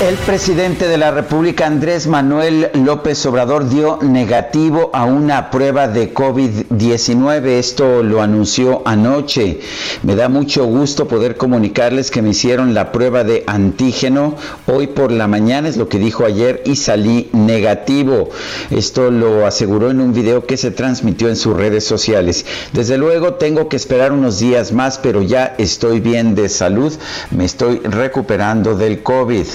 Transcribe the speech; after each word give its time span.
El 0.00 0.16
presidente 0.16 0.88
de 0.88 0.98
la 0.98 1.12
República, 1.12 1.66
Andrés 1.66 2.08
Manuel 2.08 2.68
López 2.74 3.24
Obrador, 3.26 3.68
dio 3.68 4.00
negativo 4.02 4.90
a 4.92 5.04
una 5.04 5.50
prueba 5.52 5.86
de 5.86 6.12
COVID-19. 6.12 7.46
Esto 7.46 8.02
lo 8.02 8.20
anunció 8.20 8.82
anoche. 8.86 9.60
Me 10.02 10.16
da 10.16 10.28
mucho 10.28 10.66
gusto 10.66 11.06
poder 11.06 11.36
comunicarles 11.36 12.10
que 12.10 12.22
me 12.22 12.30
hicieron 12.30 12.74
la 12.74 12.90
prueba 12.90 13.22
de 13.22 13.44
antígeno 13.46 14.34
hoy 14.66 14.88
por 14.88 15.12
la 15.12 15.28
mañana, 15.28 15.68
es 15.68 15.76
lo 15.76 15.88
que 15.88 16.00
dijo 16.00 16.24
ayer, 16.24 16.62
y 16.66 16.74
salí 16.74 17.30
negativo. 17.32 18.30
Esto 18.70 19.12
lo 19.12 19.46
aseguró 19.46 19.90
en 19.90 20.00
un 20.00 20.12
video 20.12 20.44
que 20.44 20.56
se 20.56 20.72
transmitió 20.72 21.28
en 21.28 21.36
sus 21.36 21.56
redes 21.56 21.84
sociales. 21.84 22.44
Desde 22.72 22.98
luego 22.98 23.34
tengo 23.34 23.68
que 23.68 23.76
esperar 23.76 24.10
unos 24.12 24.40
días 24.40 24.72
más, 24.72 24.98
pero 24.98 25.22
ya 25.22 25.54
estoy 25.56 26.00
bien 26.00 26.34
de 26.34 26.48
salud. 26.48 26.92
Me 27.30 27.44
estoy 27.44 27.78
recuperando 27.78 28.74
del 28.76 29.02
COVID. 29.02 29.46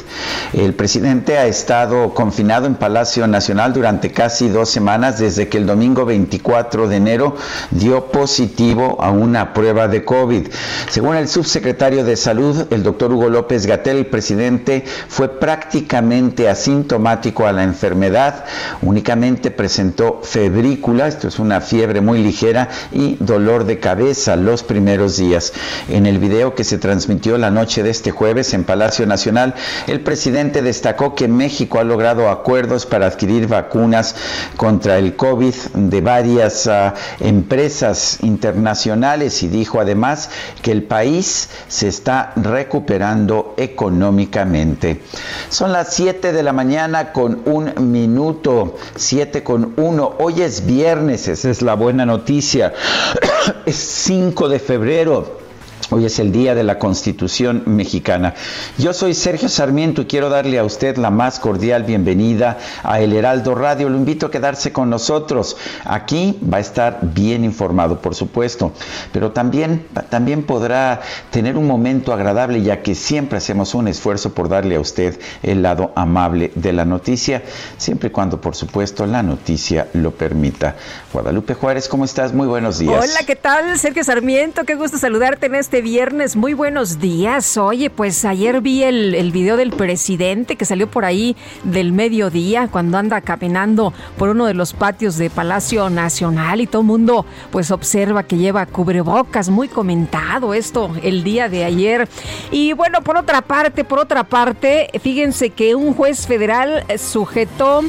El 0.53 0.73
presidente 0.73 1.37
ha 1.37 1.45
estado 1.45 2.13
confinado 2.13 2.65
en 2.65 2.75
Palacio 2.75 3.27
Nacional 3.27 3.73
durante 3.73 4.11
casi 4.11 4.49
dos 4.49 4.69
semanas 4.69 5.19
desde 5.19 5.47
que 5.47 5.57
el 5.57 5.65
domingo 5.65 6.05
24 6.05 6.87
de 6.87 6.95
enero 6.95 7.35
dio 7.71 8.05
positivo 8.05 8.97
a 9.01 9.11
una 9.11 9.53
prueba 9.53 9.87
de 9.87 10.03
COVID. 10.03 10.47
Según 10.89 11.15
el 11.15 11.27
subsecretario 11.27 12.03
de 12.03 12.15
Salud, 12.15 12.67
el 12.71 12.83
doctor 12.83 13.11
Hugo 13.11 13.29
López 13.29 13.65
Gatel, 13.65 13.97
el 13.97 14.05
presidente 14.05 14.83
fue 15.07 15.39
prácticamente 15.39 16.49
asintomático 16.49 17.47
a 17.47 17.51
la 17.51 17.63
enfermedad, 17.63 18.45
únicamente 18.81 19.51
presentó 19.51 20.21
febrícula, 20.23 21.07
esto 21.07 21.27
es 21.27 21.39
una 21.39 21.61
fiebre 21.61 22.01
muy 22.01 22.23
ligera, 22.23 22.69
y 22.91 23.17
dolor 23.19 23.65
de 23.65 23.79
cabeza 23.79 24.35
los 24.35 24.63
primeros 24.63 25.17
días. 25.17 25.53
En 25.89 26.05
el 26.05 26.19
video 26.19 26.55
que 26.55 26.63
se 26.63 26.77
transmitió 26.77 27.37
la 27.37 27.51
noche 27.51 27.83
de 27.83 27.89
este 27.89 28.11
jueves 28.11 28.53
en 28.53 28.63
Palacio 28.63 29.05
Nacional, 29.05 29.55
el 29.87 30.01
presidente 30.01 30.18
presidente 30.19 30.61
destacó 30.61 31.15
que 31.15 31.29
México 31.29 31.79
ha 31.79 31.85
logrado 31.85 32.27
acuerdos 32.27 32.85
para 32.85 33.05
adquirir 33.05 33.47
vacunas 33.47 34.17
contra 34.57 34.97
el 34.97 35.15
COVID 35.15 35.53
de 35.75 36.01
varias 36.01 36.67
uh, 36.67 36.91
empresas 37.21 38.17
internacionales 38.21 39.41
y 39.43 39.47
dijo 39.47 39.79
además 39.79 40.29
que 40.61 40.73
el 40.73 40.83
país 40.83 41.47
se 41.69 41.87
está 41.87 42.33
recuperando 42.35 43.53
económicamente. 43.55 45.01
Son 45.47 45.71
las 45.71 45.93
7 45.93 46.33
de 46.33 46.43
la 46.43 46.51
mañana 46.51 47.13
con 47.13 47.41
un 47.45 47.89
minuto, 47.89 48.75
7 48.97 49.41
con 49.41 49.71
1. 49.77 50.15
Hoy 50.19 50.41
es 50.41 50.65
viernes, 50.65 51.29
esa 51.29 51.49
es 51.49 51.61
la 51.61 51.75
buena 51.75 52.05
noticia. 52.05 52.73
es 53.65 53.77
5 53.77 54.49
de 54.49 54.59
febrero. 54.59 55.48
Hoy 55.91 56.05
es 56.05 56.19
el 56.19 56.31
Día 56.31 56.53
de 56.53 56.63
la 56.63 56.77
Constitución 56.77 57.63
Mexicana. 57.65 58.35
Yo 58.77 58.93
soy 58.93 59.15
Sergio 59.15 59.49
Sarmiento 59.49 60.03
y 60.03 60.05
quiero 60.05 60.29
darle 60.29 60.59
a 60.59 60.63
usted 60.63 60.97
la 60.97 61.09
más 61.09 61.39
cordial 61.39 61.83
bienvenida 61.83 62.59
a 62.83 63.01
El 63.01 63.11
Heraldo 63.13 63.55
Radio. 63.55 63.89
Lo 63.89 63.97
invito 63.97 64.27
a 64.27 64.31
quedarse 64.31 64.71
con 64.71 64.91
nosotros. 64.91 65.57
Aquí 65.85 66.37
va 66.41 66.57
a 66.57 66.59
estar 66.59 66.99
bien 67.01 67.43
informado, 67.43 68.01
por 68.01 68.13
supuesto, 68.13 68.71
pero 69.11 69.31
también, 69.31 69.87
también 70.09 70.43
podrá 70.43 71.01
tener 71.31 71.57
un 71.57 71.65
momento 71.65 72.13
agradable 72.13 72.61
ya 72.61 72.83
que 72.83 72.93
siempre 72.93 73.39
hacemos 73.39 73.73
un 73.73 73.87
esfuerzo 73.87 74.33
por 74.35 74.47
darle 74.47 74.75
a 74.75 74.79
usted 74.79 75.19
el 75.41 75.63
lado 75.63 75.91
amable 75.95 76.51
de 76.53 76.71
la 76.71 76.85
noticia, 76.85 77.41
siempre 77.77 78.09
y 78.09 78.11
cuando, 78.11 78.39
por 78.39 78.55
supuesto, 78.55 79.07
la 79.07 79.23
noticia 79.23 79.87
lo 79.93 80.11
permita. 80.11 80.75
Guadalupe 81.11 81.55
Juárez, 81.55 81.87
¿cómo 81.87 82.05
estás? 82.05 82.31
Muy 82.31 82.45
buenos 82.45 82.77
días. 82.77 83.09
Hola, 83.09 83.25
¿qué 83.25 83.35
tal? 83.35 83.79
Sergio 83.79 84.03
Sarmiento, 84.03 84.65
qué 84.65 84.75
gusto 84.75 84.99
saludarte 84.99 85.47
en 85.47 85.55
este 85.55 85.68
viernes. 85.69 86.35
Muy 86.35 86.53
buenos 86.53 86.99
días. 86.99 87.55
Oye, 87.57 87.89
pues 87.89 88.25
ayer 88.25 88.59
vi 88.59 88.83
el, 88.83 89.13
el, 89.13 89.31
video 89.31 89.55
del 89.55 89.71
presidente 89.71 90.55
que 90.55 90.65
salió 90.65 90.89
por 90.89 91.05
ahí 91.05 91.37
del 91.63 91.93
mediodía 91.93 92.67
cuando 92.67 92.97
anda 92.97 93.21
caminando 93.21 93.93
por 94.17 94.29
uno 94.29 94.47
de 94.47 94.55
los 94.55 94.73
patios 94.73 95.17
de 95.17 95.29
Palacio 95.29 95.89
Nacional 95.89 96.59
y 96.59 96.67
todo 96.67 96.81
el 96.81 96.87
mundo 96.87 97.25
pues 97.51 97.71
observa 97.71 98.23
que 98.23 98.37
lleva 98.37 98.65
cubrebocas. 98.65 99.49
Muy 99.49 99.67
comentado 99.67 100.53
esto 100.53 100.91
el 101.03 101.23
día 101.23 101.47
de 101.47 101.63
ayer. 101.63 102.09
Y 102.51 102.73
bueno, 102.73 103.01
por 103.01 103.15
otra 103.15 103.41
parte, 103.41 103.83
por 103.83 103.99
otra 103.99 104.23
parte, 104.23 104.89
fíjense 105.01 105.51
que 105.51 105.75
un 105.75 105.93
juez 105.93 106.25
federal 106.25 106.83
sujetó 106.97 107.83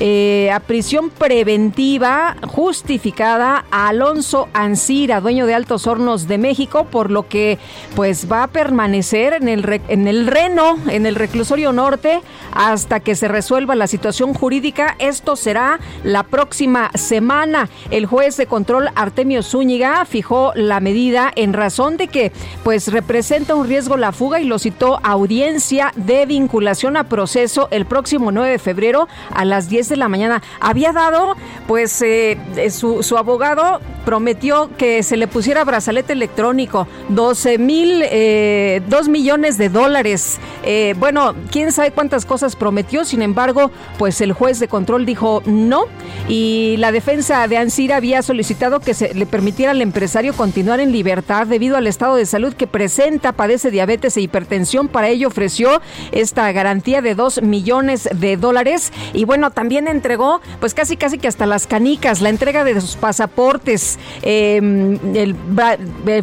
eh, 0.00 0.50
a 0.52 0.60
prisión 0.60 1.10
preventiva 1.10 2.36
justificada 2.46 3.64
a 3.70 3.88
Alonso 3.88 4.48
Ancira, 4.52 5.20
dueño 5.20 5.46
de 5.46 5.54
Altos 5.54 5.86
Hornos 5.86 6.28
de 6.28 6.38
México, 6.38 6.84
por 6.84 7.10
lo 7.10 7.26
que 7.26 7.58
pues 7.96 8.30
va 8.30 8.44
a 8.44 8.46
permanecer 8.46 9.32
en 9.32 9.48
el, 9.48 9.80
en 9.88 10.06
el 10.06 10.28
Reno, 10.28 10.78
en 10.88 11.04
el 11.04 11.16
reclusorio 11.16 11.72
norte, 11.72 12.20
hasta 12.52 13.00
que 13.00 13.16
se 13.16 13.26
resuelva 13.26 13.74
la 13.74 13.88
situación 13.88 14.34
jurídica. 14.34 14.94
Esto 14.98 15.34
será 15.34 15.80
la 16.04 16.22
próxima 16.22 16.90
semana. 16.94 17.68
El 17.90 18.06
juez 18.06 18.36
de 18.36 18.46
control 18.46 18.90
Artemio 18.94 19.42
Zúñiga 19.42 20.04
fijó 20.04 20.52
la 20.54 20.80
medida 20.80 21.32
en 21.34 21.52
razón 21.52 21.96
de 21.96 22.08
que 22.08 22.32
pues 22.62 22.92
representa 22.92 23.54
un 23.54 23.66
riesgo 23.66 23.96
la 23.96 24.12
fuga 24.12 24.40
y 24.40 24.44
lo 24.44 24.58
citó 24.58 25.00
a 25.02 25.12
audiencia 25.12 25.92
de 25.96 26.24
vinculación 26.26 26.96
a 26.96 27.08
proceso 27.08 27.68
el 27.70 27.86
próximo 27.86 28.30
9 28.30 28.52
de 28.52 28.58
febrero 28.58 29.08
a 29.34 29.44
las 29.44 29.68
10 29.68 29.87
de 29.88 29.96
la 29.96 30.08
mañana. 30.08 30.42
Había 30.60 30.92
dado, 30.92 31.36
pues 31.66 32.00
eh, 32.02 32.38
su, 32.70 33.02
su, 33.02 33.16
abogado 33.16 33.80
prometió 34.04 34.70
que 34.76 35.02
se 35.02 35.16
le 35.16 35.26
pusiera 35.28 35.64
brazalete 35.64 36.12
electrónico, 36.12 36.86
12 37.10 37.58
mil, 37.58 38.02
eh, 38.04 38.80
2 38.88 39.08
millones 39.08 39.58
de 39.58 39.68
dólares. 39.68 40.38
Eh, 40.64 40.94
bueno, 40.98 41.34
quién 41.50 41.72
sabe 41.72 41.90
cuántas 41.90 42.24
cosas 42.24 42.56
prometió, 42.56 43.04
sin 43.04 43.22
embargo, 43.22 43.70
pues 43.98 44.20
el 44.20 44.32
juez 44.32 44.60
de 44.60 44.68
control 44.68 45.04
dijo 45.04 45.42
no 45.44 45.84
y 46.28 46.76
la 46.78 46.92
defensa 46.92 47.46
de 47.48 47.58
Ansira 47.58 47.96
había 47.96 48.22
solicitado 48.22 48.80
que 48.80 48.94
se 48.94 49.14
le 49.14 49.26
permitiera 49.26 49.72
al 49.72 49.82
empresario 49.82 50.32
continuar 50.34 50.80
en 50.80 50.92
libertad 50.92 51.46
debido 51.46 51.76
al 51.76 51.86
estado 51.86 52.16
de 52.16 52.26
salud 52.26 52.54
que 52.54 52.66
presenta, 52.66 53.32
padece 53.32 53.70
diabetes 53.70 54.16
e 54.16 54.20
hipertensión. 54.20 54.88
Para 54.88 55.08
ello 55.08 55.28
ofreció 55.28 55.80
esta 56.12 56.50
garantía 56.52 57.02
de 57.02 57.14
2 57.14 57.42
millones 57.42 58.08
de 58.14 58.36
dólares 58.36 58.92
y 59.12 59.24
bueno, 59.24 59.50
también 59.50 59.77
entregó 59.86 60.40
pues 60.60 60.74
casi 60.74 60.96
casi 60.96 61.18
que 61.18 61.28
hasta 61.28 61.46
las 61.46 61.66
canicas, 61.66 62.20
la 62.20 62.30
entrega 62.30 62.64
de 62.64 62.80
sus 62.80 62.96
pasaportes, 62.96 63.98
eh, 64.22 64.56
el, 64.56 65.36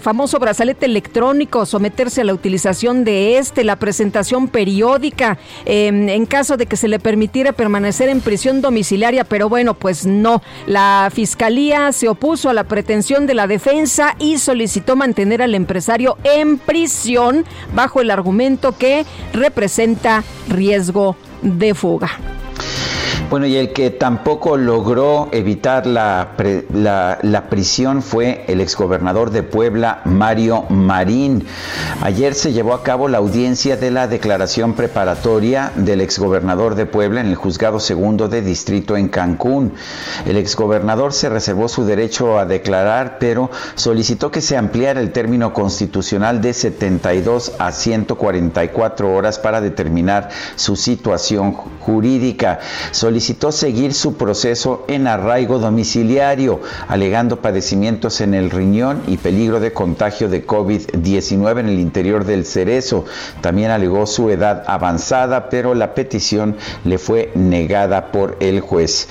famoso 0.01 0.39
brazalete 0.39 0.85
electrónico, 0.85 1.65
someterse 1.65 2.21
a 2.21 2.23
la 2.23 2.33
utilización 2.33 3.03
de 3.03 3.37
este, 3.37 3.63
la 3.63 3.77
presentación 3.77 4.47
periódica, 4.47 5.37
eh, 5.65 5.87
en 5.87 6.25
caso 6.25 6.57
de 6.57 6.65
que 6.65 6.75
se 6.75 6.87
le 6.87 6.99
permitiera 6.99 7.53
permanecer 7.53 8.09
en 8.09 8.21
prisión 8.21 8.61
domiciliaria, 8.61 9.23
pero 9.23 9.47
bueno, 9.47 9.73
pues 9.73 10.05
no. 10.05 10.41
La 10.67 11.09
fiscalía 11.13 11.91
se 11.91 12.09
opuso 12.09 12.49
a 12.49 12.53
la 12.53 12.65
pretensión 12.65 13.27
de 13.27 13.35
la 13.35 13.47
defensa 13.47 14.15
y 14.19 14.39
solicitó 14.39 14.95
mantener 14.95 15.41
al 15.41 15.55
empresario 15.55 16.17
en 16.23 16.57
prisión 16.57 17.45
bajo 17.73 18.01
el 18.01 18.11
argumento 18.11 18.77
que 18.77 19.05
representa 19.33 20.23
riesgo 20.49 21.15
de 21.41 21.73
fuga. 21.73 22.09
Bueno, 23.27 23.47
y 23.47 23.55
el 23.55 23.73
que 23.73 23.89
tampoco 23.89 24.55
logró 24.55 25.29
evitar 25.31 25.87
la, 25.87 26.33
la, 27.23 27.49
prisión 27.49 28.03
fue 28.03 28.45
el 28.47 28.61
exgobernador 28.61 29.31
de 29.31 29.41
Puebla, 29.41 30.01
Mario 30.05 30.65
Marín. 30.69 31.43
Ayer 32.01 32.35
se 32.35 32.53
llevó 32.53 32.75
a 32.75 32.83
cabo 32.83 33.07
la 33.07 33.17
audiencia 33.17 33.77
de 33.77 33.89
la 33.89 34.07
declaración 34.07 34.73
preparatoria 34.73 35.71
del 35.75 36.01
exgobernador 36.01 36.75
de 36.75 36.85
Puebla 36.85 37.21
en 37.21 37.27
el 37.27 37.35
juzgado 37.35 37.79
segundo 37.79 38.27
de 38.29 38.43
distrito 38.43 38.95
en 38.95 39.07
Cancún. 39.07 39.73
El 40.27 40.37
exgobernador 40.37 41.11
se 41.11 41.27
reservó 41.27 41.67
su 41.67 41.83
derecho 41.83 42.37
a 42.37 42.45
declarar, 42.45 43.17
pero 43.19 43.49
solicitó 43.73 44.29
que 44.29 44.41
se 44.41 44.55
ampliara 44.55 45.01
el 45.01 45.11
término 45.11 45.51
constitucional 45.51 46.41
de 46.41 46.53
72 46.53 47.53
a 47.57 47.71
144 47.71 49.11
horas 49.11 49.39
para 49.39 49.61
determinar 49.61 50.29
su 50.55 50.75
situación 50.75 51.53
jurídica 51.53 52.59
seguir 53.51 53.93
su 53.93 54.15
proceso 54.15 54.85
en 54.87 55.07
arraigo 55.07 55.59
domiciliario, 55.59 56.61
alegando 56.87 57.41
padecimientos 57.41 58.21
en 58.21 58.33
el 58.33 58.49
riñón 58.49 59.01
y 59.07 59.17
peligro 59.17 59.59
de 59.59 59.73
contagio 59.73 60.29
de 60.29 60.45
COVID-19 60.45 61.59
en 61.59 61.69
el 61.69 61.79
interior 61.79 62.25
del 62.25 62.45
cerezo. 62.45 63.05
También 63.41 63.71
alegó 63.71 64.05
su 64.05 64.29
edad 64.29 64.63
avanzada, 64.67 65.49
pero 65.49 65.75
la 65.75 65.93
petición 65.93 66.55
le 66.83 66.97
fue 66.97 67.31
negada 67.35 68.11
por 68.11 68.37
el 68.39 68.59
juez. 68.59 69.07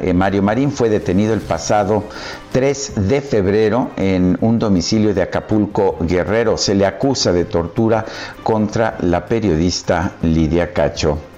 Eh, 0.00 0.12
Mario 0.12 0.42
Marín 0.42 0.72
fue 0.72 0.88
detenido 0.88 1.34
el 1.34 1.40
pasado 1.40 2.04
3 2.52 3.08
de 3.08 3.20
febrero 3.20 3.90
en 3.96 4.38
un 4.40 4.58
domicilio 4.58 5.14
de 5.14 5.22
Acapulco 5.22 5.96
Guerrero. 6.00 6.56
Se 6.56 6.74
le 6.74 6.86
acusa 6.86 7.32
de 7.32 7.44
tortura 7.44 8.04
contra 8.42 8.96
la 9.00 9.26
periodista 9.26 10.12
Lidia 10.22 10.72
Cacho. 10.72 11.35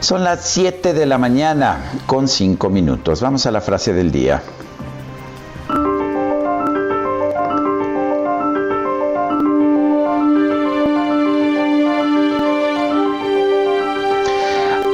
Son 0.00 0.24
las 0.24 0.44
7 0.48 0.94
de 0.94 1.06
la 1.06 1.18
mañana 1.18 1.92
con 2.06 2.26
5 2.28 2.70
minutos. 2.70 3.20
Vamos 3.20 3.46
a 3.46 3.50
la 3.50 3.60
frase 3.60 3.92
del 3.92 4.10
día. 4.10 4.42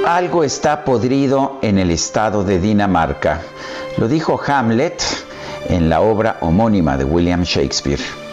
Algo 0.06 0.44
está 0.44 0.84
podrido 0.84 1.58
en 1.62 1.78
el 1.78 1.90
estado 1.90 2.42
de 2.42 2.58
Dinamarca. 2.58 3.42
Lo 3.98 4.08
dijo 4.08 4.40
Hamlet 4.46 5.02
en 5.68 5.88
la 5.88 6.00
obra 6.00 6.38
homónima 6.40 6.96
de 6.96 7.04
William 7.04 7.42
Shakespeare. 7.42 8.25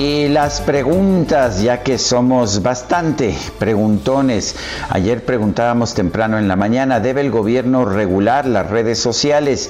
Y 0.00 0.28
las 0.28 0.62
preguntas, 0.62 1.60
ya 1.60 1.82
que 1.82 1.98
somos 1.98 2.62
bastante 2.62 3.36
preguntones. 3.58 4.56
Ayer 4.88 5.26
preguntábamos 5.26 5.92
temprano 5.92 6.38
en 6.38 6.48
la 6.48 6.56
mañana, 6.56 7.00
¿debe 7.00 7.20
el 7.20 7.30
gobierno 7.30 7.84
regular 7.84 8.46
las 8.46 8.70
redes 8.70 8.98
sociales? 8.98 9.68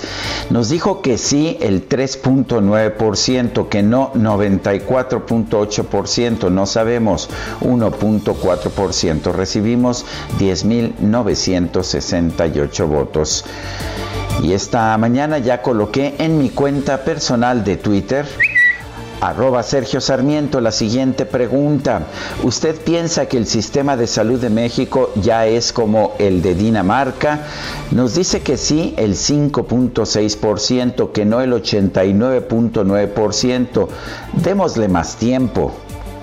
Nos 0.50 0.68
dijo 0.68 1.02
que 1.02 1.18
sí 1.18 1.58
el 1.60 1.88
3.9%, 1.88 3.68
que 3.68 3.82
no 3.82 4.12
94.8%, 4.12 6.48
no 6.48 6.64
sabemos 6.64 7.28
1.4%. 7.62 9.32
Recibimos 9.32 10.06
10.968 10.38 12.86
votos. 12.86 13.44
Y 14.44 14.52
esta 14.52 14.96
mañana 14.96 15.38
ya 15.38 15.60
coloqué 15.60 16.14
en 16.18 16.38
mi 16.38 16.50
cuenta 16.50 17.02
personal 17.02 17.64
de 17.64 17.78
Twitter 17.78 18.28
Arroba 19.20 19.62
Sergio 19.62 20.00
Sarmiento, 20.00 20.62
la 20.62 20.72
siguiente 20.72 21.26
pregunta. 21.26 22.06
¿Usted 22.42 22.74
piensa 22.76 23.26
que 23.26 23.36
el 23.36 23.46
sistema 23.46 23.94
de 23.96 24.06
salud 24.06 24.40
de 24.40 24.48
México 24.48 25.10
ya 25.16 25.46
es 25.46 25.74
como 25.74 26.14
el 26.18 26.40
de 26.40 26.54
Dinamarca? 26.54 27.44
Nos 27.90 28.14
dice 28.14 28.40
que 28.40 28.56
sí, 28.56 28.94
el 28.96 29.16
5.6%, 29.16 31.12
que 31.12 31.26
no 31.26 31.42
el 31.42 31.52
89.9%. 31.52 33.88
Démosle 34.42 34.88
más 34.88 35.16
tiempo. 35.16 35.74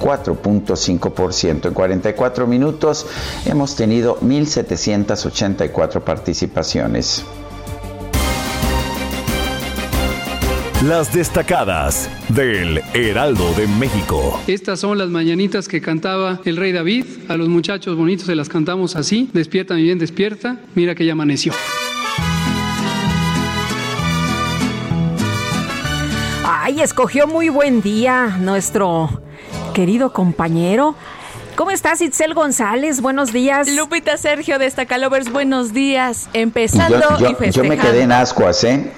4.5%. 0.01 1.67
En 1.67 1.73
44 1.73 2.47
minutos 2.47 3.05
hemos 3.45 3.75
tenido 3.75 4.19
1.784 4.21 6.01
participaciones. 6.01 7.23
Las 10.85 11.11
destacadas 11.11 12.07
del 12.29 12.83
Heraldo 12.93 13.51
de 13.53 13.65
México. 13.65 14.39
Estas 14.45 14.79
son 14.79 14.99
las 14.99 15.09
mañanitas 15.09 15.67
que 15.67 15.81
cantaba 15.81 16.39
el 16.45 16.55
rey 16.55 16.71
David. 16.71 17.03
A 17.29 17.35
los 17.35 17.49
muchachos 17.49 17.97
bonitos 17.97 18.27
se 18.27 18.35
las 18.35 18.47
cantamos 18.47 18.95
así. 18.95 19.27
Despierta, 19.33 19.73
mi 19.73 19.81
bien, 19.81 19.97
despierta. 19.97 20.57
Mira 20.75 20.93
que 20.93 21.03
ya 21.03 21.13
amaneció. 21.13 21.51
Ay, 26.45 26.79
escogió 26.81 27.25
muy 27.25 27.49
buen 27.49 27.81
día 27.81 28.37
nuestro 28.39 29.23
querido 29.73 30.13
compañero 30.13 30.95
¿Cómo 31.57 31.71
estás, 31.71 32.01
Itzel 32.01 32.35
González? 32.35 33.01
Buenos 33.01 33.33
días. 33.33 33.67
Lupita 33.67 34.15
Sergio 34.17 34.59
de 34.59 34.67
Estacalovers, 34.67 35.31
buenos 35.31 35.73
días. 35.73 36.29
Empezando 36.33 37.17
yo, 37.17 37.31
y 37.31 37.33
festejando. 37.33 37.49
Yo 37.49 37.63
me 37.63 37.77
quedé 37.79 38.03
en 38.03 38.11
ascuas, 38.11 38.63
¿eh? 38.63 38.91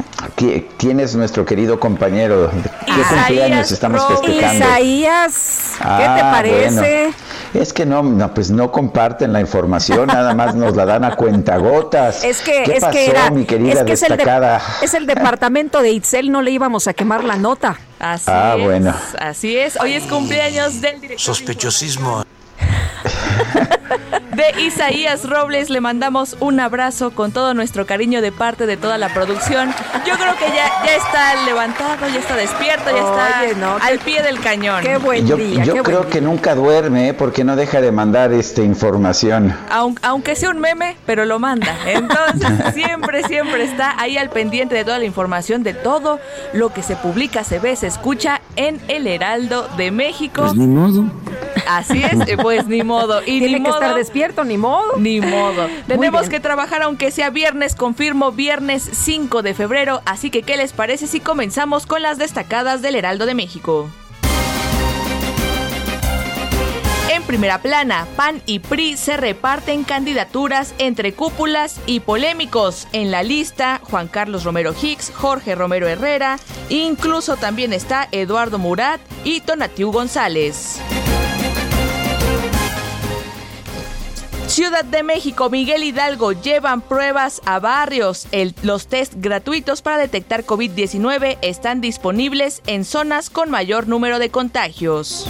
¿Quién 0.78 1.00
es 1.00 1.16
nuestro 1.16 1.46
querido 1.46 1.80
compañero? 1.80 2.52
¿Qué 2.86 3.02
cumpleaños 3.10 3.72
estamos 3.72 4.06
festejando? 4.08 4.66
Isaías, 4.66 5.74
¿qué 5.78 5.84
te 5.84 6.22
ah, 6.22 6.32
parece? 6.32 7.14
Es 7.54 7.74
que 7.74 7.86
no, 7.86 8.04
no, 8.04 8.34
pues 8.34 8.52
no 8.52 8.72
comparten 8.72 9.34
la 9.34 9.42
información, 9.42 10.08
nada 10.08 10.34
más 10.36 10.56
nos 10.56 10.76
la 10.76 10.86
dan 10.86 11.04
a 11.04 11.16
cuentagotas. 11.16 12.24
Es 12.30 12.42
que, 12.42 12.64
¿Qué 12.64 12.74
es 12.74 12.82
pasó, 12.82 12.94
que 12.94 13.10
era, 13.10 13.32
mi 13.32 13.46
querida 13.46 13.84
destacada? 13.84 14.62
Es 14.82 14.94
el, 14.94 15.08
departamento 15.08 15.82
de 15.82 15.92
Itzel, 15.92 16.32
no 16.32 16.42
le 16.42 16.52
íbamos 16.52 16.88
a 16.88 16.94
quemar 16.94 17.24
la 17.24 17.38
nota. 17.38 17.80
Así 18.00 18.26
ah, 18.28 18.56
bueno. 18.62 18.94
Así 19.20 19.58
es. 19.58 19.80
Hoy 19.80 19.94
es 19.94 20.04
cumpleaños 20.04 20.80
del 20.80 21.02
director. 21.02 21.20
Sospechosismo. 21.20 22.24
De 24.40 24.62
Isaías 24.62 25.28
Robles 25.28 25.70
le 25.70 25.82
mandamos 25.82 26.38
un 26.40 26.60
abrazo 26.60 27.12
con 27.12 27.34
todo 27.34 27.54
nuestro 27.54 27.86
cariño 27.86 28.22
de 28.22 28.32
parte 28.32 28.68
de 28.68 28.78
toda 28.78 28.98
la 28.98 29.14
producción. 29.14 29.74
Yo 30.06 30.16
creo 30.16 30.34
que 30.38 30.46
ya, 30.46 30.72
ya 30.86 30.96
está 30.96 31.44
levantado, 31.46 32.08
ya 32.08 32.20
está 32.20 32.38
despierto, 32.38 32.90
ya 32.90 33.00
está 33.00 33.86
al 33.86 34.00
pie 34.00 34.22
del 34.22 34.40
cañón. 34.40 34.82
Qué 34.82 34.98
buen 34.98 35.28
yo, 35.28 35.36
día. 35.36 35.66
Yo 35.66 35.84
creo 35.84 36.08
que 36.08 36.22
nunca 36.22 36.56
duerme 36.56 37.10
¿eh? 37.10 37.14
porque 37.14 37.44
no 37.44 37.58
deja 37.58 37.82
de 37.82 37.92
mandar 37.92 38.32
esta 38.32 38.62
información. 38.62 39.54
Aunque, 39.70 40.36
sea 40.36 40.52
un 40.52 40.60
meme, 40.60 40.96
pero 41.06 41.26
lo 41.26 41.40
manda. 41.40 41.76
Entonces 41.86 42.50
siempre, 42.74 43.24
siempre 43.24 43.64
está 43.64 44.00
ahí 44.00 44.18
al 44.18 44.30
pendiente 44.30 44.74
de 44.76 44.86
toda 44.86 45.00
la 45.00 45.06
información, 45.06 45.64
de 45.64 45.74
todo 45.74 46.20
lo 46.54 46.72
que 46.72 46.82
se 46.82 46.96
publica, 46.96 47.44
se 47.44 47.60
ve, 47.60 47.76
se 47.76 47.88
escucha 47.88 48.42
en 48.56 48.80
El 48.88 49.08
Heraldo 49.08 49.68
de 49.76 49.92
México. 49.92 50.44
Pues 50.44 50.56
ni 50.56 50.68
modo. 50.68 51.06
Así 51.68 52.04
es, 52.04 52.38
pues 52.42 52.68
ni 52.68 52.84
modo. 52.90 53.22
Y 53.22 53.40
Tiene 53.40 53.64
que 53.64 53.70
estar 53.70 53.96
despierto, 53.96 54.44
ni 54.44 54.58
modo. 54.58 54.98
Ni 54.98 55.22
modo. 55.22 55.68
Tenemos 55.88 56.28
que 56.28 56.42
trabajar 56.42 56.82
aunque 56.82 57.12
sea 57.12 57.30
viernes, 57.30 57.76
confirmo 57.76 58.34
viernes 58.34 58.90
5 58.92 59.42
de 59.42 59.54
febrero, 59.54 60.02
así 60.06 60.30
que 60.30 60.42
¿qué 60.42 60.58
les 60.58 60.74
parece 60.74 61.08
si 61.08 61.22
comenzamos 61.22 61.86
con 61.86 62.02
las 62.02 62.18
destacadas 62.18 62.82
del 62.82 62.96
Heraldo 62.96 63.26
de 63.26 63.36
México? 63.36 63.90
En 67.12 67.24
primera 67.24 67.60
plana, 67.62 68.08
PAN 68.16 68.42
y 68.46 68.60
PRI 68.60 68.96
se 68.96 69.18
reparten 69.18 69.84
candidaturas 69.84 70.74
entre 70.78 71.14
cúpulas 71.14 71.80
y 71.86 72.02
polémicos. 72.02 72.88
En 72.94 73.10
la 73.10 73.24
lista, 73.24 73.82
Juan 73.84 74.08
Carlos 74.08 74.44
Romero 74.44 74.74
Hicks, 74.80 75.12
Jorge 75.16 75.56
Romero 75.56 75.88
Herrera, 75.88 76.38
incluso 76.70 77.36
también 77.36 77.74
está 77.74 78.08
Eduardo 78.12 78.60
Murat 78.60 79.02
y 79.24 79.42
Tonatiu 79.42 79.92
González. 79.92 80.80
Ciudad 84.60 84.84
de 84.84 85.04
México, 85.04 85.50
Miguel 85.50 85.86
Hidalgo 85.86 86.34
llevan 86.34 86.82
pruebas 86.82 87.42
a 87.46 87.60
barrios. 87.60 88.28
los 88.62 88.88
test 88.88 89.14
gratuitos 89.16 89.82
para 89.82 89.98
detectar 89.98 90.46
COVID-19 90.46 91.38
están 91.42 91.80
disponibles 91.80 92.62
en 92.68 92.84
zonas 92.84 93.30
con 93.30 93.50
mayor 93.50 93.88
número 93.88 94.20
de 94.20 94.32
contagios. 94.32 95.30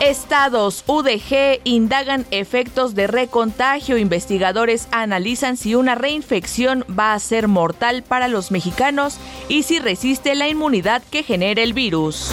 Estados 0.00 0.84
UDG 0.86 1.62
indagan 1.64 2.26
efectos 2.30 2.94
de 2.94 3.08
recontagio. 3.08 3.98
Investigadores 3.98 4.86
analizan 4.92 5.56
si 5.56 5.74
una 5.74 5.96
reinfección 5.96 6.84
va 6.96 7.12
a 7.12 7.18
ser 7.18 7.48
mortal 7.48 8.04
para 8.04 8.28
los 8.28 8.52
mexicanos 8.52 9.18
y 9.48 9.64
si 9.64 9.80
resiste 9.80 10.36
la 10.36 10.46
inmunidad 10.46 11.02
que 11.10 11.24
genera 11.24 11.60
el 11.60 11.72
virus. 11.72 12.32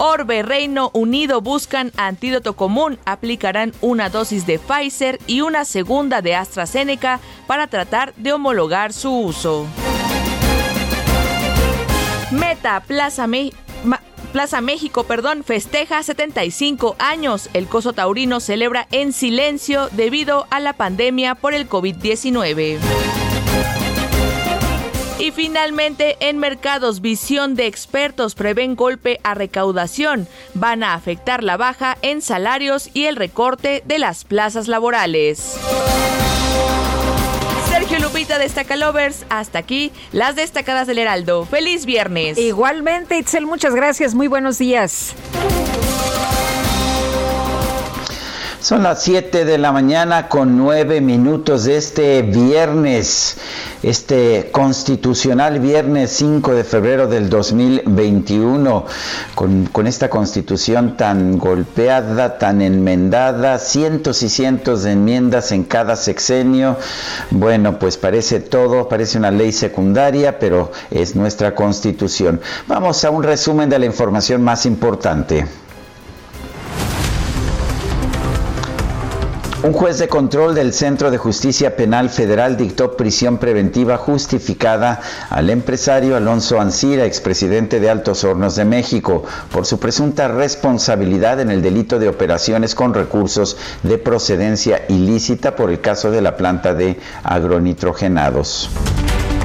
Orbe, 0.00 0.42
Reino 0.42 0.90
Unido 0.94 1.40
buscan 1.40 1.90
antídoto 1.96 2.54
común. 2.54 2.98
Aplicarán 3.04 3.72
una 3.80 4.10
dosis 4.10 4.46
de 4.46 4.60
Pfizer 4.60 5.18
y 5.26 5.40
una 5.40 5.64
segunda 5.64 6.22
de 6.22 6.36
AstraZeneca 6.36 7.18
para 7.48 7.66
tratar 7.66 8.14
de 8.14 8.32
homologar 8.32 8.92
su 8.92 9.12
uso. 9.12 9.66
Meta 12.30 12.80
Plaza 12.86 13.26
Plaza 14.32 14.60
México, 14.60 15.04
perdón, 15.04 15.42
festeja 15.42 16.02
75 16.02 16.94
años. 16.98 17.50
El 17.52 17.66
coso 17.66 17.92
taurino 17.92 18.38
celebra 18.38 18.86
en 18.92 19.12
silencio 19.12 19.88
debido 19.92 20.46
a 20.50 20.60
la 20.60 20.74
pandemia 20.74 21.34
por 21.34 21.54
el 21.54 21.68
COVID-19. 21.68 22.78
Y 25.18 25.32
finalmente, 25.32 26.16
en 26.20 26.38
mercados, 26.38 27.00
visión 27.00 27.56
de 27.56 27.66
expertos 27.66 28.36
prevén 28.36 28.76
golpe 28.76 29.18
a 29.24 29.34
recaudación. 29.34 30.28
Van 30.54 30.84
a 30.84 30.94
afectar 30.94 31.42
la 31.42 31.56
baja 31.56 31.98
en 32.02 32.22
salarios 32.22 32.88
y 32.94 33.06
el 33.06 33.16
recorte 33.16 33.82
de 33.84 33.98
las 33.98 34.24
plazas 34.24 34.68
laborales. 34.68 35.56
Sergio 37.68 37.98
Lupita 37.98 38.38
Destaca 38.38 38.76
Lovers, 38.76 39.24
hasta 39.28 39.58
aquí 39.58 39.92
las 40.12 40.36
destacadas 40.36 40.86
del 40.86 40.98
Heraldo. 40.98 41.46
Feliz 41.46 41.84
viernes. 41.84 42.38
Igualmente, 42.38 43.18
Itzel, 43.18 43.44
muchas 43.44 43.74
gracias. 43.74 44.14
Muy 44.14 44.28
buenos 44.28 44.58
días. 44.58 45.14
Son 48.60 48.82
las 48.82 49.04
7 49.04 49.44
de 49.44 49.56
la 49.56 49.70
mañana 49.70 50.28
con 50.28 50.56
9 50.56 51.00
minutos 51.00 51.64
de 51.64 51.76
este 51.76 52.22
viernes, 52.22 53.36
este 53.84 54.48
constitucional 54.50 55.60
viernes 55.60 56.10
5 56.10 56.54
de 56.54 56.64
febrero 56.64 57.06
del 57.06 57.30
2021, 57.30 58.84
con, 59.36 59.66
con 59.66 59.86
esta 59.86 60.10
constitución 60.10 60.96
tan 60.96 61.38
golpeada, 61.38 62.36
tan 62.36 62.60
enmendada, 62.60 63.60
cientos 63.60 64.24
y 64.24 64.28
cientos 64.28 64.82
de 64.82 64.92
enmiendas 64.92 65.52
en 65.52 65.62
cada 65.62 65.94
sexenio. 65.94 66.78
Bueno, 67.30 67.78
pues 67.78 67.96
parece 67.96 68.40
todo, 68.40 68.88
parece 68.88 69.18
una 69.18 69.30
ley 69.30 69.52
secundaria, 69.52 70.40
pero 70.40 70.72
es 70.90 71.14
nuestra 71.14 71.54
constitución. 71.54 72.40
Vamos 72.66 73.04
a 73.04 73.10
un 73.10 73.22
resumen 73.22 73.70
de 73.70 73.78
la 73.78 73.86
información 73.86 74.42
más 74.42 74.66
importante. 74.66 75.46
Un 79.60 79.72
juez 79.72 79.98
de 79.98 80.06
control 80.06 80.54
del 80.54 80.72
Centro 80.72 81.10
de 81.10 81.18
Justicia 81.18 81.74
Penal 81.74 82.10
Federal 82.10 82.56
dictó 82.56 82.96
prisión 82.96 83.38
preventiva 83.38 83.96
justificada 83.96 85.00
al 85.30 85.50
empresario 85.50 86.14
Alonso 86.14 86.60
Ancira, 86.60 87.04
expresidente 87.04 87.80
de 87.80 87.90
Altos 87.90 88.22
Hornos 88.22 88.54
de 88.54 88.64
México, 88.64 89.24
por 89.50 89.66
su 89.66 89.80
presunta 89.80 90.28
responsabilidad 90.28 91.40
en 91.40 91.50
el 91.50 91.60
delito 91.60 91.98
de 91.98 92.08
operaciones 92.08 92.76
con 92.76 92.94
recursos 92.94 93.56
de 93.82 93.98
procedencia 93.98 94.84
ilícita 94.88 95.56
por 95.56 95.70
el 95.70 95.80
caso 95.80 96.12
de 96.12 96.22
la 96.22 96.36
planta 96.36 96.72
de 96.74 97.00
agronitrogenados. 97.24 98.70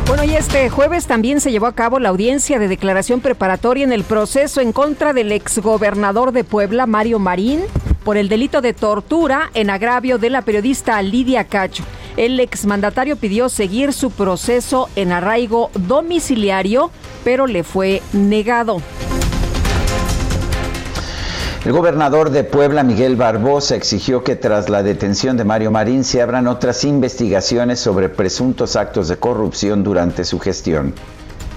Bueno, 0.05 0.25
y 0.25 0.36
este 0.36 0.70
jueves 0.70 1.08
también 1.08 1.41
se 1.41 1.51
llevó 1.51 1.65
a 1.65 1.74
cabo 1.74 1.98
la 1.98 2.10
audiencia 2.10 2.60
de 2.60 2.67
declaración 2.67 3.20
preparatoria 3.20 3.84
en 3.84 3.91
el 3.91 4.03
proceso 4.03 4.62
en 4.62 4.74
contra 4.74 5.13
del 5.13 5.32
exgobernador 5.32 6.34
de 6.34 6.43
Puebla, 6.43 6.86
Mario 6.86 7.17
Marín, 7.17 7.62
por 8.04 8.18
el 8.18 8.30
delito 8.30 8.62
de 8.62 8.74
tortura 8.74 9.50
en 9.54 9.70
agravio 9.70 10.18
de 10.18 10.30
la 10.30 10.42
periodista 10.42 11.02
Lidia 11.02 11.46
Cacho. 11.46 11.84
El 12.18 12.40
exmandatario 12.40 13.16
pidió 13.16 13.50
seguir 13.50 13.94
su 13.94 14.12
proceso 14.12 14.90
en 14.96 15.12
arraigo 15.12 15.72
domiciliario, 15.74 16.92
pero 17.24 17.48
le 17.48 17.64
fue 17.64 18.02
negado. 18.12 18.82
El 21.66 21.72
gobernador 21.72 22.30
de 22.30 22.44
Puebla, 22.44 22.84
Miguel 22.84 23.16
Barbosa, 23.16 23.76
exigió 23.76 24.24
que 24.24 24.36
tras 24.36 24.70
la 24.70 24.84
detención 24.84 25.38
de 25.38 25.46
Mario 25.46 25.72
Marín 25.72 26.04
se 26.04 26.22
abran 26.22 26.48
otras 26.48 26.84
investigaciones 26.84 27.80
sobre 27.80 28.10
presuntos 28.10 28.76
actos 28.76 29.08
de 29.08 29.16
corrupción 29.16 29.82
durante 29.82 30.26
su 30.26 30.40
gestión 30.40 30.94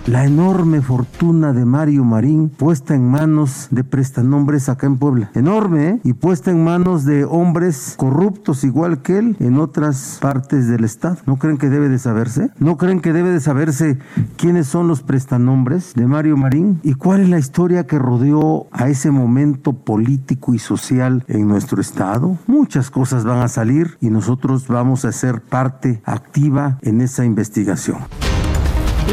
la 0.07 0.25
enorme 0.25 0.81
fortuna 0.83 1.53
de 1.53 1.65
Mario 1.65 2.05
Marín 2.05 2.49
puesta 2.49 2.95
en 2.95 3.09
manos 3.09 3.69
de 3.71 3.83
prestanombres 3.83 4.69
acá 4.69 4.87
en 4.87 4.99
Puebla. 4.99 5.31
Enorme, 5.35 5.89
¿eh? 5.89 6.01
Y 6.05 6.13
puesta 6.13 6.53
en 6.53 6.63
manos 6.63 7.05
de 7.05 7.25
hombres 7.25 7.95
corruptos 7.97 8.63
igual 8.63 9.03
que 9.03 9.19
él 9.19 9.37
en 9.41 9.59
otras 9.59 10.19
partes 10.21 10.69
del 10.69 10.85
Estado. 10.85 11.19
¿No 11.27 11.37
creen 11.37 11.59
que 11.59 11.69
debe 11.69 11.89
de 11.89 11.99
saberse? 11.99 12.51
¿No 12.59 12.77
creen 12.77 13.01
que 13.01 13.13
debe 13.13 13.31
de 13.31 13.41
saberse 13.41 13.99
quiénes 14.37 14.69
son 14.69 14.87
los 14.87 15.03
prestanombres 15.03 15.95
de 15.95 16.07
Mario 16.07 16.37
Marín? 16.37 16.79
¿Y 16.85 16.95
cuál 16.95 17.23
es 17.23 17.29
la 17.29 17.39
historia 17.39 17.87
que 17.87 17.99
rodeó 17.99 18.69
a 18.71 18.89
ese 18.89 19.11
momento 19.11 19.73
político 19.73 20.55
y 20.55 20.59
social 20.61 21.25
en 21.27 21.49
nuestro 21.49 21.81
Estado? 21.81 22.39
Muchas 22.47 22.91
cosas 22.91 23.25
van 23.25 23.41
a 23.41 23.49
salir 23.49 23.99
y 24.01 24.11
nosotros 24.11 24.69
vamos 24.69 25.05
a 25.05 25.11
ser 25.11 25.41
parte 25.41 26.01
activa 26.05 26.79
en 26.83 27.01
esa 27.01 27.25
investigación. 27.25 27.99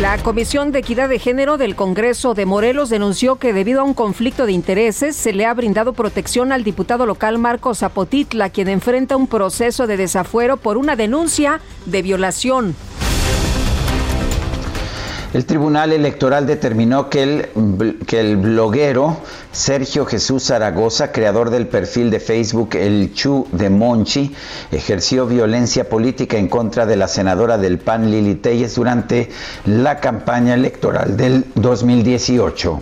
La 0.01 0.17
Comisión 0.17 0.71
de 0.71 0.79
Equidad 0.79 1.07
de 1.07 1.19
Género 1.19 1.57
del 1.57 1.75
Congreso 1.75 2.33
de 2.33 2.47
Morelos 2.47 2.89
denunció 2.89 3.35
que 3.35 3.53
debido 3.53 3.81
a 3.81 3.83
un 3.83 3.93
conflicto 3.93 4.47
de 4.47 4.51
intereses 4.51 5.15
se 5.15 5.33
le 5.33 5.45
ha 5.45 5.53
brindado 5.53 5.93
protección 5.93 6.51
al 6.51 6.63
diputado 6.63 7.05
local 7.05 7.37
Marcos 7.37 7.79
Zapotitla, 7.79 8.49
quien 8.49 8.69
enfrenta 8.69 9.15
un 9.15 9.27
proceso 9.27 9.85
de 9.85 9.97
desafuero 9.97 10.57
por 10.57 10.77
una 10.77 10.95
denuncia 10.95 11.61
de 11.85 12.01
violación. 12.01 12.75
El 15.33 15.45
Tribunal 15.45 15.93
Electoral 15.93 16.47
determinó 16.47 17.09
que 17.09 17.23
el, 17.23 17.97
que 18.05 18.19
el 18.19 18.37
bloguero 18.37 19.17
Sergio 19.53 20.05
Jesús 20.07 20.45
Zaragoza, 20.45 21.11
creador 21.11 21.51
del 21.51 21.67
perfil 21.67 22.09
de 22.09 22.19
Facebook 22.19 22.75
El 22.75 23.13
Chu 23.13 23.47
de 23.51 23.69
Monchi, 23.69 24.35
ejerció 24.71 25.27
violencia 25.27 25.87
política 25.87 26.37
en 26.37 26.47
contra 26.47 26.87
de 26.87 26.95
la 26.95 27.07
senadora 27.07 27.59
del 27.59 27.77
PAN 27.77 28.09
Lili 28.09 28.33
Telles 28.33 28.73
durante 28.73 29.29
la 29.65 29.99
campaña 29.99 30.55
electoral 30.55 31.15
del 31.15 31.45
2018. 31.53 32.81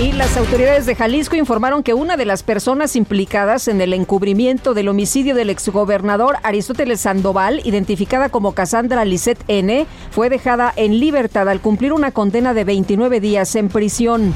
Y 0.00 0.12
las 0.12 0.36
autoridades 0.36 0.86
de 0.86 0.96
Jalisco 0.96 1.36
informaron 1.36 1.84
que 1.84 1.94
una 1.94 2.16
de 2.16 2.26
las 2.26 2.42
personas 2.42 2.96
implicadas 2.96 3.68
en 3.68 3.80
el 3.80 3.94
encubrimiento 3.94 4.74
del 4.74 4.88
homicidio 4.88 5.36
del 5.36 5.50
exgobernador 5.50 6.36
Aristóteles 6.42 7.00
Sandoval, 7.00 7.62
identificada 7.64 8.28
como 8.28 8.52
Cassandra 8.52 9.04
Lisset 9.04 9.38
N., 9.46 9.86
fue 10.10 10.30
dejada 10.30 10.72
en 10.74 10.98
libertad 10.98 11.48
al 11.48 11.60
cumplir 11.60 11.92
una 11.92 12.10
condena 12.10 12.52
de 12.54 12.64
29 12.64 13.20
días 13.20 13.54
en 13.54 13.68
prisión. 13.68 14.34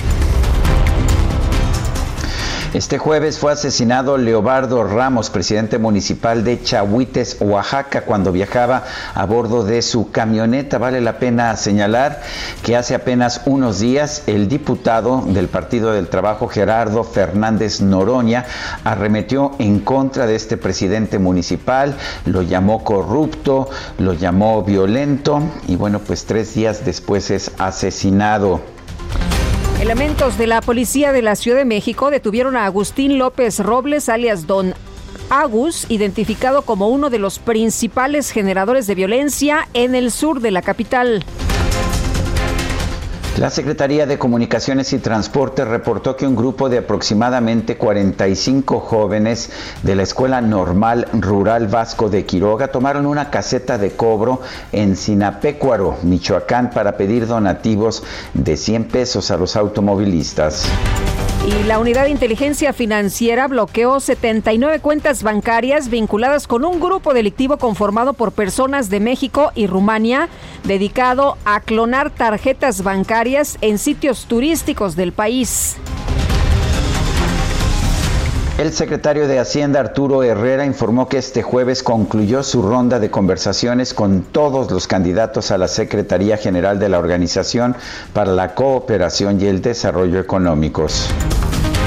Este 2.72 2.98
jueves 2.98 3.36
fue 3.36 3.50
asesinado 3.50 4.16
Leobardo 4.16 4.84
Ramos, 4.84 5.28
presidente 5.28 5.76
municipal 5.78 6.44
de 6.44 6.62
Chahuites, 6.62 7.38
Oaxaca, 7.40 8.02
cuando 8.02 8.30
viajaba 8.30 8.84
a 9.12 9.26
bordo 9.26 9.64
de 9.64 9.82
su 9.82 10.12
camioneta. 10.12 10.78
Vale 10.78 11.00
la 11.00 11.18
pena 11.18 11.56
señalar 11.56 12.22
que 12.62 12.76
hace 12.76 12.94
apenas 12.94 13.40
unos 13.46 13.80
días 13.80 14.22
el 14.28 14.46
diputado 14.46 15.24
del 15.26 15.48
Partido 15.48 15.90
del 15.90 16.06
Trabajo, 16.06 16.46
Gerardo 16.46 17.02
Fernández 17.02 17.80
Noroña, 17.80 18.44
arremetió 18.84 19.50
en 19.58 19.80
contra 19.80 20.28
de 20.28 20.36
este 20.36 20.56
presidente 20.56 21.18
municipal, 21.18 21.96
lo 22.24 22.42
llamó 22.42 22.84
corrupto, 22.84 23.68
lo 23.98 24.12
llamó 24.12 24.62
violento 24.62 25.42
y 25.66 25.74
bueno, 25.74 25.98
pues 25.98 26.24
tres 26.24 26.54
días 26.54 26.84
después 26.84 27.32
es 27.32 27.50
asesinado. 27.58 28.60
Elementos 29.80 30.36
de 30.36 30.46
la 30.46 30.60
policía 30.60 31.10
de 31.10 31.22
la 31.22 31.36
Ciudad 31.36 31.56
de 31.56 31.64
México 31.64 32.10
detuvieron 32.10 32.54
a 32.54 32.66
Agustín 32.66 33.16
López 33.16 33.60
Robles, 33.60 34.10
alias 34.10 34.46
Don 34.46 34.74
Agus, 35.30 35.86
identificado 35.88 36.62
como 36.62 36.88
uno 36.88 37.08
de 37.08 37.18
los 37.18 37.38
principales 37.38 38.30
generadores 38.30 38.86
de 38.86 38.94
violencia 38.94 39.68
en 39.72 39.94
el 39.94 40.10
sur 40.10 40.40
de 40.42 40.50
la 40.50 40.60
capital. 40.60 41.24
La 43.40 43.48
Secretaría 43.48 44.04
de 44.04 44.18
Comunicaciones 44.18 44.92
y 44.92 44.98
Transporte 44.98 45.64
reportó 45.64 46.14
que 46.14 46.26
un 46.26 46.36
grupo 46.36 46.68
de 46.68 46.76
aproximadamente 46.76 47.78
45 47.78 48.80
jóvenes 48.80 49.50
de 49.82 49.94
la 49.94 50.02
Escuela 50.02 50.42
Normal 50.42 51.08
Rural 51.14 51.66
Vasco 51.66 52.10
de 52.10 52.26
Quiroga 52.26 52.68
tomaron 52.68 53.06
una 53.06 53.30
caseta 53.30 53.78
de 53.78 53.92
cobro 53.92 54.42
en 54.72 54.94
Sinapecuaro, 54.94 55.96
Michoacán, 56.02 56.68
para 56.68 56.98
pedir 56.98 57.26
donativos 57.26 58.02
de 58.34 58.58
100 58.58 58.88
pesos 58.88 59.30
a 59.30 59.38
los 59.38 59.56
automovilistas. 59.56 60.66
Y 61.50 61.64
la 61.64 61.80
Unidad 61.80 62.04
de 62.04 62.10
Inteligencia 62.10 62.72
Financiera 62.72 63.48
bloqueó 63.48 63.98
79 63.98 64.78
cuentas 64.78 65.24
bancarias 65.24 65.90
vinculadas 65.90 66.46
con 66.46 66.64
un 66.64 66.78
grupo 66.78 67.12
delictivo 67.12 67.56
conformado 67.56 68.12
por 68.12 68.30
personas 68.30 68.88
de 68.88 69.00
México 69.00 69.50
y 69.56 69.66
Rumania 69.66 70.28
dedicado 70.62 71.36
a 71.44 71.60
clonar 71.60 72.10
tarjetas 72.10 72.84
bancarias 72.84 73.58
en 73.62 73.78
sitios 73.78 74.26
turísticos 74.26 74.94
del 74.94 75.12
país. 75.12 75.76
El 78.60 78.72
secretario 78.74 79.26
de 79.26 79.38
Hacienda 79.38 79.80
Arturo 79.80 80.22
Herrera 80.22 80.66
informó 80.66 81.08
que 81.08 81.16
este 81.16 81.42
jueves 81.42 81.82
concluyó 81.82 82.42
su 82.42 82.60
ronda 82.60 83.00
de 83.00 83.10
conversaciones 83.10 83.94
con 83.94 84.20
todos 84.20 84.70
los 84.70 84.86
candidatos 84.86 85.50
a 85.50 85.56
la 85.56 85.66
Secretaría 85.66 86.36
General 86.36 86.78
de 86.78 86.90
la 86.90 86.98
Organización 86.98 87.74
para 88.12 88.32
la 88.32 88.54
Cooperación 88.54 89.40
y 89.40 89.46
el 89.46 89.62
Desarrollo 89.62 90.20
Económicos. 90.20 91.08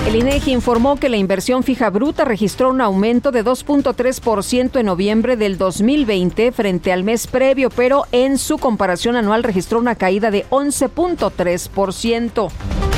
El 0.08 0.16
INEGI 0.16 0.52
informó 0.52 0.96
que 0.96 1.10
la 1.10 1.18
inversión 1.18 1.62
fija 1.62 1.92
bruta 1.92 2.26
registró 2.26 2.72
un 2.72 2.82
aumento 2.82 3.30
de 3.30 3.46
2.3% 3.46 4.80
en 4.80 4.86
noviembre 4.88 5.38
del 5.38 5.60
2020 5.60 6.52
frente 6.54 6.92
al 6.92 7.04
mes 7.04 7.28
previo, 7.28 7.70
pero 7.70 8.06
en 8.12 8.40
su 8.40 8.58
comparación 8.58 9.16
anual 9.16 9.44
registró 9.44 9.78
una 9.78 9.94
caída 9.94 10.32
de 10.32 10.48
11.3%. 10.50 12.93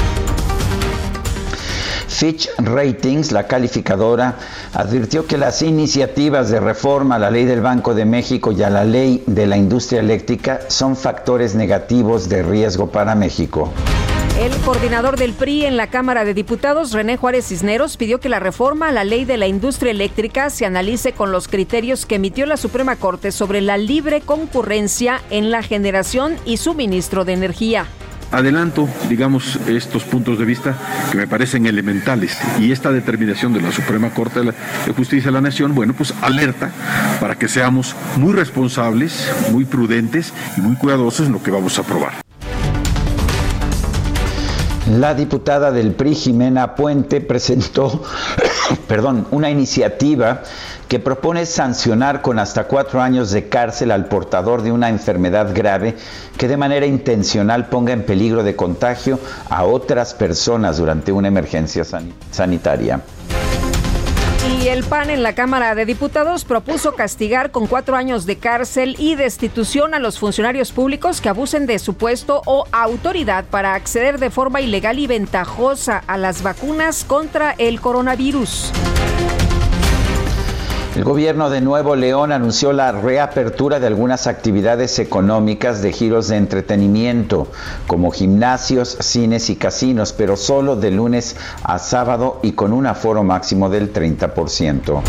Fitch 2.16 2.50
Ratings, 2.60 3.34
la 3.34 3.46
calificadora, 3.46 4.36
advirtió 4.74 5.28
que 5.28 5.38
las 5.38 5.62
iniciativas 5.62 6.50
de 6.50 6.62
reforma 6.62 7.16
a 7.16 7.20
la 7.20 7.30
ley 7.30 7.44
del 7.44 7.60
Banco 7.60 7.94
de 7.94 8.06
México 8.06 8.54
y 8.54 8.64
a 8.64 8.70
la 8.70 8.86
ley 8.86 9.22
de 9.28 9.46
la 9.46 9.58
industria 9.58 10.00
eléctrica 10.00 10.62
son 10.70 10.96
factores 10.96 11.56
negativos 11.56 12.30
de 12.30 12.42
riesgo 12.42 12.90
para 12.90 13.16
México. 13.16 13.74
El 14.40 14.54
coordinador 14.62 15.18
del 15.18 15.34
PRI 15.34 15.66
en 15.66 15.76
la 15.76 15.88
Cámara 15.88 16.24
de 16.24 16.34
Diputados, 16.34 16.94
René 16.94 17.18
Juárez 17.18 17.48
Cisneros, 17.48 17.98
pidió 17.98 18.22
que 18.22 18.30
la 18.30 18.40
reforma 18.40 18.88
a 18.88 18.92
la 18.94 19.04
ley 19.04 19.26
de 19.26 19.36
la 19.36 19.48
industria 19.48 19.92
eléctrica 19.92 20.50
se 20.50 20.66
analice 20.66 21.12
con 21.12 21.34
los 21.34 21.50
criterios 21.50 22.06
que 22.06 22.16
emitió 22.16 22.46
la 22.46 22.56
Suprema 22.56 22.96
Corte 22.96 23.34
sobre 23.34 23.60
la 23.60 23.78
libre 23.78 24.22
concurrencia 24.22 25.22
en 25.32 25.52
la 25.52 25.64
generación 25.64 26.38
y 26.46 26.58
suministro 26.58 27.26
de 27.26 27.34
energía 27.34 27.88
adelanto, 28.32 28.88
digamos, 29.10 29.58
estos 29.68 30.04
puntos 30.04 30.40
de 30.40 30.46
vista 30.46 30.76
que 31.12 31.18
me 31.18 31.28
parecen 31.28 31.66
elementales 31.66 32.38
y 32.60 32.72
esta 32.72 32.92
determinación 32.92 33.54
de 33.54 33.62
la 33.62 33.72
Suprema 33.72 34.12
Corte 34.12 34.42
de 34.42 34.94
Justicia 34.96 35.28
de 35.28 35.34
la 35.34 35.42
Nación, 35.42 35.76
bueno, 35.76 35.94
pues 35.94 36.14
alerta 36.22 36.72
para 37.20 37.36
que 37.36 37.48
seamos 37.48 37.96
muy 38.18 38.34
responsables, 38.34 39.32
muy 39.52 39.66
prudentes 39.66 40.34
y 40.58 40.62
muy 40.62 40.76
cuidadosos 40.76 41.28
en 41.28 41.34
lo 41.34 41.44
que 41.44 41.52
vamos 41.52 41.78
a 41.78 41.82
aprobar. 41.82 42.14
La 44.92 45.16
diputada 45.16 45.72
del 45.72 45.94
PRI, 45.94 46.14
Jimena 46.14 46.76
Puente, 46.76 47.20
presentó 47.20 48.04
perdón, 48.88 49.28
una 49.32 49.50
iniciativa 49.50 50.44
que 50.88 51.00
propone 51.00 51.46
sancionar 51.46 52.22
con 52.22 52.40
hasta 52.40 52.66
cuatro 52.66 53.02
años 53.02 53.32
de 53.32 53.50
cárcel 53.50 53.92
al 53.92 54.06
portador 54.06 54.62
de 54.62 54.72
una 54.72 54.90
enfermedad 54.90 55.54
grave 55.54 55.96
que 56.38 56.48
de 56.48 56.58
manera 56.58 56.86
intencional 56.86 57.68
ponga 57.68 57.94
en 57.94 58.04
peligro 58.04 58.44
de 58.44 58.56
contagio 58.56 59.20
a 59.50 59.64
otras 59.64 60.14
personas 60.14 60.78
durante 60.78 61.12
una 61.12 61.28
emergencia 61.28 61.84
sanitaria. 62.32 63.02
Y 64.62 64.68
el 64.68 64.84
PAN 64.84 65.10
en 65.10 65.24
la 65.24 65.34
Cámara 65.34 65.74
de 65.74 65.86
Diputados 65.86 66.46
propuso 66.46 66.94
castigar 66.94 67.50
con 67.50 67.66
cuatro 67.66 67.96
años 67.96 68.28
de 68.28 68.38
cárcel 68.38 68.96
y 69.00 69.16
destitución 69.16 69.96
a 69.96 70.00
los 70.00 70.20
funcionarios 70.20 70.72
públicos 70.72 71.20
que 71.20 71.30
abusen 71.30 71.66
de 71.66 71.80
su 71.80 71.96
puesto 71.96 72.44
o 72.46 72.66
autoridad 72.72 73.46
para 73.46 73.74
acceder 73.74 74.20
de 74.20 74.30
forma 74.30 74.62
ilegal 74.62 75.00
y 75.00 75.08
ventajosa 75.08 76.04
a 76.06 76.18
las 76.18 76.44
vacunas 76.44 77.06
contra 77.06 77.56
el 77.58 77.82
coronavirus. 77.82 78.72
El 80.96 81.04
gobierno 81.04 81.50
de 81.50 81.60
Nuevo 81.60 81.98
León 81.98 82.32
anunció 82.32 82.72
la 82.72 82.94
reapertura 82.94 83.82
de 83.82 83.88
algunas 83.88 84.28
actividades 84.28 84.98
económicas 84.98 85.82
de 85.82 85.92
giros 85.92 86.30
de 86.30 86.38
entretenimiento, 86.38 87.50
como 87.86 88.12
gimnasios, 88.12 88.98
cines 89.02 89.50
y 89.50 89.58
casinos, 89.58 90.14
pero 90.14 90.38
solo 90.38 90.78
de 90.78 90.92
lunes 90.92 91.36
a 91.64 91.80
sábado 91.80 92.40
y 92.44 92.54
con 92.54 92.72
un 92.72 92.88
aforo 92.88 93.24
máximo 93.24 93.70
del 93.70 93.92
30%. 93.92 95.02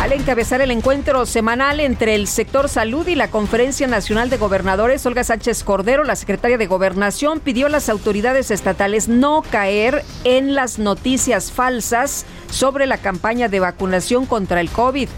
Al 0.00 0.12
encabezar 0.12 0.62
el 0.62 0.70
encuentro 0.70 1.26
semanal 1.26 1.80
entre 1.80 2.14
el 2.14 2.26
sector 2.26 2.70
salud 2.70 3.06
y 3.08 3.14
la 3.14 3.28
Conferencia 3.28 3.86
Nacional 3.86 4.30
de 4.30 4.38
Gobernadores, 4.38 5.04
Olga 5.04 5.24
Sánchez 5.24 5.64
Cordero, 5.64 6.02
la 6.04 6.16
secretaria 6.16 6.56
de 6.56 6.66
Gobernación, 6.66 7.40
pidió 7.40 7.66
a 7.66 7.70
las 7.70 7.90
autoridades 7.90 8.50
estatales 8.50 9.08
no 9.08 9.42
caer 9.50 10.02
en 10.24 10.54
las 10.54 10.78
noticias 10.78 11.50
falsas 11.50 12.24
sobre 12.50 12.86
la 12.86 12.98
campaña 12.98 13.48
de 13.48 13.60
vacunación 13.60 14.26
contra 14.26 14.60
el 14.60 14.70
COVID. 14.70 15.08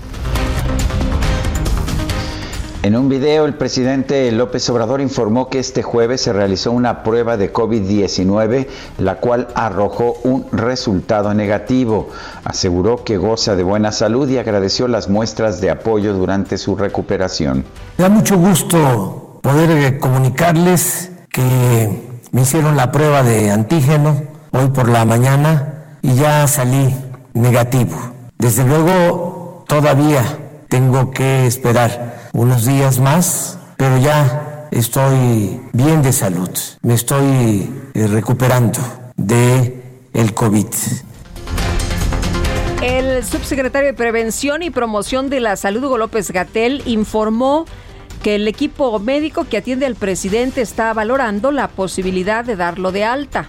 En 2.80 2.94
un 2.96 3.08
video, 3.08 3.44
el 3.44 3.54
presidente 3.54 4.30
López 4.30 4.70
Obrador 4.70 5.00
informó 5.00 5.48
que 5.48 5.58
este 5.58 5.82
jueves 5.82 6.20
se 6.20 6.32
realizó 6.32 6.70
una 6.70 7.02
prueba 7.02 7.36
de 7.36 7.52
COVID-19, 7.52 8.68
la 8.98 9.16
cual 9.16 9.48
arrojó 9.56 10.14
un 10.22 10.46
resultado 10.52 11.34
negativo. 11.34 12.08
Aseguró 12.44 13.02
que 13.02 13.16
goza 13.16 13.56
de 13.56 13.64
buena 13.64 13.90
salud 13.90 14.28
y 14.28 14.38
agradeció 14.38 14.86
las 14.86 15.08
muestras 15.08 15.60
de 15.60 15.70
apoyo 15.70 16.14
durante 16.14 16.56
su 16.56 16.76
recuperación. 16.76 17.64
Me 17.96 18.04
da 18.04 18.08
mucho 18.08 18.38
gusto 18.38 19.40
poder 19.42 19.70
eh, 19.70 19.98
comunicarles 19.98 21.10
que 21.30 22.20
me 22.30 22.42
hicieron 22.42 22.76
la 22.76 22.92
prueba 22.92 23.24
de 23.24 23.50
antígeno 23.50 24.22
hoy 24.52 24.68
por 24.68 24.88
la 24.88 25.04
mañana 25.04 25.96
y 26.00 26.14
ya 26.14 26.46
salí 26.46 26.94
negativo. 27.38 27.96
Desde 28.38 28.64
luego, 28.64 29.64
todavía 29.66 30.22
tengo 30.68 31.10
que 31.10 31.46
esperar 31.46 32.28
unos 32.32 32.66
días 32.66 32.98
más, 33.00 33.58
pero 33.76 33.98
ya 33.98 34.68
estoy 34.70 35.60
bien 35.72 36.02
de 36.02 36.12
salud. 36.12 36.50
Me 36.82 36.94
estoy 36.94 37.70
eh, 37.94 38.06
recuperando 38.06 38.80
de 39.16 39.82
el 40.12 40.34
COVID. 40.34 40.66
El 42.82 43.24
subsecretario 43.24 43.88
de 43.88 43.94
Prevención 43.94 44.62
y 44.62 44.70
Promoción 44.70 45.30
de 45.30 45.40
la 45.40 45.56
Salud, 45.56 45.82
Hugo 45.82 45.98
López 45.98 46.30
Gatel, 46.30 46.82
informó 46.86 47.64
que 48.22 48.36
el 48.36 48.46
equipo 48.46 48.98
médico 49.00 49.44
que 49.44 49.56
atiende 49.56 49.86
al 49.86 49.96
presidente 49.96 50.60
está 50.60 50.92
valorando 50.92 51.50
la 51.50 51.68
posibilidad 51.68 52.44
de 52.44 52.56
darlo 52.56 52.92
de 52.92 53.04
alta. 53.04 53.48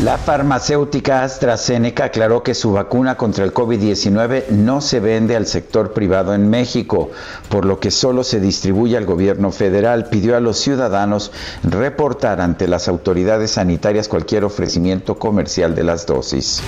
La 0.08 0.18
farmacéutica 0.18 1.24
AstraZeneca 1.24 2.06
aclaró 2.06 2.42
que 2.42 2.54
su 2.54 2.72
vacuna 2.72 3.18
contra 3.18 3.44
el 3.44 3.54
COVID-19 3.54 4.52
no 4.52 4.80
se 4.80 5.02
vende 5.02 5.36
al 5.36 5.46
sector 5.46 5.92
privado 5.92 6.34
en 6.34 6.50
México, 6.50 7.12
por 7.50 7.66
lo 7.66 7.82
que 7.82 7.92
solo 7.92 8.24
se 8.24 8.40
distribuye 8.40 8.96
al 8.96 9.06
gobierno 9.06 9.52
federal. 9.52 10.06
Pidió 10.06 10.38
a 10.38 10.40
los 10.40 10.60
ciudadanos 10.60 11.34
reportar 11.62 12.40
ante 12.40 12.70
las 12.70 12.88
autoridades 12.88 13.52
sanitarias 13.52 14.08
cualquier 14.08 14.46
ofrecimiento 14.46 15.20
comercial 15.20 15.76
de 15.76 15.84
las 15.84 16.06
dosis. 16.06 16.64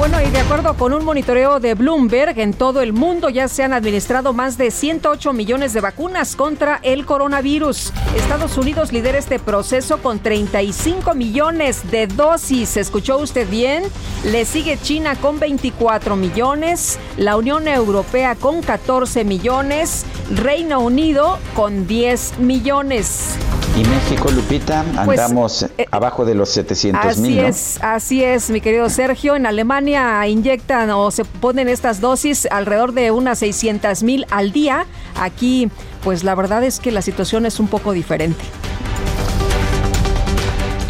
Bueno, 0.00 0.18
y 0.22 0.30
de 0.30 0.38
acuerdo 0.38 0.78
con 0.78 0.94
un 0.94 1.04
monitoreo 1.04 1.60
de 1.60 1.74
Bloomberg, 1.74 2.38
en 2.38 2.54
todo 2.54 2.80
el 2.80 2.94
mundo 2.94 3.28
ya 3.28 3.48
se 3.48 3.64
han 3.64 3.74
administrado 3.74 4.32
más 4.32 4.56
de 4.56 4.70
108 4.70 5.34
millones 5.34 5.74
de 5.74 5.82
vacunas 5.82 6.36
contra 6.36 6.80
el 6.82 7.04
coronavirus. 7.04 7.92
Estados 8.16 8.56
Unidos 8.56 8.94
lidera 8.94 9.18
este 9.18 9.38
proceso 9.38 9.98
con 9.98 10.18
35 10.18 11.12
millones 11.12 11.90
de 11.90 12.06
dosis. 12.06 12.78
¿Escuchó 12.78 13.18
usted 13.18 13.46
bien? 13.50 13.82
Le 14.24 14.46
sigue 14.46 14.78
China 14.80 15.16
con 15.16 15.38
24 15.38 16.16
millones, 16.16 16.98
la 17.18 17.36
Unión 17.36 17.68
Europea 17.68 18.36
con 18.36 18.62
14 18.62 19.24
millones, 19.24 20.06
Reino 20.34 20.80
Unido 20.80 21.38
con 21.54 21.86
10 21.86 22.38
millones. 22.38 23.36
Y 23.76 23.84
México, 23.84 24.30
Lupita, 24.30 24.84
pues, 25.04 25.20
andamos 25.20 25.62
eh, 25.78 25.86
abajo 25.90 26.24
de 26.24 26.34
los 26.34 26.50
700 26.50 27.18
mil. 27.18 27.38
Así 27.38 27.46
es, 27.46 27.78
así 27.82 28.24
es, 28.24 28.50
mi 28.50 28.60
querido 28.60 28.90
Sergio. 28.90 29.36
En 29.36 29.46
Alemania 29.46 30.26
inyectan 30.26 30.90
o 30.90 31.10
se 31.10 31.24
ponen 31.24 31.68
estas 31.68 32.00
dosis 32.00 32.46
alrededor 32.50 32.92
de 32.92 33.10
unas 33.10 33.38
600 33.38 34.02
mil 34.02 34.26
al 34.30 34.52
día. 34.52 34.86
Aquí, 35.14 35.70
pues 36.02 36.24
la 36.24 36.34
verdad 36.34 36.64
es 36.64 36.80
que 36.80 36.90
la 36.90 37.00
situación 37.00 37.46
es 37.46 37.60
un 37.60 37.68
poco 37.68 37.92
diferente. 37.92 38.42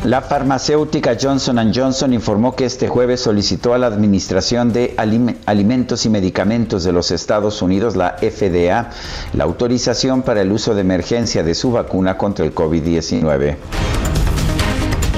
La 0.04 0.22
farmacéutica 0.22 1.14
Johnson 1.20 1.72
Johnson 1.74 2.14
informó 2.14 2.56
que 2.56 2.64
este 2.64 2.88
jueves 2.88 3.20
solicitó 3.20 3.74
a 3.74 3.78
la 3.78 3.88
Administración 3.88 4.72
de 4.72 4.94
Alimentos 4.96 6.06
y 6.06 6.08
Medicamentos 6.08 6.84
de 6.84 6.92
los 6.92 7.10
Estados 7.10 7.60
Unidos, 7.60 7.96
la 7.96 8.16
FDA, 8.18 8.88
la 9.34 9.44
autorización 9.44 10.22
para 10.22 10.40
el 10.40 10.52
uso 10.52 10.74
de 10.74 10.80
emergencia 10.80 11.42
de 11.42 11.54
su 11.54 11.72
vacuna 11.72 12.16
contra 12.16 12.46
el 12.46 12.54
COVID-19. 12.54 13.56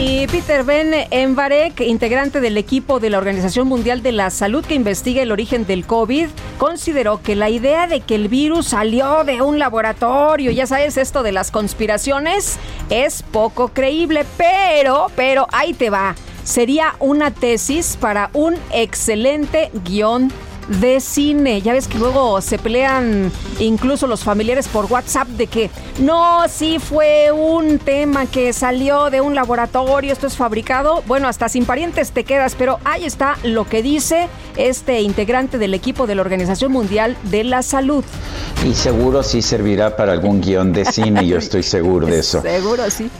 Y 0.04 0.26
Peter 0.26 0.64
Ben 0.64 0.92
Envarek, 1.12 1.80
integrante 1.80 2.40
del 2.40 2.58
equipo 2.58 2.98
de 2.98 3.08
la 3.08 3.18
Organización 3.18 3.68
Mundial 3.68 4.02
de 4.02 4.10
la 4.10 4.30
Salud 4.30 4.64
que 4.64 4.74
investiga 4.74 5.22
el 5.22 5.30
origen 5.30 5.64
del 5.64 5.86
COVID, 5.86 6.26
consideró 6.58 7.22
que 7.22 7.36
la 7.36 7.50
idea 7.50 7.86
de 7.86 8.00
que 8.00 8.16
el 8.16 8.26
virus 8.26 8.66
salió 8.66 9.22
de 9.22 9.42
un 9.42 9.60
laboratorio, 9.60 10.50
ya 10.50 10.66
sabes 10.66 10.96
esto 10.96 11.22
de 11.22 11.30
las 11.30 11.52
conspiraciones, 11.52 12.58
es 12.90 13.22
poco 13.22 13.68
creíble, 13.68 14.26
pero, 14.36 15.06
pero 15.14 15.46
ahí 15.52 15.72
te 15.72 15.88
va. 15.88 16.16
Sería 16.42 16.96
una 16.98 17.30
tesis 17.30 17.96
para 17.96 18.30
un 18.32 18.56
excelente 18.72 19.70
guion 19.84 20.32
de 20.68 21.00
cine. 21.00 21.60
Ya 21.62 21.72
ves 21.72 21.88
que 21.88 21.98
luego 21.98 22.40
se 22.40 22.58
pelean 22.58 23.30
incluso 23.58 24.06
los 24.06 24.24
familiares 24.24 24.68
por 24.68 24.86
WhatsApp 24.86 25.28
de 25.28 25.46
que 25.46 25.70
no, 26.00 26.42
sí 26.48 26.78
fue 26.78 27.32
un 27.32 27.78
tema 27.78 28.26
que 28.26 28.52
salió 28.52 29.10
de 29.10 29.20
un 29.20 29.34
laboratorio, 29.34 30.12
esto 30.12 30.26
es 30.26 30.36
fabricado. 30.36 31.02
Bueno, 31.06 31.28
hasta 31.28 31.48
sin 31.48 31.64
parientes 31.64 32.12
te 32.12 32.24
quedas, 32.24 32.54
pero 32.56 32.78
ahí 32.84 33.04
está 33.04 33.36
lo 33.42 33.64
que 33.66 33.82
dice 33.82 34.28
este 34.56 35.00
integrante 35.00 35.58
del 35.58 35.74
equipo 35.74 36.06
de 36.06 36.14
la 36.14 36.22
Organización 36.22 36.72
Mundial 36.72 37.16
de 37.24 37.44
la 37.44 37.62
Salud. 37.62 38.04
Y 38.66 38.74
seguro 38.74 39.22
sí 39.22 39.42
servirá 39.42 39.96
para 39.96 40.12
algún 40.12 40.40
guion 40.40 40.72
de 40.72 40.84
cine, 40.84 41.26
yo 41.26 41.38
estoy 41.38 41.62
seguro 41.62 42.06
de 42.06 42.20
eso. 42.20 42.42
Seguro 42.52 42.90
sí. 42.90 43.10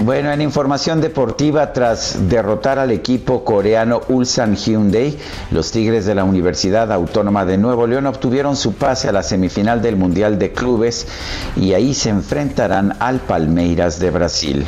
Bueno, 0.00 0.30
en 0.30 0.40
información 0.40 1.00
deportiva, 1.00 1.72
tras 1.72 2.28
derrotar 2.28 2.78
al 2.78 2.90
equipo 2.90 3.44
coreano 3.44 4.02
Ulsan 4.08 4.56
Hyundai, 4.56 5.16
los 5.50 5.72
Tigres 5.72 6.06
de 6.06 6.14
la 6.14 6.24
Universidad 6.24 6.83
Autónoma 6.92 7.44
de 7.44 7.58
Nuevo 7.58 7.86
León 7.86 8.06
obtuvieron 8.06 8.56
su 8.56 8.74
pase 8.74 9.08
a 9.08 9.12
la 9.12 9.22
semifinal 9.22 9.82
del 9.82 9.96
Mundial 9.96 10.38
de 10.38 10.52
Clubes 10.52 11.06
y 11.56 11.72
ahí 11.72 11.94
se 11.94 12.10
enfrentarán 12.10 12.96
al 13.00 13.20
Palmeiras 13.20 13.98
de 13.98 14.10
Brasil. 14.10 14.66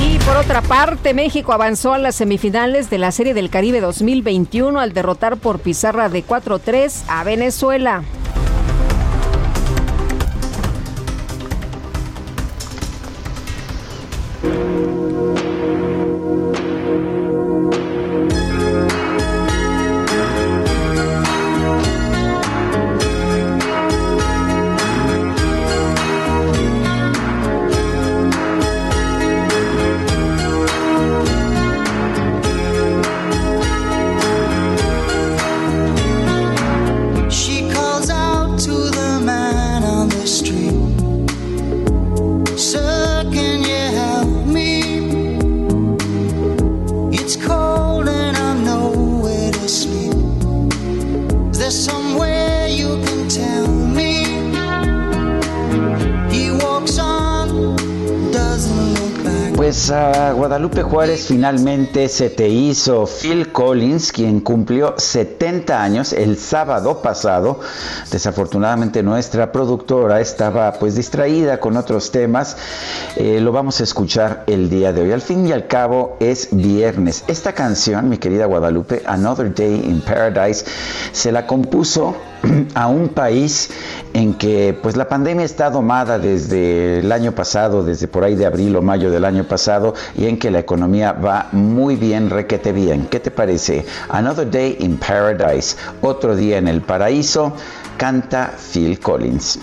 Y 0.00 0.18
por 0.20 0.36
otra 0.36 0.62
parte, 0.62 1.12
México 1.12 1.52
avanzó 1.52 1.92
a 1.92 1.98
las 1.98 2.14
semifinales 2.14 2.88
de 2.88 2.98
la 2.98 3.10
Serie 3.10 3.34
del 3.34 3.50
Caribe 3.50 3.80
2021 3.80 4.78
al 4.78 4.92
derrotar 4.92 5.36
por 5.36 5.58
pizarra 5.58 6.08
de 6.08 6.24
4-3 6.24 7.02
a 7.08 7.24
Venezuela. 7.24 8.04
Juárez 61.08 61.26
finalmente 61.26 62.06
se 62.10 62.28
te 62.28 62.50
hizo 62.50 63.06
Phil 63.06 63.50
Collins, 63.50 64.12
quien 64.12 64.40
cumplió 64.40 64.94
70 64.98 65.82
años 65.82 66.12
el 66.12 66.36
sábado 66.36 67.00
pasado. 67.00 67.60
Desafortunadamente 68.10 69.02
nuestra 69.02 69.50
productora 69.50 70.20
estaba 70.20 70.70
pues 70.74 70.96
distraída 70.96 71.60
con 71.60 71.78
otros 71.78 72.10
temas. 72.10 72.58
Eh, 73.16 73.40
lo 73.40 73.52
vamos 73.52 73.80
a 73.80 73.84
escuchar 73.84 74.44
el 74.48 74.68
día 74.68 74.92
de 74.92 75.00
hoy. 75.00 75.12
Al 75.12 75.22
fin 75.22 75.46
y 75.46 75.52
al 75.52 75.66
cabo 75.66 76.18
es 76.20 76.48
viernes. 76.52 77.24
Esta 77.26 77.54
canción, 77.54 78.10
mi 78.10 78.18
querida 78.18 78.44
Guadalupe, 78.44 79.02
Another 79.06 79.54
Day 79.54 79.76
in 79.76 80.02
Paradise, 80.02 80.66
se 81.12 81.32
la 81.32 81.46
compuso 81.46 82.16
a 82.74 82.86
un 82.86 83.08
país 83.08 83.70
en 84.18 84.34
que 84.34 84.76
pues 84.82 84.96
la 84.96 85.08
pandemia 85.08 85.44
está 85.44 85.70
domada 85.70 86.18
desde 86.18 86.98
el 86.98 87.12
año 87.12 87.30
pasado, 87.30 87.84
desde 87.84 88.08
por 88.08 88.24
ahí 88.24 88.34
de 88.34 88.46
abril 88.46 88.74
o 88.74 88.82
mayo 88.82 89.12
del 89.12 89.24
año 89.24 89.44
pasado 89.44 89.94
y 90.16 90.26
en 90.26 90.40
que 90.40 90.50
la 90.50 90.58
economía 90.58 91.12
va 91.12 91.46
muy 91.52 91.94
bien, 91.94 92.28
requete 92.28 92.72
bien. 92.72 93.06
¿Qué 93.06 93.20
te 93.20 93.30
parece? 93.30 93.86
Another 94.08 94.50
Day 94.50 94.76
in 94.80 94.96
Paradise, 94.96 95.76
otro 96.02 96.34
día 96.34 96.58
en 96.58 96.66
el 96.66 96.82
paraíso, 96.82 97.52
canta 97.96 98.54
Phil 98.72 98.98
Collins. 98.98 99.60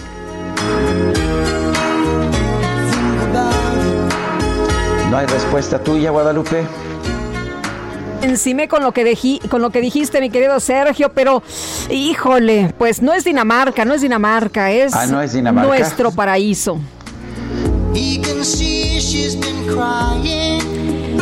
¿No 5.12 5.18
hay 5.18 5.26
respuesta 5.26 5.80
tuya, 5.80 6.12
Guadalupe? 6.12 6.66
Encima 8.22 8.68
con 8.68 8.84
lo 8.84 8.92
que 8.92 9.40
con 9.50 9.62
lo 9.62 9.70
que 9.70 9.82
dijiste, 9.82 10.20
mi 10.22 10.30
querido 10.30 10.60
Sergio, 10.60 11.12
pero 11.14 11.44
híjole, 11.90 12.74
pues 12.78 13.02
no 13.02 13.14
es 13.14 13.24
Dinamarca, 13.24 13.86
no 13.86 13.94
es 13.94 14.02
Dinamarca, 14.02 14.72
es, 14.72 14.94
ah, 14.94 15.08
no 15.08 15.22
es 15.22 15.34
Dinamarca. 15.34 15.68
nuestro 15.68 16.12
paraíso. 16.12 16.80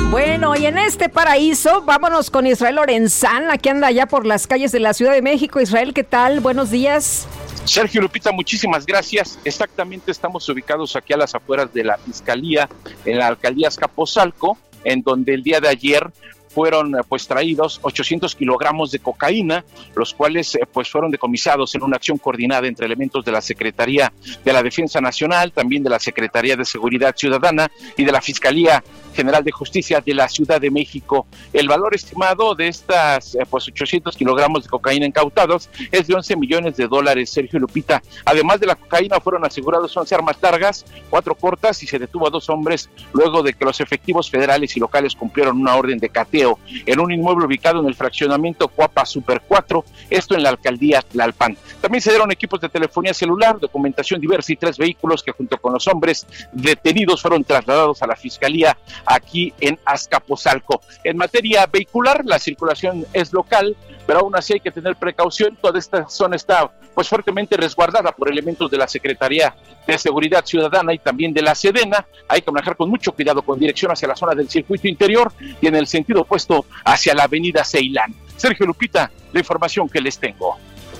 Bueno, 0.10 0.56
y 0.56 0.66
en 0.66 0.78
este 0.78 1.10
paraíso, 1.10 1.82
vámonos 1.82 2.30
con 2.30 2.46
Israel 2.46 2.76
Lorenzán, 2.76 3.46
que 3.60 3.70
anda 3.70 3.88
allá 3.88 4.06
por 4.06 4.26
las 4.26 4.46
calles 4.46 4.72
de 4.72 4.80
la 4.80 4.94
Ciudad 4.94 5.14
de 5.14 5.22
México. 5.22 5.60
Israel, 5.60 5.94
¿qué 5.94 6.04
tal? 6.04 6.40
Buenos 6.40 6.70
días. 6.70 7.28
Sergio 7.66 8.02
Lupita, 8.02 8.32
muchísimas 8.32 8.86
gracias. 8.86 9.40
Exactamente 9.44 10.12
estamos 10.12 10.48
ubicados 10.50 10.96
aquí 10.96 11.14
a 11.14 11.18
las 11.18 11.34
afueras 11.34 11.74
de 11.74 11.84
la 11.84 11.98
Fiscalía, 11.98 12.70
en 13.06 13.18
la 13.18 13.28
Alcaldía 13.28 13.70
Escaposalco, 13.70 14.58
en 14.84 15.02
donde 15.02 15.34
el 15.34 15.44
día 15.44 15.60
de 15.60 15.70
ayer 15.70 16.12
fueron 16.54 16.96
eh, 16.96 17.00
pues 17.08 17.28
traídos 17.28 17.80
800 17.82 18.36
kilogramos 18.36 18.92
de 18.92 19.00
cocaína, 19.00 19.64
los 19.96 20.14
cuales 20.14 20.56
eh, 20.56 20.62
pues 20.72 20.90
fueron 20.90 21.12
decomisados 21.12 21.74
en 21.76 21.84
una 21.84 21.98
acción 21.98 22.18
coordinada 22.18 22.68
entre 22.68 22.86
elementos 22.86 23.26
de 23.26 23.32
la 23.32 23.42
Secretaría 23.42 24.14
de 24.44 24.54
la 24.54 24.64
Defensa 24.64 25.02
Nacional, 25.02 25.52
también 25.52 25.84
de 25.84 25.90
la 25.90 26.00
Secretaría 26.00 26.56
de 26.56 26.66
Seguridad 26.66 27.16
Ciudadana 27.16 27.70
y 27.98 28.04
de 28.04 28.12
la 28.12 28.22
Fiscalía 28.22 28.84
General 29.14 29.44
de 29.44 29.52
Justicia 29.52 30.02
de 30.02 30.14
la 30.14 30.28
Ciudad 30.28 30.60
de 30.60 30.72
México. 30.72 31.28
El 31.52 31.68
valor 31.68 31.96
estimado 31.96 32.56
de 32.56 32.68
estas 32.68 33.36
eh, 33.36 33.46
pues 33.50 33.68
800 33.68 34.16
kilogramos 34.16 34.64
de 34.64 34.70
cocaína 34.70 35.06
incautados 35.06 35.70
es 35.92 36.08
de 36.08 36.16
11 36.16 36.36
millones 36.36 36.76
de 36.78 36.88
dólares, 36.88 37.30
Sergio 37.30 37.60
Lupita. 37.60 38.02
Además 38.26 38.60
de 38.60 38.68
la 38.68 38.76
cocaína 38.76 39.20
fueron 39.20 39.46
asegurados 39.46 39.96
11 39.96 40.16
armas 40.16 40.38
largas, 40.42 40.86
cuatro 41.10 41.36
cortas 41.36 41.82
y 41.84 41.88
se 41.88 42.00
detuvo 42.00 42.28
a 42.28 42.30
dos 42.30 42.50
hombres 42.50 42.90
luego 43.14 43.44
de 43.44 43.54
que 43.54 43.66
los 43.66 43.80
efectivos 43.80 44.30
federales 44.30 44.76
y 44.76 44.80
locales 44.80 45.16
cumplieron 45.16 45.60
una 45.60 45.76
orden 45.76 46.00
de 46.00 46.10
cateo 46.10 46.60
en 46.86 47.00
un 47.00 47.12
inmueble 47.12 47.46
ubicado 47.46 47.80
en 47.80 47.88
el 47.88 47.96
fraccionamiento 47.96 48.68
Cuapa 48.68 49.06
Super 49.06 49.42
4, 49.48 49.86
esto 50.10 50.36
en 50.36 50.44
la 50.44 50.50
alcaldía 50.50 51.02
Tlalpan. 51.02 51.58
También 51.82 52.02
se 52.02 52.12
dieron 52.12 52.32
equipos 52.32 52.62
de 52.62 52.70
telefonía 52.70 53.14
celular, 53.14 53.60
documentación 53.60 54.20
diversa 54.20 54.54
y 54.54 54.56
tres 54.56 54.78
vehículos 54.78 55.24
que 55.24 55.32
junto 55.32 55.58
con 55.58 55.74
los 55.74 55.88
hombres 55.88 56.26
detenidos 56.52 57.22
fueron 57.22 57.44
trasladados 57.44 58.02
a 58.02 58.08
la 58.08 58.16
Fiscalía 58.16 58.78
aquí 59.06 59.54
en 59.60 59.80
Azcapotzalco. 59.86 60.82
En 61.04 61.18
materia 61.18 61.66
vehicular, 61.66 62.24
la 62.26 62.40
circulación 62.40 63.06
es 63.14 63.34
local, 63.34 63.76
pero 64.06 64.20
aún 64.20 64.36
así 64.36 64.54
hay 64.54 64.60
que 64.60 64.72
tener 64.72 64.96
precaución. 64.96 65.58
Toda 65.62 65.80
esta 65.80 66.08
zona 66.10 66.36
está 66.36 66.72
pues 66.94 67.08
fuertemente 67.08 67.58
resguardada 67.58 68.12
por 68.12 68.30
elementos 68.30 68.70
de 68.70 68.78
la 68.78 68.88
Secretaría 68.88 69.56
de 69.88 69.98
Seguridad 69.98 70.46
Ciudadana 70.46 70.94
y 70.94 71.00
también 71.00 71.34
de 71.34 71.42
la 71.42 71.56
Sedena. 71.56 72.06
Hay 72.28 72.42
que 72.42 72.52
manejar 72.52 72.76
con 72.76 72.90
mucho 72.90 73.12
cuidado 73.12 73.42
con 73.42 73.60
dirección 73.60 73.92
hacia 73.92 74.08
la 74.08 74.16
zona 74.16 74.36
del 74.36 74.50
circuito 74.50 74.88
interior 74.88 75.32
y 75.62 75.68
en 75.68 75.76
el 75.76 75.88
sentido 75.88 76.22
opuesto 76.22 76.66
hacia 76.86 77.14
la 77.14 77.24
avenida 77.24 77.64
Ceilán. 77.64 78.14
Sergio 78.38 78.66
Lupita, 78.66 79.12
la 79.32 79.40
información 79.40 79.90
que 79.90 80.02
les 80.02 80.18
tengo. 80.18 80.58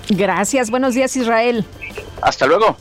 Gracias, 0.08 0.70
buenos 0.70 0.94
días 0.94 1.16
Israel. 1.16 1.64
Hasta 2.20 2.46
luego. 2.46 2.76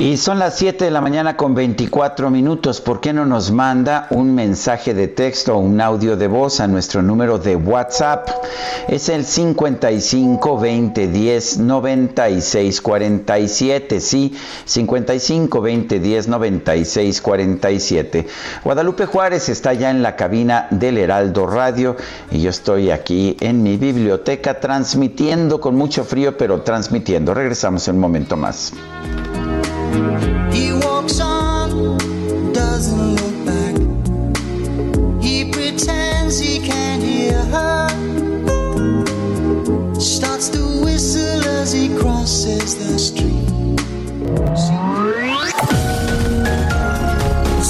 Y 0.00 0.16
son 0.16 0.38
las 0.38 0.56
7 0.56 0.84
de 0.84 0.92
la 0.92 1.00
mañana 1.00 1.36
con 1.36 1.56
24 1.56 2.30
minutos. 2.30 2.80
¿Por 2.80 3.00
qué 3.00 3.12
no 3.12 3.26
nos 3.26 3.50
manda 3.50 4.06
un 4.10 4.32
mensaje 4.32 4.94
de 4.94 5.08
texto 5.08 5.56
o 5.56 5.58
un 5.58 5.80
audio 5.80 6.16
de 6.16 6.28
voz 6.28 6.60
a 6.60 6.68
nuestro 6.68 7.02
número 7.02 7.40
de 7.40 7.56
WhatsApp? 7.56 8.28
Es 8.86 9.08
el 9.08 9.24
55 9.24 10.56
20 10.56 11.08
10 11.08 11.58
96 11.58 12.80
47. 12.80 13.98
Sí, 13.98 14.36
55 14.66 15.60
20 15.60 15.98
10 15.98 16.28
96 16.28 17.20
47. 17.20 18.26
Guadalupe 18.62 19.04
Juárez 19.06 19.48
está 19.48 19.72
ya 19.72 19.90
en 19.90 20.02
la 20.02 20.14
cabina 20.14 20.68
del 20.70 20.96
Heraldo 20.96 21.48
Radio 21.48 21.96
y 22.30 22.40
yo 22.40 22.50
estoy 22.50 22.92
aquí 22.92 23.36
en 23.40 23.64
mi 23.64 23.76
biblioteca 23.76 24.60
transmitiendo 24.60 25.60
con 25.60 25.74
mucho 25.74 26.04
frío, 26.04 26.36
pero 26.36 26.60
transmitiendo. 26.60 27.34
Regresamos 27.34 27.88
en 27.88 27.96
un 27.96 28.00
momento 28.00 28.36
más. 28.36 28.72
Starts 40.00 40.48
to 40.50 40.60
whistle 40.84 41.44
as 41.44 41.72
he 41.72 41.88
crosses 41.98 42.76
the 42.78 42.98
street. 42.98 43.38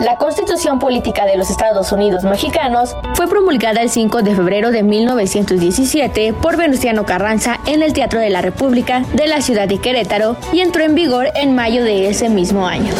La 0.00 0.16
Constitución 0.16 0.78
Política 0.78 1.24
de 1.24 1.38
los 1.38 1.48
Estados 1.48 1.90
Unidos 1.90 2.22
Mexicanos 2.22 2.94
fue 3.14 3.28
promulgada 3.28 3.80
el 3.80 3.88
5 3.88 4.22
de 4.22 4.34
febrero 4.34 4.70
de 4.70 4.82
1917 4.82 6.34
por 6.34 6.58
Venustiano 6.58 7.06
Carranza 7.06 7.60
en 7.66 7.82
el 7.82 7.94
Teatro 7.94 8.20
de 8.20 8.28
la 8.28 8.42
República 8.42 9.04
de 9.14 9.26
la 9.26 9.40
ciudad 9.40 9.68
de 9.68 9.78
Querétaro 9.78 10.36
y 10.52 10.60
entró 10.60 10.84
en 10.84 10.94
vigor 10.94 11.28
en 11.34 11.54
mayo 11.54 11.82
de 11.82 12.08
ese 12.08 12.28
mismo 12.28 12.66
año. 12.66 12.92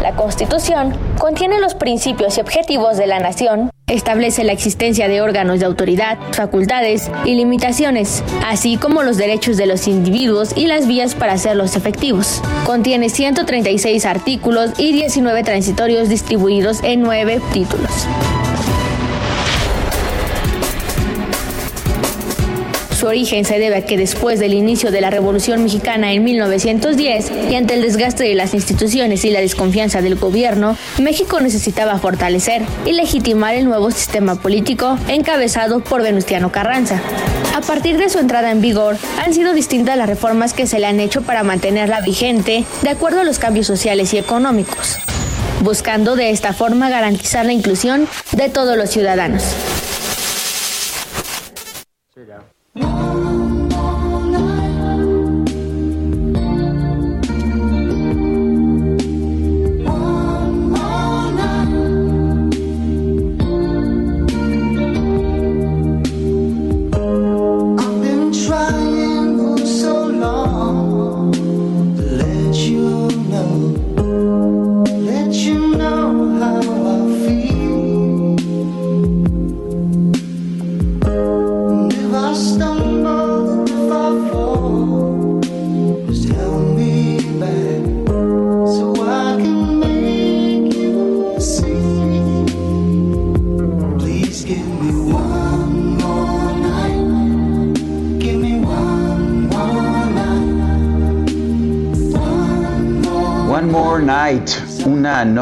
La 0.00 0.16
Constitución 0.16 0.94
contiene 1.18 1.60
los 1.60 1.74
principios 1.74 2.38
y 2.38 2.40
objetivos 2.40 2.96
de 2.96 3.06
la 3.06 3.20
nación, 3.20 3.70
establece 3.86 4.44
la 4.44 4.52
existencia 4.52 5.08
de 5.08 5.20
órganos 5.20 5.60
de 5.60 5.66
autoridad, 5.66 6.16
facultades 6.32 7.10
y 7.26 7.34
limitaciones, 7.34 8.24
así 8.46 8.78
como 8.78 9.02
los 9.02 9.18
derechos 9.18 9.58
de 9.58 9.66
los 9.66 9.86
individuos 9.88 10.56
y 10.56 10.66
las 10.66 10.86
vías 10.86 11.14
para 11.14 11.34
hacerlos 11.34 11.76
efectivos. 11.76 12.40
Contiene 12.64 13.10
136 13.10 14.06
artículos 14.06 14.70
y 14.78 14.92
19 14.92 15.42
transitorios 15.42 16.08
distribuidos 16.08 16.82
en 16.82 17.02
9 17.02 17.40
títulos. 17.52 18.06
Su 23.00 23.06
origen 23.06 23.46
se 23.46 23.58
debe 23.58 23.76
a 23.76 23.86
que 23.86 23.96
después 23.96 24.38
del 24.40 24.52
inicio 24.52 24.90
de 24.90 25.00
la 25.00 25.08
Revolución 25.08 25.62
Mexicana 25.62 26.12
en 26.12 26.22
1910 26.22 27.32
y 27.50 27.54
ante 27.54 27.72
el 27.72 27.80
desgaste 27.80 28.24
de 28.24 28.34
las 28.34 28.52
instituciones 28.52 29.24
y 29.24 29.30
la 29.30 29.40
desconfianza 29.40 30.02
del 30.02 30.16
gobierno, 30.16 30.76
México 30.98 31.40
necesitaba 31.40 31.98
fortalecer 31.98 32.60
y 32.84 32.92
legitimar 32.92 33.54
el 33.54 33.64
nuevo 33.64 33.90
sistema 33.90 34.34
político 34.34 34.98
encabezado 35.08 35.80
por 35.80 36.02
Venustiano 36.02 36.52
Carranza. 36.52 37.00
A 37.56 37.62
partir 37.62 37.96
de 37.96 38.10
su 38.10 38.18
entrada 38.18 38.50
en 38.50 38.60
vigor, 38.60 38.98
han 39.24 39.32
sido 39.32 39.54
distintas 39.54 39.96
las 39.96 40.06
reformas 40.06 40.52
que 40.52 40.66
se 40.66 40.78
le 40.78 40.84
han 40.84 41.00
hecho 41.00 41.22
para 41.22 41.42
mantenerla 41.42 42.02
vigente 42.02 42.66
de 42.82 42.90
acuerdo 42.90 43.20
a 43.20 43.24
los 43.24 43.38
cambios 43.38 43.66
sociales 43.66 44.12
y 44.12 44.18
económicos, 44.18 44.98
buscando 45.62 46.16
de 46.16 46.32
esta 46.32 46.52
forma 46.52 46.90
garantizar 46.90 47.46
la 47.46 47.54
inclusión 47.54 48.06
de 48.32 48.50
todos 48.50 48.76
los 48.76 48.90
ciudadanos. 48.90 49.42
Una 52.74 53.39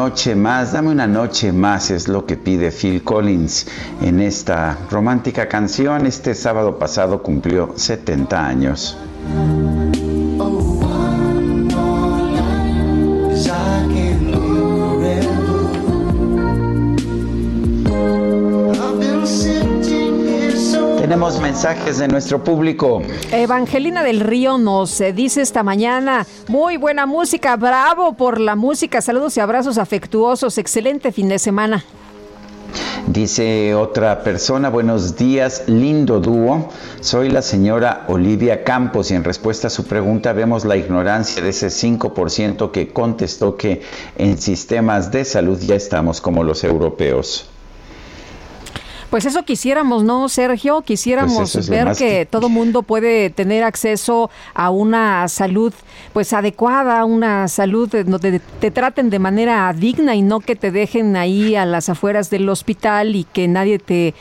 noche 0.08 0.34
más, 0.34 0.72
dame 0.72 0.90
una 0.90 1.06
noche 1.06 1.52
más, 1.52 1.90
es 1.90 2.08
lo 2.08 2.24
que 2.24 2.38
pide 2.38 2.70
Phil 2.70 3.04
Collins 3.04 3.66
en 4.00 4.20
esta 4.20 4.78
romántica 4.90 5.48
canción. 5.48 6.06
Este 6.06 6.34
sábado 6.34 6.78
pasado 6.78 7.22
cumplió 7.22 7.74
70 7.76 8.46
años. 8.46 8.96
Mensajes 21.58 21.98
de 21.98 22.06
nuestro 22.06 22.44
público. 22.44 23.02
Evangelina 23.32 24.04
del 24.04 24.20
Río 24.20 24.58
nos 24.58 25.00
eh, 25.00 25.12
dice 25.12 25.42
esta 25.42 25.64
mañana, 25.64 26.24
muy 26.46 26.76
buena 26.76 27.04
música, 27.04 27.56
bravo 27.56 28.12
por 28.12 28.38
la 28.38 28.54
música, 28.54 29.02
saludos 29.02 29.36
y 29.36 29.40
abrazos 29.40 29.76
afectuosos, 29.76 30.56
excelente 30.56 31.10
fin 31.10 31.28
de 31.28 31.40
semana. 31.40 31.84
Dice 33.08 33.74
otra 33.74 34.22
persona, 34.22 34.68
buenos 34.68 35.16
días, 35.16 35.64
lindo 35.66 36.20
dúo. 36.20 36.68
Soy 37.00 37.28
la 37.28 37.42
señora 37.42 38.04
Olivia 38.06 38.62
Campos 38.62 39.10
y 39.10 39.16
en 39.16 39.24
respuesta 39.24 39.66
a 39.66 39.70
su 39.70 39.82
pregunta 39.82 40.32
vemos 40.32 40.64
la 40.64 40.76
ignorancia 40.76 41.42
de 41.42 41.48
ese 41.48 41.66
5% 41.70 42.70
que 42.70 42.90
contestó 42.90 43.56
que 43.56 43.82
en 44.16 44.38
sistemas 44.38 45.10
de 45.10 45.24
salud 45.24 45.58
ya 45.58 45.74
estamos 45.74 46.20
como 46.20 46.44
los 46.44 46.62
europeos. 46.62 47.50
Pues 49.10 49.24
eso 49.24 49.42
quisiéramos, 49.42 50.04
¿no, 50.04 50.28
Sergio? 50.28 50.82
Quisiéramos 50.82 51.52
pues 51.52 51.68
ver 51.70 51.92
que, 51.96 52.26
todo 52.26 52.50
mundo 52.50 52.82
puede 52.82 53.30
tener 53.30 53.64
acceso 53.64 54.30
a 54.52 54.68
una 54.68 55.28
salud 55.28 55.72
pues 56.12 56.34
adecuada, 56.34 57.04
una 57.06 57.48
salud 57.48 57.88
donde 57.88 58.40
te 58.60 58.70
traten 58.70 59.08
de 59.08 59.18
manera 59.18 59.72
digna 59.72 60.14
y 60.14 60.20
no 60.20 60.40
que 60.40 60.56
te 60.56 60.70
dejen 60.70 61.16
ahí 61.16 61.56
a 61.56 61.64
las 61.64 61.88
afueras 61.88 62.28
del 62.28 62.48
hospital 62.50 63.16
y 63.16 63.24
que 63.24 63.48
nadie 63.48 63.78
te 63.78 64.14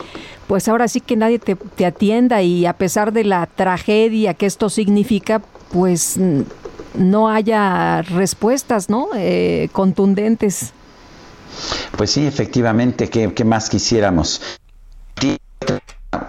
pues 0.48 0.70
ahora 0.70 0.88
sí 0.88 1.02
que 1.02 1.18
nadie 1.18 1.40
te, 1.40 1.56
te 1.56 1.86
atienda 1.86 2.42
y 2.42 2.66
a 2.66 2.74
pesar 2.74 3.12
de 3.12 3.26
la 3.26 3.46
tragedia 3.46 4.34
que 4.34 4.46
esto 4.46 4.70
significa, 4.70 5.42
pues 5.72 6.18
no 6.96 7.30
haya 7.30 8.02
respuestas, 8.04 8.90
¿no? 8.90 9.10
Eh, 9.16 9.68
contundentes. 9.74 10.72
Pues 11.98 12.12
sí, 12.12 12.26
efectivamente, 12.26 13.10
¿qué, 13.10 13.34
qué 13.34 13.44
más 13.44 13.70
quisiéramos? 13.70 14.42
deep 15.20 15.47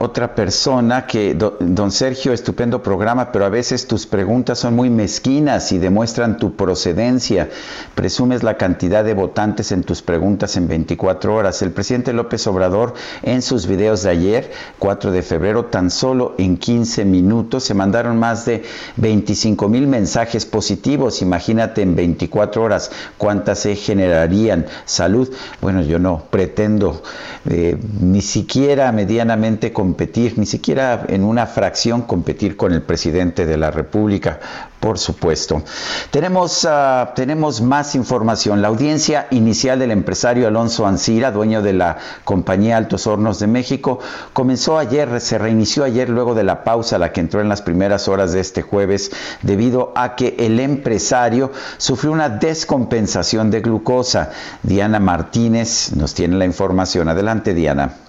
otra 0.00 0.34
persona 0.34 1.06
que, 1.06 1.34
don 1.34 1.92
Sergio, 1.92 2.32
estupendo 2.32 2.82
programa, 2.82 3.30
pero 3.30 3.44
a 3.44 3.48
veces 3.48 3.86
tus 3.86 4.06
preguntas 4.06 4.58
son 4.58 4.74
muy 4.74 4.90
mezquinas 4.90 5.70
y 5.70 5.78
demuestran 5.78 6.36
tu 6.36 6.56
procedencia. 6.56 7.48
Presumes 7.94 8.42
la 8.42 8.56
cantidad 8.56 9.04
de 9.04 9.14
votantes 9.14 9.70
en 9.70 9.84
tus 9.84 10.02
preguntas 10.02 10.56
en 10.56 10.66
24 10.66 11.32
horas. 11.32 11.62
El 11.62 11.70
presidente 11.70 12.12
López 12.12 12.44
Obrador, 12.48 12.94
en 13.22 13.40
sus 13.40 13.68
videos 13.68 14.02
de 14.02 14.10
ayer, 14.10 14.50
4 14.80 15.12
de 15.12 15.22
febrero, 15.22 15.66
tan 15.66 15.90
solo 15.90 16.34
en 16.38 16.56
15 16.56 17.04
minutos, 17.04 17.62
se 17.62 17.74
mandaron 17.74 18.18
más 18.18 18.46
de 18.46 18.64
25 18.96 19.68
mil 19.68 19.86
mensajes 19.86 20.44
positivos. 20.44 21.22
Imagínate 21.22 21.82
en 21.82 21.94
24 21.94 22.64
horas 22.64 22.90
cuántas 23.16 23.60
se 23.60 23.76
generarían. 23.76 24.66
Salud. 24.86 25.32
Bueno, 25.60 25.82
yo 25.82 26.00
no 26.00 26.24
pretendo 26.30 27.00
eh, 27.48 27.78
ni 28.00 28.22
siquiera 28.22 28.90
medianamente 28.90 29.67
competir, 29.72 30.38
ni 30.38 30.46
siquiera 30.46 31.04
en 31.08 31.24
una 31.24 31.46
fracción 31.46 32.02
competir 32.02 32.56
con 32.56 32.72
el 32.72 32.82
presidente 32.82 33.46
de 33.46 33.56
la 33.56 33.70
República, 33.70 34.40
por 34.80 34.98
supuesto. 34.98 35.62
Tenemos, 36.10 36.64
uh, 36.64 37.08
tenemos 37.14 37.60
más 37.60 37.94
información. 37.94 38.62
La 38.62 38.68
audiencia 38.68 39.26
inicial 39.30 39.78
del 39.78 39.90
empresario 39.90 40.46
Alonso 40.46 40.86
Ancira, 40.86 41.32
dueño 41.32 41.62
de 41.62 41.72
la 41.72 41.98
compañía 42.24 42.76
Altos 42.76 43.06
Hornos 43.06 43.38
de 43.40 43.46
México, 43.46 43.98
comenzó 44.32 44.78
ayer, 44.78 45.20
se 45.20 45.38
reinició 45.38 45.84
ayer 45.84 46.08
luego 46.08 46.34
de 46.34 46.44
la 46.44 46.64
pausa 46.64 46.96
a 46.96 46.98
la 46.98 47.12
que 47.12 47.20
entró 47.20 47.40
en 47.40 47.48
las 47.48 47.62
primeras 47.62 48.08
horas 48.08 48.32
de 48.32 48.40
este 48.40 48.62
jueves, 48.62 49.10
debido 49.42 49.92
a 49.96 50.14
que 50.14 50.36
el 50.38 50.60
empresario 50.60 51.52
sufrió 51.76 52.12
una 52.12 52.28
descompensación 52.28 53.50
de 53.50 53.60
glucosa. 53.60 54.30
Diana 54.62 55.00
Martínez 55.00 55.92
nos 55.94 56.14
tiene 56.14 56.36
la 56.36 56.44
información. 56.44 57.08
Adelante, 57.08 57.54
Diana. 57.54 58.07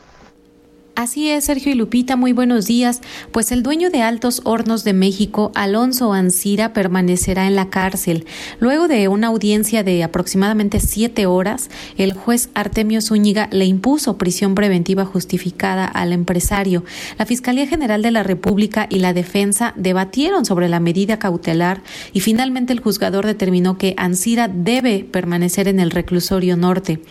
Así 0.99 1.29
es, 1.29 1.45
Sergio 1.45 1.71
y 1.71 1.75
Lupita, 1.75 2.17
muy 2.17 2.33
buenos 2.33 2.65
días. 2.65 2.99
Pues 3.31 3.53
el 3.53 3.63
dueño 3.63 3.89
de 3.89 4.01
Altos 4.01 4.41
Hornos 4.43 4.83
de 4.83 4.91
México, 4.91 5.49
Alonso 5.55 6.11
Ancira, 6.11 6.73
permanecerá 6.73 7.47
en 7.47 7.55
la 7.55 7.69
cárcel. 7.69 8.25
Luego 8.59 8.89
de 8.89 9.07
una 9.07 9.27
audiencia 9.27 9.81
de 9.81 10.03
aproximadamente 10.03 10.81
siete 10.81 11.25
horas, 11.25 11.69
el 11.97 12.11
juez 12.11 12.49
Artemio 12.53 12.99
Zúñiga 12.99 13.47
le 13.53 13.63
impuso 13.63 14.17
prisión 14.17 14.55
preventiva 14.55 15.05
justificada 15.05 15.85
al 15.85 16.11
empresario. 16.11 16.83
La 17.17 17.25
Fiscalía 17.25 17.65
General 17.65 18.01
de 18.01 18.11
la 18.11 18.23
República 18.23 18.85
y 18.89 18.99
la 18.99 19.13
defensa 19.13 19.73
debatieron 19.77 20.43
sobre 20.43 20.67
la 20.67 20.81
medida 20.81 21.17
cautelar 21.17 21.81
y 22.11 22.19
finalmente 22.19 22.73
el 22.73 22.81
juzgador 22.81 23.25
determinó 23.25 23.77
que 23.77 23.93
Ancira 23.95 24.49
debe 24.49 25.07
permanecer 25.09 25.69
en 25.69 25.79
el 25.79 25.91
reclusorio 25.91 26.57
norte. 26.57 27.01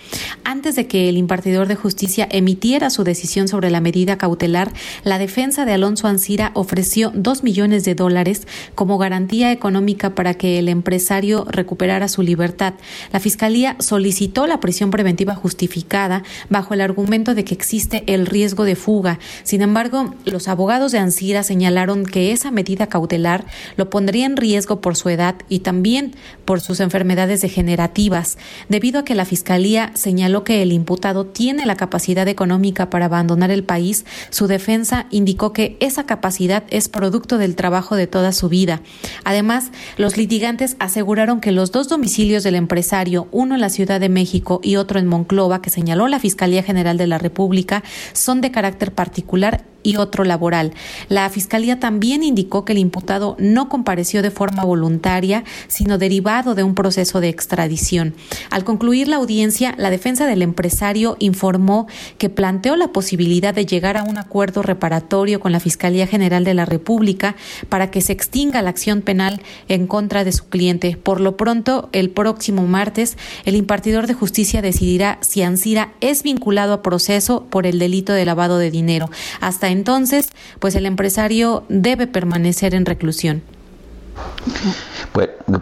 Antes 0.44 0.76
de 0.76 0.86
que 0.86 1.08
el 1.08 1.16
impartidor 1.16 1.68
de 1.68 1.76
justicia 1.76 2.28
emitiera 2.30 2.90
su 2.90 3.02
decisión 3.02 3.48
sobre 3.48 3.70
la 3.70 3.77
medida 3.80 4.18
cautelar, 4.18 4.72
la 5.04 5.18
defensa 5.18 5.64
de 5.64 5.72
Alonso 5.72 6.08
Ancira 6.08 6.52
ofreció 6.54 7.12
dos 7.14 7.42
millones 7.42 7.84
de 7.84 7.94
dólares 7.94 8.46
como 8.74 8.98
garantía 8.98 9.52
económica 9.52 10.14
para 10.14 10.34
que 10.34 10.58
el 10.58 10.68
empresario 10.68 11.46
recuperara 11.48 12.08
su 12.08 12.22
libertad. 12.22 12.74
La 13.12 13.20
Fiscalía 13.20 13.76
solicitó 13.78 14.46
la 14.46 14.60
prisión 14.60 14.90
preventiva 14.90 15.34
justificada 15.34 16.22
bajo 16.48 16.74
el 16.74 16.80
argumento 16.80 17.34
de 17.34 17.44
que 17.44 17.54
existe 17.54 18.04
el 18.06 18.26
riesgo 18.26 18.64
de 18.64 18.76
fuga. 18.76 19.18
Sin 19.42 19.62
embargo, 19.62 20.14
los 20.24 20.48
abogados 20.48 20.92
de 20.92 20.98
Ancira 20.98 21.42
señalaron 21.42 22.04
que 22.04 22.32
esa 22.32 22.50
medida 22.50 22.88
cautelar 22.88 23.44
lo 23.76 23.90
pondría 23.90 24.26
en 24.26 24.36
riesgo 24.36 24.80
por 24.80 24.96
su 24.96 25.08
edad 25.08 25.36
y 25.48 25.60
también 25.60 26.14
por 26.44 26.60
sus 26.60 26.80
enfermedades 26.80 27.40
degenerativas, 27.40 28.38
debido 28.68 29.00
a 29.00 29.04
que 29.04 29.14
la 29.14 29.24
Fiscalía 29.24 29.90
señaló 29.94 30.44
que 30.44 30.62
el 30.62 30.72
imputado 30.72 31.26
tiene 31.26 31.66
la 31.66 31.76
capacidad 31.76 32.28
económica 32.28 32.90
para 32.90 33.06
abandonar 33.06 33.50
el 33.50 33.64
país, 33.68 34.04
su 34.30 34.48
defensa 34.48 35.06
indicó 35.10 35.52
que 35.52 35.76
esa 35.78 36.06
capacidad 36.06 36.64
es 36.70 36.88
producto 36.88 37.38
del 37.38 37.54
trabajo 37.54 37.94
de 37.94 38.08
toda 38.08 38.32
su 38.32 38.48
vida. 38.48 38.80
Además, 39.22 39.70
los 39.96 40.16
litigantes 40.16 40.74
aseguraron 40.80 41.40
que 41.40 41.52
los 41.52 41.70
dos 41.70 41.88
domicilios 41.88 42.42
del 42.42 42.56
empresario, 42.56 43.28
uno 43.30 43.54
en 43.54 43.60
la 43.60 43.70
Ciudad 43.70 44.00
de 44.00 44.08
México 44.08 44.58
y 44.64 44.74
otro 44.74 44.98
en 44.98 45.06
Monclova, 45.06 45.62
que 45.62 45.70
señaló 45.70 46.08
la 46.08 46.18
Fiscalía 46.18 46.64
General 46.64 46.96
de 46.98 47.06
la 47.06 47.18
República, 47.18 47.84
son 48.12 48.40
de 48.40 48.50
carácter 48.50 48.92
particular 48.92 49.64
y 49.82 49.96
otro 49.96 50.24
laboral. 50.24 50.72
La 51.08 51.28
Fiscalía 51.30 51.80
también 51.80 52.22
indicó 52.22 52.64
que 52.64 52.72
el 52.72 52.78
imputado 52.78 53.36
no 53.38 53.68
compareció 53.68 54.22
de 54.22 54.30
forma 54.30 54.64
voluntaria, 54.64 55.44
sino 55.68 55.98
derivado 55.98 56.54
de 56.54 56.62
un 56.62 56.74
proceso 56.74 57.20
de 57.20 57.28
extradición. 57.28 58.14
Al 58.50 58.64
concluir 58.64 59.08
la 59.08 59.16
audiencia, 59.16 59.74
la 59.78 59.90
defensa 59.90 60.26
del 60.26 60.42
empresario 60.42 61.16
informó 61.20 61.86
que 62.18 62.28
planteó 62.28 62.76
la 62.76 62.88
posibilidad 62.88 63.47
de 63.52 63.66
llegar 63.66 63.96
a 63.96 64.04
un 64.04 64.18
acuerdo 64.18 64.62
reparatorio 64.62 65.40
con 65.40 65.52
la 65.52 65.60
Fiscalía 65.60 66.06
General 66.06 66.44
de 66.44 66.54
la 66.54 66.64
República 66.64 67.36
para 67.68 67.90
que 67.90 68.00
se 68.00 68.12
extinga 68.12 68.62
la 68.62 68.70
acción 68.70 69.02
penal 69.02 69.42
en 69.68 69.86
contra 69.86 70.24
de 70.24 70.32
su 70.32 70.48
cliente. 70.48 70.96
Por 71.02 71.20
lo 71.20 71.36
pronto, 71.36 71.88
el 71.92 72.10
próximo 72.10 72.66
martes, 72.66 73.16
el 73.44 73.56
impartidor 73.56 74.06
de 74.06 74.14
justicia 74.14 74.62
decidirá 74.62 75.18
si 75.20 75.42
Ansira 75.42 75.92
es 76.00 76.22
vinculado 76.22 76.72
a 76.72 76.82
proceso 76.82 77.44
por 77.50 77.66
el 77.66 77.78
delito 77.78 78.12
de 78.12 78.24
lavado 78.24 78.58
de 78.58 78.70
dinero. 78.70 79.10
Hasta 79.40 79.68
entonces, 79.68 80.28
pues 80.58 80.74
el 80.74 80.86
empresario 80.86 81.64
debe 81.68 82.06
permanecer 82.06 82.74
en 82.74 82.86
reclusión. 82.86 83.42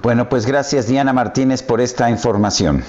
Bueno, 0.03 0.29
pues 0.29 0.47
gracias 0.47 0.87
Diana 0.87 1.13
Martínez 1.13 1.63
por 1.63 1.81
esta 1.81 2.11
información. 2.11 2.83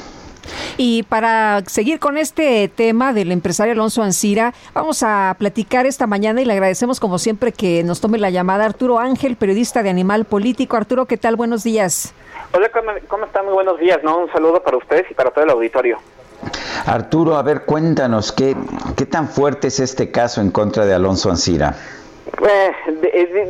Y 0.78 1.04
para 1.04 1.64
seguir 1.68 2.00
con 2.00 2.18
este 2.18 2.68
tema 2.68 3.14
del 3.14 3.32
empresario 3.32 3.74
Alonso 3.74 4.04
Ancira, 4.04 4.54
vamos 4.74 5.04
a 5.04 5.36
platicar 5.40 5.86
esta 5.86 6.08
mañana 6.08 6.42
y 6.42 6.46
le 6.46 6.54
agradecemos 6.54 7.00
como 7.00 7.20
siempre 7.20 7.52
que 7.52 7.84
nos 7.84 8.02
tome 8.02 8.18
la 8.18 8.30
llamada 8.30 8.66
Arturo 8.66 9.00
Ángel, 9.00 9.36
periodista 9.36 9.84
de 9.84 9.90
Animal 9.90 10.26
Político. 10.26 10.78
Arturo, 10.78 11.06
¿qué 11.06 11.18
tal? 11.18 11.36
Buenos 11.36 11.64
días. 11.64 12.14
Hola, 12.54 12.70
¿cómo, 13.08 13.26
están? 13.26 13.46
Muy 13.46 13.54
buenos 13.54 13.80
días, 13.80 14.00
¿no? 14.04 14.20
Un 14.20 14.32
saludo 14.32 14.62
para 14.62 14.78
ustedes 14.78 15.10
y 15.10 15.14
para 15.14 15.32
todo 15.32 15.44
el 15.44 15.50
auditorio. 15.50 15.98
Arturo, 16.86 17.36
a 17.36 17.44
ver, 17.44 17.64
cuéntanos, 17.64 18.32
¿qué, 18.32 18.56
qué 18.96 19.06
tan 19.06 19.28
fuerte 19.28 19.68
es 19.68 19.80
este 19.80 20.12
caso 20.12 20.40
en 20.40 20.52
contra 20.52 20.86
de 20.86 20.94
Alonso 20.94 21.30
Ancira? 21.30 21.76
Pues, 22.36 22.72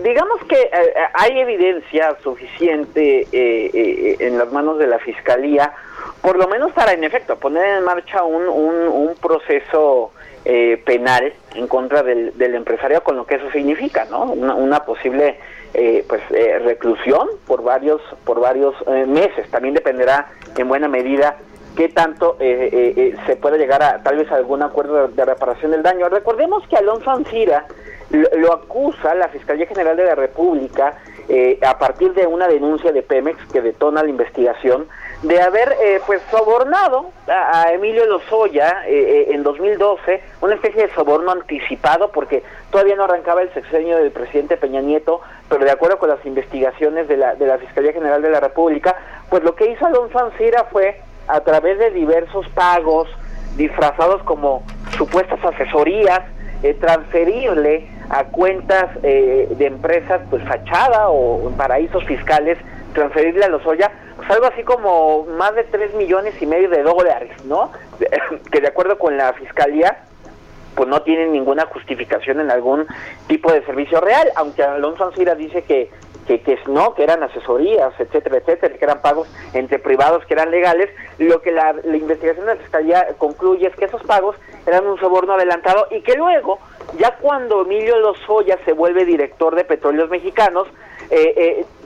digamos 0.03 0.39
que 0.47 0.61
eh, 0.61 0.93
hay 1.13 1.39
evidencia 1.39 2.15
suficiente 2.23 3.27
eh, 3.31 4.15
en 4.19 4.37
las 4.37 4.51
manos 4.51 4.77
de 4.79 4.87
la 4.87 4.99
Fiscalía, 4.99 5.73
por 6.21 6.37
lo 6.37 6.47
menos 6.47 6.71
para, 6.73 6.93
en 6.93 7.03
efecto, 7.03 7.37
poner 7.37 7.77
en 7.77 7.83
marcha 7.83 8.23
un, 8.23 8.47
un, 8.47 9.15
proceso 9.21 10.11
penal 10.85 11.33
en 11.55 11.67
contra 11.67 12.03
del, 12.03 12.37
del, 12.37 12.55
empresario 12.55 13.03
con 13.03 13.17
lo 13.17 13.25
que 13.25 13.35
eso 13.35 13.51
significa, 13.51 14.05
¿no? 14.05 14.23
Una, 14.23 14.85
posible 14.85 15.39
pues 16.07 16.21
reclusión 16.63 17.27
por 17.45 17.63
varios 17.63 18.01
por 18.23 18.39
varios 18.39 18.73
meses. 19.07 19.49
También 19.51 19.73
dependerá 19.73 20.29
en 20.55 20.67
buena 20.67 20.87
medida 20.87 21.37
qué 21.77 21.89
tanto 21.89 22.35
eh, 22.39 22.69
eh, 22.73 22.93
eh, 22.97 23.15
se 23.27 23.35
puede 23.35 23.59
llegar 23.59 23.83
a 23.83 24.01
tal 24.01 24.17
vez 24.17 24.29
a 24.31 24.35
algún 24.35 24.63
acuerdo 24.63 25.07
de, 25.07 25.25
reparación 25.25 25.71
del 25.71 25.83
daño. 25.83 26.09
Recordemos 26.09 26.67
que 26.67 26.75
Alonso 26.75 27.11
Ancira 27.11 27.67
lo, 28.09 28.51
acusa 28.51 29.13
la 29.13 29.27
Fiscalía 29.29 29.67
General 29.67 29.95
de 29.95 30.05
la 30.05 30.15
República 30.15 30.97
a 31.61 31.77
partir 31.77 32.13
de 32.13 32.25
una 32.25 32.47
denuncia 32.47 32.93
de 32.93 33.03
Pemex 33.03 33.37
que 33.51 33.61
detona 33.61 34.01
la 34.01 34.09
investigación 34.09 34.87
de 35.23 35.41
haber 35.41 35.75
pues 36.05 36.21
sobornado 36.29 37.11
a, 37.27 37.71
Emilio 37.71 38.05
Lozoya 38.05 38.83
en 38.87 39.43
2012, 39.43 40.21
una 40.41 40.55
especie 40.55 40.87
de 40.87 40.93
soborno 40.93 41.31
anticipado 41.31 42.11
porque 42.11 42.43
todavía 42.69 42.95
no 42.95 43.05
arrancaba 43.05 43.41
el 43.41 43.53
sexenio 43.53 43.97
del 43.97 44.11
presidente 44.11 44.57
Peña 44.57 44.81
Nieto, 44.81 45.21
pero 45.49 45.65
de 45.65 45.71
acuerdo 45.71 45.97
con 45.97 46.09
las 46.09 46.23
investigaciones 46.25 47.07
de 47.07 47.17
la, 47.17 47.35
de 47.35 47.47
la 47.47 47.57
Fiscalía 47.57 47.93
General 47.93 48.21
de 48.21 48.29
la 48.29 48.39
República, 48.39 48.95
pues 49.29 49.43
lo 49.43 49.55
que 49.55 49.71
hizo 49.71 49.85
Alonso 49.85 50.19
Ancira 50.19 50.65
fue 50.71 51.01
a 51.27 51.41
través 51.41 51.77
de 51.79 51.91
diversos 51.91 52.47
pagos 52.49 53.07
disfrazados 53.55 54.21
como 54.23 54.63
supuestas 54.97 55.43
asesorías, 55.43 56.21
eh, 56.63 56.73
transferirle 56.75 57.87
a 58.09 58.25
cuentas 58.25 58.85
eh, 59.03 59.47
de 59.57 59.65
empresas 59.65 60.21
pues 60.29 60.43
fachada 60.43 61.09
o 61.09 61.51
paraísos 61.57 62.03
fiscales, 62.05 62.57
transferirle 62.93 63.45
a 63.45 63.49
los 63.49 63.65
Oya, 63.65 63.91
pues 64.17 64.51
así 64.51 64.63
como 64.63 65.25
más 65.25 65.55
de 65.55 65.63
3 65.63 65.93
millones 65.95 66.41
y 66.41 66.45
medio 66.45 66.69
de 66.69 66.83
dólares, 66.83 67.31
¿no? 67.45 67.71
que 68.51 68.61
de 68.61 68.67
acuerdo 68.67 68.97
con 68.97 69.17
la 69.17 69.33
fiscalía 69.33 70.03
pues 70.75 70.87
no 70.87 71.01
tienen 71.01 71.31
ninguna 71.31 71.65
justificación 71.65 72.39
en 72.39 72.51
algún 72.51 72.85
tipo 73.27 73.51
de 73.51 73.65
servicio 73.65 73.99
real, 73.99 74.31
aunque 74.35 74.61
Alonso 74.61 75.05
Ansira 75.05 75.33
dice 75.33 75.63
que 75.63 75.89
que, 76.27 76.41
que 76.41 76.59
no, 76.67 76.93
que 76.93 77.03
eran 77.03 77.23
asesorías, 77.23 77.93
etcétera, 77.97 78.37
etcétera, 78.37 78.77
que 78.77 78.85
eran 78.85 79.01
pagos 79.01 79.27
entre 79.53 79.79
privados 79.79 80.25
que 80.25 80.33
eran 80.33 80.51
legales. 80.51 80.89
Lo 81.17 81.41
que 81.41 81.51
la, 81.51 81.73
investigación 81.85 82.45
de 82.45 82.55
la 82.55 82.61
Fiscalía 82.61 83.07
concluye 83.17 83.67
es 83.67 83.75
que 83.75 83.85
esos 83.85 84.03
pagos 84.03 84.35
eran 84.65 84.85
un 84.85 84.99
soborno 84.99 85.33
adelantado 85.33 85.87
y 85.89 86.01
que 86.01 86.15
luego, 86.15 86.59
ya 86.99 87.15
cuando 87.15 87.61
Emilio 87.61 87.97
Lozoya 87.99 88.59
se 88.65 88.73
vuelve 88.73 89.05
director 89.05 89.55
de 89.55 89.63
Petróleos 89.63 90.09
Mexicanos, 90.09 90.67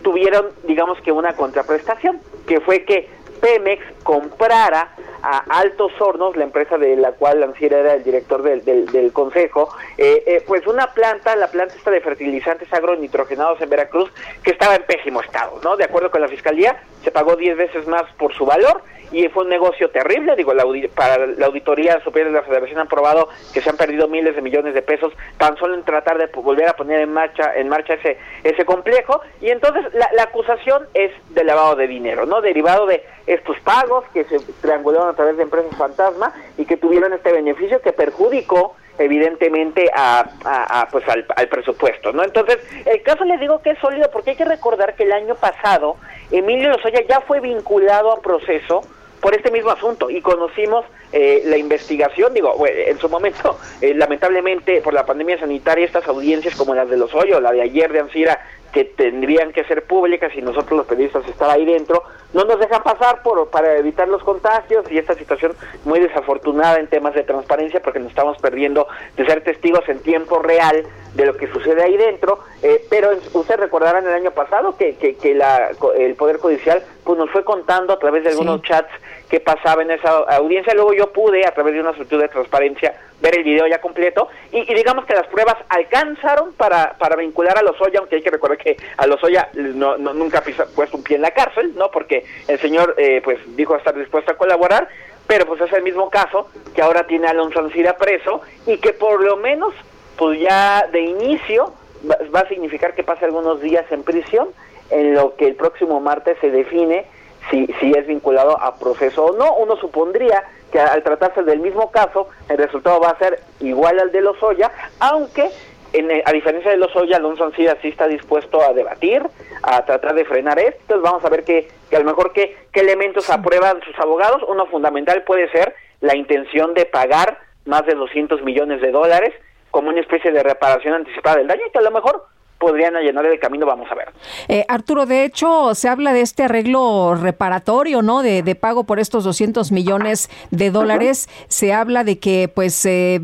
tuvieron, 0.01 0.47
digamos 0.63 0.99
que 1.01 1.11
una 1.11 1.35
contraprestación, 1.35 2.19
que 2.47 2.59
fue 2.59 2.83
que 2.83 3.07
Pemex 3.41 3.83
comprara 4.03 4.93
a 5.23 5.43
Altos 5.49 5.91
Hornos, 5.99 6.35
la 6.35 6.43
empresa 6.43 6.77
de 6.77 6.95
la 6.95 7.11
cual 7.11 7.41
Lanciera 7.41 7.79
era 7.79 7.93
el 7.95 8.03
director 8.03 8.41
del, 8.41 8.63
del, 8.63 9.11
consejo, 9.11 9.69
eh, 9.97 10.23
eh, 10.25 10.43
pues 10.47 10.65
una 10.67 10.87
planta, 10.93 11.35
la 11.35 11.47
planta 11.47 11.75
esta 11.75 11.91
de 11.91 12.01
fertilizantes 12.01 12.71
agronitrogenados 12.73 13.61
en 13.61 13.69
Veracruz, 13.69 14.11
que 14.43 14.51
estaba 14.51 14.75
en 14.75 14.83
pésimo 14.83 15.21
estado, 15.21 15.59
¿no? 15.63 15.77
De 15.77 15.83
acuerdo 15.83 16.09
con 16.09 16.21
la 16.21 16.27
fiscalía, 16.27 16.81
se 17.03 17.11
pagó 17.11 17.35
10 17.35 17.57
veces 17.57 17.87
más 17.87 18.03
por 18.17 18.33
su 18.33 18.45
valor 18.45 18.81
y 19.11 19.27
fue 19.29 19.43
un 19.43 19.49
negocio 19.49 19.89
terrible. 19.89 20.35
Digo, 20.35 20.53
la, 20.53 20.63
para 20.95 21.25
la 21.27 21.45
Auditoría 21.47 22.01
Superior 22.03 22.31
de 22.31 22.39
la 22.39 22.45
Federación 22.45 22.79
han 22.79 22.87
probado 22.87 23.29
que 23.53 23.61
se 23.61 23.69
han 23.69 23.77
perdido 23.77 24.07
miles 24.07 24.35
de 24.35 24.41
millones 24.41 24.73
de 24.73 24.81
pesos 24.81 25.13
tan 25.37 25.57
solo 25.57 25.75
en 25.75 25.83
tratar 25.83 26.17
de 26.17 26.27
volver 26.27 26.67
a 26.67 26.73
poner 26.73 27.01
en 27.01 27.13
marcha 27.13 27.53
en 27.55 27.67
marcha 27.69 27.95
ese 27.95 28.17
ese 28.43 28.65
complejo. 28.65 29.21
Y 29.41 29.49
entonces 29.49 29.93
la, 29.93 30.09
la 30.13 30.23
acusación 30.23 30.87
es 30.93 31.11
de 31.29 31.43
lavado 31.43 31.75
de 31.75 31.87
dinero, 31.87 32.25
¿no? 32.25 32.41
Derivado 32.41 32.85
de 32.85 33.03
estos 33.33 33.59
pagos 33.61 34.03
que 34.13 34.25
se 34.25 34.39
triangularon 34.61 35.09
a 35.09 35.13
través 35.13 35.37
de 35.37 35.43
empresas 35.43 35.75
fantasma 35.77 36.33
y 36.57 36.65
que 36.65 36.77
tuvieron 36.77 37.13
este 37.13 37.31
beneficio 37.31 37.81
que 37.81 37.93
perjudicó 37.93 38.75
evidentemente 38.97 39.89
a, 39.95 40.87
pues 40.91 41.05
al, 41.07 41.47
presupuesto, 41.47 42.11
¿no? 42.11 42.23
Entonces, 42.23 42.59
el 42.85 43.01
caso 43.03 43.23
le 43.23 43.37
digo 43.37 43.61
que 43.61 43.71
es 43.71 43.79
sólido 43.79 44.09
porque 44.11 44.31
hay 44.31 44.35
que 44.35 44.45
recordar 44.45 44.95
que 44.95 45.03
el 45.03 45.11
año 45.11 45.35
pasado 45.35 45.95
Emilio 46.29 46.69
Lozoya 46.69 47.01
ya 47.07 47.21
fue 47.21 47.39
vinculado 47.39 48.11
a 48.11 48.21
proceso 48.21 48.81
por 49.21 49.35
este 49.35 49.51
mismo 49.51 49.69
asunto 49.69 50.09
y 50.09 50.21
conocimos 50.21 50.85
eh, 51.13 51.43
la 51.45 51.57
investigación, 51.57 52.33
digo, 52.33 52.55
en 52.67 52.97
su 52.99 53.07
momento, 53.07 53.57
eh, 53.81 53.93
lamentablemente 53.93 54.81
por 54.81 54.93
la 54.93 55.05
pandemia 55.05 55.39
sanitaria, 55.39 55.85
estas 55.85 56.07
audiencias 56.07 56.55
como 56.55 56.73
las 56.73 56.89
de 56.89 56.97
los 56.97 57.13
hoyos, 57.13 57.41
la 57.41 57.51
de 57.51 57.61
ayer 57.61 57.91
de 57.91 57.99
Ansira, 57.99 58.41
que 58.71 58.85
tendrían 58.85 59.51
que 59.51 59.63
ser 59.65 59.83
públicas 59.83 60.31
y 60.35 60.41
nosotros 60.41 60.77
los 60.77 60.87
periodistas 60.87 61.27
estar 61.27 61.49
ahí 61.49 61.65
dentro, 61.65 62.03
no 62.33 62.45
nos 62.45 62.59
dejan 62.59 62.81
pasar 62.83 63.21
por 63.23 63.49
para 63.49 63.75
evitar 63.77 64.07
los 64.07 64.23
contagios 64.23 64.89
y 64.89 64.97
esta 64.97 65.15
situación 65.15 65.53
muy 65.83 65.99
desafortunada 65.99 66.79
en 66.79 66.87
temas 66.87 67.13
de 67.13 67.23
transparencia 67.23 67.81
porque 67.81 67.99
nos 67.99 68.09
estamos 68.09 68.37
perdiendo 68.37 68.87
de 69.17 69.25
ser 69.25 69.43
testigos 69.43 69.87
en 69.89 69.99
tiempo 69.99 70.39
real 70.39 70.83
de 71.15 71.25
lo 71.25 71.35
que 71.35 71.51
sucede 71.51 71.83
ahí 71.83 71.97
dentro, 71.97 72.39
eh, 72.63 72.85
pero 72.89 73.09
ustedes 73.33 73.59
recordarán 73.59 74.05
el 74.05 74.13
año 74.13 74.31
pasado 74.31 74.77
que, 74.77 74.95
que, 74.95 75.15
que 75.15 75.35
la, 75.35 75.71
el 75.97 76.15
Poder 76.15 76.37
Judicial 76.37 76.83
pues 77.03 77.17
nos 77.17 77.29
fue 77.31 77.43
contando 77.43 77.91
a 77.91 77.99
través 77.99 78.23
de 78.23 78.29
algunos 78.29 78.61
chats 78.61 78.91
qué 79.31 79.39
pasaba 79.39 79.81
en 79.81 79.91
esa 79.91 80.09
audiencia, 80.35 80.73
luego 80.73 80.93
yo 80.93 81.13
pude 81.13 81.47
a 81.47 81.53
través 81.53 81.73
de 81.73 81.79
una 81.79 81.93
solicitud 81.93 82.21
de 82.21 82.27
transparencia 82.27 82.93
ver 83.21 83.37
el 83.37 83.45
video 83.45 83.65
ya 83.65 83.79
completo 83.79 84.27
y, 84.51 84.65
digamos 84.73 85.05
que 85.05 85.13
las 85.13 85.25
pruebas 85.27 85.55
alcanzaron 85.69 86.51
para, 86.53 86.97
para 86.97 87.15
vincular 87.15 87.57
a 87.57 87.61
Lozoya, 87.61 87.99
aunque 87.99 88.17
hay 88.17 88.21
que 88.21 88.29
recordar 88.29 88.57
que 88.57 88.75
a 88.97 89.07
Lozoya 89.07 89.47
no, 89.53 89.97
nunca 89.97 90.39
ha 90.39 90.65
puesto 90.75 90.97
un 90.97 91.03
pie 91.03 91.15
en 91.15 91.21
la 91.21 91.31
cárcel, 91.31 91.73
¿no? 91.75 91.89
Porque 91.89 92.25
el 92.49 92.59
señor 92.59 92.93
eh, 92.97 93.21
pues 93.23 93.39
dijo 93.55 93.73
estar 93.77 93.97
dispuesto 93.97 94.33
a 94.33 94.35
colaborar, 94.35 94.89
pero 95.27 95.45
pues 95.45 95.61
es 95.61 95.71
el 95.71 95.83
mismo 95.83 96.09
caso 96.09 96.49
que 96.75 96.81
ahora 96.81 97.07
tiene 97.07 97.27
a 97.27 97.29
Alonso 97.29 97.59
Ancira 97.59 97.95
preso 97.95 98.41
y 98.67 98.79
que 98.79 98.91
por 98.91 99.23
lo 99.23 99.37
menos 99.37 99.73
pues 100.17 100.41
ya 100.41 100.85
de 100.91 100.99
inicio 100.99 101.73
va, 102.05 102.39
a 102.41 102.49
significar 102.49 102.95
que 102.95 103.03
pase 103.03 103.23
algunos 103.23 103.61
días 103.61 103.89
en 103.91 104.03
prisión 104.03 104.49
en 104.89 105.13
lo 105.13 105.37
que 105.37 105.47
el 105.47 105.55
próximo 105.55 106.01
martes 106.01 106.37
se 106.41 106.51
define 106.51 107.05
si, 107.49 107.67
si 107.79 107.91
es 107.91 108.07
vinculado 108.07 108.59
a 108.59 108.75
proceso 108.75 109.25
o 109.25 109.37
no. 109.37 109.55
Uno 109.55 109.75
supondría 109.77 110.43
que 110.71 110.79
al 110.79 111.03
tratarse 111.03 111.43
del 111.43 111.59
mismo 111.59 111.91
caso, 111.91 112.29
el 112.49 112.57
resultado 112.57 112.99
va 112.99 113.09
a 113.09 113.17
ser 113.17 113.39
igual 113.59 113.99
al 113.99 114.11
de 114.11 114.21
Lozoya, 114.21 114.71
aunque 114.99 115.49
eh, 115.93 116.23
a 116.25 116.31
diferencia 116.31 116.71
de 116.71 116.77
Lozoya, 116.77 117.17
Alonso 117.17 117.43
Ancira 117.43 117.77
sí 117.81 117.89
está 117.89 118.07
dispuesto 118.07 118.61
a 118.61 118.73
debatir, 118.73 119.23
a 119.63 119.85
tratar 119.85 120.15
de 120.15 120.25
frenar 120.25 120.57
esto. 120.59 120.79
Entonces 120.81 121.03
vamos 121.03 121.25
a 121.25 121.29
ver 121.29 121.43
que, 121.43 121.67
que 121.89 121.95
a 121.95 121.99
lo 121.99 122.05
mejor 122.05 122.31
qué, 122.31 122.55
qué 122.71 122.79
elementos 122.79 123.29
aprueban 123.29 123.81
sus 123.81 123.97
abogados. 123.99 124.41
Uno 124.47 124.65
fundamental 124.67 125.23
puede 125.23 125.49
ser 125.51 125.75
la 125.99 126.15
intención 126.15 126.73
de 126.73 126.85
pagar 126.85 127.39
más 127.65 127.85
de 127.85 127.93
200 127.93 128.41
millones 128.43 128.81
de 128.81 128.91
dólares 128.91 129.33
como 129.69 129.89
una 129.89 130.01
especie 130.01 130.31
de 130.31 130.43
reparación 130.43 130.93
anticipada 130.93 131.37
del 131.37 131.47
daño, 131.47 131.63
que 131.71 131.79
a 131.79 131.83
lo 131.83 131.91
mejor 131.91 132.25
podrían 132.61 132.95
allanar 132.95 133.25
el 133.25 133.39
camino, 133.39 133.65
vamos 133.65 133.91
a 133.91 133.95
ver. 133.95 134.09
Eh, 134.47 134.63
Arturo, 134.69 135.07
de 135.07 135.25
hecho, 135.25 135.73
se 135.73 135.89
habla 135.89 136.13
de 136.13 136.21
este 136.21 136.43
arreglo 136.43 137.15
reparatorio, 137.15 138.03
¿no? 138.03 138.21
De, 138.21 138.55
pago 138.55 138.83
por 138.83 138.99
estos 138.99 139.23
200 139.23 139.71
millones 139.71 140.29
de 140.51 140.69
dólares. 140.69 141.27
Se 141.47 141.73
habla 141.73 142.03
de 142.03 142.19
que, 142.19 142.51
pues, 142.53 142.85
eh, 142.85 143.19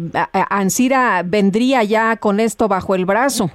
Ansira 0.50 1.22
vendría 1.24 1.84
ya 1.84 2.18
con 2.18 2.40
esto 2.40 2.68
bajo 2.68 2.96
el 2.96 3.06
brazo. 3.06 3.52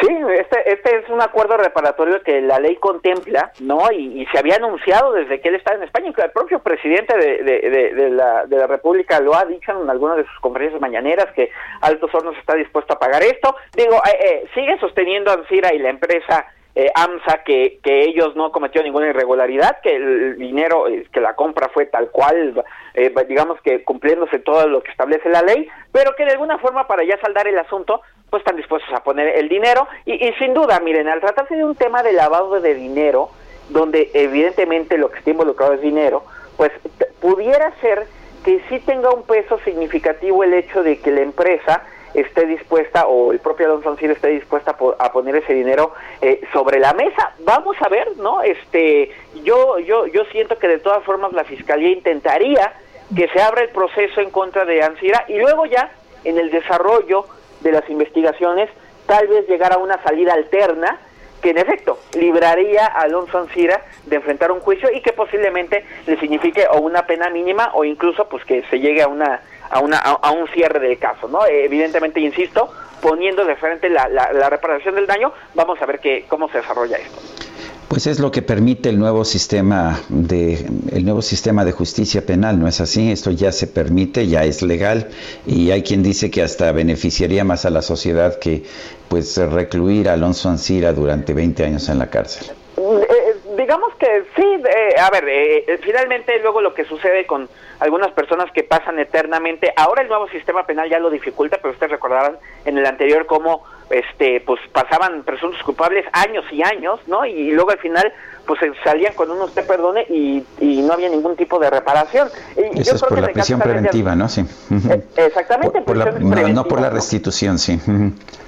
Sí, 0.00 0.08
este, 0.38 0.72
este 0.72 0.98
es 0.98 1.08
un 1.10 1.20
acuerdo 1.20 1.58
reparatorio 1.58 2.22
que 2.22 2.40
la 2.40 2.58
ley 2.58 2.76
contempla, 2.76 3.52
¿no? 3.60 3.80
Y, 3.92 4.26
se 4.32 4.38
había 4.38 4.56
anunciado 4.56 5.12
desde 5.12 5.40
que 5.40 5.48
él 5.48 5.56
estaba 5.56 5.76
en 5.76 5.82
España, 5.82 6.12
el 6.16 6.30
propio 6.30 6.60
presidente 6.60 7.16
de, 7.16 7.42
de, 7.42 8.10
la, 8.10 8.46
de 8.46 8.56
la 8.56 8.66
República 8.66 9.20
lo 9.20 9.34
ha 9.34 9.44
dicho 9.44 9.72
en 9.72 9.90
algunas 9.90 10.16
de 10.16 10.24
sus 10.24 10.40
conferencias 10.40 10.80
mañaneras, 10.80 11.26
que 11.34 11.50
Altos 11.82 12.14
Hornos 12.14 12.36
está 12.38 12.54
dispuesto 12.54 12.94
a 12.94 12.98
pagar 12.98 13.22
esto. 13.22 13.54
Digo, 13.76 13.96
eh, 13.96 14.18
eh, 14.20 14.44
sigue 14.54 14.78
sosteniendo 14.78 15.32
Ansira 15.32 15.74
y 15.74 15.78
la 15.78 15.90
empresa 15.90 16.46
eh, 16.74 16.90
AMSA 16.94 17.42
que, 17.44 17.80
que 17.82 18.04
ellos 18.04 18.34
no 18.36 18.52
cometió 18.52 18.82
ninguna 18.82 19.08
irregularidad, 19.08 19.80
que 19.82 19.96
el 19.96 20.38
dinero, 20.38 20.84
que 21.12 21.20
la 21.20 21.34
compra 21.34 21.68
fue 21.74 21.86
tal 21.86 22.10
cual, 22.10 22.64
digamos 23.28 23.60
que 23.62 23.84
cumpliéndose 23.84 24.38
todo 24.38 24.66
lo 24.68 24.82
que 24.82 24.90
establece 24.90 25.28
la 25.28 25.42
ley, 25.42 25.68
pero 25.92 26.14
que 26.16 26.24
de 26.24 26.32
alguna 26.32 26.58
forma 26.58 26.86
para 26.86 27.04
ya 27.04 27.18
saldar 27.20 27.46
el 27.46 27.58
asunto, 27.58 28.00
pues 28.30 28.40
están 28.40 28.56
dispuestos 28.56 28.92
a 28.94 29.02
poner 29.02 29.36
el 29.36 29.48
dinero. 29.48 29.86
Y, 30.06 30.18
sin 30.38 30.54
duda, 30.54 30.80
miren, 30.80 31.08
al 31.08 31.20
tratarse 31.20 31.56
de 31.56 31.64
un 31.64 31.74
tema 31.74 32.02
de 32.02 32.12
lavado 32.12 32.60
de 32.60 32.74
dinero, 32.74 33.30
donde 33.68 34.10
evidentemente 34.14 34.98
lo 34.98 35.10
que 35.10 35.18
está 35.18 35.30
involucrado 35.30 35.74
es 35.74 35.80
dinero, 35.80 36.24
pues 36.56 36.72
pudiera 37.20 37.72
ser 37.80 38.06
que 38.44 38.62
sí 38.68 38.80
tenga 38.80 39.10
un 39.10 39.24
peso 39.24 39.58
significativo 39.64 40.42
el 40.42 40.54
hecho 40.54 40.82
de 40.82 40.98
que 40.98 41.10
la 41.10 41.20
empresa 41.20 41.82
esté 42.14 42.46
dispuesta 42.46 43.06
o 43.06 43.32
el 43.32 43.38
propio 43.38 43.66
Alonso 43.66 43.90
Ancir 43.90 44.10
esté 44.10 44.28
dispuesta 44.28 44.76
a, 44.98 45.12
poner 45.12 45.36
ese 45.36 45.54
dinero 45.54 45.92
eh, 46.20 46.40
sobre 46.52 46.78
la 46.78 46.92
mesa. 46.92 47.32
Vamos 47.40 47.76
a 47.80 47.88
ver, 47.88 48.16
¿no? 48.16 48.42
Este, 48.42 49.10
yo, 49.44 49.78
yo, 49.78 50.06
yo 50.06 50.24
siento 50.26 50.58
que 50.58 50.68
de 50.68 50.78
todas 50.78 51.04
formas 51.04 51.32
la 51.32 51.44
fiscalía 51.44 51.90
intentaría 51.90 52.72
que 53.14 53.28
se 53.28 53.40
abra 53.40 53.62
el 53.62 53.70
proceso 53.70 54.20
en 54.20 54.30
contra 54.30 54.64
de 54.64 54.82
Ansira 54.82 55.24
y 55.28 55.38
luego 55.38 55.66
ya 55.66 55.90
en 56.24 56.38
el 56.38 56.50
desarrollo 56.50 57.24
de 57.60 57.72
las 57.72 57.88
investigaciones, 57.90 58.70
tal 59.06 59.26
vez 59.28 59.48
llegar 59.48 59.72
a 59.72 59.78
una 59.78 60.02
salida 60.02 60.32
alterna 60.32 60.98
que 61.40 61.50
en 61.50 61.58
efecto 61.58 61.98
libraría 62.18 62.86
a 62.86 63.02
Alonso 63.02 63.38
Ancira 63.38 63.82
de 64.06 64.16
enfrentar 64.16 64.50
un 64.50 64.60
juicio 64.60 64.90
y 64.92 65.00
que 65.00 65.12
posiblemente 65.12 65.84
le 66.06 66.18
signifique 66.18 66.66
o 66.70 66.80
una 66.80 67.06
pena 67.06 67.30
mínima 67.30 67.70
o 67.74 67.84
incluso 67.84 68.28
pues 68.28 68.44
que 68.44 68.62
se 68.70 68.80
llegue 68.80 69.02
a 69.02 69.08
una 69.08 69.40
a 69.70 69.80
una 69.80 69.98
a, 69.98 70.30
un 70.32 70.48
cierre 70.48 70.80
del 70.80 70.98
caso, 70.98 71.28
¿no? 71.28 71.46
evidentemente 71.46 72.18
insisto, 72.20 72.72
poniendo 73.00 73.44
de 73.44 73.54
frente 73.54 73.88
la, 73.88 74.08
la, 74.08 74.32
la 74.32 74.50
reparación 74.50 74.96
del 74.96 75.06
daño, 75.06 75.32
vamos 75.54 75.80
a 75.80 75.86
ver 75.86 76.00
que, 76.00 76.24
cómo 76.28 76.48
se 76.48 76.58
desarrolla 76.58 76.96
esto. 76.96 77.49
Pues 77.90 78.06
es 78.06 78.20
lo 78.20 78.30
que 78.30 78.40
permite 78.40 78.88
el 78.88 79.00
nuevo 79.00 79.24
sistema 79.24 79.98
de 80.08 80.64
el 80.92 81.04
nuevo 81.04 81.22
sistema 81.22 81.64
de 81.64 81.72
justicia 81.72 82.24
penal, 82.24 82.60
¿no 82.60 82.68
es 82.68 82.80
así? 82.80 83.10
Esto 83.10 83.32
ya 83.32 83.50
se 83.50 83.66
permite, 83.66 84.28
ya 84.28 84.44
es 84.44 84.62
legal 84.62 85.08
y 85.44 85.72
hay 85.72 85.82
quien 85.82 86.04
dice 86.04 86.30
que 86.30 86.40
hasta 86.40 86.70
beneficiaría 86.70 87.42
más 87.42 87.64
a 87.64 87.70
la 87.70 87.82
sociedad 87.82 88.38
que 88.38 88.62
pues 89.08 89.36
recluir 89.38 90.08
a 90.08 90.12
Alonso 90.12 90.48
Ancira 90.48 90.92
durante 90.92 91.34
20 91.34 91.64
años 91.64 91.88
en 91.88 91.98
la 91.98 92.08
cárcel. 92.08 92.52
Eh, 92.78 93.06
eh, 93.10 93.34
digamos 93.58 93.92
que 93.96 94.22
sí, 94.36 94.44
eh, 94.44 94.94
a 94.96 95.10
ver, 95.10 95.24
finalmente 95.82 96.38
luego 96.42 96.60
lo 96.60 96.72
que 96.72 96.84
sucede 96.84 97.26
con 97.26 97.48
algunas 97.80 98.12
personas 98.12 98.52
que 98.52 98.62
pasan 98.62 99.00
eternamente, 99.00 99.72
ahora 99.74 100.02
el 100.02 100.08
nuevo 100.08 100.28
sistema 100.28 100.64
penal 100.64 100.88
ya 100.88 101.00
lo 101.00 101.10
dificulta, 101.10 101.58
pero 101.60 101.72
ustedes 101.72 101.90
recordarán 101.90 102.38
en 102.64 102.78
el 102.78 102.86
anterior 102.86 103.26
cómo 103.26 103.64
este 103.90 104.40
pues 104.40 104.60
pasaban 104.72 105.22
presuntos 105.24 105.62
culpables 105.62 106.06
años 106.12 106.44
y 106.52 106.62
años, 106.62 107.00
¿no? 107.06 107.26
Y, 107.26 107.50
luego 107.50 107.70
al 107.70 107.78
final 107.78 108.12
pues 108.46 108.60
salían 108.82 109.14
con 109.14 109.30
uno 109.30 109.44
usted 109.44 109.66
perdone 109.66 110.06
y, 110.08 110.44
y 110.60 110.82
no 110.82 110.92
había 110.92 111.08
ningún 111.08 111.36
tipo 111.36 111.58
de 111.58 111.70
reparación. 111.70 112.28
Y 112.56 112.80
Eso 112.80 112.96
es 112.96 113.02
por 113.02 113.20
la 113.20 113.28
prisión 113.28 113.60
preventiva, 113.60 114.16
¿no? 114.16 114.28
Sí. 114.28 114.44
Eh, 114.90 115.02
exactamente. 115.16 115.82
Por, 115.82 115.96
no, 115.96 116.64
por 116.64 116.80
la 116.80 116.90
restitución, 116.90 117.58
sí. 117.58 117.80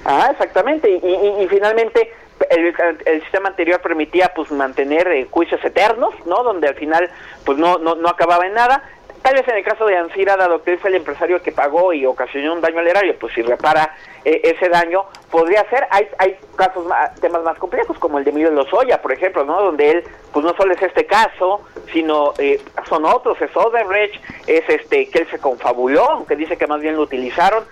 Ah, 0.05 0.29
exactamente. 0.31 0.89
Y, 0.89 1.47
finalmente 1.47 2.11
el, 2.49 2.73
el, 3.05 3.21
sistema 3.21 3.49
anterior 3.49 3.79
permitía 3.81 4.31
pues 4.35 4.51
mantener 4.51 5.07
eh, 5.07 5.27
juicios 5.29 5.63
eternos, 5.63 6.13
¿no? 6.25 6.43
Donde 6.43 6.67
al 6.67 6.75
final 6.75 7.09
pues 7.45 7.57
no, 7.57 7.77
no, 7.77 7.95
no 7.95 8.09
acababa 8.09 8.45
en 8.45 8.53
nada 8.53 8.83
Tal 9.23 9.35
vez 9.35 9.47
en 9.47 9.55
el 9.55 9.63
caso 9.63 9.85
de 9.85 9.95
Ansira, 9.95 10.35
dado 10.35 10.61
que 10.61 10.73
él 10.73 10.79
fue 10.79 10.89
el 10.89 10.97
empresario 10.97 11.41
que 11.41 11.53
pagó 11.53 11.93
y 11.93 12.05
ocasionó 12.05 12.53
un 12.53 12.59
daño 12.59 12.79
al 12.79 12.87
erario, 12.87 13.15
pues 13.17 13.33
si 13.33 13.41
repara 13.41 13.95
eh, 14.25 14.41
ese 14.43 14.67
daño, 14.67 15.05
podría 15.31 15.63
ser. 15.69 15.87
Hay, 15.91 16.09
hay 16.17 16.37
casos, 16.57 16.85
temas 17.21 17.41
más 17.41 17.57
complejos, 17.57 17.97
como 17.99 18.17
el 18.17 18.25
de 18.25 18.31
Emilio 18.31 18.51
Lozoya, 18.51 19.01
por 19.01 19.13
ejemplo, 19.13 19.45
¿no? 19.45 19.61
Donde 19.61 19.91
él, 19.91 20.03
pues 20.33 20.45
no 20.45 20.53
solo 20.57 20.73
es 20.73 20.81
este 20.81 21.05
caso, 21.05 21.61
sino 21.93 22.33
eh, 22.37 22.61
son 22.89 23.05
otros, 23.05 23.41
es 23.41 23.55
Odebrecht, 23.55 24.21
es 24.45 24.67
este 24.67 25.09
que 25.09 25.19
él 25.19 25.27
se 25.31 25.39
confabuló, 25.39 26.03
aunque 26.03 26.35
dice 26.35 26.57
que 26.57 26.67
más 26.67 26.81
bien 26.81 26.97
lo 26.97 27.03
utilizaron. 27.03 27.63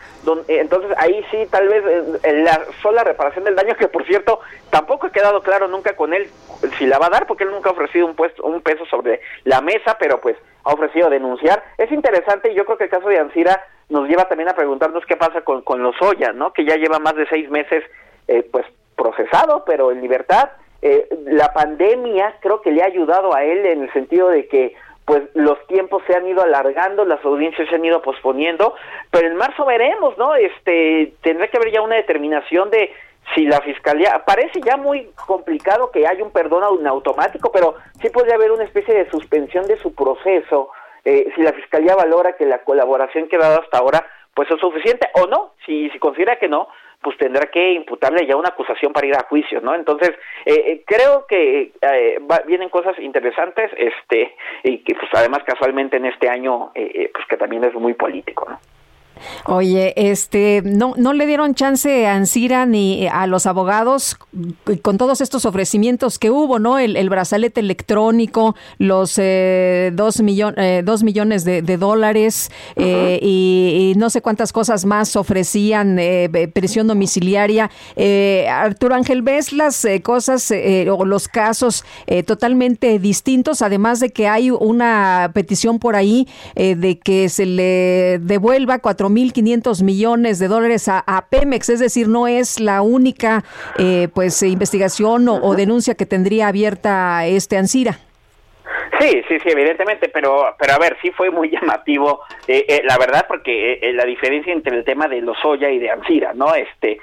Eh, 0.47 0.59
entonces 0.61 0.91
ahí 0.97 1.21
sí, 1.31 1.45
tal 1.51 1.67
vez 1.67 1.83
la 2.23 2.61
sola 2.81 3.03
reparación 3.03 3.43
del 3.43 3.55
daño, 3.55 3.75
que 3.75 3.89
por 3.89 4.05
cierto, 4.05 4.39
tampoco 4.69 5.07
ha 5.07 5.11
quedado 5.11 5.41
claro 5.41 5.67
nunca 5.67 5.97
con 5.97 6.13
él 6.13 6.29
si 6.77 6.85
la 6.85 6.97
va 6.97 7.07
a 7.07 7.09
dar, 7.09 7.27
porque 7.27 7.43
él 7.43 7.51
nunca 7.51 7.71
ha 7.71 7.73
ofrecido 7.73 8.05
un, 8.05 8.15
puesto, 8.15 8.41
un 8.43 8.61
peso 8.61 8.85
sobre 8.85 9.19
la 9.43 9.59
mesa, 9.59 9.97
pero 9.99 10.21
pues 10.21 10.37
ha 10.63 10.73
ofrecido 10.73 11.09
denunciar. 11.09 11.63
Es 11.77 11.91
interesante 11.91 12.51
y 12.51 12.55
yo 12.55 12.65
creo 12.65 12.77
que 12.77 12.85
el 12.85 12.89
caso 12.89 13.07
de 13.09 13.19
Ansira 13.19 13.63
nos 13.89 14.07
lleva 14.07 14.25
también 14.25 14.49
a 14.49 14.55
preguntarnos 14.55 15.05
qué 15.05 15.17
pasa 15.17 15.41
con, 15.41 15.61
con 15.61 15.83
Lozoya, 15.83 16.31
¿no? 16.33 16.53
Que 16.53 16.65
ya 16.65 16.75
lleva 16.75 16.99
más 16.99 17.15
de 17.15 17.27
seis 17.27 17.49
meses, 17.49 17.83
eh, 18.27 18.47
pues, 18.51 18.65
procesado, 18.95 19.63
pero 19.65 19.91
en 19.91 20.01
libertad. 20.01 20.51
Eh, 20.81 21.07
la 21.25 21.53
pandemia 21.53 22.37
creo 22.39 22.61
que 22.61 22.71
le 22.71 22.81
ha 22.81 22.87
ayudado 22.87 23.35
a 23.35 23.43
él 23.43 23.65
en 23.65 23.83
el 23.83 23.93
sentido 23.93 24.29
de 24.29 24.47
que 24.47 24.75
pues 25.05 25.23
los 25.33 25.65
tiempos 25.67 26.03
se 26.07 26.15
han 26.15 26.27
ido 26.27 26.41
alargando, 26.41 27.03
las 27.05 27.23
audiencias 27.25 27.67
se 27.67 27.75
han 27.75 27.83
ido 27.83 28.01
posponiendo, 28.01 28.75
pero 29.09 29.27
en 29.27 29.35
marzo 29.35 29.65
veremos, 29.65 30.17
¿no? 30.17 30.35
Este 30.35 31.13
tendrá 31.21 31.47
que 31.47 31.57
haber 31.57 31.71
ya 31.71 31.81
una 31.81 31.95
determinación 31.95 32.69
de 32.69 32.91
si 33.35 33.45
la 33.45 33.61
fiscalía 33.61 34.23
parece 34.25 34.61
ya 34.61 34.77
muy 34.77 35.09
complicado 35.27 35.91
que 35.91 36.07
haya 36.07 36.23
un 36.23 36.31
perdón 36.31 36.87
automático, 36.87 37.51
pero 37.51 37.75
sí 38.01 38.09
podría 38.09 38.35
haber 38.35 38.51
una 38.51 38.63
especie 38.63 38.93
de 38.93 39.09
suspensión 39.09 39.65
de 39.67 39.77
su 39.77 39.93
proceso 39.93 40.69
eh, 41.03 41.31
si 41.35 41.41
la 41.41 41.53
fiscalía 41.53 41.95
valora 41.95 42.33
que 42.33 42.45
la 42.45 42.59
colaboración 42.59 43.27
que 43.27 43.35
ha 43.35 43.39
dado 43.39 43.61
hasta 43.61 43.79
ahora 43.79 44.05
pues 44.33 44.49
es 44.49 44.59
suficiente 44.59 45.09
o 45.15 45.27
no, 45.27 45.53
si, 45.65 45.89
si 45.89 45.99
considera 45.99 46.37
que 46.37 46.47
no, 46.47 46.67
pues 47.01 47.17
tendrá 47.17 47.47
que 47.47 47.73
imputarle 47.73 48.25
ya 48.27 48.37
una 48.37 48.49
acusación 48.49 48.93
para 48.93 49.07
ir 49.07 49.15
a 49.15 49.25
juicio, 49.27 49.59
¿no? 49.59 49.75
Entonces, 49.75 50.11
eh, 50.45 50.53
eh, 50.67 50.83
creo 50.85 51.25
que 51.27 51.71
vienen 52.45 52.69
cosas 52.69 52.97
interesantes, 52.99 53.71
este, 53.75 54.35
y 54.63 54.83
que 54.83 54.93
pues 54.93 55.09
además 55.13 55.41
casualmente 55.43 55.97
en 55.97 56.05
este 56.05 56.29
año, 56.29 56.71
pues 56.73 57.25
que 57.27 57.37
también 57.37 57.63
es 57.65 57.73
muy 57.73 57.93
político, 57.93 58.47
¿no? 58.49 58.59
Oye, 59.45 59.93
este, 59.95 60.61
no, 60.63 60.93
no 60.97 61.13
le 61.13 61.25
dieron 61.25 61.55
chance 61.55 62.07
a 62.07 62.15
Ansira 62.15 62.65
ni 62.65 63.07
a 63.07 63.27
los 63.27 63.45
abogados 63.45 64.17
con 64.81 64.97
todos 64.97 65.21
estos 65.21 65.45
ofrecimientos 65.45 66.19
que 66.19 66.29
hubo, 66.29 66.59
¿no? 66.59 66.79
El, 66.79 67.09
brazalete 67.09 67.59
electrónico, 67.59 68.55
los 68.77 69.15
eh, 69.17 69.91
dos, 69.93 70.21
eh, 70.21 70.81
dos 70.83 71.03
millones 71.03 71.43
de, 71.43 71.61
dólares 71.77 72.51
eh, 72.75 73.19
y, 73.21 73.93
no 73.97 74.09
sé 74.09 74.21
cuántas 74.21 74.53
cosas 74.53 74.85
más 74.85 75.15
ofrecían, 75.15 75.99
prisión 76.53 76.87
domiciliaria. 76.87 77.69
Arturo 78.49 78.95
Ángel, 78.95 79.21
¿ves 79.21 79.51
las 79.51 79.85
cosas 80.03 80.51
o 80.51 81.05
los 81.05 81.27
casos 81.27 81.83
totalmente 82.25 82.99
distintos? 82.99 83.61
Además 83.61 83.99
de 83.99 84.11
que 84.11 84.27
hay 84.27 84.51
una 84.51 85.31
petición 85.33 85.79
por 85.79 85.95
ahí 85.95 86.27
de 86.55 86.99
que 87.03 87.29
se 87.29 87.45
le 87.45 88.19
devuelva 88.19 88.79
cuatro 88.79 89.09
1.500 89.11 89.83
millones 89.83 90.39
de 90.39 90.47
dólares 90.47 90.87
a, 90.87 91.25
Pemex, 91.29 91.69
es 91.69 91.79
decir, 91.79 92.07
no 92.07 92.27
es 92.27 92.59
la 92.59 92.81
única 92.81 93.43
eh, 93.77 94.07
pues 94.13 94.41
investigación 94.43 95.27
o, 95.29 95.55
denuncia 95.55 95.95
que 95.95 96.05
tendría 96.05 96.47
abierta 96.47 97.25
este 97.25 97.57
Ansira. 97.57 97.99
Sí, 99.01 99.23
sí, 99.27 99.39
sí, 99.39 99.49
evidentemente, 99.49 100.09
pero, 100.09 100.55
pero 100.59 100.73
a 100.73 100.77
ver, 100.77 100.95
sí 101.01 101.09
fue 101.09 101.31
muy 101.31 101.49
llamativo, 101.51 102.21
eh, 102.47 102.65
eh, 102.67 102.81
la 102.83 102.99
verdad, 102.99 103.25
porque 103.27 103.79
eh, 103.81 103.93
la 103.93 104.05
diferencia 104.05 104.53
entre 104.53 104.77
el 104.77 104.85
tema 104.85 105.07
de 105.07 105.21
Lozoya 105.21 105.71
y 105.71 105.79
de 105.79 105.89
Ansira, 105.89 106.33
¿no? 106.35 106.53
Este, 106.53 106.99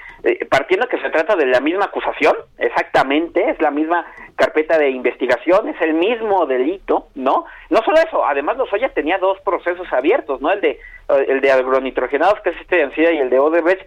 partiendo 0.49 0.87
que 0.87 1.01
se 1.01 1.09
trata 1.09 1.35
de 1.35 1.47
la 1.47 1.59
misma 1.59 1.85
acusación, 1.85 2.37
exactamente, 2.57 3.49
es 3.49 3.59
la 3.59 3.69
misma 3.69 4.05
carpeta 4.37 4.77
de 4.77 4.91
investigación, 4.91 5.67
es 5.67 5.81
el 5.81 5.93
mismo 5.93 6.45
delito, 6.45 7.07
¿no? 7.15 7.43
No 7.69 7.81
solo 7.83 7.97
eso, 7.97 8.25
además 8.25 8.55
Lozoya 8.55 8.93
tenía 8.93 9.17
dos 9.17 9.37
procesos 9.41 9.91
abiertos, 9.91 10.39
¿no? 10.39 10.51
El 10.53 10.61
de 10.61 10.79
el 11.27 11.41
de 11.41 11.51
agronitrogenados, 11.51 12.39
que 12.41 12.51
es 12.51 12.61
este 12.61 12.75
de 12.75 12.83
Ansira, 12.83 13.11
y 13.11 13.17
el 13.17 13.31
de 13.31 13.39
Odebrecht. 13.39 13.81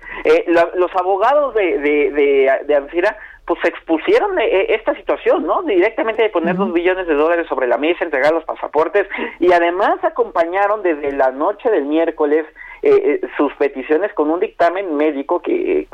los 0.75 0.91
abogados 0.97 1.55
de, 1.55 1.79
de, 1.79 2.11
de, 2.11 2.51
de 2.67 2.75
Ansira 2.75 3.17
pues 3.47 3.59
expusieron 3.65 4.39
eh, 4.39 4.45
eh, 4.45 4.67
esta 4.71 4.95
situación, 4.95 5.45
¿no? 5.45 5.63
Directamente 5.63 6.23
de 6.23 6.31
poner 6.31 6.57
dos 6.57 6.73
billones 6.73 7.07
de 7.07 7.15
dólares 7.15 7.47
sobre 7.49 7.67
la 7.67 7.77
mesa, 7.77 8.05
entregar 8.05 8.33
los 8.33 8.45
pasaportes 8.45 9.09
y 9.41 9.53
además 9.53 10.03
acompañaron 10.03 10.83
desde 10.83 11.13
la 11.13 11.33
noche 11.33 11.69
del 11.71 11.85
miércoles 11.87 12.47
eh, 12.85 13.21
sus 13.37 13.53
peticiones 13.55 14.13
con 14.15 14.31
un 14.31 14.41
dictamen 14.41 14.97
médico 14.97 15.41
que, 15.41 15.87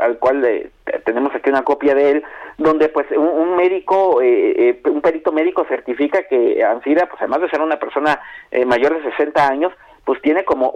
al 0.00 0.18
cual 0.18 0.70
tenemos 1.04 1.34
aquí 1.34 1.50
una 1.50 1.62
copia 1.62 1.94
de 1.94 2.10
él, 2.10 2.24
donde 2.58 2.88
pues 2.88 3.06
un, 3.12 3.56
médico, 3.56 4.16
un 4.16 5.00
perito 5.00 5.30
médico 5.30 5.64
certifica 5.68 6.24
que 6.24 6.62
Ansira, 6.64 7.06
pues 7.06 7.20
además 7.20 7.42
de 7.42 7.50
ser 7.50 7.60
una 7.60 7.78
persona 7.78 8.20
mayor 8.66 9.00
de 9.00 9.10
60 9.10 9.48
años, 9.48 9.72
pues 10.04 10.20
tiene 10.20 10.44
como 10.44 10.72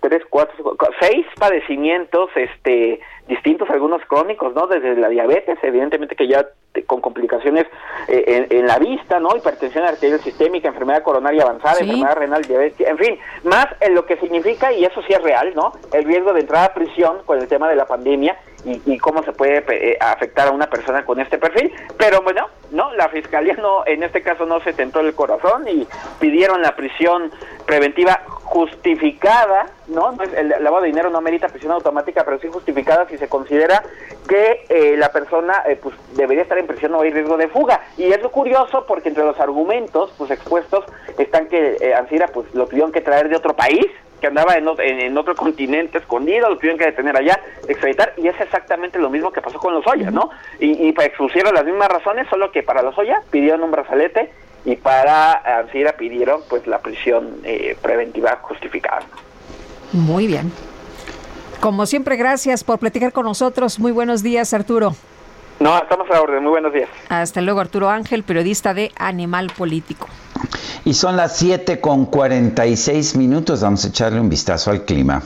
tres, 0.00 0.22
cuatro, 0.30 0.76
seis 1.00 1.26
padecimientos, 1.38 2.30
este, 2.34 3.00
distintos, 3.28 3.68
algunos 3.70 4.02
crónicos, 4.06 4.54
¿no? 4.54 4.66
Desde 4.66 4.96
la 4.96 5.08
diabetes, 5.08 5.58
evidentemente 5.62 6.16
que 6.16 6.26
ya 6.26 6.46
con 6.86 7.02
complicaciones 7.02 7.66
eh, 8.08 8.46
en, 8.50 8.66
la 8.66 8.78
vista, 8.78 9.20
¿no? 9.20 9.36
Hipertensión 9.36 9.84
arterial 9.84 10.20
sistémica, 10.20 10.68
enfermedad 10.68 11.02
coronaria 11.02 11.42
avanzada, 11.42 11.80
enfermedad 11.80 12.16
renal, 12.16 12.42
diabetes, 12.42 12.88
en 12.88 12.98
fin, 12.98 13.18
más 13.44 13.66
en 13.80 13.94
lo 13.94 14.06
que 14.06 14.16
significa, 14.16 14.72
y 14.72 14.84
eso 14.84 15.02
sí 15.02 15.12
es 15.12 15.22
real, 15.22 15.52
¿no? 15.54 15.72
El 15.92 16.04
riesgo 16.04 16.32
de 16.32 16.40
entrada 16.40 16.66
a 16.66 16.74
prisión 16.74 17.18
con 17.26 17.38
el 17.38 17.48
tema 17.48 17.68
de 17.68 17.76
la 17.76 17.86
pandemia 17.86 18.38
y, 18.64 18.98
cómo 18.98 19.22
se 19.24 19.32
puede 19.32 19.64
eh, 19.68 19.98
afectar 20.00 20.48
a 20.48 20.52
una 20.52 20.70
persona 20.70 21.04
con 21.04 21.20
este 21.20 21.36
perfil, 21.36 21.72
pero 21.98 22.22
bueno, 22.22 22.46
no, 22.70 22.92
la 22.94 23.08
fiscalía 23.08 23.54
no, 23.54 23.84
en 23.86 24.02
este 24.04 24.22
caso 24.22 24.46
no 24.46 24.60
se 24.60 24.72
tentó 24.72 25.00
el 25.00 25.14
corazón 25.14 25.66
y 25.66 25.86
pidieron 26.20 26.62
la 26.62 26.76
prisión 26.76 27.32
preventiva 27.66 28.22
justificada, 28.52 29.70
¿no? 29.88 30.14
El 30.36 30.50
lavado 30.50 30.82
de 30.82 30.88
dinero 30.88 31.08
no 31.08 31.22
merita 31.22 31.48
prisión 31.48 31.72
automática, 31.72 32.22
pero 32.22 32.38
sí 32.38 32.48
justificada 32.52 33.08
si 33.08 33.16
se 33.16 33.26
considera 33.26 33.82
que 34.28 34.66
eh, 34.68 34.94
la 34.98 35.10
persona 35.10 35.62
eh, 35.66 35.78
pues 35.82 35.94
debería 36.14 36.42
estar 36.42 36.58
en 36.58 36.66
prisión 36.66 36.94
o 36.94 37.00
hay 37.00 37.10
riesgo 37.12 37.38
de 37.38 37.48
fuga. 37.48 37.80
Y 37.96 38.12
es 38.12 38.20
lo 38.20 38.30
curioso 38.30 38.84
porque 38.86 39.08
entre 39.08 39.24
los 39.24 39.40
argumentos 39.40 40.12
pues 40.18 40.30
expuestos 40.30 40.84
están 41.16 41.46
que 41.46 41.78
eh, 41.80 41.94
Ansira 41.94 42.26
pues 42.26 42.54
lo 42.54 42.66
tuvieron 42.66 42.92
que 42.92 43.00
traer 43.00 43.30
de 43.30 43.36
otro 43.36 43.56
país, 43.56 43.86
que 44.20 44.26
andaba 44.26 44.56
en, 44.56 44.68
en, 44.78 45.16
otro 45.16 45.34
continente 45.34 45.96
escondido, 45.96 46.50
lo 46.50 46.56
tuvieron 46.56 46.78
que 46.78 46.84
detener 46.84 47.16
allá, 47.16 47.40
extraditar, 47.66 48.12
y 48.18 48.28
es 48.28 48.38
exactamente 48.38 48.98
lo 48.98 49.08
mismo 49.08 49.32
que 49.32 49.40
pasó 49.40 49.58
con 49.58 49.72
los 49.72 49.86
Oya, 49.86 50.10
¿no? 50.10 50.28
Y, 50.60 50.88
y 50.88 50.88
expusieron 50.90 51.54
las 51.54 51.64
mismas 51.64 51.88
razones, 51.88 52.28
solo 52.28 52.52
que 52.52 52.62
para 52.62 52.82
los 52.82 52.96
Oya 52.98 53.22
pidieron 53.30 53.62
un 53.62 53.70
brazalete 53.70 54.30
y 54.64 54.76
para 54.76 55.60
Ansira 55.60 55.92
pidieron 55.92 56.40
pues 56.48 56.66
la 56.66 56.80
prisión 56.80 57.40
eh, 57.44 57.76
preventiva 57.80 58.38
justificada. 58.42 59.02
Muy 59.92 60.26
bien. 60.26 60.52
Como 61.60 61.86
siempre, 61.86 62.16
gracias 62.16 62.64
por 62.64 62.78
platicar 62.78 63.12
con 63.12 63.24
nosotros. 63.24 63.78
Muy 63.78 63.92
buenos 63.92 64.22
días, 64.22 64.52
Arturo. 64.52 64.94
No, 65.60 65.78
estamos 65.78 66.10
a 66.10 66.14
la 66.14 66.22
orden. 66.22 66.42
Muy 66.42 66.50
buenos 66.50 66.72
días. 66.72 66.88
Hasta 67.08 67.40
luego, 67.40 67.60
Arturo 67.60 67.88
Ángel, 67.88 68.24
periodista 68.24 68.74
de 68.74 68.90
Animal 68.96 69.52
Político. 69.56 70.08
Y 70.84 70.94
son 70.94 71.16
las 71.16 71.36
7 71.36 71.80
con 71.80 72.06
46 72.06 73.16
minutos. 73.16 73.60
Vamos 73.60 73.84
a 73.84 73.88
echarle 73.88 74.20
un 74.20 74.28
vistazo 74.28 74.72
al 74.72 74.84
clima. 74.84 75.22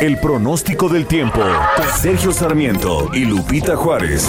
El 0.00 0.18
pronóstico 0.18 0.88
del 0.88 1.06
tiempo. 1.06 1.40
Sergio 2.00 2.32
Sarmiento 2.32 3.10
y 3.12 3.24
Lupita 3.24 3.76
Juárez. 3.76 4.28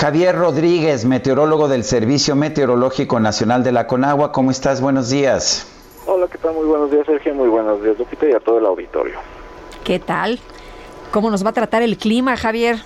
Javier 0.00 0.34
Rodríguez, 0.34 1.04
meteorólogo 1.04 1.68
del 1.68 1.84
Servicio 1.84 2.34
Meteorológico 2.34 3.20
Nacional 3.20 3.62
de 3.62 3.70
la 3.70 3.86
Conagua. 3.86 4.32
¿Cómo 4.32 4.50
estás? 4.50 4.80
Buenos 4.80 5.10
días. 5.10 5.68
Hola, 6.06 6.26
¿qué 6.26 6.38
tal? 6.38 6.54
Muy 6.54 6.64
buenos 6.64 6.90
días, 6.90 7.04
Sergio. 7.04 7.34
Muy 7.34 7.50
buenos 7.50 7.82
días, 7.82 7.98
Lupita, 7.98 8.26
y 8.26 8.32
a 8.32 8.40
todo 8.40 8.60
el 8.60 8.64
auditorio. 8.64 9.18
¿Qué 9.84 9.98
tal? 9.98 10.38
¿Cómo 11.10 11.30
nos 11.30 11.44
va 11.44 11.50
a 11.50 11.52
tratar 11.52 11.82
el 11.82 11.98
clima, 11.98 12.34
Javier? 12.38 12.76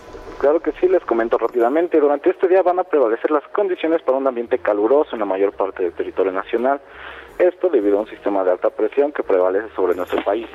Claro 0.41 0.59
que 0.59 0.73
sí, 0.81 0.89
les 0.89 1.05
comento 1.05 1.39
rápidamente. 1.39 2.01
Durante 2.01 2.31
este 2.31 2.49
día 2.49 2.63
van 2.63 2.81
a 2.81 2.83
prevalecer 2.83 3.31
las 3.31 3.45
condiciones 3.53 4.03
para 4.03 4.19
un 4.19 4.27
ambiente 4.27 4.59
caluroso 4.59 5.11
en 5.13 5.21
la 5.21 5.25
mayor 5.25 5.53
parte 5.53 5.85
del 5.85 5.93
territorio 5.93 6.33
nacional. 6.33 6.81
Esto 7.39 7.69
debido 7.69 7.99
a 7.99 8.01
un 8.01 8.09
sistema 8.09 8.43
de 8.43 8.51
alta 8.51 8.71
presión 8.71 9.13
que 9.13 9.23
prevalece 9.23 9.69
sobre 9.77 9.95
nuestro 9.95 10.21
país, 10.25 10.49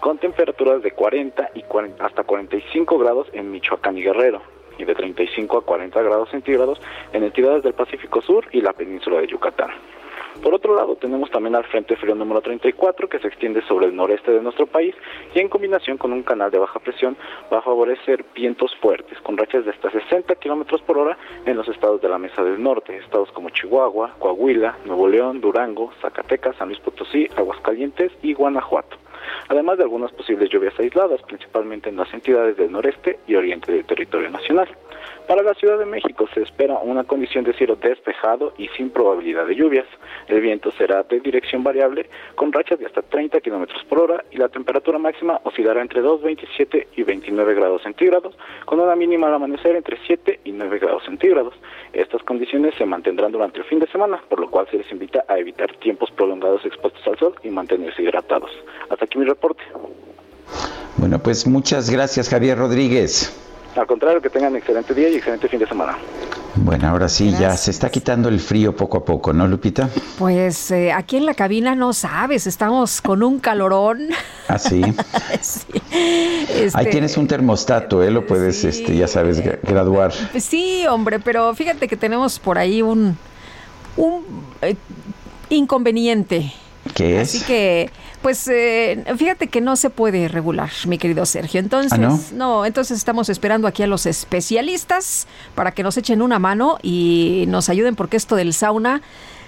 con 0.00 0.16
temperaturas 0.16 0.82
de 0.82 0.90
40 0.90 1.50
y 1.52 1.64
40, 1.64 2.02
hasta 2.02 2.22
45 2.22 2.96
grados 2.96 3.26
en 3.34 3.50
Michoacán 3.50 3.98
y 3.98 4.02
Guerrero, 4.04 4.40
y 4.78 4.84
de 4.84 4.94
35 4.94 5.58
a 5.58 5.64
40 5.64 6.02
grados 6.02 6.30
centígrados 6.30 6.80
en 7.12 7.24
entidades 7.24 7.62
del 7.62 7.74
Pacífico 7.74 8.22
Sur 8.22 8.46
y 8.52 8.60
la 8.60 8.72
península 8.72 9.20
de 9.20 9.26
Yucatán. 9.26 9.70
Por 10.42 10.54
otro 10.54 10.76
lado, 10.76 10.94
tenemos 10.94 11.30
también 11.30 11.56
al 11.56 11.64
Frente 11.64 11.96
Frío 11.96 12.14
número 12.14 12.40
34 12.40 13.08
que 13.08 13.18
se 13.18 13.26
extiende 13.26 13.60
sobre 13.62 13.86
el 13.86 13.96
noreste 13.96 14.30
de 14.30 14.40
nuestro 14.40 14.66
país 14.66 14.94
y 15.34 15.40
en 15.40 15.48
combinación 15.48 15.98
con 15.98 16.12
un 16.12 16.22
canal 16.22 16.50
de 16.52 16.58
baja 16.58 16.78
presión 16.78 17.16
va 17.52 17.58
a 17.58 17.62
favorecer 17.62 18.24
vientos 18.36 18.72
fuertes 18.76 19.18
con 19.22 19.36
rachas 19.36 19.64
de 19.64 19.72
hasta 19.72 19.90
60 19.90 20.36
kilómetros 20.36 20.80
por 20.82 20.98
hora 20.98 21.18
en 21.44 21.56
los 21.56 21.66
estados 21.68 22.00
de 22.00 22.08
la 22.08 22.18
Mesa 22.18 22.44
del 22.44 22.62
Norte, 22.62 22.96
estados 22.98 23.32
como 23.32 23.50
Chihuahua, 23.50 24.14
Coahuila, 24.20 24.78
Nuevo 24.84 25.08
León, 25.08 25.40
Durango, 25.40 25.92
Zacatecas, 26.00 26.54
San 26.56 26.68
Luis 26.68 26.80
Potosí, 26.80 27.28
Aguascalientes 27.36 28.12
y 28.22 28.32
Guanajuato 28.34 28.96
además 29.48 29.78
de 29.78 29.84
algunas 29.84 30.12
posibles 30.12 30.50
lluvias 30.50 30.78
aisladas, 30.78 31.20
principalmente 31.22 31.88
en 31.88 31.96
las 31.96 32.12
entidades 32.12 32.56
del 32.56 32.72
noreste 32.72 33.18
y 33.26 33.34
oriente 33.34 33.72
del 33.72 33.84
territorio 33.84 34.30
nacional. 34.30 34.68
Para 35.28 35.42
la 35.42 35.52
Ciudad 35.52 35.78
de 35.78 35.84
México 35.84 36.26
se 36.32 36.40
espera 36.40 36.78
una 36.78 37.04
condición 37.04 37.44
de 37.44 37.52
cielo 37.52 37.76
despejado 37.76 38.54
y 38.56 38.68
sin 38.68 38.88
probabilidad 38.88 39.46
de 39.46 39.56
lluvias. 39.56 39.84
El 40.26 40.40
viento 40.40 40.72
será 40.72 41.02
de 41.02 41.20
dirección 41.20 41.62
variable 41.62 42.08
con 42.34 42.50
rachas 42.50 42.78
de 42.78 42.86
hasta 42.86 43.02
30 43.02 43.38
kilómetros 43.42 43.84
por 43.84 44.00
hora 44.00 44.24
y 44.30 44.38
la 44.38 44.48
temperatura 44.48 44.98
máxima 44.98 45.38
oscilará 45.44 45.82
entre 45.82 46.02
2,27 46.02 46.86
y 46.96 47.02
29 47.02 47.54
grados 47.54 47.82
centígrados, 47.82 48.34
con 48.64 48.80
una 48.80 48.96
mínima 48.96 49.26
al 49.26 49.34
amanecer 49.34 49.76
entre 49.76 49.98
7 50.06 50.40
y 50.44 50.52
9 50.52 50.78
grados 50.78 51.04
centígrados. 51.04 51.52
Estas 51.92 52.22
condiciones 52.22 52.74
se 52.78 52.86
mantendrán 52.86 53.30
durante 53.30 53.58
el 53.58 53.66
fin 53.66 53.80
de 53.80 53.86
semana, 53.88 54.22
por 54.30 54.40
lo 54.40 54.50
cual 54.50 54.66
se 54.70 54.78
les 54.78 54.90
invita 54.90 55.26
a 55.28 55.36
evitar 55.36 55.76
tiempos 55.76 56.10
prolongados 56.10 56.64
expuestos 56.64 57.06
al 57.06 57.18
sol 57.18 57.34
y 57.44 57.50
mantenerse 57.50 58.02
hidratados. 58.02 58.50
Hasta 58.88 59.04
aquí 59.04 59.18
mi 59.18 59.26
reporte. 59.26 59.62
Bueno, 60.96 61.18
pues 61.18 61.46
muchas 61.46 61.90
gracias 61.90 62.30
Javier 62.30 62.56
Rodríguez. 62.56 63.44
Al 63.78 63.86
contrario, 63.86 64.20
que 64.20 64.28
tengan 64.28 64.56
excelente 64.56 64.92
día 64.92 65.08
y 65.08 65.16
excelente 65.16 65.46
fin 65.48 65.60
de 65.60 65.66
semana. 65.68 65.96
Bueno, 66.56 66.88
ahora 66.88 67.08
sí, 67.08 67.32
ya 67.38 67.56
se 67.56 67.70
está 67.70 67.90
quitando 67.90 68.28
el 68.28 68.40
frío 68.40 68.74
poco 68.74 68.98
a 68.98 69.04
poco, 69.04 69.32
¿no, 69.32 69.46
Lupita? 69.46 69.88
Pues 70.18 70.72
eh, 70.72 70.92
aquí 70.92 71.16
en 71.16 71.26
la 71.26 71.34
cabina 71.34 71.76
no 71.76 71.92
sabes, 71.92 72.48
estamos 72.48 73.00
con 73.00 73.22
un 73.22 73.38
calorón. 73.38 74.08
Ah, 74.48 74.58
sí. 74.58 74.82
Ahí 75.92 76.64
este, 76.64 76.86
tienes 76.86 77.16
un 77.16 77.28
termostato, 77.28 78.02
¿eh? 78.02 78.10
Lo 78.10 78.26
puedes, 78.26 78.64
este, 78.64 78.96
ya 78.96 79.06
sabes, 79.06 79.40
graduar. 79.62 80.12
Sí, 80.40 80.84
hombre, 80.88 81.20
pero 81.20 81.54
fíjate 81.54 81.86
que 81.86 81.96
tenemos 81.96 82.40
por 82.40 82.58
ahí 82.58 82.82
un, 82.82 83.16
un 83.96 84.24
eh, 84.62 84.74
inconveniente. 85.50 86.52
¿Qué 86.94 87.20
es? 87.20 87.28
Así 87.28 87.44
que 87.44 87.90
pues 88.22 88.48
eh, 88.48 89.04
fíjate 89.16 89.48
que 89.48 89.60
no 89.60 89.76
se 89.76 89.90
puede 89.90 90.28
regular, 90.28 90.70
mi 90.86 90.98
querido 90.98 91.24
Sergio. 91.26 91.60
Entonces, 91.60 91.98
¿Ah, 91.98 92.34
no? 92.34 92.64
entonces 92.64 92.98
estamos 92.98 93.28
esperando 93.28 93.68
aquí 93.68 93.82
a 93.82 93.86
los 93.86 94.06
especialistas 94.06 95.26
para 95.54 95.72
que 95.72 95.82
nos 95.82 95.96
echen 95.96 96.22
una 96.22 96.38
mano 96.38 96.78
y 96.82 97.44
nos 97.48 97.68
ayuden 97.68 97.94
porque 97.94 98.16
esto 98.16 98.36
del 98.36 98.52
sauna 98.52 99.02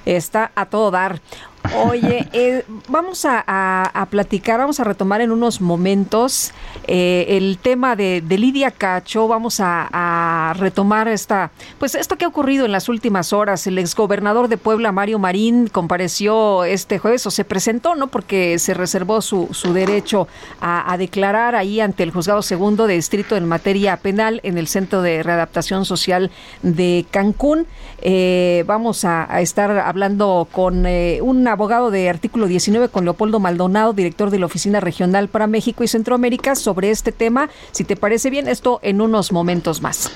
está 0.05 0.53
a 0.55 0.67
todo 0.67 0.91
dar. 0.91 1.21
Oye, 1.77 2.27
eh, 2.33 2.65
vamos 2.89 3.25
a, 3.25 4.07
platicar, 4.11 4.59
vamos 4.59 4.81
a 4.81 4.85
retomar 4.85 5.21
en 5.21 5.31
unos 5.31 5.61
momentos 5.61 6.53
eh, 6.87 7.27
el 7.29 7.59
tema 7.59 7.97
de, 7.97 8.23
Lidia 8.29 8.71
Cacho. 8.71 9.29
Vamos 9.29 9.61
a, 9.61 10.55
retomar 10.59 11.07
esta, 11.09 11.51
pues 11.79 11.95
esto 11.95 12.17
que 12.17 12.25
ha 12.25 12.29
ocurrido 12.29 12.65
en 12.65 12.73
las 12.73 12.89
últimas 12.89 13.33
horas. 13.33 13.67
El 13.67 13.79
exgobernador 13.79 14.49
de 14.49 14.57
Puebla, 14.57 14.91
Mario 14.91 15.19
Marín, 15.19 15.69
compareció 15.69 16.65
este 16.65 16.99
jueves 16.99 17.27
o 17.27 17.31
se 17.31 17.45
presentó, 17.45 17.95
¿no? 17.95 18.09
Porque 18.09 18.59
se 18.59 18.75
reservó 18.75 19.21
su, 19.21 19.49
su 19.53 19.73
derecho 19.73 20.29
a, 20.61 20.97
declarar 20.99 21.55
ahí 21.55 21.81
ante 21.81 22.03
el 22.03 22.11
juzgado 22.11 22.43
segundo 22.43 22.87
de 22.87 22.95
distrito 22.95 23.37
en 23.37 23.47
materia 23.47 23.97
penal 23.99 24.41
en 24.43 24.59
el 24.59 24.67
Centro 24.67 25.03
de 25.03 25.23
Readaptación 25.23 25.85
Social 25.85 26.31
de 26.63 27.07
Cancún. 27.11 27.67
Eh, 28.03 28.65
vamos 28.67 29.05
a, 29.05 29.41
estar 29.41 29.71
hablando 29.71 30.49
con 30.51 30.85
una 31.23 31.50
abogado 31.51 31.91
de 31.91 32.09
artículo 32.09 32.47
19 32.47 32.89
con 32.89 33.05
Leopoldo 33.05 33.41
Maldonado, 33.41 33.93
director 33.93 34.31
de 34.31 34.39
la 34.39 34.47
Oficina 34.47 34.81
Regional 34.81 35.29
para 35.29 35.47
México 35.47 35.85
y 35.85 35.89
Centroamérica, 35.89 36.55
sobre 36.55 36.91
este 36.91 37.13
tema. 37.13 37.51
Si 37.73 37.85
te 37.85 37.97
parece 37.97 38.31
bien, 38.31 38.49
esto 38.49 38.81
en 38.83 39.01
unos 39.01 39.33
momentos 39.33 39.83
más. 39.83 40.11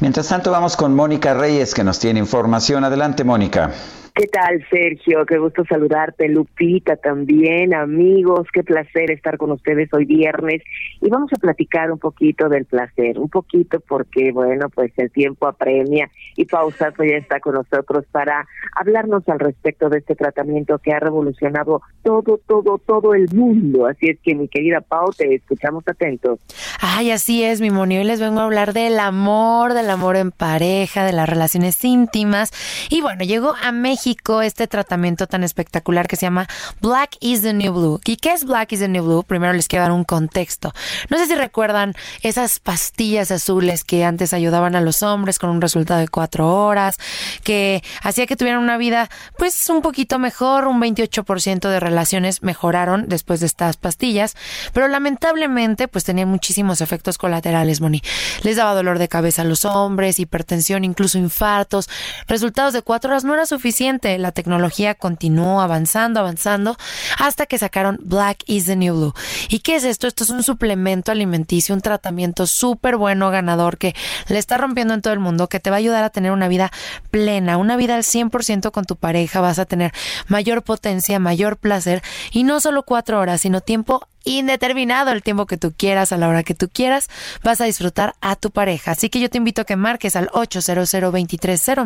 Mientras 0.00 0.28
tanto, 0.28 0.50
vamos 0.50 0.76
con 0.76 0.94
Mónica 0.94 1.34
Reyes, 1.34 1.74
que 1.74 1.84
nos 1.84 1.98
tiene 1.98 2.20
información. 2.20 2.84
Adelante, 2.84 3.24
Mónica. 3.24 3.72
¿Qué 4.18 4.26
tal, 4.26 4.66
Sergio? 4.68 5.24
Qué 5.26 5.38
gusto 5.38 5.62
saludarte, 5.68 6.28
Lupita 6.28 6.96
también, 6.96 7.72
amigos, 7.72 8.48
qué 8.52 8.64
placer 8.64 9.12
estar 9.12 9.38
con 9.38 9.52
ustedes 9.52 9.88
hoy 9.94 10.06
viernes 10.06 10.60
y 11.00 11.08
vamos 11.08 11.32
a 11.32 11.36
platicar 11.36 11.92
un 11.92 12.00
poquito 12.00 12.48
del 12.48 12.64
placer, 12.64 13.16
un 13.16 13.28
poquito 13.28 13.78
porque, 13.78 14.32
bueno, 14.32 14.70
pues 14.70 14.90
el 14.96 15.12
tiempo 15.12 15.46
apremia 15.46 16.10
y 16.34 16.46
Pausazo 16.46 17.04
ya 17.04 17.16
está 17.16 17.38
con 17.38 17.54
nosotros 17.54 18.06
para 18.10 18.44
hablarnos 18.74 19.22
al 19.28 19.38
respecto 19.38 19.88
de 19.88 19.98
este 19.98 20.16
tratamiento 20.16 20.80
que 20.80 20.92
ha 20.92 20.98
revolucionado 20.98 21.82
todo, 22.02 22.40
todo, 22.44 22.78
todo 22.84 23.14
el 23.14 23.32
mundo. 23.32 23.86
Así 23.86 24.08
es 24.08 24.18
que, 24.24 24.34
mi 24.34 24.48
querida 24.48 24.80
Pau, 24.80 25.12
te 25.16 25.32
escuchamos 25.32 25.86
atentos. 25.86 26.40
Ay, 26.80 27.12
así 27.12 27.44
es, 27.44 27.60
mi. 27.60 27.68
Hoy 27.68 28.02
les 28.02 28.18
vengo 28.18 28.40
a 28.40 28.44
hablar 28.44 28.72
del 28.72 28.98
amor, 28.98 29.74
del 29.74 29.90
amor 29.90 30.16
en 30.16 30.32
pareja, 30.32 31.04
de 31.04 31.12
las 31.12 31.28
relaciones 31.28 31.84
íntimas. 31.84 32.50
Y 32.90 33.00
bueno, 33.00 33.22
llegó 33.24 33.54
a 33.62 33.70
México 33.70 34.07
este 34.42 34.66
tratamiento 34.66 35.26
tan 35.26 35.42
espectacular 35.42 36.06
que 36.06 36.16
se 36.16 36.26
llama 36.26 36.46
Black 36.80 37.16
is 37.20 37.42
the 37.42 37.52
New 37.52 37.72
Blue. 37.72 38.00
¿Y 38.04 38.16
qué 38.16 38.32
es 38.32 38.44
Black 38.44 38.72
is 38.72 38.80
the 38.80 38.88
New 38.88 39.04
Blue? 39.04 39.22
Primero 39.22 39.52
les 39.52 39.68
quiero 39.68 39.84
dar 39.84 39.92
un 39.92 40.04
contexto. 40.04 40.72
No 41.10 41.18
sé 41.18 41.26
si 41.26 41.34
recuerdan 41.34 41.94
esas 42.22 42.58
pastillas 42.60 43.30
azules 43.30 43.84
que 43.84 44.04
antes 44.04 44.32
ayudaban 44.32 44.76
a 44.76 44.80
los 44.80 45.02
hombres 45.02 45.38
con 45.38 45.50
un 45.50 45.60
resultado 45.60 46.00
de 46.00 46.08
cuatro 46.08 46.48
horas, 46.48 46.98
que 47.42 47.82
hacía 48.02 48.26
que 48.26 48.36
tuvieran 48.36 48.62
una 48.62 48.76
vida 48.76 49.10
pues 49.36 49.68
un 49.68 49.82
poquito 49.82 50.18
mejor, 50.18 50.66
un 50.66 50.80
28% 50.80 51.68
de 51.68 51.80
relaciones 51.80 52.42
mejoraron 52.42 53.08
después 53.08 53.40
de 53.40 53.46
estas 53.46 53.76
pastillas, 53.76 54.36
pero 54.72 54.88
lamentablemente 54.88 55.88
pues 55.88 56.04
tenían 56.04 56.28
muchísimos 56.28 56.80
efectos 56.80 57.18
colaterales, 57.18 57.80
Moni. 57.80 58.02
Les 58.42 58.56
daba 58.56 58.74
dolor 58.74 58.98
de 58.98 59.08
cabeza 59.08 59.42
a 59.42 59.44
los 59.44 59.64
hombres, 59.64 60.20
hipertensión, 60.20 60.84
incluso 60.84 61.18
infartos. 61.18 61.88
Resultados 62.26 62.72
de 62.72 62.82
cuatro 62.82 63.10
horas 63.10 63.24
no 63.24 63.34
era 63.34 63.46
suficiente 63.46 63.97
la 64.18 64.32
tecnología 64.32 64.94
continuó 64.94 65.60
avanzando, 65.60 66.20
avanzando, 66.20 66.76
hasta 67.18 67.46
que 67.46 67.58
sacaron 67.58 67.98
Black 68.02 68.44
is 68.46 68.66
the 68.66 68.76
New 68.76 68.94
Blue. 68.94 69.14
¿Y 69.48 69.60
qué 69.60 69.76
es 69.76 69.84
esto? 69.84 70.06
Esto 70.06 70.24
es 70.24 70.30
un 70.30 70.42
suplemento 70.42 71.12
alimenticio, 71.12 71.74
un 71.74 71.80
tratamiento 71.80 72.46
súper 72.46 72.96
bueno, 72.96 73.30
ganador, 73.30 73.78
que 73.78 73.94
le 74.28 74.38
está 74.38 74.56
rompiendo 74.56 74.94
en 74.94 75.02
todo 75.02 75.12
el 75.12 75.20
mundo, 75.20 75.48
que 75.48 75.60
te 75.60 75.70
va 75.70 75.76
a 75.76 75.78
ayudar 75.78 76.04
a 76.04 76.10
tener 76.10 76.32
una 76.32 76.48
vida 76.48 76.70
plena, 77.10 77.56
una 77.56 77.76
vida 77.76 77.94
al 77.94 78.02
100% 78.02 78.70
con 78.70 78.84
tu 78.84 78.96
pareja, 78.96 79.40
vas 79.40 79.58
a 79.58 79.64
tener 79.64 79.92
mayor 80.28 80.62
potencia, 80.62 81.18
mayor 81.18 81.56
placer, 81.56 82.02
y 82.32 82.44
no 82.44 82.60
solo 82.60 82.82
cuatro 82.82 83.18
horas, 83.20 83.40
sino 83.40 83.60
tiempo 83.60 84.06
indeterminado 84.24 85.10
el 85.10 85.22
tiempo 85.22 85.46
que 85.46 85.56
tú 85.56 85.72
quieras, 85.76 86.12
a 86.12 86.16
la 86.16 86.28
hora 86.28 86.42
que 86.42 86.54
tú 86.54 86.68
quieras, 86.72 87.08
vas 87.42 87.60
a 87.60 87.64
disfrutar 87.64 88.14
a 88.20 88.36
tu 88.36 88.50
pareja. 88.50 88.92
Así 88.92 89.08
que 89.08 89.20
yo 89.20 89.30
te 89.30 89.38
invito 89.38 89.62
a 89.62 89.64
que 89.64 89.76
marques 89.76 90.16
al 90.16 90.28
800 90.32 90.94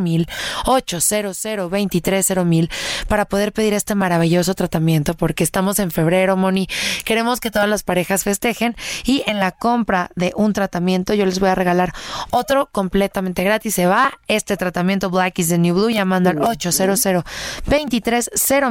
mil 0.01 0.29
800 0.65 2.45
mil 2.45 2.71
para 3.09 3.25
poder 3.25 3.53
pedir 3.53 3.75
este 3.75 3.95
maravilloso 3.95 4.55
tratamiento, 4.55 5.15
porque 5.15 5.45
estamos 5.45 5.79
en 5.79 5.91
febrero, 5.91 6.37
Moni. 6.37 6.69
Queremos 7.05 7.41
que 7.41 7.51
todas 7.51 7.69
las 7.69 7.83
parejas 7.83 8.25
festejen 8.25 8.77
y 9.05 9.23
en 9.27 9.39
la 9.39 9.53
compra 9.53 10.11
de 10.17 10.33
un 10.37 10.53
tratamiento 10.53 11.15
yo 11.15 11.27
les 11.27 11.39
voy 11.41 11.51
a 11.51 11.55
regalar 11.55 11.93
otro 12.31 12.69
completamente 12.73 13.45
gratis. 13.45 13.75
Se 13.75 13.87
va 13.87 14.19
este 14.29 14.57
tratamiento 14.57 15.11
Black 15.11 15.39
is 15.39 15.49
the 15.49 15.59
New 15.59 15.75
Blue 15.75 15.91
llamando 15.91 16.31
al 16.31 16.43
800 16.43 17.07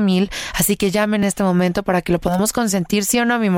mil 0.01 0.29
Así 0.53 0.75
que 0.77 0.91
llamen 0.91 1.21
en 1.23 1.27
este 1.27 1.43
momento 1.43 1.83
para 1.83 2.01
que 2.01 2.11
lo 2.11 2.19
podamos 2.19 2.53
consentir, 2.53 3.05
sí 3.05 3.19
o 3.19 3.25
no, 3.25 3.39
mi 3.39 3.49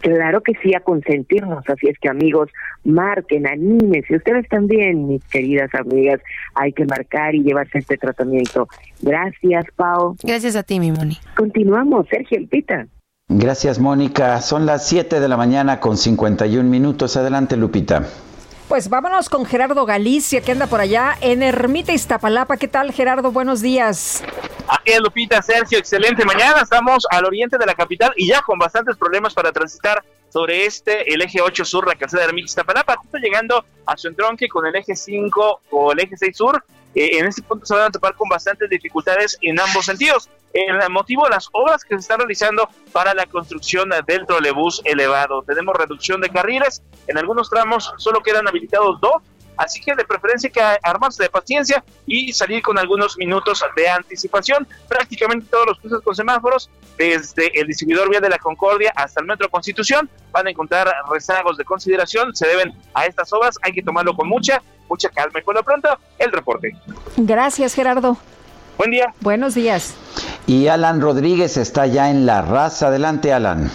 Claro 0.00 0.42
que 0.42 0.52
sí, 0.62 0.74
a 0.74 0.80
consentirnos. 0.80 1.62
Así 1.68 1.88
es 1.88 1.96
que 1.98 2.08
amigos, 2.08 2.50
marquen, 2.84 3.46
anímense. 3.46 4.16
Ustedes 4.16 4.48
también, 4.48 5.06
mis 5.06 5.24
queridas 5.24 5.70
amigas, 5.74 6.20
hay 6.54 6.72
que 6.72 6.84
marcar 6.84 7.34
y 7.34 7.42
llevarse 7.42 7.78
este 7.78 7.96
tratamiento. 7.96 8.68
Gracias, 9.00 9.64
Pau. 9.76 10.16
Gracias 10.22 10.56
a 10.56 10.64
ti, 10.64 10.80
mi 10.80 10.90
Moni. 10.90 11.18
Continuamos, 11.36 12.08
Sergio 12.08 12.40
Lupita. 12.40 12.86
Gracias, 13.28 13.78
Mónica. 13.78 14.40
Son 14.40 14.66
las 14.66 14.86
7 14.88 15.20
de 15.20 15.28
la 15.28 15.36
mañana 15.36 15.78
con 15.78 15.96
51 15.96 16.68
minutos. 16.68 17.16
Adelante, 17.16 17.56
Lupita. 17.56 18.04
Pues 18.72 18.88
vámonos 18.88 19.28
con 19.28 19.44
Gerardo 19.44 19.84
Galicia, 19.84 20.40
que 20.40 20.50
anda 20.50 20.66
por 20.66 20.80
allá 20.80 21.18
en 21.20 21.42
Ermita 21.42 21.92
Iztapalapa. 21.92 22.56
¿Qué 22.56 22.68
tal, 22.68 22.90
Gerardo? 22.90 23.30
Buenos 23.30 23.60
días. 23.60 24.24
Aquí 24.66 24.94
Lupita, 24.98 25.42
Sergio, 25.42 25.78
excelente. 25.78 26.24
Mañana 26.24 26.62
estamos 26.62 27.06
al 27.10 27.26
oriente 27.26 27.58
de 27.58 27.66
la 27.66 27.74
capital 27.74 28.14
y 28.16 28.28
ya 28.28 28.40
con 28.40 28.58
bastantes 28.58 28.96
problemas 28.96 29.34
para 29.34 29.52
transitar 29.52 30.02
sobre 30.30 30.64
este, 30.64 31.12
el 31.12 31.20
eje 31.20 31.42
8 31.42 31.66
sur, 31.66 31.86
la 31.86 31.96
calzada 31.96 32.22
de 32.22 32.28
Ermita 32.30 32.46
Iztapalapa, 32.46 32.96
justo 32.96 33.18
llegando 33.18 33.62
a 33.84 33.94
su 33.98 34.08
entronque 34.08 34.48
con 34.48 34.64
el 34.64 34.74
eje 34.74 34.96
5 34.96 35.60
o 35.70 35.92
el 35.92 36.00
eje 36.00 36.16
6 36.16 36.34
sur. 36.34 36.64
Eh, 36.94 37.18
en 37.18 37.26
este 37.26 37.42
punto 37.42 37.66
se 37.66 37.74
van 37.74 37.88
a 37.88 37.90
topar 37.90 38.14
con 38.14 38.30
bastantes 38.30 38.70
dificultades 38.70 39.36
en 39.42 39.60
ambos 39.60 39.84
sentidos. 39.84 40.30
El 40.52 40.90
motivo, 40.90 41.28
las 41.28 41.48
obras 41.52 41.82
que 41.82 41.94
se 41.94 42.00
están 42.00 42.18
realizando 42.18 42.68
para 42.92 43.14
la 43.14 43.26
construcción 43.26 43.90
del 44.06 44.26
trolebús 44.26 44.82
elevado. 44.84 45.42
Tenemos 45.42 45.74
reducción 45.74 46.20
de 46.20 46.28
carriles, 46.28 46.82
en 47.06 47.18
algunos 47.18 47.48
tramos 47.48 47.92
solo 47.96 48.20
quedan 48.20 48.46
habilitados 48.46 49.00
dos 49.00 49.22
así 49.56 49.80
que 49.80 49.94
de 49.94 50.04
preferencia 50.04 50.50
que 50.50 50.60
armarse 50.82 51.22
de 51.22 51.30
paciencia 51.30 51.84
y 52.06 52.32
salir 52.32 52.62
con 52.62 52.78
algunos 52.78 53.16
minutos 53.16 53.64
de 53.76 53.88
anticipación. 53.88 54.66
Prácticamente 54.88 55.46
todos 55.50 55.66
los 55.66 55.78
cruces 55.78 56.00
con 56.02 56.14
semáforos, 56.14 56.70
desde 56.96 57.58
el 57.58 57.66
distribuidor 57.66 58.10
Vía 58.10 58.20
de 58.20 58.28
la 58.28 58.38
Concordia 58.38 58.92
hasta 58.96 59.20
el 59.20 59.26
Metro 59.26 59.48
Constitución, 59.48 60.08
van 60.30 60.46
a 60.46 60.50
encontrar 60.50 60.92
rezagos 61.10 61.56
de 61.56 61.64
consideración, 61.64 62.34
se 62.34 62.46
deben 62.46 62.74
a 62.94 63.06
estas 63.06 63.32
obras, 63.32 63.56
hay 63.62 63.72
que 63.72 63.82
tomarlo 63.82 64.14
con 64.14 64.28
mucha, 64.28 64.62
mucha 64.88 65.08
calma. 65.08 65.38
Y 65.38 65.42
por 65.42 65.54
lo 65.54 65.62
pronto, 65.62 65.88
el 66.18 66.32
reporte. 66.32 66.76
Gracias, 67.16 67.74
Gerardo. 67.74 68.16
Buen 68.78 68.90
día. 68.90 69.14
Buenos 69.20 69.54
días. 69.54 69.94
Y 70.46 70.68
Alan 70.68 71.00
Rodríguez 71.00 71.56
está 71.56 71.86
ya 71.86 72.10
en 72.10 72.26
la 72.26 72.42
raza. 72.42 72.88
Adelante, 72.88 73.32
Alan. 73.32 73.70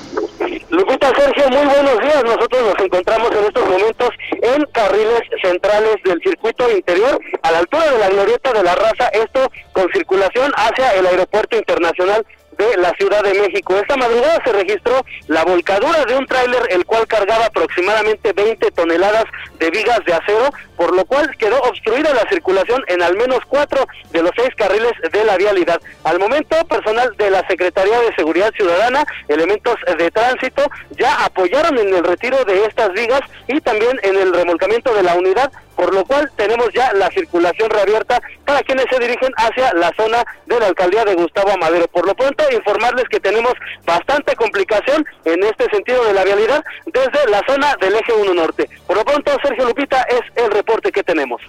Lupita 0.69 1.11
Sergio, 1.15 1.49
muy 1.49 1.65
buenos 1.65 1.99
días. 1.99 2.23
Nosotros 2.23 2.61
nos 2.61 2.85
encontramos 2.85 3.31
en 3.31 3.45
estos 3.45 3.69
momentos 3.69 4.09
en 4.31 4.65
carriles 4.73 5.21
centrales 5.41 5.95
del 6.03 6.21
circuito 6.21 6.69
interior, 6.69 7.19
a 7.41 7.51
la 7.51 7.59
altura 7.59 7.91
de 7.91 7.97
la 7.97 8.09
glorieta 8.09 8.53
de 8.53 8.63
la 8.63 8.75
raza, 8.75 9.07
esto 9.07 9.49
con 9.71 9.91
circulación 9.93 10.51
hacia 10.55 10.93
el 10.95 11.07
aeropuerto 11.07 11.57
internacional 11.57 12.25
de 12.57 12.77
la 12.77 12.91
Ciudad 12.93 13.23
de 13.23 13.33
México. 13.33 13.75
Esta 13.75 13.97
madrugada 13.97 14.41
se 14.43 14.51
registró 14.51 15.05
la 15.27 15.43
volcadura 15.43 16.05
de 16.05 16.15
un 16.15 16.25
tráiler 16.25 16.61
el 16.69 16.85
cual 16.85 17.07
cargaba 17.07 17.45
aproximadamente 17.45 18.33
20 18.33 18.71
toneladas 18.71 19.25
de 19.59 19.69
vigas 19.71 19.99
de 20.05 20.13
acero, 20.13 20.49
por 20.75 20.95
lo 20.95 21.05
cual 21.05 21.35
quedó 21.37 21.59
obstruida 21.61 22.13
la 22.13 22.29
circulación 22.29 22.83
en 22.87 23.01
al 23.01 23.15
menos 23.17 23.39
cuatro 23.47 23.85
de 24.11 24.21
los 24.21 24.31
seis 24.35 24.49
carriles 24.55 24.93
de 25.11 25.23
la 25.23 25.37
vialidad. 25.37 25.81
Al 26.03 26.19
momento, 26.19 26.55
personal 26.67 27.15
de 27.17 27.29
la 27.29 27.47
Secretaría 27.47 27.99
de 27.99 28.15
Seguridad 28.15 28.51
Ciudadana, 28.53 29.05
elementos 29.27 29.75
de 29.97 30.11
tránsito, 30.11 30.63
ya 30.91 31.25
apoyaron 31.25 31.77
en 31.77 31.93
el 31.93 32.03
retiro 32.03 32.43
de 32.45 32.65
estas 32.65 32.93
vigas 32.93 33.21
y 33.47 33.59
también 33.61 33.99
en 34.03 34.15
el 34.15 34.33
remolcamiento 34.33 34.93
de 34.93 35.03
la 35.03 35.15
unidad 35.15 35.51
por 35.77 35.93
lo 35.93 36.03
cual 36.05 36.29
tenemos 36.35 36.67
ya 36.73 36.91
la 36.93 37.09
circulación 37.11 37.69
reabierta 37.69 38.19
para 38.45 38.61
quienes 38.63 38.87
se 38.91 38.99
dirigen 38.99 39.31
hacia 39.37 39.71
la 39.75 39.93
zona 39.95 40.25
de 40.47 40.59
la 40.59 40.67
alcaldía 40.67 41.05
de 41.05 41.13
Gustavo 41.13 41.51
Amadero. 41.51 41.87
Por 41.87 42.07
lo 42.07 42.15
pronto, 42.15 42.43
informarles 42.51 43.05
que 43.09 43.19
tenemos 43.19 43.53
bastante 43.85 44.35
complicación 44.35 45.05
en 45.23 45.43
este 45.43 45.69
sentido 45.69 46.03
de 46.05 46.13
la 46.13 46.23
vialidad 46.23 46.65
desde 46.87 47.29
la 47.29 47.43
zona 47.47 47.75
del 47.79 47.93
eje 47.93 48.11
1 48.11 48.33
norte. 48.33 48.67
Por 48.87 48.97
lo 48.97 49.05
pronto, 49.05 49.31
Sergio 49.43 49.65
Lupita, 49.65 50.01
es 50.09 50.43
el 50.43 50.49
reporte 50.51 50.91
que 50.91 51.03
tenemos. 51.03 51.41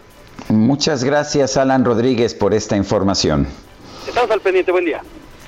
Muchas 0.49 1.05
gracias, 1.05 1.57
Alan 1.57 1.85
Rodríguez, 1.85 2.35
por 2.35 2.53
esta 2.53 2.77
información. 2.77 3.49
Estamos 4.07 4.31
al 4.31 4.41
pendiente, 4.41 4.71
buen 4.73 4.85
día. 4.85 5.01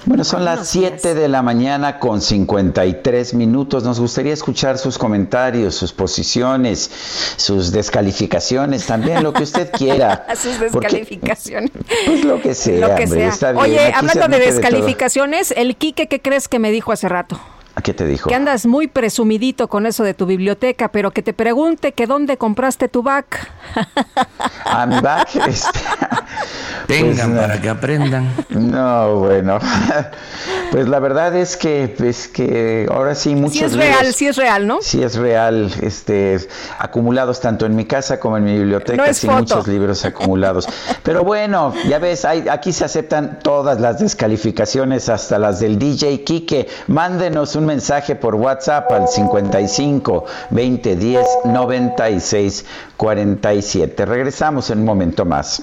Bueno, 0.07 0.25
son 0.25 0.45
las 0.45 0.69
7 0.69 1.15
de 1.15 1.29
la 1.29 1.43
mañana 1.43 1.99
con 1.99 2.23
53 2.23 3.35
minutos. 3.35 3.85
Nos 3.85 4.01
gustaría 4.01 4.33
escuchar 4.33 4.79
sus 4.79 4.97
comentarios, 4.97 5.75
sus 5.75 5.93
posiciones, 5.93 6.91
sus 7.37 7.71
descalificaciones, 7.71 8.87
también 8.87 9.23
lo 9.23 9.33
que 9.33 9.43
usted 9.43 9.71
quiera. 9.71 10.27
sus 10.37 10.59
descalificaciones. 10.59 11.71
pues 12.07 12.25
lo 12.25 12.41
que 12.41 12.55
sea. 12.55 12.89
Lo 12.89 12.95
que 12.95 13.07
sea. 13.07 13.53
Oye, 13.57 13.93
hablando 13.93 14.29
de 14.29 14.39
descalificaciones, 14.39 15.53
el 15.57 15.77
Quique, 15.77 16.09
¿qué 16.09 16.21
crees 16.21 16.49
que 16.49 16.59
me 16.59 16.71
dijo 16.71 16.93
hace 16.93 17.09
rato? 17.09 17.39
¿A 17.75 17.83
qué 17.83 17.95
te 17.95 18.07
dijo? 18.07 18.29
Que 18.29 18.35
andas 18.35 18.67
muy 18.67 18.89
presumidito 18.89 19.69
con 19.69 19.87
eso 19.87 20.03
de 20.05 20.15
tu 20.15 20.27
biblioteca, 20.27 20.89
pero 20.89 21.11
que 21.13 21.23
te 21.23 21.33
pregunte 21.33 21.93
que 21.93 22.07
dónde 22.07 22.37
compraste 22.37 22.89
tu 22.89 23.03
back. 23.03 23.49
¿A 24.65 24.87
mi 24.87 25.01
back? 25.01 25.29
Este, 25.51 25.81
Tengan 26.87 27.31
pues, 27.33 27.41
para 27.41 27.61
que 27.61 27.69
aprendan. 27.69 28.33
No, 28.51 29.17
bueno. 29.17 29.59
Pues 30.71 30.87
la 30.87 31.01
verdad 31.01 31.35
es 31.35 31.57
que, 31.57 31.97
es 31.99 32.29
que 32.29 32.87
ahora 32.89 33.17
sí 33.17 33.35
muchos 33.35 33.59
Sí 33.59 33.65
es 33.65 33.75
real, 33.75 34.15
sí 34.15 34.29
es 34.29 34.37
real, 34.37 34.69
¿no? 34.69 34.79
Sí 34.81 35.03
es 35.03 35.17
real, 35.17 35.69
este, 35.83 36.39
acumulados 36.79 37.41
tanto 37.41 37.67
en 37.67 37.75
mi 37.75 37.87
casa 37.87 38.21
como 38.21 38.37
en 38.37 38.45
mi 38.45 38.57
biblioteca, 38.57 39.05
no 39.05 39.13
sí 39.13 39.29
muchos 39.29 39.67
libros 39.67 40.05
acumulados. 40.05 40.69
Pero 41.03 41.25
bueno, 41.25 41.75
ya 41.89 41.99
ves, 41.99 42.25
hay, 42.25 42.49
aquí 42.49 42.73
se 42.73 42.85
aceptan 42.85 43.41
todas 43.43 43.81
las 43.81 43.99
descalificaciones, 43.99 45.09
hasta 45.09 45.41
las 45.41 45.59
del 45.59 45.77
DJ 45.77 46.23
Kike. 46.23 46.69
Mándenos 46.87 47.57
un 47.57 47.67
mensaje 47.71 48.17
por 48.17 48.35
WhatsApp 48.35 48.91
al 48.91 49.07
55 49.09 50.25
20 50.51 50.97
10 50.97 51.27
96 51.45 52.65
47. 52.97 54.05
Regresamos 54.07 54.71
en 54.71 54.81
un 54.81 54.85
momento 54.85 55.25
más. 55.25 55.63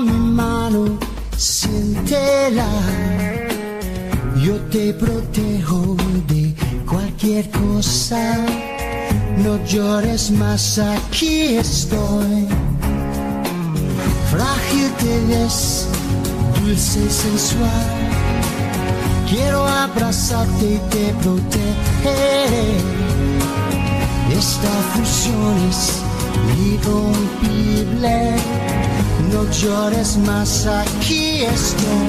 Mi 0.00 0.10
mano, 0.10 0.98
siéntela. 1.36 2.68
Yo 4.36 4.54
te 4.70 4.92
protejo 4.94 5.96
de 6.26 6.54
cualquier 6.86 7.50
cosa. 7.50 8.22
No 9.44 9.64
llores 9.64 10.30
más, 10.30 10.78
aquí 10.78 11.56
estoy. 11.56 12.46
Frágil 14.30 14.90
te 15.00 15.14
ves, 15.28 15.86
dulce 16.60 17.10
sensual. 17.10 17.86
Quiero 19.28 19.66
abrazarte 19.66 20.74
y 20.74 20.78
te 20.90 21.14
protegeré. 21.22 23.17
Esta 24.38 24.70
fusión 24.94 25.56
es 25.68 26.02
irrompible 26.72 28.38
no 29.32 29.50
llores 29.50 30.16
más, 30.18 30.66
aquí 30.66 31.42
estoy. 31.42 32.08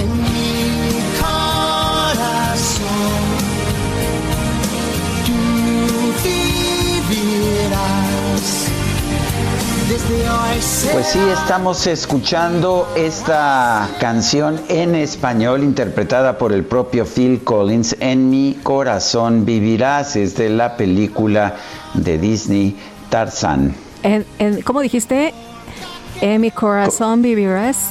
En 0.00 0.10
mi 0.22 1.00
corazón, 1.20 2.54
tú 5.26 5.38
vivirás. 6.22 7.97
Pues 10.92 11.06
sí, 11.06 11.20
estamos 11.42 11.86
escuchando 11.86 12.88
esta 12.96 13.88
canción 14.00 14.60
en 14.68 14.94
español 14.94 15.62
interpretada 15.62 16.38
por 16.38 16.52
el 16.52 16.64
propio 16.64 17.04
Phil 17.04 17.42
Collins, 17.44 17.96
En 18.00 18.30
mi 18.30 18.58
corazón 18.62 19.44
vivirás, 19.44 20.16
es 20.16 20.36
de 20.36 20.50
la 20.50 20.76
película 20.76 21.56
de 21.94 22.18
Disney 22.18 22.76
Tarzan. 23.10 23.74
En, 24.02 24.24
en, 24.38 24.62
¿Cómo 24.62 24.80
dijiste? 24.80 25.34
En 26.20 26.40
mi 26.40 26.50
corazón 26.50 27.22
vivirás. 27.22 27.90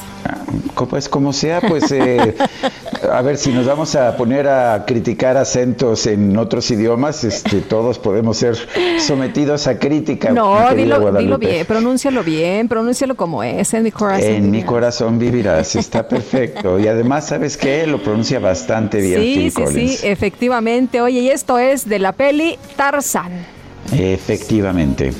Pues 0.88 1.08
como 1.08 1.32
sea, 1.32 1.60
pues 1.60 1.90
eh, 1.90 2.36
a 3.12 3.22
ver 3.22 3.36
si 3.36 3.52
nos 3.52 3.66
vamos 3.66 3.94
a 3.94 4.16
poner 4.16 4.48
a 4.48 4.84
criticar 4.86 5.36
acentos 5.36 6.06
en 6.06 6.36
otros 6.36 6.70
idiomas, 6.70 7.24
este, 7.24 7.60
todos 7.60 7.98
podemos 7.98 8.36
ser 8.36 8.56
sometidos 8.98 9.66
a 9.66 9.78
crítica. 9.78 10.30
No, 10.30 10.74
dilo, 10.74 11.12
dilo, 11.12 11.38
bien, 11.38 11.66
pronúncialo 11.66 12.22
bien, 12.22 12.68
pronúncialo 12.68 13.16
como 13.16 13.42
es, 13.42 13.72
en 13.74 13.82
mi 13.82 13.90
corazón. 13.90 14.24
En 14.24 14.34
vivirás. 14.44 14.50
mi 14.50 14.62
corazón 14.62 15.18
vivirás, 15.18 15.76
está 15.76 16.06
perfecto. 16.08 16.78
Y 16.78 16.88
además, 16.88 17.26
¿sabes 17.26 17.56
qué? 17.56 17.86
Lo 17.86 18.02
pronuncia 18.02 18.38
bastante 18.38 19.00
bien. 19.00 19.20
Sí, 19.20 19.50
sí, 19.50 19.88
sí, 19.88 20.06
efectivamente. 20.06 21.00
Oye, 21.00 21.20
y 21.20 21.30
esto 21.30 21.58
es 21.58 21.88
de 21.88 21.98
la 21.98 22.12
peli 22.12 22.58
Tarzan. 22.76 23.46
Efectivamente 23.92 25.12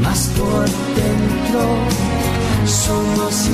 más 0.00 0.28
por 0.36 0.64
dentro. 0.94 2.13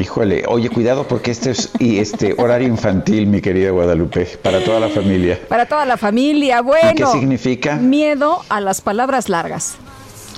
Híjole, 0.00 0.44
oye, 0.46 0.70
cuidado 0.70 1.08
porque 1.08 1.30
este 1.30 1.50
es 1.50 1.70
y 1.78 1.98
este 1.98 2.34
horario 2.38 2.68
infantil, 2.68 3.26
mi 3.26 3.40
querida 3.40 3.70
Guadalupe, 3.70 4.26
para 4.42 4.62
toda 4.64 4.80
la 4.80 4.88
familia. 4.88 5.38
Para 5.48 5.66
toda 5.66 5.84
la 5.84 5.96
familia, 5.96 6.60
bueno. 6.60 6.92
¿Qué 6.94 7.06
significa? 7.06 7.76
Miedo 7.76 8.42
a 8.48 8.60
las 8.60 8.80
palabras 8.80 9.28
largas. 9.28 9.76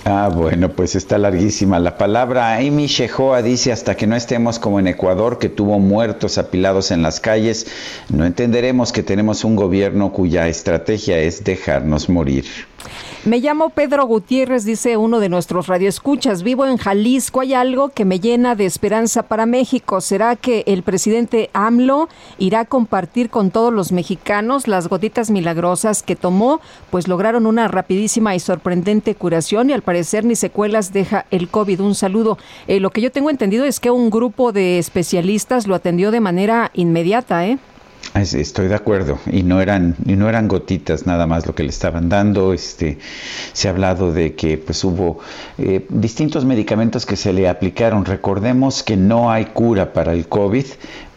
Ah, 0.04 0.30
bueno, 0.34 0.70
pues 0.70 0.96
está 0.96 1.18
larguísima. 1.18 1.78
La 1.78 1.98
palabra 1.98 2.56
Amy 2.56 2.86
Shehoa 2.86 3.42
dice 3.42 3.70
hasta 3.70 3.96
que 3.96 4.06
no 4.06 4.16
estemos 4.16 4.58
como 4.58 4.80
en 4.80 4.86
Ecuador, 4.86 5.38
que 5.38 5.50
tuvo 5.50 5.78
muertos 5.78 6.38
apilados 6.38 6.90
en 6.90 7.02
las 7.02 7.20
calles, 7.20 7.66
no 8.08 8.24
entenderemos 8.24 8.92
que 8.92 9.02
tenemos 9.02 9.44
un 9.44 9.56
gobierno 9.56 10.12
cuya 10.12 10.48
estrategia 10.48 11.18
es 11.18 11.44
dejarnos 11.44 12.08
morir. 12.08 12.46
Me 13.24 13.38
llamo 13.38 13.68
Pedro 13.68 14.06
Gutiérrez, 14.06 14.64
dice 14.64 14.96
uno 14.96 15.20
de 15.20 15.28
nuestros 15.28 15.66
radioescuchas. 15.66 16.42
Vivo 16.42 16.64
en 16.64 16.78
Jalisco. 16.78 17.42
Hay 17.42 17.52
algo 17.52 17.90
que 17.90 18.06
me 18.06 18.18
llena 18.18 18.54
de 18.54 18.64
esperanza 18.64 19.24
para 19.24 19.44
México. 19.44 20.00
¿Será 20.00 20.36
que 20.36 20.64
el 20.66 20.82
presidente 20.82 21.50
AMLO 21.52 22.08
irá 22.38 22.60
a 22.60 22.64
compartir 22.64 23.28
con 23.28 23.50
todos 23.50 23.74
los 23.74 23.92
mexicanos 23.92 24.68
las 24.68 24.88
gotitas 24.88 25.30
milagrosas 25.30 26.02
que 26.02 26.16
tomó? 26.16 26.62
Pues 26.90 27.08
lograron 27.08 27.44
una 27.44 27.68
rapidísima 27.68 28.34
y 28.34 28.40
sorprendente 28.40 29.14
curación 29.14 29.68
y 29.68 29.74
al 29.74 29.82
parecer 29.82 30.24
ni 30.24 30.34
secuelas 30.34 30.94
deja 30.94 31.26
el 31.30 31.48
COVID. 31.48 31.80
Un 31.80 31.94
saludo. 31.94 32.38
Eh, 32.68 32.80
lo 32.80 32.88
que 32.88 33.02
yo 33.02 33.12
tengo 33.12 33.28
entendido 33.28 33.66
es 33.66 33.80
que 33.80 33.90
un 33.90 34.08
grupo 34.08 34.52
de 34.52 34.78
especialistas 34.78 35.66
lo 35.66 35.74
atendió 35.74 36.10
de 36.10 36.20
manera 36.20 36.70
inmediata, 36.72 37.46
¿eh? 37.46 37.58
Estoy 38.14 38.66
de 38.66 38.74
acuerdo 38.74 39.20
y 39.30 39.44
no 39.44 39.60
eran 39.60 39.94
y 40.04 40.14
no 40.14 40.28
eran 40.28 40.48
gotitas 40.48 41.06
nada 41.06 41.28
más 41.28 41.46
lo 41.46 41.54
que 41.54 41.62
le 41.62 41.68
estaban 41.68 42.08
dando. 42.08 42.52
Este 42.52 42.98
se 43.52 43.68
ha 43.68 43.70
hablado 43.70 44.12
de 44.12 44.34
que 44.34 44.58
pues 44.58 44.82
hubo 44.82 45.20
eh, 45.58 45.86
distintos 45.88 46.44
medicamentos 46.44 47.06
que 47.06 47.14
se 47.14 47.32
le 47.32 47.48
aplicaron. 47.48 48.04
Recordemos 48.04 48.82
que 48.82 48.96
no 48.96 49.30
hay 49.30 49.46
cura 49.46 49.92
para 49.92 50.12
el 50.12 50.26
COVID, 50.26 50.64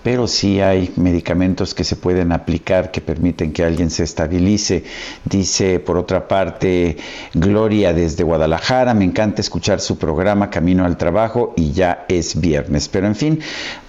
pero 0.04 0.28
sí 0.28 0.62
hay 0.62 0.94
medicamentos 0.96 1.74
que 1.74 1.84
se 1.84 1.96
pueden 1.96 2.32
aplicar 2.32 2.92
que 2.92 3.02
permiten 3.02 3.54
que 3.54 3.64
alguien 3.64 3.90
se 3.90 4.04
estabilice. 4.04 4.84
Dice, 5.26 5.80
por 5.80 5.98
otra 5.98 6.28
parte, 6.28 6.98
Gloria 7.34 7.94
desde 7.94 8.24
Guadalajara, 8.24 8.94
me 8.94 9.06
encanta 9.06 9.42
escuchar 9.42 9.80
su 9.80 9.98
programa 9.98 10.52
Camino 10.52 10.86
al 10.86 10.98
Trabajo 10.98 11.54
y 11.56 11.72
ya 11.72 12.06
es 12.08 12.40
viernes. 12.40 12.88
Pero 12.88 13.08
en 13.08 13.16
fin, 13.16 13.40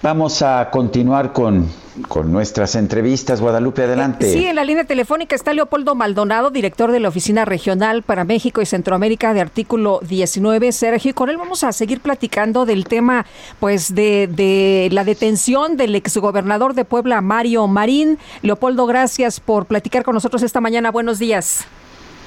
vamos 0.01 0.41
a 0.41 0.69
continuar 0.71 1.33
con, 1.33 1.67
con 2.07 2.31
nuestras 2.31 2.75
entrevistas. 2.75 3.41
Guadalupe, 3.41 3.83
adelante. 3.83 4.31
Sí, 4.31 4.45
en 4.45 4.55
la 4.55 4.63
línea 4.63 4.83
telefónica 4.83 5.35
está 5.35 5.53
Leopoldo 5.53 5.95
Maldonado, 5.95 6.49
director 6.49 6.91
de 6.91 6.99
la 6.99 7.09
Oficina 7.09 7.45
Regional 7.45 8.03
para 8.03 8.23
México 8.23 8.61
y 8.61 8.65
Centroamérica 8.65 9.33
de 9.33 9.41
Artículo 9.41 9.99
19. 10.01 10.71
Sergio, 10.71 11.11
y 11.11 11.13
con 11.13 11.29
él 11.29 11.37
vamos 11.37 11.63
a 11.63 11.71
seguir 11.71 11.99
platicando 11.99 12.65
del 12.65 12.85
tema 12.85 13.25
pues 13.59 13.95
de, 13.95 14.27
de 14.27 14.89
la 14.91 15.03
detención 15.03 15.77
del 15.77 15.95
exgobernador 15.95 16.73
de 16.73 16.85
Puebla, 16.85 17.21
Mario 17.21 17.67
Marín. 17.67 18.17
Leopoldo, 18.41 18.85
gracias 18.85 19.39
por 19.39 19.65
platicar 19.65 20.03
con 20.03 20.13
nosotros 20.13 20.43
esta 20.43 20.61
mañana. 20.61 20.91
Buenos 20.91 21.19
días. 21.19 21.65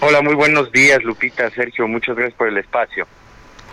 Hola, 0.01 0.23
muy 0.23 0.35
buenos 0.35 0.71
días, 0.71 1.03
Lupita, 1.03 1.51
Sergio. 1.51 1.89
Muchas 1.89 2.17
gracias 2.17 2.37
por 2.39 2.49
el 2.49 2.59
espacio. 2.59 3.07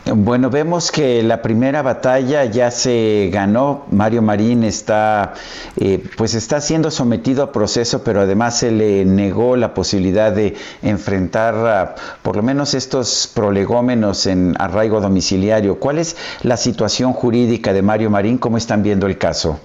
Bueno, 0.07 0.51
vemos 0.51 0.91
que 0.91 1.23
la 1.23 1.41
primera 1.41 1.81
batalla 1.81 2.45
ya 2.45 2.69
se 2.69 3.31
ganó. 3.33 3.87
Mario 3.89 4.21
Marín 4.21 4.63
está, 4.63 5.33
eh, 5.79 5.99
pues 6.15 6.35
está 6.35 6.61
siendo 6.61 6.91
sometido 6.91 7.41
a 7.41 7.51
proceso, 7.51 8.03
pero 8.03 8.21
además 8.21 8.59
se 8.59 8.69
le 8.69 9.03
negó 9.03 9.57
la 9.57 9.73
posibilidad 9.73 10.31
de 10.31 10.55
enfrentar 10.83 11.55
a, 11.55 11.95
por 12.21 12.35
lo 12.35 12.43
menos 12.43 12.75
estos 12.75 13.31
prolegómenos 13.33 14.27
en 14.27 14.53
arraigo 14.59 15.01
domiciliario. 15.01 15.79
¿Cuál 15.79 15.97
es 15.97 16.15
la 16.43 16.57
situación 16.57 17.11
jurídica 17.11 17.73
de 17.73 17.81
Mario 17.81 18.11
Marín? 18.11 18.37
¿Cómo 18.37 18.57
están 18.57 18.83
viendo 18.83 19.07
el 19.07 19.17
caso? 19.17 19.59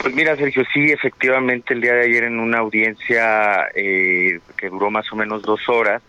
Pues 0.00 0.14
mira, 0.14 0.34
Sergio, 0.36 0.64
sí, 0.72 0.92
efectivamente, 0.92 1.74
el 1.74 1.82
día 1.82 1.92
de 1.92 2.04
ayer 2.04 2.24
en 2.24 2.38
una 2.38 2.58
audiencia 2.58 3.68
eh, 3.74 4.40
que 4.56 4.70
duró 4.70 4.90
más 4.90 5.12
o 5.12 5.16
menos 5.16 5.42
dos 5.42 5.68
horas, 5.68 6.00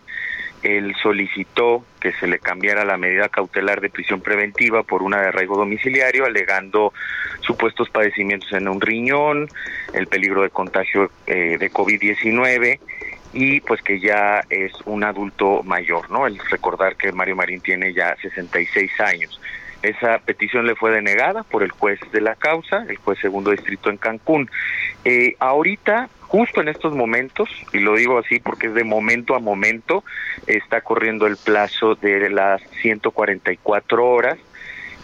él 0.62 0.94
solicitó 1.02 1.84
que 2.00 2.12
se 2.12 2.26
le 2.26 2.38
cambiara 2.38 2.84
la 2.84 2.96
medida 2.96 3.28
cautelar 3.28 3.80
de 3.80 3.90
prisión 3.90 4.20
preventiva 4.20 4.82
por 4.82 5.02
una 5.02 5.20
de 5.20 5.28
arraigo 5.28 5.56
domiciliario, 5.56 6.24
alegando 6.24 6.92
supuestos 7.40 7.88
padecimientos 7.90 8.52
en 8.52 8.68
un 8.68 8.80
riñón, 8.80 9.48
el 9.92 10.06
peligro 10.06 10.42
de 10.42 10.50
contagio 10.50 11.10
eh, 11.26 11.56
de 11.58 11.70
COVID-19 11.70 12.78
y 13.32 13.60
pues 13.60 13.82
que 13.82 14.00
ya 14.00 14.42
es 14.48 14.72
un 14.86 15.04
adulto 15.04 15.62
mayor, 15.62 16.10
¿no? 16.10 16.26
El 16.26 16.38
recordar 16.38 16.96
que 16.96 17.12
Mario 17.12 17.36
Marín 17.36 17.60
tiene 17.60 17.92
ya 17.92 18.16
66 18.16 19.00
años. 19.00 19.40
Esa 19.82 20.18
petición 20.18 20.66
le 20.66 20.74
fue 20.74 20.90
denegada 20.90 21.44
por 21.44 21.62
el 21.62 21.70
juez 21.70 22.00
de 22.10 22.20
la 22.20 22.34
causa, 22.34 22.84
el 22.88 22.96
juez 22.96 23.18
segundo 23.20 23.52
distrito 23.52 23.90
en 23.90 23.96
Cancún. 23.96 24.50
Eh, 25.04 25.36
ahorita, 25.38 26.08
justo 26.28 26.60
en 26.60 26.68
estos 26.68 26.94
momentos, 26.94 27.48
y 27.72 27.80
lo 27.80 27.96
digo 27.96 28.18
así 28.18 28.38
porque 28.38 28.68
es 28.68 28.74
de 28.74 28.84
momento 28.84 29.34
a 29.34 29.40
momento, 29.40 30.04
está 30.46 30.80
corriendo 30.80 31.26
el 31.26 31.36
plazo 31.36 31.94
de 31.96 32.30
las 32.30 32.60
144 32.82 34.06
horas 34.06 34.38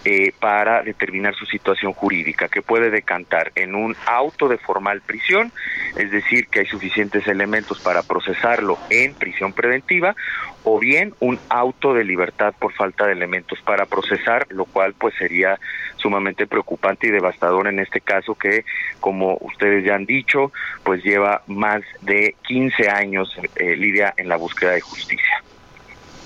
eh, 0.05 0.33
para 0.39 0.83
determinar 0.83 1.35
su 1.35 1.47
situación 1.47 1.93
jurídica, 1.95 2.49
que 2.49 2.63
puede 2.63 2.91
decantar 2.91 3.53
en 3.55 3.75
un 3.75 3.97
auto 4.07 4.49
de 4.49 4.59
formal 4.59 5.01
prisión, 5.01 5.53
es 5.97 6.11
decir, 6.11 6.49
que 6.49 6.61
hay 6.61 6.67
suficientes 6.67 7.27
elementos 7.27 7.81
para 7.81 8.03
procesarlo 8.03 8.79
en 8.91 9.15
prisión 9.15 9.53
preventiva, 9.53 10.15
o 10.63 10.79
bien 10.79 11.15
un 11.21 11.41
auto 11.49 11.95
de 11.95 12.05
libertad 12.05 12.55
por 12.59 12.73
falta 12.73 13.07
de 13.07 13.13
elementos 13.13 13.61
para 13.63 13.87
procesar, 13.87 14.47
lo 14.51 14.65
cual 14.65 14.95
pues 14.95 15.15
sería 15.19 15.59
sumamente 15.97 16.47
preocupante 16.47 17.07
y 17.07 17.11
devastador 17.11 17.69
en 17.69 17.81
este 17.81 18.01
caso 18.01 18.35
que, 18.35 18.65
como 19.01 19.39
ustedes 19.41 19.85
ya 19.85 19.95
han 19.95 20.07
dicho, 20.07 20.53
pues 20.83 21.03
lleva 21.03 21.43
más 21.47 21.83
de 22.03 22.35
15 22.43 22.89
años 22.89 23.35
eh, 23.57 23.77
Lidia 23.77 24.15
en 24.17 24.29
la 24.29 24.37
búsqueda 24.37 24.73
de 24.73 24.81
justicia. 24.81 25.43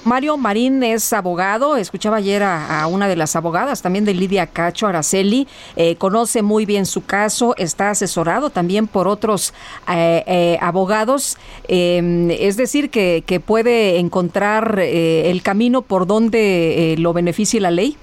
Mario 0.08 0.38
Marín 0.38 0.82
es 0.82 1.12
abogado, 1.12 1.76
escuchaba 1.76 2.16
ayer 2.16 2.42
a, 2.42 2.86
una 2.86 3.08
de 3.08 3.14
las 3.14 3.36
abogadas 3.36 3.82
también 3.82 4.06
de 4.06 4.14
Lidia 4.14 4.46
Cacho 4.46 4.86
Araceli, 4.86 5.46
eh, 5.76 5.96
conoce 5.96 6.40
muy 6.40 6.64
bien 6.64 6.86
su 6.86 7.04
caso, 7.04 7.54
está 7.58 7.90
asesorado 7.90 8.48
también 8.48 8.86
por 8.86 9.06
otros 9.06 9.52
eh, 9.86 10.24
eh, 10.26 10.58
abogados, 10.62 11.36
es 11.68 12.56
decir, 12.56 12.88
que, 12.88 13.22
que, 13.26 13.38
puede 13.38 13.98
encontrar 13.98 14.78
el 14.78 15.42
camino 15.42 15.82
por 15.82 16.06
donde 16.06 16.96
lo 16.98 17.12
beneficie 17.12 17.60
la 17.60 17.70
ley. 17.70 17.98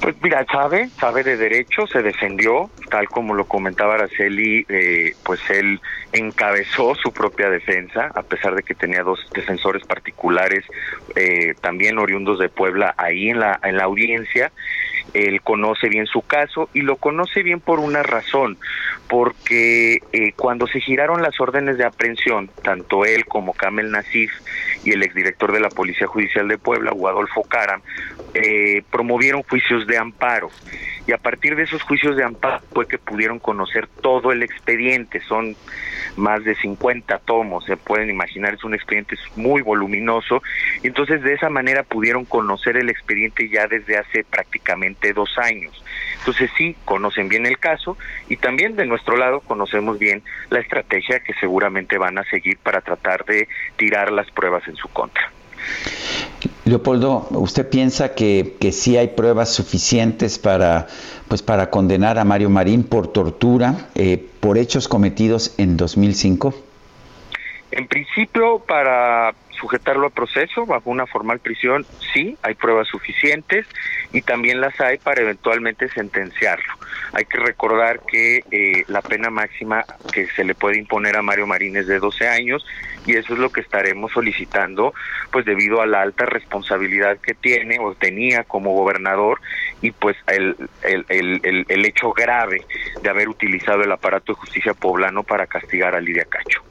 Pues 0.00 0.14
mira, 0.22 0.46
sabe, 0.50 0.90
sabe 1.00 1.24
de 1.24 1.36
derecho, 1.36 1.86
se 1.88 2.02
defendió, 2.02 2.70
tal 2.88 3.08
como 3.08 3.34
lo 3.34 3.46
comentaba 3.46 3.94
Araceli, 3.94 4.64
eh, 4.68 5.14
pues 5.24 5.40
él 5.50 5.80
encabezó 6.12 6.94
su 6.94 7.12
propia 7.12 7.50
defensa, 7.50 8.10
a 8.14 8.22
pesar 8.22 8.54
de 8.54 8.62
que 8.62 8.74
tenía 8.74 9.02
dos 9.02 9.18
defensores 9.34 9.84
particulares, 9.84 10.64
eh, 11.16 11.54
también 11.60 11.98
oriundos 11.98 12.38
de 12.38 12.48
Puebla, 12.48 12.94
ahí 12.96 13.30
en 13.30 13.40
la, 13.40 13.58
en 13.62 13.76
la 13.76 13.84
audiencia. 13.84 14.52
Él 15.14 15.40
conoce 15.42 15.88
bien 15.88 16.06
su 16.06 16.22
caso 16.22 16.68
y 16.74 16.82
lo 16.82 16.96
conoce 16.96 17.42
bien 17.42 17.60
por 17.60 17.80
una 17.80 18.02
razón, 18.02 18.56
porque 19.08 20.02
eh, 20.12 20.32
cuando 20.36 20.66
se 20.66 20.80
giraron 20.80 21.22
las 21.22 21.40
órdenes 21.40 21.76
de 21.76 21.84
aprehensión, 21.84 22.50
tanto 22.62 23.04
él 23.04 23.24
como 23.24 23.54
Kamel 23.54 23.90
Nasif 23.90 24.30
y 24.84 24.92
el 24.92 25.02
exdirector 25.02 25.52
de 25.52 25.60
la 25.60 25.70
Policía 25.70 26.06
Judicial 26.06 26.48
de 26.48 26.58
Puebla, 26.58 26.90
Adolfo 26.90 27.42
Caram, 27.42 27.82
eh, 28.34 28.82
promovieron 28.90 29.42
juicios 29.42 29.86
de 29.86 29.98
amparo. 29.98 30.50
Y 31.06 31.12
a 31.12 31.18
partir 31.18 31.56
de 31.56 31.62
esos 31.62 31.82
juicios 31.82 32.16
de 32.16 32.24
amparo 32.24 32.60
fue 32.72 32.86
que 32.86 32.98
pudieron 32.98 33.38
conocer 33.38 33.88
todo 34.02 34.30
el 34.30 34.42
expediente, 34.42 35.20
son 35.20 35.56
más 36.16 36.44
de 36.44 36.54
50 36.54 37.18
tomos, 37.20 37.64
se 37.64 37.78
pueden 37.78 38.10
imaginar, 38.10 38.54
es 38.54 38.64
un 38.64 38.74
expediente 38.74 39.16
muy 39.34 39.62
voluminoso, 39.62 40.42
y 40.82 40.88
entonces 40.88 41.22
de 41.22 41.32
esa 41.32 41.48
manera 41.48 41.82
pudieron 41.82 42.26
conocer 42.26 42.76
el 42.76 42.90
expediente 42.90 43.48
ya 43.48 43.66
desde 43.66 43.96
hace 43.96 44.24
prácticamente 44.24 45.14
dos 45.14 45.38
años. 45.38 45.82
Entonces 46.18 46.50
sí, 46.58 46.76
conocen 46.84 47.30
bien 47.30 47.46
el 47.46 47.58
caso 47.58 47.96
y 48.28 48.36
también 48.36 48.76
de 48.76 48.84
nuestro 48.84 49.16
lado 49.16 49.40
conocemos 49.40 49.98
bien 49.98 50.22
la 50.50 50.60
estrategia 50.60 51.20
que 51.20 51.32
seguramente 51.34 51.96
van 51.96 52.18
a 52.18 52.24
seguir 52.24 52.58
para 52.58 52.82
tratar 52.82 53.24
de 53.24 53.48
tirar 53.76 54.12
las 54.12 54.30
pruebas 54.30 54.67
en 54.68 54.76
su 54.76 54.88
contra. 54.88 55.22
Leopoldo, 56.64 57.26
¿usted 57.30 57.68
piensa 57.68 58.14
que, 58.14 58.56
que 58.60 58.72
sí 58.72 58.96
hay 58.96 59.08
pruebas 59.08 59.50
suficientes 59.50 60.38
para, 60.38 60.86
pues, 61.26 61.42
para 61.42 61.70
condenar 61.70 62.18
a 62.18 62.24
Mario 62.24 62.50
Marín 62.50 62.84
por 62.84 63.08
tortura, 63.08 63.88
eh, 63.94 64.24
por 64.40 64.58
hechos 64.58 64.86
cometidos 64.86 65.54
en 65.56 65.76
2005? 65.76 66.54
En 67.78 67.86
principio, 67.86 68.58
para 68.58 69.32
sujetarlo 69.50 70.08
a 70.08 70.10
proceso 70.10 70.66
bajo 70.66 70.90
una 70.90 71.06
formal 71.06 71.38
prisión, 71.38 71.86
sí, 72.12 72.36
hay 72.42 72.54
pruebas 72.54 72.88
suficientes 72.88 73.66
y 74.12 74.22
también 74.22 74.60
las 74.60 74.80
hay 74.80 74.98
para 74.98 75.22
eventualmente 75.22 75.88
sentenciarlo. 75.88 76.74
Hay 77.12 77.24
que 77.26 77.38
recordar 77.38 78.00
que 78.00 78.42
eh, 78.50 78.82
la 78.88 79.00
pena 79.00 79.30
máxima 79.30 79.84
que 80.12 80.26
se 80.26 80.42
le 80.42 80.56
puede 80.56 80.76
imponer 80.76 81.16
a 81.16 81.22
Mario 81.22 81.46
Marín 81.46 81.76
es 81.76 81.86
de 81.86 82.00
12 82.00 82.26
años 82.26 82.66
y 83.06 83.14
eso 83.14 83.34
es 83.34 83.38
lo 83.38 83.50
que 83.50 83.60
estaremos 83.60 84.10
solicitando, 84.10 84.92
pues 85.30 85.44
debido 85.44 85.80
a 85.80 85.86
la 85.86 86.02
alta 86.02 86.26
responsabilidad 86.26 87.18
que 87.18 87.34
tiene 87.34 87.78
o 87.78 87.94
tenía 87.94 88.42
como 88.42 88.72
gobernador 88.74 89.40
y 89.82 89.92
pues 89.92 90.16
el, 90.26 90.56
el, 90.82 91.04
el, 91.44 91.64
el 91.68 91.84
hecho 91.86 92.12
grave 92.12 92.64
de 93.00 93.08
haber 93.08 93.28
utilizado 93.28 93.82
el 93.82 93.92
aparato 93.92 94.32
de 94.32 94.40
justicia 94.40 94.74
poblano 94.74 95.22
para 95.22 95.46
castigar 95.46 95.94
a 95.94 96.00
Lidia 96.00 96.24
Cacho. 96.24 96.67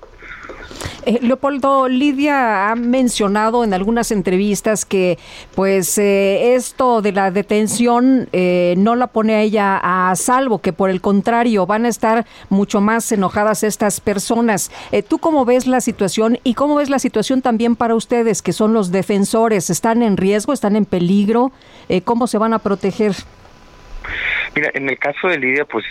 Eh, 1.08 1.20
Leopoldo, 1.22 1.88
Lidia 1.88 2.70
ha 2.70 2.76
mencionado 2.76 3.64
en 3.64 3.74
algunas 3.74 4.12
entrevistas 4.12 4.84
que 4.84 5.18
pues 5.56 5.98
eh, 5.98 6.56
esto 6.56 7.02
de 7.02 7.14
la 7.14 7.32
detención 7.32 8.28
eh, 8.34 8.76
no 8.78 8.96
la 8.96 9.08
pone 9.08 9.36
a 9.36 9.42
ella 9.42 9.80
a 9.82 10.14
salvo, 10.18 10.60
que 10.60 10.74
por 10.74 10.90
el 10.90 11.00
contrario 11.00 11.66
van 11.66 11.86
a 11.86 11.88
estar 11.88 12.26
mucho 12.50 12.82
más 12.82 13.10
enojadas 13.14 13.64
estas 13.64 14.02
personas. 14.02 14.70
¿Tú 15.08 15.20
cómo 15.20 15.46
ves 15.46 15.66
la 15.66 15.80
situación 15.80 16.40
y 16.44 16.56
cómo 16.56 16.76
ves 16.76 16.90
la 16.90 17.00
situación 17.00 17.42
también 17.42 17.78
para 17.78 17.96
ustedes, 17.96 18.42
que 18.42 18.52
son 18.52 18.74
los 18.74 18.92
defensores? 18.92 19.70
¿Están 19.70 20.04
en 20.04 20.18
riesgo? 20.18 20.52
¿Están 20.52 20.76
en 20.76 20.84
peligro? 20.84 21.54
¿Cómo 22.04 22.28
se 22.28 22.38
van 22.38 22.54
a 22.54 22.60
proteger? 22.60 23.14
Mira, 24.56 24.72
en 24.74 24.90
el 24.90 24.98
caso 25.00 25.28
de 25.28 25.38
Lidia, 25.40 25.64
pues 25.64 25.86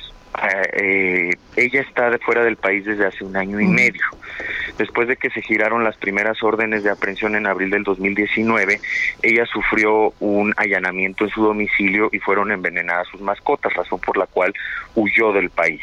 eh, 0.73 1.31
ella 1.57 1.81
está 1.81 2.11
de 2.11 2.19
fuera 2.19 2.45
del 2.45 2.57
país 2.57 2.85
desde 2.85 3.07
hace 3.07 3.25
un 3.25 3.37
año 3.37 3.61
y 3.61 3.67
medio. 3.67 4.03
Después 4.79 5.09
de 5.09 5.17
que 5.17 5.31
se 5.31 5.41
giraron 5.41 5.85
las 5.85 5.97
primeras 5.97 6.43
órdenes 6.43 6.85
de 6.85 6.91
aprehensión 6.91 7.35
en 7.35 7.47
abril 7.47 7.71
del 7.71 7.83
2019, 7.83 8.81
ella 9.23 9.47
sufrió 9.47 10.13
un 10.21 10.53
allanamiento 10.57 11.25
en 11.25 11.31
su 11.31 11.43
domicilio 11.43 12.11
y 12.13 12.19
fueron 12.19 12.53
envenenadas 12.53 13.09
sus 13.09 13.21
mascotas, 13.23 13.73
razón 13.73 14.01
por 14.01 14.19
la 14.19 14.27
cual 14.27 14.53
huyó 14.95 15.33
del 15.33 15.49
país. 15.49 15.81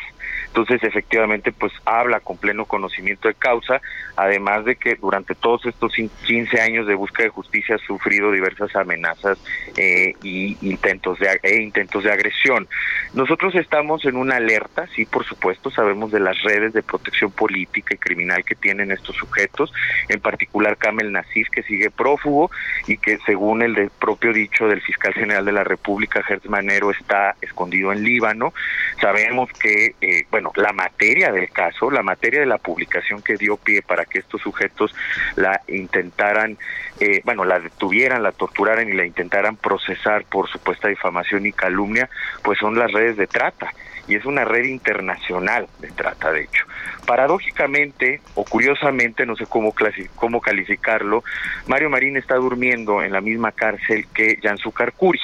Entonces, 0.54 0.84
efectivamente, 0.84 1.52
pues 1.52 1.74
habla 1.84 2.20
con 2.20 2.38
pleno 2.38 2.66
conocimiento 2.66 3.28
de 3.28 3.34
causa, 3.34 3.82
además 4.16 4.66
de 4.66 4.76
que 4.76 4.94
durante 4.94 5.34
todos 5.34 5.66
estos 5.66 5.96
15 5.96 6.62
años 6.62 6.86
de 6.86 6.94
búsqueda 6.94 7.24
de 7.24 7.32
justicia 7.32 7.76
ha 7.76 7.80
sufrido 7.80 8.32
diversas 8.32 8.76
amenazas 8.76 9.40
eh, 9.76 10.14
y 10.22 10.56
intentos 10.62 11.18
de, 11.18 11.40
e 11.42 11.60
intentos 11.60 12.04
de 12.04 12.12
agresión. 12.12 12.68
Nosotros 13.16 13.56
estamos 13.56 14.06
en 14.06 14.16
una 14.16 14.36
alerta, 14.36 14.86
sí, 14.96 15.06
por 15.06 15.26
supuesto, 15.26 15.72
sabemos 15.72 16.12
de 16.12 16.20
las 16.20 16.40
redes 16.44 16.74
de 16.74 16.84
protección 16.84 17.32
política 17.32 17.96
y 17.96 17.98
criminal 17.98 18.46
que 18.46 18.54
tienen 18.54 18.92
estos 18.92 19.16
sujetos, 19.16 19.74
en 20.08 20.20
particular 20.20 20.78
Kamel 20.78 21.12
Nasif, 21.12 21.50
que 21.50 21.64
sigue 21.64 21.90
prófugo 21.90 22.52
y 22.86 22.98
que, 22.98 23.18
según 23.26 23.64
el 23.64 23.90
propio 23.90 24.32
dicho 24.32 24.68
del 24.68 24.82
fiscal 24.82 25.16
general 25.16 25.46
de 25.46 25.52
la 25.52 25.64
República, 25.64 26.22
Gertz 26.22 26.48
Manero, 26.48 26.92
está 26.92 27.36
escondido 27.42 27.92
en 27.92 28.04
Líbano. 28.04 28.54
Sabemos 29.02 29.50
que, 29.54 29.96
eh, 30.00 30.26
bueno, 30.30 30.43
la 30.56 30.74
materia 30.74 31.32
del 31.32 31.50
caso, 31.50 31.90
la 31.92 32.04
materia 32.04 32.40
de 32.40 32.46
la 32.46 32.58
publicación 32.58 33.22
que 33.22 33.38
dio 33.38 33.58
pie 33.58 33.82
para 33.82 34.06
que 34.06 34.20
estos 34.20 34.42
sujetos 34.42 34.94
la 35.36 35.62
intentaran, 35.68 36.58
eh, 37.00 37.22
bueno, 37.24 37.46
la 37.46 37.60
detuvieran, 37.60 38.24
la 38.24 38.32
torturaran 38.32 38.90
y 38.90 38.94
la 38.94 39.06
intentaran 39.06 39.56
procesar 39.56 40.26
por 40.26 40.50
supuesta 40.50 40.88
difamación 40.88 41.46
y 41.46 41.54
calumnia, 41.54 42.10
pues 42.44 42.60
son 42.60 42.78
las 42.78 42.92
redes 42.92 43.18
de 43.18 43.28
trata 43.28 43.72
y 44.08 44.16
es 44.16 44.26
una 44.26 44.44
red 44.44 44.66
internacional 44.66 45.68
de 45.80 45.90
trata, 45.92 46.32
de 46.32 46.42
hecho. 46.42 46.66
Paradójicamente 47.06 48.22
o 48.36 48.44
curiosamente, 48.44 49.26
no 49.26 49.36
sé 49.36 49.46
cómo, 49.46 49.74
cómo 50.16 50.42
calificarlo, 50.42 51.24
Mario 51.68 51.90
Marín 51.90 52.18
está 52.18 52.36
durmiendo 52.36 53.02
en 53.02 53.14
la 53.14 53.22
misma 53.22 53.52
cárcel 53.52 54.08
que 54.14 54.40
Jansu 54.42 54.74
Kuri 54.98 55.20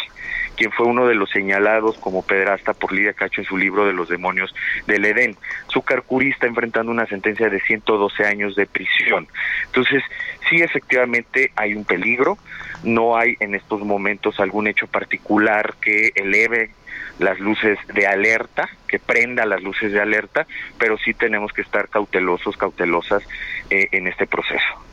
quien 0.60 0.74
fue 0.74 0.88
uno 0.88 1.08
de 1.08 1.16
los 1.16 1.30
señalados 1.30 1.98
como 2.00 2.22
pedrasta 2.22 2.74
por 2.74 2.92
Lidia 2.92 3.14
Cacho 3.14 3.40
en 3.40 3.48
su 3.48 3.58
libro 3.58 3.86
de 3.86 3.94
los 3.94 4.10
demonios 4.10 4.54
del 4.88 5.06
Edén. 5.06 5.38
Su 5.70 5.82
Curi 5.82 6.32
está 6.32 6.48
enfrentando 6.48 6.92
una 6.92 7.06
sentencia 7.06 7.50
de 7.50 7.62
112 7.62 8.26
años 8.26 8.58
de 8.58 8.66
prisión. 8.66 9.30
Entonces, 9.68 10.04
sí, 10.50 10.58
efectivamente 10.58 11.54
hay 11.56 11.76
un 11.76 11.86
peligro, 11.86 12.38
no 12.84 13.16
hay 13.16 13.38
en 13.40 13.56
estos 13.56 13.80
momentos 13.86 14.38
algún 14.42 14.68
hecho 14.68 14.88
particular 14.88 15.76
que 15.80 16.12
eleve 16.14 16.72
las 17.20 17.40
luces 17.40 17.80
de 17.94 18.06
alerta, 18.06 18.68
que 18.86 19.00
prenda 19.00 19.46
las 19.46 19.64
luces 19.64 19.94
de 19.94 20.02
alerta, 20.02 20.46
pero 20.78 20.98
sí 20.98 21.14
tenemos 21.14 21.54
que 21.54 21.62
estar 21.62 21.88
cautelosos, 21.88 22.58
cautelosas 22.58 23.24
eh, 23.70 23.88
en 23.94 24.08
este 24.08 24.28
proceso. 24.28 24.89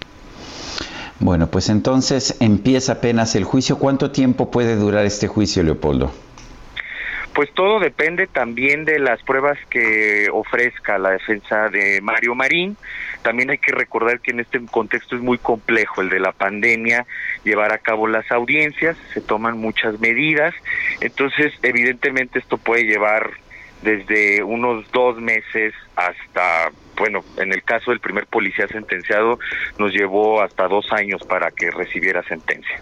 Bueno, 1.18 1.46
pues 1.48 1.68
entonces 1.70 2.36
empieza 2.40 2.92
apenas 2.92 3.34
el 3.36 3.44
juicio. 3.44 3.78
¿Cuánto 3.78 4.10
tiempo 4.10 4.50
puede 4.50 4.76
durar 4.76 5.06
este 5.06 5.28
juicio, 5.28 5.62
Leopoldo? 5.62 6.12
Pues 7.36 7.52
todo 7.52 7.80
depende 7.80 8.26
también 8.26 8.86
de 8.86 8.98
las 8.98 9.22
pruebas 9.22 9.58
que 9.68 10.28
ofrezca 10.32 10.96
la 10.96 11.10
defensa 11.10 11.68
de 11.68 12.00
Mario 12.00 12.34
Marín. 12.34 12.78
También 13.20 13.50
hay 13.50 13.58
que 13.58 13.72
recordar 13.72 14.20
que 14.20 14.30
en 14.30 14.40
este 14.40 14.58
contexto 14.64 15.16
es 15.16 15.20
muy 15.22 15.36
complejo 15.36 16.00
el 16.00 16.08
de 16.08 16.18
la 16.18 16.32
pandemia, 16.32 17.04
llevar 17.44 17.74
a 17.74 17.78
cabo 17.78 18.06
las 18.06 18.30
audiencias, 18.30 18.96
se 19.12 19.20
toman 19.20 19.58
muchas 19.58 20.00
medidas, 20.00 20.54
entonces 21.02 21.52
evidentemente 21.62 22.38
esto 22.38 22.56
puede 22.56 22.84
llevar 22.84 23.30
desde 23.82 24.42
unos 24.42 24.90
dos 24.92 25.18
meses 25.18 25.74
hasta, 25.94 26.70
bueno, 26.96 27.24
en 27.36 27.52
el 27.52 27.62
caso 27.62 27.90
del 27.90 28.00
primer 28.00 28.26
policía 28.26 28.66
sentenciado, 28.68 29.38
nos 29.78 29.92
llevó 29.92 30.42
hasta 30.42 30.68
dos 30.68 30.92
años 30.92 31.22
para 31.28 31.50
que 31.50 31.70
recibiera 31.70 32.22
sentencia. 32.24 32.80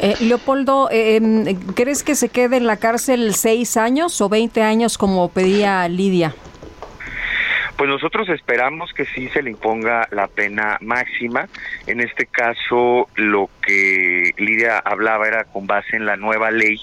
Eh, 0.00 0.16
Leopoldo, 0.20 0.90
eh, 0.90 1.16
em, 1.16 1.44
¿crees 1.74 2.02
que 2.02 2.14
se 2.14 2.28
quede 2.28 2.56
en 2.56 2.66
la 2.66 2.78
cárcel 2.78 3.34
seis 3.34 3.76
años 3.76 4.20
o 4.20 4.28
veinte 4.28 4.62
años 4.62 4.98
como 4.98 5.30
pedía 5.30 5.88
Lidia? 5.88 6.34
Pues 7.76 7.90
nosotros 7.90 8.28
esperamos 8.28 8.92
que 8.92 9.04
sí 9.06 9.28
se 9.30 9.42
le 9.42 9.50
imponga 9.50 10.08
la 10.12 10.28
pena 10.28 10.78
máxima. 10.80 11.48
En 11.86 12.00
este 12.00 12.26
caso, 12.26 13.08
lo 13.16 13.50
que 13.62 14.30
Lidia 14.36 14.78
hablaba 14.78 15.26
era 15.26 15.44
con 15.44 15.66
base 15.66 15.96
en 15.96 16.06
la 16.06 16.16
nueva 16.16 16.50
ley 16.50 16.80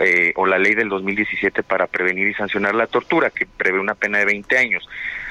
eh, 0.00 0.32
o 0.36 0.46
la 0.46 0.58
ley 0.58 0.74
del 0.74 0.88
2017 0.88 1.62
para 1.62 1.86
prevenir 1.86 2.28
y 2.28 2.34
sancionar 2.34 2.74
la 2.74 2.86
tortura, 2.86 3.30
que 3.30 3.46
prevé 3.46 3.78
una 3.78 3.94
pena 3.94 4.18
de 4.18 4.26
20 4.26 4.58
años. 4.58 4.88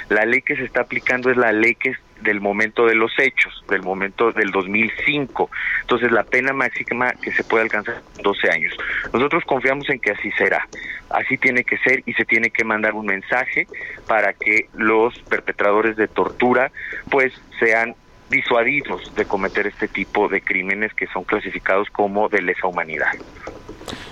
La 0.10 0.26
ley 0.26 0.42
que 0.42 0.56
se 0.56 0.64
está 0.64 0.82
aplicando 0.82 1.32
es 1.32 1.38
la 1.38 1.52
ley 1.52 1.76
que 1.76 1.90
es 1.90 1.98
del 2.22 2.42
momento 2.42 2.86
de 2.86 2.96
los 2.96 3.12
hechos, 3.20 3.64
del 3.70 3.82
momento 3.82 4.32
del 4.32 4.52
2005. 4.52 5.50
Entonces 5.82 6.12
la 6.12 6.24
pena 6.24 6.54
máxima 6.54 7.14
que 7.14 7.32
se 7.32 7.44
puede 7.44 7.64
alcanzar 7.64 8.02
12 8.22 8.50
años. 8.50 8.74
Nosotros 9.14 9.44
confiamos 9.46 9.90
en 9.90 10.00
que 10.00 10.12
así 10.12 10.32
será. 10.32 10.68
Así 11.10 11.38
tiene 11.38 11.64
que 11.64 11.78
ser 11.78 12.04
y 12.06 12.14
se 12.14 12.26
tiene 12.26 12.50
que 12.50 12.64
mandar 12.64 12.94
un 12.94 13.06
mensaje 13.06 13.68
para 14.08 14.34
que 14.34 14.70
los 14.74 15.18
perpetradores 15.30 15.96
de 15.98 16.08
tortura 16.08 16.72
pues 17.10 17.34
sean 17.60 17.96
disuadidos 18.30 19.14
de 19.16 19.26
cometer 19.26 19.68
este 19.68 19.88
tipo 19.88 20.28
de 20.28 20.42
crímenes 20.42 20.94
que 20.94 21.08
son 21.08 21.24
clasificados 21.24 21.90
como 21.92 22.28
de 22.28 22.42
lesa 22.42 22.68
humanidad. 22.68 23.12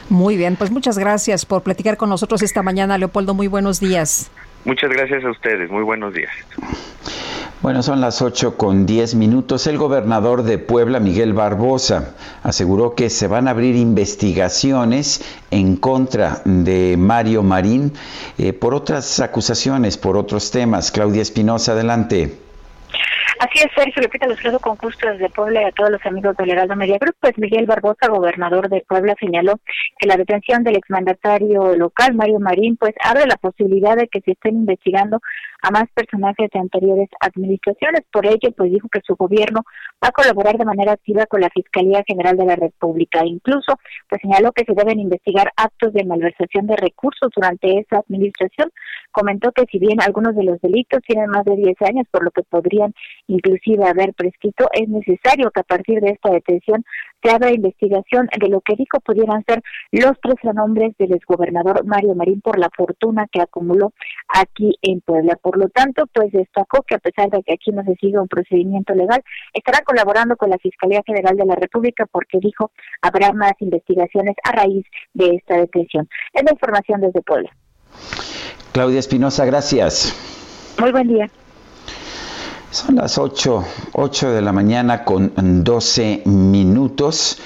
Muy 0.09 0.37
bien, 0.37 0.55
pues 0.55 0.69
muchas 0.69 0.99
gracias 0.99 1.45
por 1.45 1.63
platicar 1.63 1.97
con 1.97 2.09
nosotros 2.09 2.43
esta 2.43 2.61
mañana, 2.61 2.97
Leopoldo. 2.97 3.33
Muy 3.33 3.47
buenos 3.47 3.79
días. 3.79 4.29
Muchas 4.65 4.89
gracias 4.89 5.23
a 5.23 5.31
ustedes. 5.31 5.69
Muy 5.69 5.83
buenos 5.83 6.13
días. 6.13 6.31
Bueno, 7.61 7.81
son 7.81 8.01
las 8.01 8.21
8 8.21 8.57
con 8.57 8.85
10 8.85 9.15
minutos. 9.15 9.67
El 9.67 9.77
gobernador 9.77 10.43
de 10.43 10.57
Puebla, 10.57 10.99
Miguel 10.99 11.31
Barbosa, 11.31 12.13
aseguró 12.43 12.93
que 12.93 13.09
se 13.09 13.27
van 13.27 13.47
a 13.47 13.51
abrir 13.51 13.77
investigaciones 13.77 15.23
en 15.49 15.77
contra 15.77 16.41
de 16.43 16.95
Mario 16.97 17.41
Marín 17.41 17.93
eh, 18.37 18.51
por 18.51 18.73
otras 18.73 19.21
acusaciones, 19.21 19.97
por 19.97 20.17
otros 20.17 20.51
temas. 20.51 20.91
Claudia 20.91 21.21
Espinosa, 21.21 21.71
adelante. 21.71 22.37
Así 23.43 23.59
es, 23.59 23.69
Sergio 23.75 24.01
Lupita, 24.01 24.25
los 24.25 24.39
saludo 24.39 24.61
con 24.61 24.77
gusto 24.77 25.05
desde 25.05 25.27
Puebla 25.27 25.63
y 25.63 25.65
a 25.65 25.71
todos 25.73 25.89
los 25.89 26.05
amigos 26.05 26.37
del 26.37 26.51
Heraldo 26.51 26.77
Media 26.77 26.97
Group. 26.97 27.17
Pues 27.19 27.37
Miguel 27.37 27.65
Barbosa, 27.65 28.07
gobernador 28.07 28.69
de 28.69 28.85
Puebla, 28.87 29.15
señaló 29.19 29.59
que 29.99 30.07
la 30.07 30.15
detención 30.15 30.63
del 30.63 30.77
exmandatario 30.77 31.75
local, 31.75 32.13
Mario 32.13 32.39
Marín, 32.39 32.77
pues 32.77 32.95
abre 33.03 33.25
la 33.25 33.35
posibilidad 33.35 33.97
de 33.97 34.07
que 34.07 34.21
se 34.21 34.31
estén 34.31 34.55
investigando 34.55 35.19
a 35.63 35.71
más 35.71 35.85
personajes 35.93 36.49
de 36.53 36.59
anteriores 36.59 37.09
administraciones. 37.21 38.01
Por 38.11 38.25
ello, 38.25 38.51
pues 38.55 38.69
dijo 38.71 38.89
que 38.89 38.99
su 39.03 39.15
gobierno 39.15 39.61
va 40.03 40.09
a 40.09 40.11
colaborar 40.11 40.57
de 40.57 40.65
manera 40.65 40.91
activa 40.91 41.25
con 41.25 41.39
la 41.39 41.49
Fiscalía 41.49 42.03
General 42.05 42.35
de 42.35 42.45
la 42.45 42.57
República. 42.57 43.25
Incluso, 43.25 43.79
pues 44.09 44.21
señaló 44.21 44.51
que 44.51 44.65
se 44.65 44.73
deben 44.73 44.99
investigar 44.99 45.51
actos 45.55 45.93
de 45.93 46.03
malversación 46.03 46.67
de 46.67 46.75
recursos 46.75 47.29
durante 47.33 47.79
esa 47.79 47.99
administración. 47.99 48.71
Comentó 49.11 49.53
que 49.53 49.65
si 49.71 49.79
bien 49.79 50.01
algunos 50.01 50.35
de 50.35 50.43
los 50.43 50.59
delitos 50.59 51.01
tienen 51.07 51.29
más 51.29 51.45
de 51.45 51.55
10 51.55 51.81
años, 51.83 52.07
por 52.11 52.25
lo 52.25 52.31
que 52.31 52.43
podrían 52.43 52.93
inclusive 53.27 53.85
haber 53.85 54.13
prescrito, 54.13 54.67
es 54.73 54.89
necesario 54.89 55.49
que 55.51 55.61
a 55.61 55.63
partir 55.63 56.01
de 56.01 56.09
esta 56.09 56.29
detención 56.29 56.83
se 57.23 57.31
abra 57.31 57.51
investigación 57.51 58.27
de 58.37 58.49
lo 58.49 58.61
que 58.61 58.75
dijo 58.75 58.99
pudieran 58.99 59.43
ser 59.45 59.63
los 59.91 60.13
tres 60.21 60.35
nombres 60.53 60.95
del 60.97 61.13
exgobernador 61.13 61.85
Mario 61.85 62.15
Marín 62.15 62.41
por 62.41 62.59
la 62.59 62.69
fortuna 62.75 63.27
que 63.31 63.41
acumuló 63.41 63.93
aquí 64.27 64.77
en 64.81 65.01
Puebla. 65.01 65.37
Por 65.41 65.57
lo 65.57 65.69
tanto, 65.69 66.05
pues 66.13 66.31
destacó 66.31 66.83
que 66.83 66.95
a 66.95 66.99
pesar 66.99 67.29
de 67.29 67.41
que 67.43 67.53
aquí 67.53 67.71
no 67.71 67.83
se 67.83 67.95
siga 67.95 68.21
un 68.21 68.27
procedimiento 68.27 68.93
legal, 68.93 69.23
estará 69.53 69.81
colaborando 69.83 70.35
con 70.35 70.49
la 70.49 70.57
Fiscalía 70.57 71.01
General 71.05 71.35
de 71.35 71.45
la 71.45 71.55
República 71.55 72.05
porque 72.11 72.39
dijo 72.39 72.71
habrá 73.01 73.31
más 73.33 73.53
investigaciones 73.59 74.35
a 74.43 74.51
raíz 74.51 74.85
de 75.13 75.35
esta 75.35 75.57
detención. 75.57 76.09
Es 76.33 76.43
la 76.43 76.51
información 76.51 77.01
desde 77.01 77.21
Puebla. 77.21 77.49
Claudia 78.73 78.99
Espinosa, 78.99 79.45
gracias. 79.45 80.13
Muy 80.79 80.91
buen 80.91 81.07
día. 81.07 81.29
Son 82.73 82.95
las 82.95 83.19
8, 83.19 83.63
8 83.91 84.31
de 84.31 84.41
la 84.41 84.51
mañana 84.51 85.05
con 85.05 85.31
12 85.63 86.23
minutos 86.25 87.39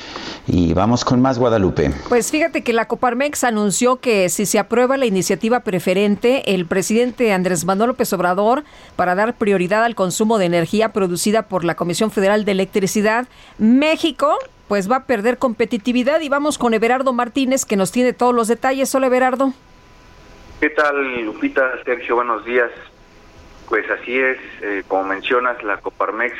y 0.47 0.73
vamos 0.73 1.03
con 1.03 1.21
más 1.21 1.37
Guadalupe. 1.37 1.91
Pues 2.07 2.31
fíjate 2.31 2.63
que 2.63 2.71
la 2.71 2.87
Coparmex 2.87 3.43
anunció 3.43 3.97
que 3.97 4.29
si 4.29 4.45
se 4.45 4.57
aprueba 4.57 4.95
la 4.95 5.05
iniciativa 5.05 5.59
preferente, 5.59 6.55
el 6.55 6.65
presidente 6.65 7.33
Andrés 7.33 7.65
Manuel 7.65 7.89
López 7.89 8.13
Obrador, 8.13 8.63
para 8.95 9.15
dar 9.15 9.33
prioridad 9.33 9.83
al 9.83 9.95
consumo 9.95 10.37
de 10.37 10.45
energía 10.45 10.93
producida 10.93 11.49
por 11.49 11.65
la 11.65 11.75
Comisión 11.75 12.09
Federal 12.09 12.45
de 12.45 12.53
Electricidad, 12.53 13.27
México 13.57 14.37
pues 14.69 14.89
va 14.89 14.95
a 14.95 15.03
perder 15.07 15.39
competitividad 15.39 16.21
y 16.21 16.29
vamos 16.29 16.57
con 16.57 16.73
Everardo 16.73 17.11
Martínez 17.11 17.65
que 17.65 17.75
nos 17.75 17.91
tiene 17.91 18.13
todos 18.13 18.33
los 18.33 18.47
detalles. 18.47 18.95
Hola 18.95 19.07
Everardo. 19.07 19.51
¿Qué 20.61 20.69
tal 20.69 21.25
Lupita? 21.25 21.63
Sergio, 21.83 22.15
buenos 22.15 22.45
días. 22.45 22.71
Pues 23.67 23.89
así 23.89 24.17
es, 24.17 24.37
eh, 24.61 24.83
como 24.87 25.03
mencionas, 25.03 25.61
la 25.61 25.77
Coparmex, 25.77 26.33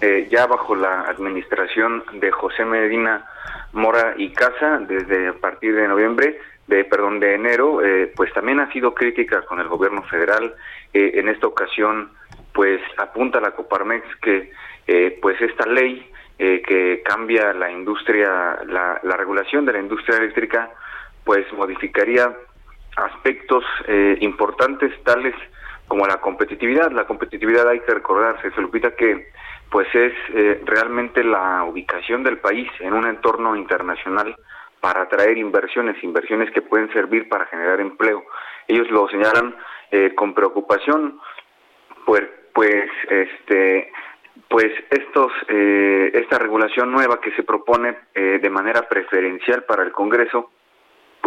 eh, 0.00 0.28
ya 0.30 0.46
bajo 0.46 0.76
la 0.76 1.02
administración 1.02 2.04
de 2.14 2.30
José 2.30 2.64
Medina 2.64 3.26
Mora 3.72 4.14
y 4.16 4.30
Casa, 4.30 4.78
desde 4.78 5.28
a 5.28 5.32
partir 5.32 5.74
de 5.74 5.88
noviembre, 5.88 6.38
de 6.68 6.84
perdón, 6.84 7.18
de 7.18 7.34
enero, 7.34 7.84
eh, 7.84 8.12
pues 8.14 8.32
también 8.32 8.60
ha 8.60 8.72
sido 8.72 8.94
crítica 8.94 9.42
con 9.42 9.58
el 9.58 9.68
gobierno 9.68 10.02
federal. 10.04 10.54
en 10.92 11.28
esta 11.28 11.46
ocasión, 11.46 12.10
pues 12.52 12.80
apunta 12.96 13.40
la 13.40 13.50
Coparmex 13.50 14.04
que 14.22 14.52
pues 15.20 15.38
esta 15.40 15.66
ley 15.66 16.10
que 16.38 17.02
cambia 17.04 17.52
la 17.52 17.70
industria, 17.70 18.58
la, 18.66 18.98
la 19.02 19.16
regulación 19.16 19.66
de 19.66 19.74
la 19.74 19.80
industria 19.80 20.16
eléctrica, 20.16 20.70
pues 21.24 21.44
modificaría 21.52 22.34
aspectos 22.96 23.64
importantes 24.20 24.90
tales 25.04 25.34
como 25.88 26.06
la 26.06 26.20
competitividad. 26.20 26.92
La 26.92 27.06
competitividad 27.06 27.68
hay 27.68 27.80
que 27.80 27.94
recordarse, 27.94 28.50
se 28.50 28.60
Lupita, 28.60 28.94
que 28.94 29.32
pues 29.70 29.88
es 29.94 30.12
eh, 30.34 30.62
realmente 30.64 31.24
la 31.24 31.64
ubicación 31.64 32.22
del 32.22 32.38
país 32.38 32.70
en 32.80 32.94
un 32.94 33.06
entorno 33.06 33.56
internacional 33.56 34.36
para 34.80 35.02
atraer 35.02 35.36
inversiones, 35.36 36.02
inversiones 36.04 36.50
que 36.52 36.62
pueden 36.62 36.90
servir 36.92 37.28
para 37.28 37.46
generar 37.46 37.80
empleo. 37.80 38.24
Ellos 38.68 38.88
lo 38.90 39.08
señalan 39.08 39.56
eh, 39.90 40.14
con 40.14 40.34
preocupación, 40.34 41.18
pues, 42.04 42.24
pues 42.54 42.88
este 43.08 43.90
pues 44.48 44.72
estos 44.90 45.32
eh, 45.48 46.12
esta 46.14 46.38
regulación 46.38 46.92
nueva 46.92 47.20
que 47.20 47.32
se 47.32 47.42
propone 47.42 47.98
de 48.14 48.50
manera 48.50 48.82
preferencial 48.88 49.64
para 49.64 49.82
el 49.82 49.90
Congreso 49.90 50.50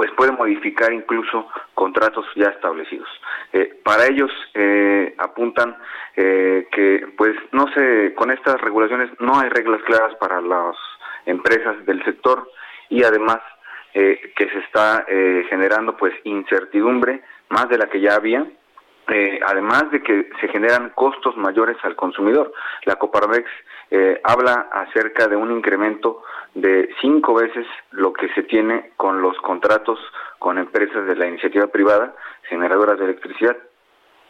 pues 0.02 0.10
puede 0.14 0.32
modificar 0.32 0.92
incluso 0.92 1.48
contratos 1.76 2.26
ya 2.36 2.48
establecidos. 2.48 3.08
Eh, 3.54 3.80
para 3.84 4.08
ellos 4.08 4.32
eh, 4.56 5.14
apuntan 5.20 5.78
eh, 6.16 6.68
que 6.72 7.06
pues 7.16 7.36
no 7.52 7.72
se 7.72 8.16
con 8.16 8.32
estas 8.32 8.60
regulaciones 8.62 9.12
no 9.20 9.40
hay 9.40 9.50
reglas 9.50 9.84
claras 9.84 10.16
para 10.16 10.42
las 10.42 10.76
empresas 11.28 11.86
del 11.86 12.04
sector 12.04 12.50
y 12.90 13.04
además 13.04 13.42
que 13.94 14.50
se 14.50 14.60
está 14.60 15.06
generando 15.50 15.98
pues 15.98 16.14
incertidumbre 16.24 17.22
más 17.50 17.70
de 17.70 17.78
la 17.78 17.88
que 17.88 18.00
ya 18.00 18.16
había 18.16 18.44
además 19.46 19.92
de 19.92 20.02
que 20.02 20.30
se 20.40 20.48
generan 20.48 20.92
costos 20.96 21.36
mayores 21.36 21.76
al 21.84 21.98
consumidor. 21.98 22.54
La 22.86 22.96
Coparmex 22.96 23.50
habla 24.24 24.70
acerca 24.72 25.28
de 25.28 25.36
un 25.36 25.52
incremento 25.52 26.24
de 26.54 26.90
cinco 27.00 27.34
veces 27.34 27.66
lo 27.92 28.12
que 28.14 28.28
se 28.30 28.44
tiene 28.44 28.92
con 28.98 29.22
los 29.22 29.38
contratos 29.38 30.00
con 30.40 30.58
empresas 30.58 31.06
de 31.06 31.16
la 31.16 31.28
iniciativa 31.28 31.68
privada 31.68 32.14
generadoras 32.44 33.00
de 33.00 33.06
electricidad. 33.06 33.58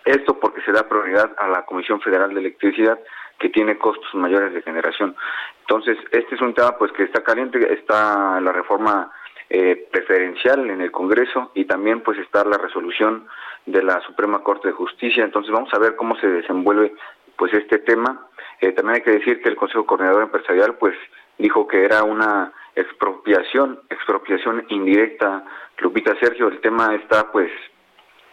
Esto 0.06 0.40
porque 0.40 0.62
se 0.62 0.72
da 0.72 0.88
prioridad 0.88 1.32
a 1.38 1.48
la 1.48 1.66
Comisión 1.66 2.02
Federal 2.02 2.34
de 2.34 2.40
Electricidad 2.40 3.00
que 3.40 3.50
tiene 3.50 3.78
costos 3.78 4.14
mayores 4.14 4.54
de 4.54 4.62
generación. 4.62 5.16
Entonces, 5.62 5.98
este 6.12 6.36
es 6.36 6.42
un 6.42 6.54
tema 6.54 6.78
pues 6.78 6.92
que 6.92 7.04
está 7.04 7.24
caliente, 7.24 7.74
está 7.74 8.40
la 8.40 8.52
reforma 8.52 9.12
eh, 9.50 9.88
preferencial 9.92 10.70
en 10.70 10.82
el 10.82 10.92
Congreso 10.92 11.52
y 11.56 11.66
también 11.66 12.02
pues 12.02 12.20
está 12.20 12.46
la 12.46 12.58
resolución 12.58 13.28
de 13.66 13.84
la 13.84 14.00
Suprema 14.02 14.44
Corte 14.44 14.70
de 14.70 14.74
Justicia. 14.74 15.24
Entonces, 15.24 15.52
vamos 15.52 15.74
a 15.74 15.80
ver 15.80 15.96
cómo 15.96 16.16
se 16.18 16.28
desenvuelve 16.28 16.94
pues 17.36 17.54
este 17.54 17.80
tema. 17.80 18.28
Eh, 18.60 18.72
también 18.74 18.96
hay 18.98 19.02
que 19.02 19.18
decir 19.18 19.42
que 19.42 19.50
el 19.50 19.56
Consejo 19.56 19.86
Coordinador 19.86 20.24
Empresarial 20.24 20.76
pues 20.76 20.96
dijo 21.38 21.68
que 21.68 21.84
era 21.84 22.04
una 22.04 22.54
expropiación, 22.76 23.80
expropiación 23.90 24.66
indirecta. 24.70 25.44
Lupita 25.80 26.16
Sergio, 26.20 26.48
el 26.48 26.62
tema 26.62 26.96
está 26.96 27.32
pues 27.32 27.52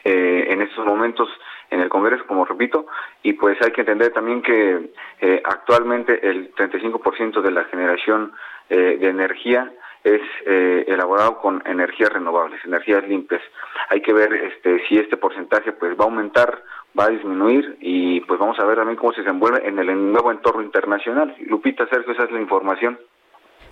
eh, 0.04 0.46
en 0.50 0.62
estos 0.62 0.84
momentos 0.84 1.28
en 1.70 1.80
el 1.80 1.88
Congreso, 1.88 2.26
como 2.26 2.44
repito, 2.44 2.86
y 3.22 3.34
pues 3.34 3.60
hay 3.60 3.72
que 3.72 3.82
entender 3.82 4.12
también 4.12 4.40
que 4.40 4.90
eh, 5.20 5.42
actualmente 5.44 6.26
el 6.26 6.54
35% 6.54 7.42
de 7.42 7.50
la 7.50 7.64
generación 7.64 8.32
eh, 8.70 8.96
de 8.98 9.08
energía 9.08 9.70
es 10.04 10.22
elaborado 10.46 11.38
con 11.38 11.60
energías 11.66 12.10
renovables, 12.10 12.64
energías 12.64 13.06
limpias. 13.06 13.42
Hay 13.90 14.00
que 14.00 14.14
ver 14.14 14.32
este, 14.32 14.86
si 14.86 14.96
este 14.96 15.18
porcentaje 15.18 15.72
pues 15.72 15.98
va 15.98 16.04
a 16.04 16.06
aumentar, 16.06 16.62
va 16.98 17.04
a 17.04 17.08
disminuir 17.08 17.78
y 17.80 18.20
pues 18.22 18.40
vamos 18.40 18.58
a 18.58 18.64
ver 18.64 18.76
también 18.76 18.96
cómo 18.96 19.12
se 19.12 19.20
desenvuelve 19.20 19.66
en 19.66 19.78
el 19.78 20.12
nuevo 20.12 20.32
entorno 20.32 20.62
internacional. 20.62 21.34
Lupita 21.46 21.86
Sergio, 21.88 22.12
esa 22.12 22.24
es 22.24 22.32
la 22.32 22.40
información. 22.40 22.98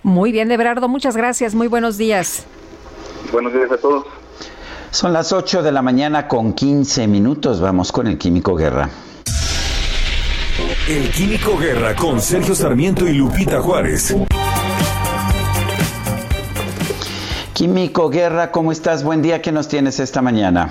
Muy 0.03 0.31
bien, 0.31 0.51
Eberardo, 0.51 0.87
muchas 0.87 1.17
gracias. 1.17 1.53
Muy 1.53 1.67
buenos 1.67 1.97
días. 1.97 2.47
Buenos 3.31 3.53
días 3.53 3.71
a 3.71 3.77
todos. 3.77 4.05
Son 4.91 5.11
las 5.11 5.33
8 5.33 5.63
de 5.63 5.71
la 5.71 5.81
mañana 5.81 6.27
con 6.27 6.53
15 6.53 7.07
minutos. 7.07 7.59
Vamos 7.59 7.91
con 7.91 8.07
el 8.07 8.17
Químico 8.17 8.55
Guerra. 8.55 8.89
El 10.87 11.11
Químico 11.11 11.57
Guerra 11.57 11.95
con 11.95 12.21
Sergio 12.21 12.55
Sarmiento 12.55 13.05
y 13.05 13.13
Lupita 13.13 13.59
Juárez. 13.59 14.15
Químico 17.53 18.09
Guerra, 18.09 18.51
¿cómo 18.51 18.71
estás? 18.71 19.03
Buen 19.03 19.21
día, 19.21 19.41
¿qué 19.41 19.51
nos 19.51 19.67
tienes 19.67 19.99
esta 19.99 20.21
mañana? 20.21 20.69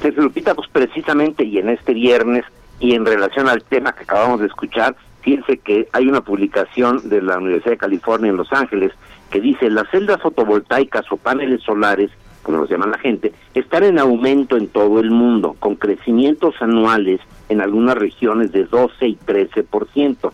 Sergio 0.00 0.22
Lupita, 0.22 0.54
pues 0.54 0.68
precisamente 0.70 1.44
y 1.44 1.58
en 1.58 1.68
este 1.68 1.94
viernes 1.94 2.44
y 2.80 2.94
en 2.94 3.06
relación 3.06 3.48
al 3.48 3.62
tema 3.62 3.92
que 3.92 4.04
acabamos 4.04 4.40
de 4.40 4.46
escuchar, 4.46 4.96
fíjense 5.22 5.58
que 5.58 5.88
hay 5.92 6.06
una 6.08 6.20
publicación 6.20 7.08
de 7.08 7.22
la 7.22 7.38
Universidad 7.38 7.72
de 7.72 7.78
California 7.78 8.30
en 8.30 8.36
Los 8.36 8.52
Ángeles 8.52 8.92
que 9.30 9.40
dice 9.40 9.70
las 9.70 9.90
celdas 9.90 10.20
fotovoltaicas 10.20 11.10
o 11.10 11.16
paneles 11.16 11.62
solares 11.62 12.10
como 12.46 12.58
los 12.58 12.70
llama 12.70 12.86
la 12.86 12.98
gente, 12.98 13.32
están 13.54 13.82
en 13.82 13.98
aumento 13.98 14.56
en 14.56 14.68
todo 14.68 15.00
el 15.00 15.10
mundo, 15.10 15.56
con 15.58 15.74
crecimientos 15.74 16.54
anuales 16.60 17.20
en 17.48 17.60
algunas 17.60 17.96
regiones 17.96 18.52
de 18.52 18.66
12 18.66 19.08
y 19.08 19.16
13%. 19.16 20.32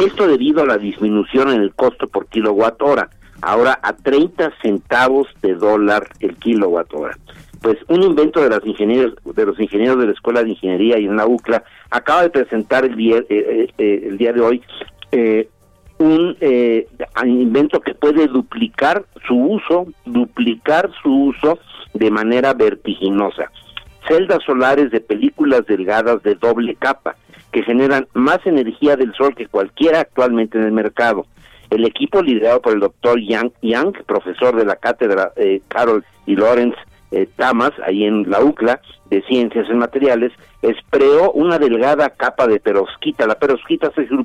Esto 0.00 0.28
debido 0.28 0.62
a 0.62 0.66
la 0.66 0.78
disminución 0.78 1.50
en 1.50 1.60
el 1.60 1.74
costo 1.74 2.06
por 2.06 2.28
kilowatt 2.28 2.80
hora, 2.80 3.10
ahora 3.42 3.80
a 3.82 3.94
30 3.94 4.52
centavos 4.62 5.26
de 5.42 5.56
dólar 5.56 6.08
el 6.20 6.36
kilowatt 6.36 6.94
hora. 6.94 7.18
Pues 7.60 7.76
un 7.88 8.02
invento 8.02 8.40
de 8.40 8.48
los 8.48 8.66
ingenieros 8.66 9.14
de 9.24 9.46
los 9.46 9.60
ingenieros 9.60 9.98
de 9.98 10.06
la 10.06 10.12
Escuela 10.12 10.42
de 10.42 10.50
Ingeniería 10.50 10.98
y 10.98 11.04
en 11.04 11.16
la 11.16 11.26
UCLA 11.26 11.62
acaba 11.90 12.22
de 12.22 12.30
presentar 12.30 12.84
el 12.84 12.96
día, 12.96 13.18
eh, 13.18 13.26
eh, 13.28 13.68
eh, 13.76 14.04
el 14.08 14.16
día 14.16 14.32
de 14.32 14.40
hoy 14.40 14.62
un 16.00 16.34
eh, 16.40 16.88
invento 17.26 17.80
que 17.80 17.94
puede 17.94 18.26
duplicar 18.26 19.04
su 19.26 19.36
uso, 19.36 19.86
duplicar 20.06 20.90
su 21.02 21.26
uso 21.26 21.58
de 21.92 22.10
manera 22.10 22.54
vertiginosa. 22.54 23.50
Celdas 24.08 24.42
solares 24.46 24.90
de 24.90 25.02
películas 25.02 25.66
delgadas 25.66 26.22
de 26.22 26.36
doble 26.36 26.74
capa 26.74 27.16
que 27.52 27.62
generan 27.62 28.08
más 28.14 28.38
energía 28.46 28.96
del 28.96 29.12
sol 29.14 29.34
que 29.34 29.46
cualquiera 29.46 30.00
actualmente 30.00 30.56
en 30.56 30.64
el 30.64 30.72
mercado. 30.72 31.26
El 31.68 31.84
equipo 31.84 32.22
liderado 32.22 32.62
por 32.62 32.72
el 32.72 32.80
doctor 32.80 33.20
Yang 33.20 33.52
Yang, 33.60 34.04
profesor 34.06 34.56
de 34.56 34.64
la 34.64 34.76
cátedra 34.76 35.32
eh, 35.36 35.60
Carol 35.68 36.02
y 36.24 36.34
Lawrence 36.34 36.78
eh, 37.10 37.28
Tamas, 37.36 37.72
ahí 37.86 38.04
en 38.04 38.30
la 38.30 38.40
UCLA, 38.40 38.80
de 39.10 39.22
Ciencias 39.22 39.68
en 39.68 39.78
Materiales, 39.78 40.32
espreó 40.62 41.32
una 41.32 41.58
delgada 41.58 42.10
capa 42.10 42.46
de 42.46 42.60
perosquita. 42.60 43.26
La 43.26 43.34
perosquita, 43.34 43.90
es 43.96 44.10
un 44.10 44.24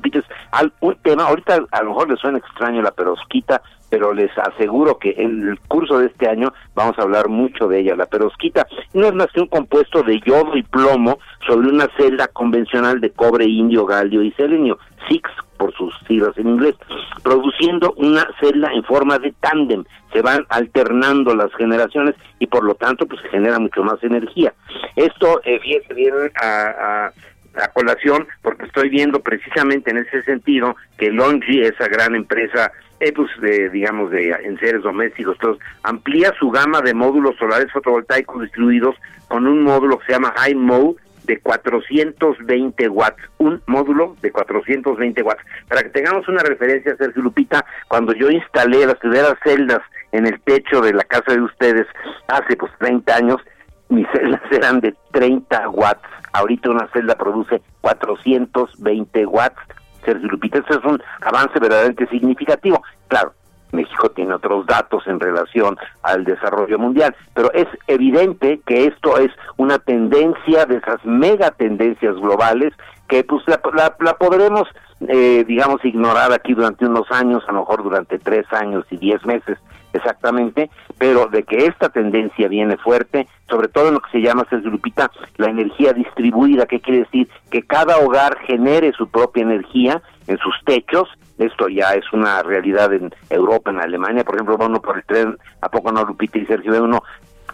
tema, 1.02 1.24
ahorita 1.24 1.66
a 1.70 1.82
lo 1.82 1.90
mejor 1.90 2.10
les 2.10 2.20
suena 2.20 2.38
extraño 2.38 2.82
la 2.82 2.92
perosquita, 2.92 3.62
pero 3.90 4.12
les 4.12 4.30
aseguro 4.38 4.98
que 4.98 5.14
en 5.16 5.48
el 5.48 5.58
curso 5.60 5.98
de 5.98 6.06
este 6.06 6.28
año 6.28 6.52
vamos 6.74 6.98
a 6.98 7.02
hablar 7.02 7.28
mucho 7.28 7.68
de 7.68 7.80
ella. 7.80 7.96
La 7.96 8.06
perosquita 8.06 8.66
no 8.94 9.06
es 9.06 9.14
más 9.14 9.28
que 9.32 9.40
un 9.40 9.48
compuesto 9.48 10.02
de 10.02 10.20
yodo 10.20 10.56
y 10.56 10.62
plomo 10.62 11.18
sobre 11.46 11.68
una 11.68 11.88
celda 11.96 12.28
convencional 12.28 13.00
de 13.00 13.10
cobre, 13.10 13.46
indio, 13.46 13.86
galio 13.86 14.22
y 14.22 14.32
selenio, 14.32 14.78
SIX 15.08 15.30
por 15.56 15.72
sus 15.74 15.94
siglas 16.06 16.36
en 16.36 16.48
inglés, 16.48 16.74
produciendo 17.22 17.92
una 17.96 18.26
celda 18.40 18.70
en 18.72 18.84
forma 18.84 19.18
de 19.18 19.32
tándem. 19.40 19.84
Se 20.12 20.22
van 20.22 20.44
alternando 20.48 21.34
las 21.34 21.52
generaciones 21.54 22.14
y 22.38 22.46
por 22.46 22.64
lo 22.64 22.74
tanto 22.74 23.06
pues 23.06 23.20
se 23.22 23.28
genera 23.28 23.58
mucho 23.58 23.82
más 23.82 24.02
energía. 24.02 24.52
Esto 24.94 25.40
eh, 25.44 25.60
viene, 25.94 26.30
a, 26.40 27.10
a 27.56 27.68
colación 27.68 28.26
porque 28.42 28.66
estoy 28.66 28.88
viendo 28.88 29.20
precisamente 29.20 29.90
en 29.90 29.98
ese 29.98 30.22
sentido 30.22 30.76
que 30.98 31.10
Longi, 31.10 31.62
esa 31.62 31.88
gran 31.88 32.14
empresa 32.14 32.72
eh, 33.00 33.12
pues 33.12 33.28
de, 33.40 33.68
digamos 33.70 34.10
de 34.10 34.30
enseres 34.44 34.82
domésticos 34.82 35.36
todos 35.38 35.58
amplía 35.82 36.32
su 36.38 36.50
gama 36.50 36.80
de 36.80 36.94
módulos 36.94 37.36
solares 37.36 37.70
fotovoltaicos 37.72 38.42
distribuidos 38.42 38.94
con 39.28 39.46
un 39.46 39.62
módulo 39.62 39.98
que 39.98 40.06
se 40.06 40.12
llama 40.12 40.32
High 40.36 40.54
Mode 40.54 40.96
de 41.26 41.40
420 41.40 42.88
watts, 42.88 43.22
un 43.38 43.62
módulo 43.66 44.16
de 44.22 44.32
420 44.32 45.22
watts. 45.22 45.42
Para 45.68 45.82
que 45.82 45.90
tengamos 45.90 46.26
una 46.28 46.42
referencia, 46.42 46.96
Sergio 46.96 47.22
Lupita, 47.22 47.64
cuando 47.88 48.12
yo 48.14 48.30
instalé 48.30 48.86
las 48.86 48.96
primeras 48.96 49.34
celdas 49.44 49.80
en 50.12 50.26
el 50.26 50.40
techo 50.40 50.80
de 50.80 50.94
la 50.94 51.04
casa 51.04 51.32
de 51.32 51.42
ustedes 51.42 51.86
hace 52.28 52.56
pues 52.56 52.72
30 52.78 53.14
años, 53.14 53.40
mis 53.88 54.06
celdas 54.12 54.40
eran 54.50 54.80
de 54.80 54.94
30 55.12 55.68
watts. 55.70 56.08
Ahorita 56.32 56.70
una 56.70 56.88
celda 56.92 57.16
produce 57.16 57.60
420 57.80 59.26
watts. 59.26 59.60
Sergio 60.04 60.28
Lupita, 60.28 60.58
eso 60.58 60.78
es 60.78 60.84
un 60.84 61.02
avance 61.22 61.58
verdaderamente 61.58 62.06
significativo. 62.06 62.82
Claro, 63.08 63.34
México 63.72 64.10
tiene 64.10 64.34
otros 64.34 64.66
datos 64.66 65.06
en 65.06 65.20
relación 65.20 65.76
al 66.02 66.24
desarrollo 66.24 66.78
mundial, 66.78 67.14
pero 67.34 67.52
es 67.52 67.66
evidente 67.86 68.60
que 68.66 68.86
esto 68.86 69.18
es 69.18 69.30
una 69.56 69.78
tendencia 69.78 70.66
de 70.66 70.76
esas 70.76 71.04
mega 71.04 71.50
tendencias 71.50 72.14
globales 72.16 72.72
que 73.08 73.24
pues 73.24 73.42
la, 73.46 73.60
la, 74.00 74.14
podremos, 74.14 74.68
eh, 75.08 75.44
digamos, 75.46 75.84
ignorar 75.84 76.32
aquí 76.32 76.54
durante 76.54 76.86
unos 76.86 77.10
años, 77.10 77.44
a 77.46 77.52
lo 77.52 77.60
mejor 77.60 77.82
durante 77.82 78.18
tres 78.18 78.46
años 78.52 78.84
y 78.90 78.96
diez 78.96 79.24
meses 79.24 79.58
exactamente, 79.92 80.70
pero 80.98 81.26
de 81.26 81.42
que 81.42 81.66
esta 81.66 81.88
tendencia 81.88 82.48
viene 82.48 82.76
fuerte, 82.76 83.26
sobre 83.48 83.68
todo 83.68 83.88
en 83.88 83.94
lo 83.94 84.00
que 84.00 84.10
se 84.10 84.20
llama, 84.20 84.46
Sergio 84.50 84.70
Lupita, 84.70 85.10
la 85.36 85.48
energía 85.48 85.92
distribuida, 85.92 86.66
que 86.66 86.80
quiere 86.80 87.00
decir 87.00 87.28
que 87.50 87.62
cada 87.62 87.98
hogar 87.98 88.38
genere 88.46 88.92
su 88.92 89.08
propia 89.08 89.42
energía 89.42 90.02
en 90.26 90.38
sus 90.38 90.54
techos, 90.64 91.08
esto 91.38 91.68
ya 91.68 91.90
es 91.94 92.04
una 92.12 92.42
realidad 92.42 92.92
en 92.92 93.12
Europa, 93.30 93.70
en 93.70 93.80
Alemania, 93.80 94.24
por 94.24 94.34
ejemplo, 94.36 94.56
uno 94.60 94.80
por 94.80 94.96
el 94.96 95.04
tren, 95.04 95.36
¿a 95.60 95.68
poco 95.68 95.92
no, 95.92 96.04
Lupita 96.04 96.38
y 96.38 96.46
Sergio? 96.46 96.72
Ve 96.72 96.80
uno 96.80 97.02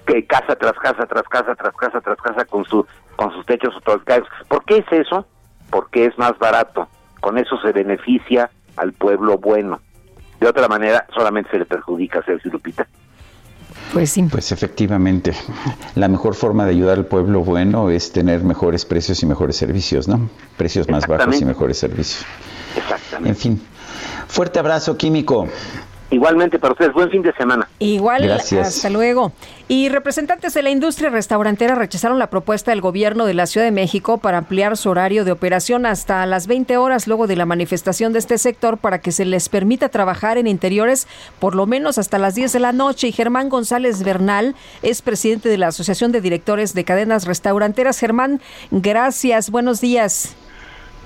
que 0.06 0.24
casa 0.26 0.56
tras 0.56 0.74
casa, 0.74 1.06
tras 1.06 1.24
casa, 1.24 1.54
tras 1.54 1.74
casa, 1.74 2.00
tras 2.00 2.18
casa 2.18 2.44
con, 2.44 2.64
su, 2.64 2.86
con 3.16 3.32
sus 3.32 3.46
techos 3.46 3.74
fotovoltaicos. 3.74 4.28
¿Por 4.48 4.64
qué 4.64 4.78
es 4.78 4.86
eso? 4.92 5.26
Porque 5.70 6.06
es 6.06 6.16
más 6.18 6.38
barato. 6.38 6.88
Con 7.20 7.38
eso 7.38 7.56
se 7.60 7.72
beneficia 7.72 8.50
al 8.76 8.92
pueblo 8.92 9.38
bueno. 9.38 9.80
De 10.40 10.48
otra 10.48 10.66
manera, 10.66 11.06
solamente 11.14 11.50
se 11.50 11.58
le 11.58 11.66
perjudica 11.66 12.18
a 12.18 12.24
Sergio 12.24 12.50
Lupita. 12.50 12.86
Pues 13.92 14.10
sí. 14.10 14.22
Pues 14.30 14.50
efectivamente, 14.52 15.32
la 15.94 16.08
mejor 16.08 16.34
forma 16.34 16.64
de 16.64 16.70
ayudar 16.70 16.98
al 16.98 17.06
pueblo 17.06 17.40
bueno 17.40 17.90
es 17.90 18.12
tener 18.12 18.42
mejores 18.42 18.84
precios 18.84 19.22
y 19.22 19.26
mejores 19.26 19.56
servicios, 19.56 20.08
¿no? 20.08 20.30
Precios 20.56 20.88
más 20.88 21.06
bajos 21.06 21.40
y 21.40 21.44
mejores 21.44 21.78
servicios. 21.78 22.26
Exactamente. 22.76 23.28
En 23.28 23.36
fin, 23.36 23.62
Fuerte 24.28 24.58
abrazo, 24.58 24.96
Químico. 24.96 25.46
Igualmente 26.10 26.58
para 26.58 26.72
ustedes, 26.72 26.92
buen 26.92 27.10
fin 27.10 27.22
de 27.22 27.32
semana. 27.32 27.66
Igual, 27.78 28.30
hasta 28.30 28.90
luego. 28.90 29.32
Y 29.66 29.88
representantes 29.88 30.52
de 30.52 30.62
la 30.62 30.68
industria 30.68 31.08
restaurantera 31.08 31.74
rechazaron 31.74 32.18
la 32.18 32.28
propuesta 32.28 32.70
del 32.70 32.82
gobierno 32.82 33.24
de 33.24 33.32
la 33.32 33.46
Ciudad 33.46 33.66
de 33.66 33.72
México 33.72 34.18
para 34.18 34.38
ampliar 34.38 34.76
su 34.76 34.90
horario 34.90 35.24
de 35.24 35.32
operación 35.32 35.86
hasta 35.86 36.26
las 36.26 36.46
20 36.46 36.76
horas 36.76 37.06
luego 37.06 37.26
de 37.26 37.36
la 37.36 37.46
manifestación 37.46 38.12
de 38.12 38.18
este 38.18 38.36
sector 38.36 38.76
para 38.76 39.00
que 39.00 39.10
se 39.10 39.24
les 39.24 39.48
permita 39.48 39.88
trabajar 39.88 40.36
en 40.36 40.46
interiores 40.46 41.08
por 41.38 41.54
lo 41.54 41.66
menos 41.66 41.96
hasta 41.96 42.18
las 42.18 42.34
10 42.34 42.52
de 42.52 42.60
la 42.60 42.72
noche. 42.72 43.08
Y 43.08 43.12
Germán 43.12 43.48
González 43.48 44.02
Bernal 44.02 44.54
es 44.82 45.00
presidente 45.00 45.48
de 45.48 45.56
la 45.56 45.68
Asociación 45.68 46.12
de 46.12 46.20
Directores 46.20 46.74
de 46.74 46.84
Cadenas 46.84 47.26
Restauranteras. 47.26 47.98
Germán, 47.98 48.42
gracias, 48.70 49.50
buenos 49.50 49.80
días. 49.80 50.34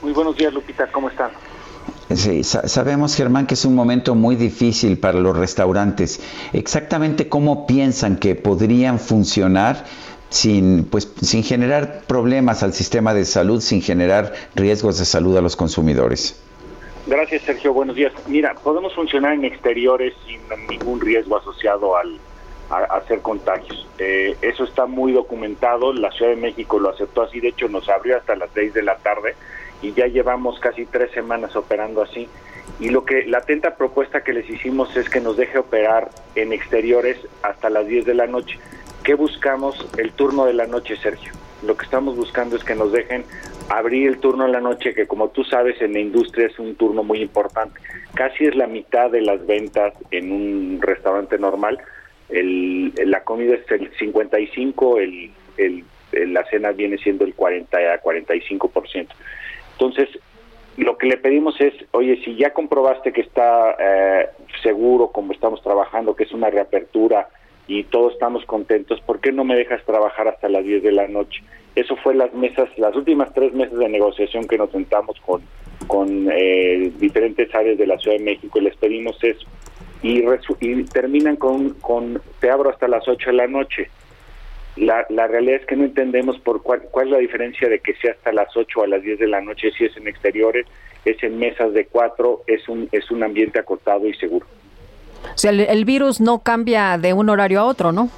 Muy 0.02 0.12
buenos 0.12 0.36
días, 0.36 0.52
Lupita, 0.52 0.88
¿cómo 0.88 1.08
están? 1.08 1.30
Sí, 2.14 2.44
sabemos, 2.44 3.16
Germán, 3.16 3.46
que 3.46 3.54
es 3.54 3.64
un 3.64 3.74
momento 3.74 4.14
muy 4.14 4.36
difícil 4.36 4.98
para 4.98 5.18
los 5.18 5.36
restaurantes. 5.36 6.20
Exactamente 6.52 7.28
cómo 7.28 7.66
piensan 7.66 8.16
que 8.16 8.36
podrían 8.36 9.00
funcionar 9.00 9.84
sin, 10.28 10.84
pues, 10.84 11.12
sin 11.20 11.42
generar 11.42 12.02
problemas 12.06 12.62
al 12.62 12.72
sistema 12.74 13.12
de 13.12 13.24
salud, 13.24 13.60
sin 13.60 13.82
generar 13.82 14.32
riesgos 14.54 14.98
de 14.98 15.04
salud 15.04 15.36
a 15.36 15.40
los 15.40 15.56
consumidores. 15.56 16.40
Gracias, 17.08 17.42
Sergio. 17.42 17.72
Buenos 17.72 17.96
días. 17.96 18.12
Mira, 18.28 18.54
podemos 18.54 18.94
funcionar 18.94 19.34
en 19.34 19.44
exteriores 19.44 20.14
sin 20.26 20.40
ningún 20.68 21.00
riesgo 21.00 21.36
asociado 21.36 21.96
al, 21.96 22.18
a, 22.70 22.96
hacer 22.96 23.20
contagios. 23.20 23.86
Eh, 23.98 24.36
eso 24.42 24.64
está 24.64 24.86
muy 24.86 25.12
documentado. 25.12 25.92
La 25.92 26.10
Ciudad 26.12 26.32
de 26.32 26.36
México 26.36 26.78
lo 26.78 26.90
aceptó 26.90 27.22
así. 27.22 27.40
De 27.40 27.48
hecho, 27.48 27.68
nos 27.68 27.88
abrió 27.88 28.16
hasta 28.16 28.36
las 28.36 28.50
6 28.54 28.74
de 28.74 28.82
la 28.82 28.96
tarde 28.96 29.34
y 29.86 29.92
ya 29.92 30.08
llevamos 30.08 30.58
casi 30.58 30.84
tres 30.84 31.12
semanas 31.12 31.54
operando 31.54 32.02
así. 32.02 32.28
Y 32.80 32.88
lo 32.88 33.04
que 33.04 33.24
la 33.24 33.38
atenta 33.38 33.76
propuesta 33.76 34.22
que 34.22 34.32
les 34.32 34.50
hicimos 34.50 34.96
es 34.96 35.08
que 35.08 35.20
nos 35.20 35.36
deje 35.36 35.58
operar 35.58 36.10
en 36.34 36.52
exteriores 36.52 37.18
hasta 37.42 37.70
las 37.70 37.86
10 37.86 38.04
de 38.04 38.14
la 38.14 38.26
noche. 38.26 38.58
¿Qué 39.04 39.14
buscamos? 39.14 39.88
El 39.96 40.10
turno 40.12 40.44
de 40.46 40.54
la 40.54 40.66
noche, 40.66 40.96
Sergio. 40.96 41.32
Lo 41.64 41.76
que 41.76 41.84
estamos 41.84 42.16
buscando 42.16 42.56
es 42.56 42.64
que 42.64 42.74
nos 42.74 42.90
dejen 42.90 43.24
abrir 43.68 44.08
el 44.08 44.18
turno 44.18 44.44
de 44.44 44.52
la 44.52 44.60
noche, 44.60 44.92
que 44.92 45.06
como 45.06 45.28
tú 45.28 45.44
sabes 45.44 45.80
en 45.80 45.92
la 45.92 46.00
industria 46.00 46.48
es 46.48 46.58
un 46.58 46.74
turno 46.74 47.04
muy 47.04 47.22
importante. 47.22 47.80
Casi 48.14 48.44
es 48.44 48.56
la 48.56 48.66
mitad 48.66 49.10
de 49.10 49.22
las 49.22 49.46
ventas 49.46 49.94
en 50.10 50.32
un 50.32 50.78
restaurante 50.82 51.38
normal. 51.38 51.78
El, 52.28 52.92
la 52.96 53.22
comida 53.22 53.54
es 53.54 53.70
el 53.70 53.90
55, 53.96 54.98
el, 54.98 55.30
el, 55.56 55.84
la 56.12 56.44
cena 56.46 56.72
viene 56.72 56.98
siendo 56.98 57.24
el 57.24 57.34
40 57.34 57.76
a 57.78 58.02
45%. 58.02 59.06
Entonces, 59.78 60.08
lo 60.76 60.96
que 60.96 61.06
le 61.06 61.16
pedimos 61.18 61.60
es, 61.60 61.74
oye, 61.92 62.20
si 62.24 62.34
ya 62.36 62.52
comprobaste 62.52 63.12
que 63.12 63.20
está 63.20 63.76
eh, 63.78 64.28
seguro 64.62 65.08
como 65.08 65.32
estamos 65.32 65.62
trabajando, 65.62 66.16
que 66.16 66.24
es 66.24 66.32
una 66.32 66.50
reapertura 66.50 67.28
y 67.66 67.84
todos 67.84 68.14
estamos 68.14 68.44
contentos, 68.46 69.00
¿por 69.02 69.20
qué 69.20 69.32
no 69.32 69.44
me 69.44 69.56
dejas 69.56 69.84
trabajar 69.84 70.28
hasta 70.28 70.48
las 70.48 70.64
10 70.64 70.82
de 70.82 70.92
la 70.92 71.08
noche? 71.08 71.42
Eso 71.74 71.96
fue 71.96 72.14
las 72.14 72.32
mesas, 72.32 72.68
las 72.78 72.96
últimas 72.96 73.32
tres 73.34 73.52
meses 73.52 73.78
de 73.78 73.88
negociación 73.88 74.46
que 74.46 74.56
nos 74.56 74.70
sentamos 74.70 75.20
con, 75.20 75.42
con 75.86 76.28
eh, 76.32 76.90
diferentes 76.98 77.54
áreas 77.54 77.76
de 77.76 77.86
la 77.86 77.98
Ciudad 77.98 78.16
de 78.16 78.24
México 78.24 78.58
y 78.58 78.62
les 78.62 78.76
pedimos 78.76 79.22
eso. 79.22 79.46
Y, 80.02 80.22
y 80.60 80.84
terminan 80.84 81.36
con, 81.36 81.70
con, 81.80 82.20
te 82.40 82.50
abro 82.50 82.70
hasta 82.70 82.88
las 82.88 83.06
8 83.06 83.30
de 83.30 83.36
la 83.36 83.46
noche 83.46 83.90
la, 84.76 85.06
la 85.08 85.26
realidad 85.26 85.60
es 85.60 85.66
que 85.66 85.76
no 85.76 85.84
entendemos 85.84 86.38
por 86.38 86.62
cuál, 86.62 86.82
cuál 86.90 87.06
es 87.06 87.12
la 87.12 87.18
diferencia 87.18 87.68
de 87.68 87.78
que 87.80 87.94
sea 87.94 88.12
hasta 88.12 88.32
las 88.32 88.54
8 88.54 88.80
o 88.80 88.84
a 88.84 88.86
las 88.86 89.02
10 89.02 89.18
de 89.18 89.26
la 89.26 89.40
noche, 89.40 89.70
si 89.76 89.86
es 89.86 89.96
en 89.96 90.06
exteriores, 90.06 90.66
es 91.04 91.22
en 91.22 91.38
mesas 91.38 91.72
de 91.72 91.86
cuatro, 91.86 92.42
es 92.46 92.68
un, 92.68 92.88
es 92.92 93.10
un 93.10 93.22
ambiente 93.22 93.58
acotado 93.58 94.06
y 94.06 94.14
seguro. 94.14 94.46
O 95.34 95.38
sea, 95.38 95.50
el, 95.50 95.84
virus 95.84 96.20
no 96.20 96.40
cambia 96.40 96.98
de 96.98 97.12
un 97.12 97.28
horario 97.30 97.60
a 97.60 97.64
otro, 97.64 97.92
¿no? 97.92 98.10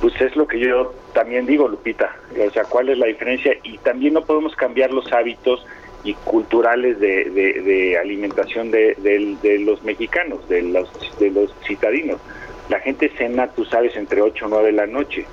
Pues 0.00 0.18
es 0.20 0.34
lo 0.36 0.46
que 0.46 0.58
yo 0.58 0.94
también 1.12 1.44
digo, 1.44 1.68
Lupita. 1.68 2.16
O 2.46 2.50
sea, 2.50 2.64
¿cuál 2.64 2.88
es 2.88 2.98
la 2.98 3.06
diferencia? 3.06 3.52
Y 3.62 3.78
también 3.78 4.14
no 4.14 4.24
podemos 4.24 4.54
cambiar 4.54 4.92
los 4.92 5.12
hábitos 5.12 5.64
y 6.04 6.14
culturales 6.14 6.98
de, 7.00 7.24
de, 7.24 7.98
alimentación 7.98 8.70
de, 8.70 8.94
de, 8.98 9.58
los 9.58 9.82
mexicanos, 9.82 10.48
de 10.48 10.62
los, 10.62 10.88
de 11.18 11.30
los 11.30 11.52
citadinos. 11.66 12.20
La 12.68 12.78
gente 12.80 13.10
cena, 13.16 13.48
tú 13.48 13.64
sabes, 13.64 13.96
entre 13.96 14.22
8 14.22 14.46
o 14.46 14.48
9 14.48 14.66
de 14.66 14.72
la 14.72 14.86
noche 14.86 15.26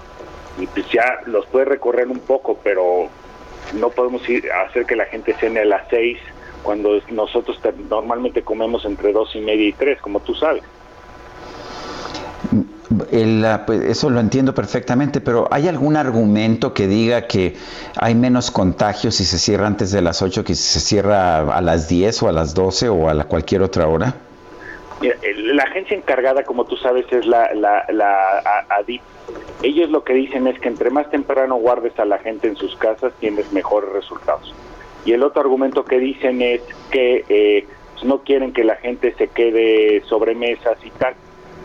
y 0.57 0.67
pues 0.67 0.89
ya 0.91 1.19
los 1.25 1.45
puede 1.47 1.65
recorrer 1.65 2.07
un 2.07 2.19
poco, 2.19 2.59
pero 2.63 3.09
no 3.73 3.89
podemos 3.89 4.27
ir 4.29 4.51
a 4.51 4.61
hacer 4.63 4.85
que 4.85 4.95
la 4.95 5.05
gente 5.05 5.33
cene 5.33 5.61
a 5.61 5.65
las 5.65 5.87
seis 5.89 6.19
cuando 6.63 6.99
nosotros 7.11 7.59
normalmente 7.89 8.41
comemos 8.41 8.85
entre 8.85 9.13
dos 9.13 9.35
y 9.35 9.39
media 9.39 9.67
y 9.67 9.73
tres, 9.73 10.01
como 10.01 10.19
tú 10.19 10.33
sabes. 10.33 10.63
Pues, 13.65 13.81
eso 13.83 14.09
lo 14.09 14.19
entiendo 14.19 14.53
perfectamente, 14.53 15.19
pero 15.19 15.47
¿hay 15.51 15.67
algún 15.67 15.95
argumento 15.95 16.73
que 16.73 16.87
diga 16.87 17.27
que 17.27 17.55
hay 17.97 18.15
menos 18.15 18.51
contagios 18.51 19.15
si 19.15 19.25
se 19.25 19.39
cierra 19.39 19.67
antes 19.67 19.91
de 19.91 20.01
las 20.01 20.21
8 20.21 20.43
que 20.43 20.55
si 20.55 20.63
se 20.63 20.79
cierra 20.79 21.39
a 21.39 21.61
las 21.61 21.87
10 21.87 22.23
o 22.23 22.29
a 22.29 22.31
las 22.31 22.53
12 22.53 22.89
o 22.89 23.09
a 23.09 23.13
la 23.13 23.25
cualquier 23.25 23.63
otra 23.63 23.87
hora? 23.87 24.13
La 25.01 25.63
agencia 25.63 25.97
encargada, 25.97 26.43
como 26.43 26.65
tú 26.65 26.77
sabes, 26.77 27.05
es 27.11 27.25
la, 27.25 27.53
la, 27.53 27.85
la 27.89 28.65
ADIP. 28.69 29.01
Ellos 29.63 29.89
lo 29.89 30.03
que 30.03 30.13
dicen 30.13 30.47
es 30.47 30.59
que 30.59 30.69
entre 30.69 30.89
más 30.89 31.09
temprano 31.09 31.55
guardes 31.55 31.97
a 31.99 32.05
la 32.05 32.19
gente 32.19 32.47
en 32.47 32.55
sus 32.55 32.75
casas, 32.75 33.13
tienes 33.19 33.51
mejores 33.51 33.91
resultados. 33.91 34.53
Y 35.05 35.13
el 35.13 35.23
otro 35.23 35.41
argumento 35.41 35.85
que 35.85 35.99
dicen 35.99 36.41
es 36.41 36.61
que 36.91 37.25
eh, 37.29 37.67
pues, 37.93 38.05
no 38.05 38.19
quieren 38.19 38.53
que 38.53 38.63
la 38.63 38.75
gente 38.75 39.13
se 39.17 39.27
quede 39.27 40.01
sobre 40.05 40.35
mesas 40.35 40.77
y 40.83 40.89
tal. 40.91 41.15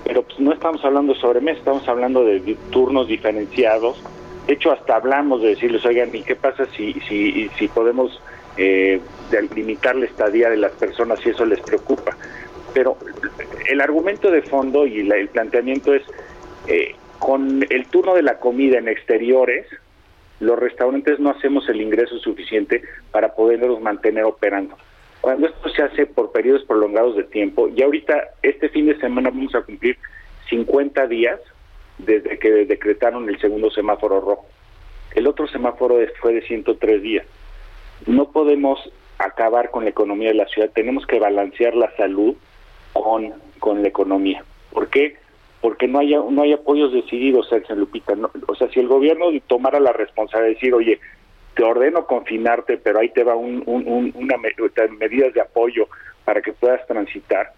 Pero 0.04 0.22
pues, 0.22 0.38
no 0.40 0.52
estamos 0.52 0.84
hablando 0.84 1.14
de 1.14 1.20
sobremesas, 1.20 1.58
estamos 1.58 1.88
hablando 1.88 2.24
de 2.24 2.56
turnos 2.70 3.08
diferenciados. 3.08 4.02
De 4.46 4.54
hecho, 4.54 4.72
hasta 4.72 4.96
hablamos 4.96 5.42
de 5.42 5.50
decirles, 5.50 5.84
oigan, 5.84 6.10
¿y 6.12 6.22
qué 6.22 6.36
pasa 6.36 6.66
si, 6.76 6.94
si, 7.08 7.48
si 7.58 7.68
podemos 7.68 8.20
eh, 8.56 9.00
limitar 9.54 9.94
la 9.94 10.06
estadía 10.06 10.50
de 10.50 10.56
las 10.56 10.72
personas 10.72 11.20
si 11.20 11.30
eso 11.30 11.44
les 11.44 11.60
preocupa? 11.60 12.16
Pero 12.74 12.96
el 13.68 13.80
argumento 13.80 14.30
de 14.30 14.42
fondo 14.42 14.86
y 14.86 15.00
el 15.00 15.28
planteamiento 15.28 15.94
es, 15.94 16.02
eh, 16.66 16.94
con 17.18 17.64
el 17.68 17.86
turno 17.86 18.14
de 18.14 18.22
la 18.22 18.38
comida 18.38 18.78
en 18.78 18.88
exteriores, 18.88 19.66
los 20.40 20.58
restaurantes 20.58 21.20
no 21.20 21.30
hacemos 21.30 21.68
el 21.68 21.80
ingreso 21.80 22.18
suficiente 22.18 22.82
para 23.10 23.34
poderlos 23.34 23.80
mantener 23.80 24.24
operando. 24.24 24.76
Cuando 25.20 25.46
esto 25.46 25.68
se 25.68 25.82
hace 25.82 26.06
por 26.06 26.32
periodos 26.32 26.64
prolongados 26.64 27.16
de 27.16 27.24
tiempo, 27.24 27.68
y 27.68 27.82
ahorita 27.82 28.30
este 28.42 28.70
fin 28.70 28.86
de 28.86 28.98
semana 28.98 29.28
vamos 29.28 29.54
a 29.54 29.60
cumplir 29.60 29.98
50 30.48 31.06
días 31.08 31.38
desde 31.98 32.38
que 32.38 32.50
decretaron 32.64 33.28
el 33.28 33.38
segundo 33.38 33.70
semáforo 33.70 34.20
rojo. 34.20 34.46
El 35.14 35.26
otro 35.26 35.46
semáforo 35.48 35.98
fue 36.20 36.32
de 36.32 36.42
103 36.42 37.02
días. 37.02 37.26
No 38.06 38.30
podemos 38.32 38.80
acabar 39.18 39.70
con 39.70 39.84
la 39.84 39.90
economía 39.90 40.28
de 40.28 40.36
la 40.36 40.46
ciudad, 40.46 40.70
tenemos 40.74 41.06
que 41.06 41.18
balancear 41.18 41.74
la 41.74 41.94
salud 41.96 42.34
con, 42.92 43.32
con 43.58 43.82
la 43.82 43.88
economía. 43.88 44.44
¿Por 44.72 44.88
qué? 44.88 45.16
Porque 45.60 45.86
no 45.86 45.98
hay, 45.98 46.14
no 46.14 46.42
hay 46.42 46.52
apoyos 46.52 46.92
decididos, 46.92 47.48
Sergio 47.48 47.76
Lupita. 47.76 48.14
o 48.46 48.54
sea, 48.54 48.68
si 48.70 48.80
el 48.80 48.88
gobierno 48.88 49.26
tomara 49.46 49.78
la 49.78 49.92
responsabilidad 49.92 50.48
de 50.48 50.54
decir, 50.54 50.74
oye, 50.74 51.00
te 51.54 51.64
ordeno 51.64 52.06
confinarte, 52.06 52.78
pero 52.78 53.00
ahí 53.00 53.10
te 53.10 53.24
va 53.24 53.34
un, 53.34 53.62
un, 53.66 54.12
una 54.14 54.36
medidas 54.98 55.34
de 55.34 55.40
apoyo 55.40 55.88
para 56.24 56.40
que 56.40 56.52
puedas 56.52 56.86
transitar, 56.86 57.52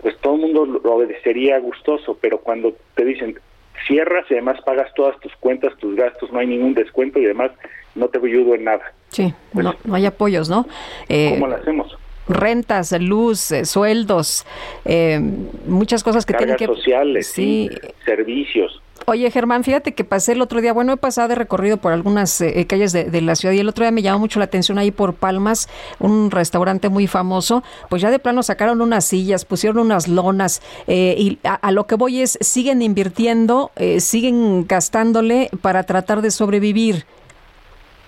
pues 0.00 0.16
todo 0.18 0.34
el 0.34 0.40
mundo 0.40 0.66
lo 0.66 0.94
obedecería 0.94 1.58
gustoso, 1.58 2.16
pero 2.20 2.38
cuando 2.38 2.74
te 2.94 3.04
dicen 3.04 3.38
cierras 3.86 4.24
y 4.30 4.34
además 4.34 4.60
pagas 4.64 4.92
todas 4.94 5.18
tus 5.20 5.34
cuentas, 5.36 5.76
tus 5.78 5.96
gastos, 5.96 6.32
no 6.32 6.38
hay 6.38 6.46
ningún 6.46 6.74
descuento 6.74 7.18
y 7.18 7.24
además 7.24 7.50
no 7.94 8.08
te 8.08 8.18
ayudo 8.18 8.54
en 8.54 8.64
nada. 8.64 8.92
Sí, 9.08 9.32
pues 9.52 9.64
no, 9.64 9.74
no 9.84 9.94
hay 9.94 10.06
apoyos, 10.06 10.48
¿no? 10.48 10.66
Eh, 11.08 11.30
¿Cómo 11.34 11.48
lo 11.48 11.56
hacemos? 11.56 11.98
Rentas, 12.28 12.92
luz, 13.00 13.50
eh, 13.52 13.64
sueldos, 13.64 14.46
eh, 14.84 15.20
muchas 15.66 16.02
cosas 16.02 16.26
que 16.26 16.34
tienen 16.34 16.56
que... 16.56 16.66
sociales, 16.66 17.28
sí. 17.28 17.70
servicios. 18.04 18.80
Oye, 19.04 19.28
Germán, 19.32 19.64
fíjate 19.64 19.94
que 19.94 20.04
pasé 20.04 20.32
el 20.32 20.42
otro 20.42 20.60
día, 20.60 20.72
bueno, 20.72 20.92
he 20.92 20.96
pasado 20.96 21.26
de 21.26 21.34
recorrido 21.34 21.76
por 21.76 21.92
algunas 21.92 22.40
eh, 22.40 22.64
calles 22.68 22.92
de, 22.92 23.20
la 23.20 23.34
ciudad 23.34 23.52
y 23.52 23.58
el 23.58 23.68
otro 23.68 23.82
día 23.82 23.90
me 23.90 24.00
llamó 24.00 24.20
mucho 24.20 24.38
la 24.38 24.44
atención 24.44 24.78
ahí 24.78 24.92
por 24.92 25.14
Palmas, 25.14 25.68
un 25.98 26.30
restaurante 26.30 26.88
muy 26.88 27.08
famoso, 27.08 27.64
pues 27.90 28.00
ya 28.00 28.12
de 28.12 28.20
plano 28.20 28.44
sacaron 28.44 28.80
unas 28.80 29.04
sillas, 29.04 29.44
pusieron 29.44 29.78
unas 29.78 30.06
lonas 30.06 30.62
y 30.86 31.40
a, 31.42 31.72
lo 31.72 31.88
que 31.88 31.96
voy 31.96 32.20
es, 32.22 32.38
siguen 32.40 32.80
invirtiendo, 32.80 33.72
siguen 33.98 34.68
gastándole 34.68 35.50
para 35.62 35.82
tratar 35.82 36.22
de 36.22 36.30
sobrevivir. 36.30 37.04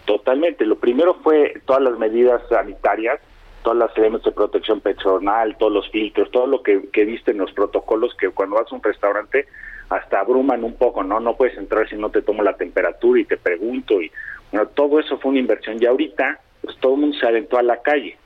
Totalmente, 0.05 0.65
lo 0.65 0.79
primero 0.79 1.15
fue 1.25 1.61
todas 1.65 1.83
las 1.83 1.99
medidas 1.99 2.41
sanitarias, 2.49 3.19
todas 3.65 3.79
las 3.79 3.99
elementos 3.99 4.33
de 4.33 4.37
protección 4.37 4.81
personal, 4.81 5.57
todos 5.59 5.73
los 5.73 5.91
filtros, 5.91 6.31
todo 6.31 6.47
lo 6.47 6.63
que, 6.63 6.89
que 6.93 7.05
viste 7.05 7.33
en 7.33 7.39
los 7.39 7.51
protocolos 7.53 8.15
que 8.15 8.29
cuando 8.29 8.57
vas 8.57 8.71
a 8.71 8.75
un 8.77 8.83
restaurante 8.83 9.47
hasta 9.89 10.21
abruman 10.21 10.63
un 10.63 10.75
poco, 10.75 11.03
¿no? 11.03 11.19
No 11.19 11.37
puedes 11.37 11.57
entrar 11.59 11.89
si 11.89 11.97
no 11.97 12.11
te 12.11 12.23
tomo 12.23 12.43
la 12.43 12.57
temperatura 12.57 13.21
y 13.21 13.25
te 13.25 13.37
pregunto 13.37 14.01
y 14.01 14.13
bueno, 14.53 14.69
todo 14.69 15.01
eso 15.01 15.19
fue 15.19 15.31
una 15.31 15.41
inversión 15.41 15.83
y 15.83 15.87
ahorita 15.87 16.39
pues 16.61 16.77
todo 16.79 16.95
el 16.95 17.01
mundo 17.01 17.19
se 17.19 17.27
aventó 17.27 17.59
a 17.59 17.63
la 17.63 17.83
calle. 17.83 18.17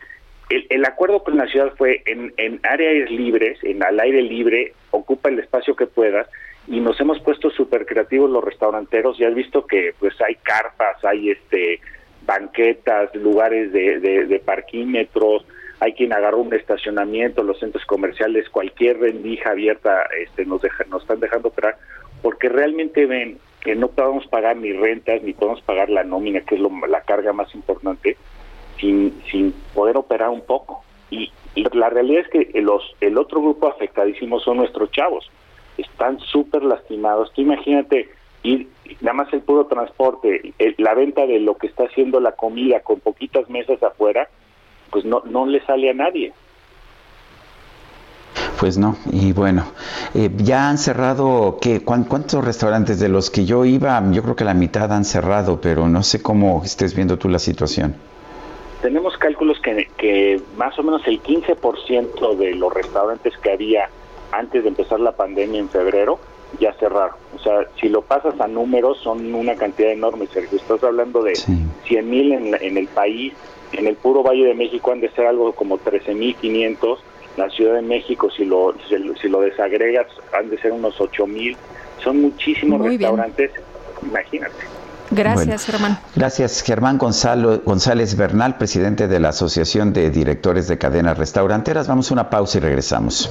El, 0.50 0.66
el 0.70 0.84
acuerdo 0.84 1.22
con 1.22 1.36
la 1.36 1.46
ciudad 1.46 1.72
fue 1.76 2.02
en, 2.06 2.34
en 2.36 2.60
áreas 2.64 3.10
libres, 3.10 3.58
en 3.62 3.82
al 3.82 4.00
aire 4.00 4.22
libre, 4.22 4.74
ocupa 4.90 5.28
el 5.28 5.38
espacio 5.38 5.76
que 5.76 5.86
puedas 5.86 6.28
y 6.66 6.80
nos 6.80 7.00
hemos 7.00 7.20
puesto 7.20 7.50
súper 7.50 7.86
creativos 7.86 8.28
los 8.28 8.44
restauranteros 8.44 9.18
y 9.20 9.24
has 9.24 9.34
visto 9.34 9.66
que 9.66 9.94
pues 9.98 10.20
hay 10.20 10.34
carpas, 10.36 11.02
hay 11.04 11.30
este 11.30 11.80
banquetas, 12.28 13.14
lugares 13.14 13.72
de, 13.72 13.98
de, 14.00 14.38
parquímetros, 14.40 15.46
hay 15.80 15.94
quien 15.94 16.12
agarró 16.12 16.38
un 16.38 16.52
estacionamiento, 16.52 17.42
los 17.42 17.58
centros 17.58 17.86
comerciales, 17.86 18.50
cualquier 18.50 18.98
rendija 18.98 19.50
abierta 19.50 20.02
este, 20.22 20.44
nos, 20.44 20.60
deja, 20.60 20.84
nos 20.90 21.02
están 21.02 21.20
dejando 21.20 21.48
operar, 21.48 21.78
porque 22.20 22.50
realmente 22.50 23.06
ven 23.06 23.38
que 23.62 23.74
no 23.74 23.88
podemos 23.88 24.26
pagar 24.26 24.58
ni 24.58 24.72
rentas, 24.72 25.22
ni 25.22 25.32
podemos 25.32 25.62
pagar 25.62 25.88
la 25.88 26.04
nómina, 26.04 26.42
que 26.42 26.56
es 26.56 26.60
la 26.60 27.00
carga 27.00 27.32
más 27.32 27.54
importante, 27.54 28.18
sin, 28.78 29.22
sin 29.30 29.52
poder 29.72 29.96
operar 29.96 30.28
un 30.28 30.42
poco. 30.42 30.84
Y, 31.10 31.32
la 31.72 31.90
realidad 31.90 32.24
es 32.24 32.28
que 32.28 32.60
los, 32.60 32.94
el 33.00 33.18
otro 33.18 33.40
grupo 33.40 33.66
afectadísimo 33.66 34.38
son 34.38 34.58
nuestros 34.58 34.92
chavos. 34.92 35.28
Están 35.76 36.20
súper 36.20 36.62
lastimados. 36.62 37.32
Tú 37.32 37.40
imagínate 37.40 38.10
ir 38.48 38.68
nada 39.00 39.14
más 39.14 39.32
el 39.32 39.40
puro 39.40 39.66
transporte, 39.66 40.54
la 40.78 40.94
venta 40.94 41.26
de 41.26 41.40
lo 41.40 41.56
que 41.56 41.66
está 41.66 41.84
haciendo 41.84 42.20
la 42.20 42.32
comida 42.32 42.80
con 42.80 43.00
poquitas 43.00 43.48
mesas 43.48 43.82
afuera, 43.82 44.28
pues 44.90 45.04
no, 45.04 45.22
no 45.26 45.46
le 45.46 45.64
sale 45.64 45.90
a 45.90 45.94
nadie. 45.94 46.32
Pues 48.58 48.76
no, 48.76 48.96
y 49.12 49.32
bueno, 49.32 49.66
eh, 50.14 50.30
ya 50.36 50.68
han 50.68 50.78
cerrado, 50.78 51.58
¿qué, 51.60 51.84
¿cuántos 51.84 52.44
restaurantes 52.44 52.98
de 52.98 53.08
los 53.08 53.30
que 53.30 53.44
yo 53.44 53.64
iba? 53.64 54.02
Yo 54.10 54.22
creo 54.22 54.34
que 54.34 54.44
la 54.44 54.54
mitad 54.54 54.92
han 54.92 55.04
cerrado, 55.04 55.60
pero 55.60 55.88
no 55.88 56.02
sé 56.02 56.22
cómo 56.22 56.62
estés 56.64 56.94
viendo 56.94 57.18
tú 57.18 57.28
la 57.28 57.38
situación. 57.38 57.94
Tenemos 58.82 59.16
cálculos 59.16 59.60
que, 59.60 59.88
que 59.96 60.40
más 60.56 60.76
o 60.78 60.82
menos 60.82 61.06
el 61.06 61.22
15% 61.22 62.36
de 62.36 62.54
los 62.54 62.72
restaurantes 62.72 63.36
que 63.38 63.52
había 63.52 63.90
antes 64.32 64.62
de 64.64 64.68
empezar 64.68 65.00
la 65.00 65.12
pandemia 65.12 65.60
en 65.60 65.68
febrero 65.68 66.18
ya 66.60 66.72
cerraron. 66.74 67.16
O 67.36 67.38
sea, 67.38 67.66
si 67.80 67.88
lo 67.88 68.02
pasas 68.02 68.40
a 68.40 68.48
números, 68.48 68.98
son 69.02 69.34
una 69.34 69.54
cantidad 69.54 69.90
enorme, 69.90 70.26
Sergio. 70.26 70.58
Estás 70.58 70.82
hablando 70.82 71.22
de 71.22 71.34
100 71.36 72.10
mil 72.10 72.32
en, 72.32 72.54
en 72.60 72.76
el 72.76 72.88
país, 72.88 73.32
en 73.72 73.86
el 73.86 73.96
puro 73.96 74.22
Valle 74.22 74.46
de 74.46 74.54
México 74.54 74.92
han 74.92 75.00
de 75.00 75.10
ser 75.10 75.26
algo 75.26 75.52
como 75.52 75.78
13 75.78 76.14
mil 76.14 76.34
500. 76.36 77.00
La 77.36 77.48
Ciudad 77.50 77.74
de 77.74 77.82
México, 77.82 78.28
si 78.36 78.44
lo, 78.44 78.74
si, 78.88 79.28
lo 79.28 79.40
desagregas, 79.40 80.06
han 80.36 80.50
de 80.50 80.58
ser 80.58 80.72
unos 80.72 81.00
8 81.00 81.26
mil. 81.26 81.56
Son 82.02 82.20
muchísimos 82.20 82.80
restaurantes, 82.80 83.52
imagínate. 84.02 84.56
Gracias, 85.10 85.66
Germán. 85.66 85.98
Gracias, 86.16 86.62
Germán 86.62 86.98
Gonzalo, 86.98 87.60
González 87.64 88.16
Bernal, 88.16 88.58
presidente 88.58 89.08
de 89.08 89.20
la 89.20 89.30
Asociación 89.30 89.92
de 89.92 90.10
Directores 90.10 90.68
de 90.68 90.78
Cadenas 90.78 91.16
Restauranteras. 91.16 91.86
Vamos 91.86 92.10
a 92.10 92.14
una 92.14 92.28
pausa 92.28 92.58
y 92.58 92.60
regresamos. 92.60 93.30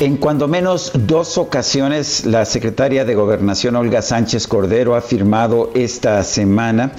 En 0.00 0.16
cuando 0.16 0.46
menos 0.46 0.92
dos 0.94 1.38
ocasiones, 1.38 2.24
la 2.24 2.44
secretaria 2.44 3.04
de 3.04 3.16
Gobernación 3.16 3.74
Olga 3.74 4.00
Sánchez 4.00 4.46
Cordero 4.46 4.94
ha 4.94 4.98
afirmado 4.98 5.72
esta 5.74 6.22
semana 6.22 6.92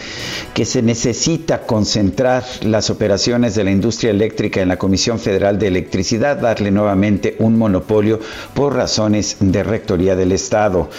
que 0.54 0.66
se 0.66 0.82
necesita 0.82 1.62
concentrar 1.62 2.44
las 2.64 2.90
operaciones 2.90 3.56
de 3.56 3.64
la 3.64 3.72
industria 3.72 4.12
eléctrica 4.12 4.60
en 4.60 4.68
la 4.68 4.76
Comisión 4.76 5.18
Federal 5.18 5.58
de 5.58 5.68
Electricidad, 5.68 6.40
darle 6.40 6.72
nuevamente 6.72 7.38
un 7.40 7.58
monopolio 7.58 8.20
por 8.54 8.76
razones 8.76 9.38
de 9.40 9.64
rectoría 9.64 10.18
del 10.18 10.34
Estado. 10.34 10.90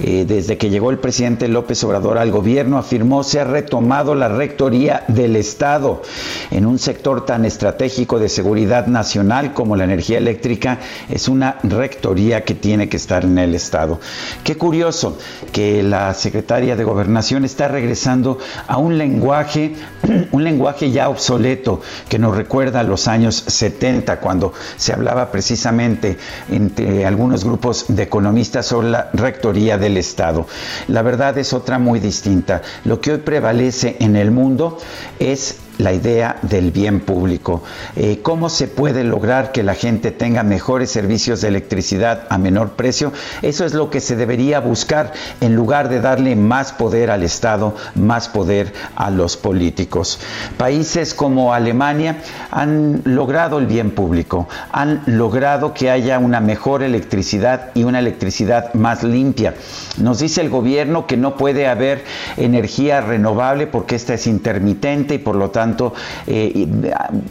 Eh, 0.00 0.24
desde 0.26 0.58
que 0.58 0.70
llegó 0.70 0.90
el 0.90 0.98
presidente 0.98 1.46
López 1.46 1.84
Obrador 1.84 2.18
al 2.18 2.32
gobierno, 2.32 2.78
afirmó 2.78 3.22
se 3.22 3.38
ha 3.38 3.44
retomado 3.44 4.16
la 4.16 4.28
rectoría 4.28 5.04
del 5.06 5.36
Estado 5.36 6.02
en 6.50 6.66
un 6.66 6.80
sector 6.80 7.24
tan 7.24 7.44
estratégico 7.44 8.18
de 8.18 8.28
seguridad 8.28 8.88
nacional 8.88 9.54
como 9.54 9.76
la 9.76 9.84
energía 9.84 10.18
eléctrica. 10.18 10.80
Es 11.08 11.28
una 11.28 11.43
rectoría 11.62 12.44
que 12.44 12.54
tiene 12.54 12.88
que 12.88 12.96
estar 12.96 13.24
en 13.24 13.38
el 13.38 13.54
Estado. 13.54 14.00
Qué 14.42 14.56
curioso 14.56 15.18
que 15.52 15.82
la 15.82 16.14
secretaria 16.14 16.76
de 16.76 16.84
Gobernación 16.84 17.44
está 17.44 17.68
regresando 17.68 18.38
a 18.66 18.78
un 18.78 18.98
lenguaje, 18.98 19.74
un 20.32 20.44
lenguaje 20.44 20.90
ya 20.90 21.08
obsoleto 21.08 21.80
que 22.08 22.18
nos 22.18 22.36
recuerda 22.36 22.80
a 22.80 22.82
los 22.82 23.08
años 23.08 23.44
70 23.46 24.20
cuando 24.20 24.52
se 24.76 24.92
hablaba 24.92 25.30
precisamente 25.30 26.16
entre 26.50 27.06
algunos 27.06 27.44
grupos 27.44 27.86
de 27.88 28.02
economistas 28.02 28.66
sobre 28.66 28.90
la 28.90 29.10
rectoría 29.12 29.78
del 29.78 29.96
Estado. 29.96 30.46
La 30.88 31.02
verdad 31.02 31.36
es 31.38 31.52
otra 31.52 31.78
muy 31.78 32.00
distinta. 32.00 32.62
Lo 32.84 33.00
que 33.00 33.12
hoy 33.12 33.18
prevalece 33.18 33.96
en 34.00 34.16
el 34.16 34.30
mundo 34.30 34.78
es 35.18 35.56
la 35.78 35.92
idea 35.92 36.36
del 36.42 36.70
bien 36.70 37.00
público. 37.00 37.62
Eh, 37.96 38.20
¿Cómo 38.22 38.48
se 38.48 38.68
puede 38.68 39.04
lograr 39.04 39.52
que 39.52 39.62
la 39.62 39.74
gente 39.74 40.10
tenga 40.10 40.42
mejores 40.42 40.90
servicios 40.90 41.40
de 41.40 41.48
electricidad 41.48 42.26
a 42.30 42.38
menor 42.38 42.70
precio? 42.70 43.12
Eso 43.42 43.64
es 43.64 43.74
lo 43.74 43.90
que 43.90 44.00
se 44.00 44.16
debería 44.16 44.60
buscar 44.60 45.12
en 45.40 45.56
lugar 45.56 45.88
de 45.88 46.00
darle 46.00 46.36
más 46.36 46.72
poder 46.72 47.10
al 47.10 47.22
Estado, 47.22 47.74
más 47.94 48.28
poder 48.28 48.72
a 48.96 49.10
los 49.10 49.36
políticos. 49.36 50.20
Países 50.56 51.14
como 51.14 51.54
Alemania 51.54 52.18
han 52.50 53.02
logrado 53.04 53.58
el 53.58 53.66
bien 53.66 53.90
público, 53.90 54.48
han 54.72 55.02
logrado 55.06 55.74
que 55.74 55.90
haya 55.90 56.18
una 56.18 56.40
mejor 56.40 56.82
electricidad 56.82 57.70
y 57.74 57.84
una 57.84 57.98
electricidad 57.98 58.74
más 58.74 59.02
limpia. 59.02 59.54
Nos 59.98 60.20
dice 60.20 60.40
el 60.40 60.50
gobierno 60.50 61.06
que 61.06 61.16
no 61.16 61.36
puede 61.36 61.66
haber 61.66 62.04
energía 62.36 63.00
renovable 63.00 63.66
porque 63.66 63.96
esta 63.96 64.14
es 64.14 64.26
intermitente 64.26 65.14
y 65.14 65.18
por 65.18 65.36
lo 65.36 65.50
tanto 65.50 65.63
tanto 65.64 65.94
eh, 66.26 66.68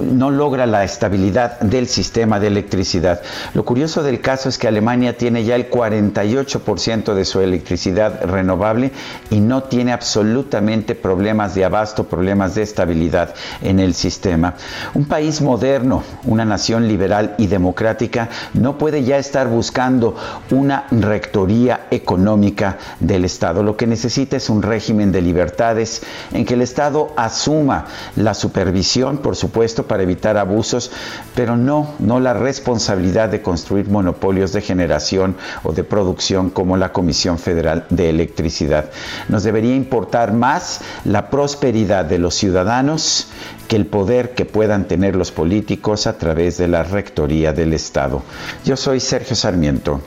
no 0.02 0.32
logra 0.32 0.66
la 0.66 0.84
estabilidad 0.84 1.60
del 1.60 1.88
sistema 1.88 2.40
de 2.40 2.48
electricidad. 2.48 3.22
Lo 3.54 3.64
curioso 3.64 4.02
del 4.02 4.22
caso 4.22 4.50
es 4.50 4.58
que 4.58 4.68
Alemania 4.68 5.16
tiene 5.16 5.44
ya 5.44 5.56
el 5.56 5.70
48% 5.70 7.14
de 7.14 7.26
su 7.26 7.42
electricidad 7.42 8.24
renovable 8.26 8.92
y 9.30 9.40
no 9.40 9.64
tiene 9.64 9.94
absolutamente 9.94 10.96
problemas 10.96 11.54
de 11.54 11.64
abasto, 11.64 12.06
problemas 12.06 12.56
de 12.56 12.64
estabilidad 12.64 13.36
en 13.62 13.80
el 13.80 13.94
sistema. 13.94 14.56
Un 14.96 15.06
país 15.06 15.40
moderno, 15.40 16.04
una 16.24 16.44
nación 16.44 16.88
liberal 16.88 17.36
y 17.38 17.46
democrática, 17.46 18.30
no 18.56 18.80
puede 18.80 19.04
ya 19.04 19.20
estar 19.20 19.48
buscando 19.48 20.16
una 20.50 20.88
rectoría 20.90 21.86
económica 21.92 22.80
del 23.00 23.26
Estado. 23.26 23.62
Lo 23.62 23.78
que 23.78 23.86
necesita 23.86 24.38
es 24.38 24.50
un 24.50 24.64
régimen 24.64 25.12
de 25.12 25.22
libertades 25.22 26.02
en 26.32 26.46
que 26.46 26.56
el 26.56 26.62
Estado 26.64 27.14
asuma 27.16 27.86
la 28.24 28.34
supervisión, 28.34 29.18
por 29.18 29.36
supuesto, 29.36 29.88
para 29.88 30.04
evitar 30.04 30.38
abusos, 30.38 30.92
pero 31.36 31.58
no, 31.58 31.94
no 32.00 32.20
la 32.20 32.34
responsabilidad 32.34 33.30
de 33.30 33.42
construir 33.42 33.90
monopolios 33.90 34.54
de 34.54 34.62
generación 34.62 35.36
o 35.64 35.74
de 35.74 35.84
producción 35.84 36.50
como 36.50 36.78
la 36.78 36.92
Comisión 36.92 37.38
Federal 37.38 37.86
de 37.90 38.10
Electricidad. 38.10 38.90
Nos 39.30 39.44
debería 39.44 39.76
importar 39.76 40.34
más 40.34 40.82
la 41.06 41.30
prosperidad 41.30 42.06
de 42.06 42.20
los 42.20 42.36
ciudadanos 42.36 43.28
que 43.68 43.76
el 43.76 43.86
poder 43.86 44.34
que 44.34 44.46
puedan 44.46 44.88
tener 44.88 45.16
los 45.16 45.32
políticos 45.32 46.08
a 46.08 46.18
través 46.18 46.58
de 46.58 46.68
la 46.68 46.84
Rectoría 46.84 47.54
del 47.54 47.74
Estado. 47.74 48.24
Yo 48.66 48.78
soy 48.78 49.00
Sergio 49.00 49.36
Sarmiento 49.36 50.02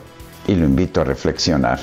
y 0.47 0.55
lo 0.55 0.64
invito 0.64 1.01
a 1.01 1.05
reflexionar. 1.05 1.80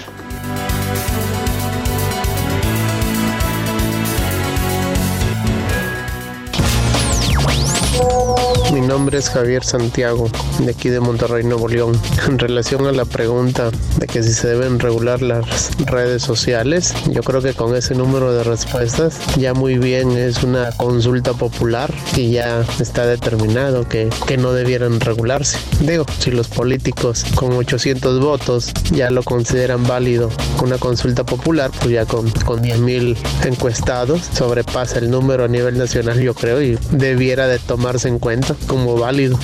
Nombre 8.93 9.17
es 9.17 9.31
Javier 9.31 9.63
Santiago, 9.63 10.29
de 10.59 10.69
aquí 10.69 10.89
de 10.89 10.99
Monterrey, 10.99 11.43
Nuevo 11.43 11.67
León. 11.67 11.99
En 12.27 12.37
relación 12.37 12.85
a 12.85 12.91
la 12.91 13.05
pregunta 13.05 13.71
de 13.97 14.05
que 14.05 14.21
si 14.21 14.33
se 14.33 14.49
deben 14.49 14.77
regular 14.77 15.23
las 15.23 15.71
redes 15.87 16.21
sociales, 16.21 16.93
yo 17.09 17.23
creo 17.23 17.41
que 17.41 17.55
con 17.55 17.75
ese 17.75 17.95
número 17.95 18.31
de 18.31 18.43
respuestas 18.43 19.19
ya 19.35 19.55
muy 19.55 19.79
bien 19.79 20.11
es 20.11 20.43
una 20.43 20.71
consulta 20.73 21.33
popular 21.33 21.91
y 22.15 22.33
ya 22.33 22.63
está 22.79 23.07
determinado 23.07 23.89
que, 23.89 24.09
que 24.27 24.37
no 24.37 24.53
debieran 24.53 24.99
regularse. 24.99 25.57
Digo, 25.79 26.05
si 26.19 26.29
los 26.29 26.47
políticos 26.47 27.25
con 27.33 27.51
800 27.53 28.19
votos 28.19 28.73
ya 28.91 29.09
lo 29.09 29.23
consideran 29.23 29.87
válido 29.87 30.29
una 30.63 30.77
consulta 30.77 31.25
popular, 31.25 31.71
pues 31.79 31.91
ya 31.91 32.05
con, 32.05 32.29
con 32.45 32.61
10.000 32.61 33.17
encuestados 33.45 34.21
sobrepasa 34.33 34.99
el 34.99 35.11
número 35.11 35.43
a 35.43 35.47
nivel 35.47 35.77
nacional, 35.77 36.21
yo 36.21 36.33
creo, 36.33 36.61
y 36.61 36.77
debiera 36.91 37.47
de 37.47 37.59
tomarse 37.59 38.07
en 38.07 38.19
cuenta 38.19 38.55
como 38.67 38.82
válido. 38.85 39.39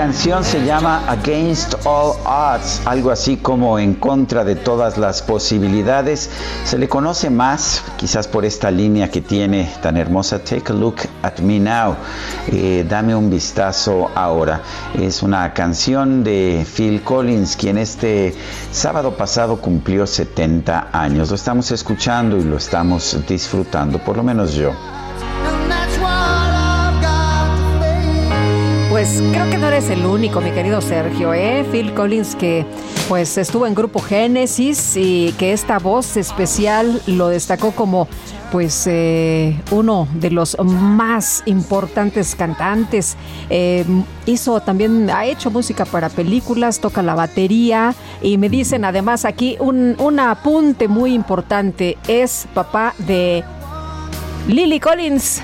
Canción 0.00 0.42
se 0.44 0.64
llama 0.64 1.04
Against 1.08 1.74
All 1.84 2.14
Odds, 2.24 2.80
algo 2.86 3.10
así 3.10 3.36
como 3.36 3.78
en 3.78 3.92
contra 3.92 4.44
de 4.44 4.56
todas 4.56 4.96
las 4.96 5.20
posibilidades. 5.20 6.30
Se 6.64 6.78
le 6.78 6.88
conoce 6.88 7.28
más, 7.28 7.84
quizás 7.98 8.26
por 8.26 8.46
esta 8.46 8.70
línea 8.70 9.10
que 9.10 9.20
tiene 9.20 9.70
tan 9.82 9.98
hermosa, 9.98 10.38
Take 10.38 10.72
a 10.72 10.74
Look 10.74 11.00
at 11.22 11.40
Me 11.40 11.60
Now, 11.60 11.96
eh, 12.50 12.86
dame 12.88 13.14
un 13.14 13.28
vistazo 13.28 14.10
ahora. 14.14 14.62
Es 14.98 15.22
una 15.22 15.52
canción 15.52 16.24
de 16.24 16.64
Phil 16.74 17.02
Collins, 17.02 17.54
quien 17.54 17.76
este 17.76 18.34
sábado 18.72 19.18
pasado 19.18 19.60
cumplió 19.60 20.06
70 20.06 20.88
años. 20.94 21.28
Lo 21.28 21.34
estamos 21.34 21.70
escuchando 21.72 22.38
y 22.38 22.44
lo 22.44 22.56
estamos 22.56 23.18
disfrutando, 23.28 23.98
por 23.98 24.16
lo 24.16 24.22
menos 24.22 24.54
yo. 24.54 24.72
Pues 29.10 29.22
creo 29.32 29.50
que 29.50 29.58
no 29.58 29.66
eres 29.66 29.90
el 29.90 30.06
único, 30.06 30.40
mi 30.40 30.52
querido 30.52 30.80
Sergio, 30.80 31.34
¿eh? 31.34 31.66
Phil 31.72 31.94
Collins 31.94 32.36
que 32.36 32.64
pues 33.08 33.36
estuvo 33.38 33.66
en 33.66 33.74
grupo 33.74 33.98
Génesis 33.98 34.96
y 34.96 35.32
que 35.32 35.52
esta 35.52 35.80
voz 35.80 36.16
especial 36.16 37.02
lo 37.08 37.26
destacó 37.26 37.72
como 37.72 38.06
pues 38.52 38.86
eh, 38.86 39.60
uno 39.72 40.06
de 40.14 40.30
los 40.30 40.56
más 40.60 41.42
importantes 41.46 42.36
cantantes. 42.36 43.16
Eh, 43.48 43.84
hizo 44.26 44.60
también, 44.60 45.10
ha 45.10 45.24
hecho 45.24 45.50
música 45.50 45.84
para 45.84 46.08
películas, 46.08 46.78
toca 46.78 47.02
la 47.02 47.16
batería 47.16 47.96
y 48.22 48.38
me 48.38 48.48
dicen 48.48 48.84
además 48.84 49.24
aquí 49.24 49.56
un, 49.58 49.96
un 49.98 50.20
apunte 50.20 50.86
muy 50.86 51.14
importante, 51.14 51.98
es 52.06 52.46
papá 52.54 52.94
de 52.98 53.42
Lily 54.46 54.78
Collins. 54.78 55.42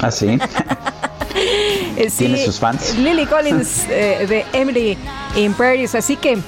¿Ah, 0.00 0.10
sí? 1.96 1.96
Eh, 1.96 2.12
¿Tiene 2.16 2.44
sus 2.44 2.58
fans? 2.58 2.96
Lily 2.98 3.26
Collins 3.26 3.84
eh, 3.88 4.26
de 4.28 4.44
Emily 4.52 4.96
in 5.36 5.54
Paris. 5.54 5.94
Así 5.94 6.16
que 6.16 6.38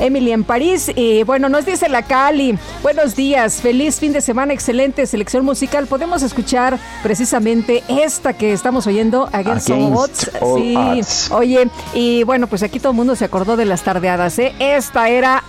Emily 0.00 0.32
en 0.32 0.44
París. 0.44 0.90
Y 0.94 1.22
bueno, 1.24 1.48
nos 1.48 1.66
dice 1.66 1.88
la 1.88 2.02
Cali. 2.02 2.56
Buenos 2.82 3.16
días, 3.16 3.60
feliz 3.60 3.98
fin 3.98 4.12
de 4.12 4.20
semana, 4.20 4.52
excelente 4.52 5.06
selección 5.06 5.44
musical. 5.44 5.86
Podemos 5.86 6.22
escuchar 6.22 6.78
precisamente 7.02 7.82
esta 7.88 8.32
que 8.32 8.52
estamos 8.52 8.86
oyendo, 8.86 9.28
Against, 9.32 9.70
All 9.70 9.76
Against 9.76 9.96
Odds. 9.96 10.30
All 10.40 10.62
Sí, 10.62 10.76
Odds. 10.76 11.30
oye, 11.32 11.68
y 11.94 12.22
bueno, 12.22 12.46
pues 12.46 12.62
aquí 12.62 12.78
todo 12.78 12.92
el 12.92 12.96
mundo 12.96 13.16
se 13.16 13.24
acordó 13.24 13.56
de 13.56 13.64
las 13.64 13.82
tardeadas. 13.82 14.38
¿eh? 14.38 14.54
Esta 14.58 15.08
era 15.08 15.42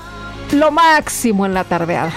lo 0.51 0.71
máximo 0.71 1.45
en 1.45 1.53
la 1.53 1.63
tardeada. 1.63 2.11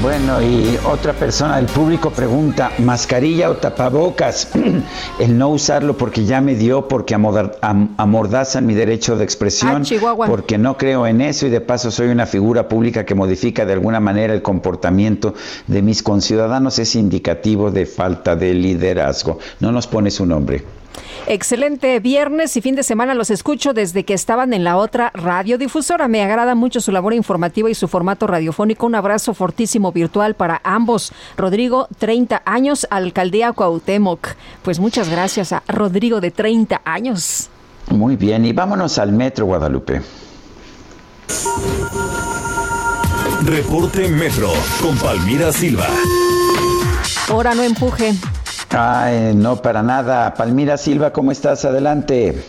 Bueno, 0.00 0.40
y 0.40 0.78
otra 0.86 1.12
persona 1.12 1.56
del 1.56 1.66
público 1.66 2.10
pregunta, 2.10 2.70
¿mascarilla 2.78 3.50
o 3.50 3.56
tapabocas? 3.56 4.48
El 5.18 5.36
no 5.36 5.48
usarlo 5.48 5.96
porque 5.96 6.24
ya 6.24 6.40
me 6.40 6.54
dio, 6.54 6.86
porque 6.86 7.14
amordazan 7.14 8.64
mi 8.64 8.74
derecho 8.74 9.16
de 9.16 9.24
expresión, 9.24 9.82
ah, 9.82 10.26
porque 10.26 10.56
no 10.56 10.76
creo 10.76 11.04
en 11.06 11.20
eso 11.20 11.46
y 11.46 11.50
de 11.50 11.60
paso 11.60 11.90
soy 11.90 12.08
una 12.08 12.26
figura 12.26 12.68
pública 12.68 13.04
que 13.04 13.16
modifica 13.16 13.66
de 13.66 13.72
alguna 13.72 13.98
manera 13.98 14.34
el 14.34 14.42
comportamiento 14.42 15.34
de 15.66 15.82
mis 15.82 16.04
conciudadanos, 16.04 16.78
es 16.78 16.94
indicativo 16.94 17.72
de 17.72 17.84
falta 17.84 18.36
de 18.36 18.54
liderazgo. 18.54 19.40
No 19.58 19.72
nos 19.72 19.88
pone 19.88 20.12
su 20.12 20.24
nombre. 20.26 20.62
Excelente 21.26 22.00
viernes 22.00 22.56
y 22.56 22.60
fin 22.60 22.74
de 22.74 22.82
semana 22.82 23.14
los 23.14 23.30
escucho 23.30 23.72
desde 23.72 24.04
que 24.04 24.14
estaban 24.14 24.52
en 24.52 24.64
la 24.64 24.76
otra 24.76 25.10
radiodifusora. 25.14 26.08
Me 26.08 26.22
agrada 26.22 26.54
mucho 26.54 26.80
su 26.80 26.92
labor 26.92 27.14
informativa 27.14 27.70
y 27.70 27.74
su 27.74 27.88
formato 27.88 28.26
radiofónico. 28.26 28.86
Un 28.86 28.94
abrazo 28.94 29.34
fortísimo 29.34 29.92
virtual 29.92 30.34
para 30.34 30.60
ambos. 30.64 31.12
Rodrigo, 31.36 31.88
30 31.98 32.42
años, 32.44 32.86
alcaldía 32.90 33.52
Cuauhtémoc. 33.52 34.28
Pues 34.62 34.80
muchas 34.80 35.08
gracias 35.08 35.52
a 35.52 35.62
Rodrigo 35.68 36.20
de 36.20 36.30
30 36.30 36.82
años. 36.84 37.50
Muy 37.90 38.16
bien, 38.16 38.44
y 38.44 38.52
vámonos 38.52 38.98
al 38.98 39.12
Metro 39.12 39.46
Guadalupe. 39.46 40.02
Reporte 43.44 44.08
Metro 44.08 44.50
con 44.82 44.96
Palmira 44.98 45.52
Silva. 45.52 45.86
Ahora 47.28 47.54
no 47.54 47.62
empuje. 47.62 48.14
Ay, 48.70 49.34
no, 49.34 49.56
para 49.56 49.82
nada. 49.82 50.34
Palmira 50.34 50.76
Silva, 50.76 51.12
¿cómo 51.12 51.32
estás? 51.32 51.64
Adelante. 51.64 52.44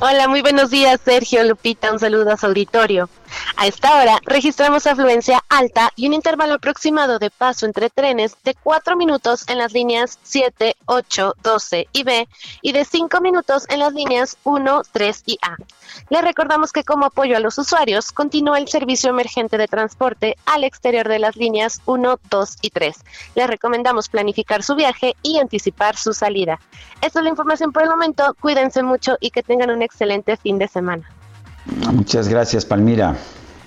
Hola, 0.00 0.28
muy 0.28 0.42
buenos 0.42 0.70
días, 0.70 1.00
Sergio 1.04 1.42
Lupita. 1.44 1.92
Un 1.92 1.98
saludo 1.98 2.30
a 2.32 2.36
su 2.36 2.46
auditorio. 2.46 3.08
A 3.56 3.66
esta 3.66 3.96
hora 3.96 4.18
registramos 4.24 4.86
afluencia 4.86 5.42
alta 5.48 5.90
y 5.96 6.06
un 6.06 6.14
intervalo 6.14 6.54
aproximado 6.54 7.18
de 7.18 7.30
paso 7.30 7.66
entre 7.66 7.88
trenes 7.88 8.36
de 8.42 8.54
4 8.54 8.96
minutos 8.96 9.44
en 9.48 9.58
las 9.58 9.72
líneas 9.72 10.18
7, 10.22 10.76
8, 10.86 11.34
12 11.42 11.88
y 11.92 12.02
B 12.02 12.28
y 12.62 12.72
de 12.72 12.84
5 12.84 13.20
minutos 13.20 13.64
en 13.68 13.78
las 13.78 13.92
líneas 13.92 14.36
1, 14.44 14.82
3 14.92 15.22
y 15.26 15.38
A. 15.42 15.56
Le 16.10 16.20
recordamos 16.20 16.72
que 16.72 16.84
como 16.84 17.06
apoyo 17.06 17.36
a 17.36 17.40
los 17.40 17.56
usuarios 17.58 18.12
continúa 18.12 18.58
el 18.58 18.68
servicio 18.68 19.10
emergente 19.10 19.56
de 19.56 19.68
transporte 19.68 20.36
al 20.46 20.64
exterior 20.64 21.08
de 21.08 21.20
las 21.20 21.36
líneas 21.36 21.80
1, 21.86 22.18
2 22.28 22.56
y 22.60 22.70
3. 22.70 22.96
Le 23.34 23.46
recomendamos 23.46 24.08
planificar 24.08 24.62
su 24.62 24.74
viaje 24.74 25.14
y 25.22 25.38
anticipar 25.38 25.96
su 25.96 26.12
salida. 26.12 26.58
Esta 27.00 27.20
es 27.20 27.24
la 27.24 27.30
información 27.30 27.72
por 27.72 27.84
el 27.84 27.90
momento. 27.90 28.34
Cuídense 28.40 28.82
mucho 28.82 29.16
y 29.20 29.30
que 29.30 29.42
tengan 29.42 29.70
un 29.70 29.82
excelente 29.82 30.36
fin 30.36 30.58
de 30.58 30.68
semana. 30.68 31.08
Muchas 31.66 32.28
gracias, 32.28 32.64
Palmira. 32.64 33.16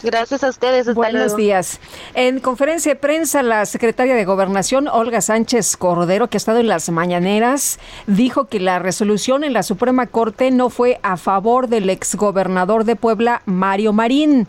Gracias 0.03 0.44
a 0.44 0.49
ustedes. 0.49 0.94
Buenos 0.94 1.36
días. 1.36 1.80
En 2.14 2.40
conferencia 2.40 2.94
de 2.94 2.99
prensa, 2.99 3.41
la 3.41 3.65
secretaria 3.65 4.14
de 4.14 4.26
Gobernación, 4.26 4.88
Olga 4.88 5.22
Sánchez 5.22 5.76
Cordero, 5.76 6.30
que 6.30 6.38
ha 6.38 6.40
estado 6.40 6.60
en 6.60 6.68
las 6.68 6.90
mañaneras, 6.90 7.80
dijo 8.06 8.45
que 8.45 8.60
la 8.60 8.78
resolución 8.78 9.44
en 9.44 9.53
la 9.53 9.64
Suprema 9.64 10.06
Corte 10.06 10.52
no 10.52 10.69
fue 10.69 10.99
a 11.02 11.18
favor 11.18 11.68
del 11.68 11.90
exgobernador 11.90 12.84
de 12.84 12.95
Puebla, 12.95 13.41
Mario 13.45 13.91
Marín. 13.91 14.48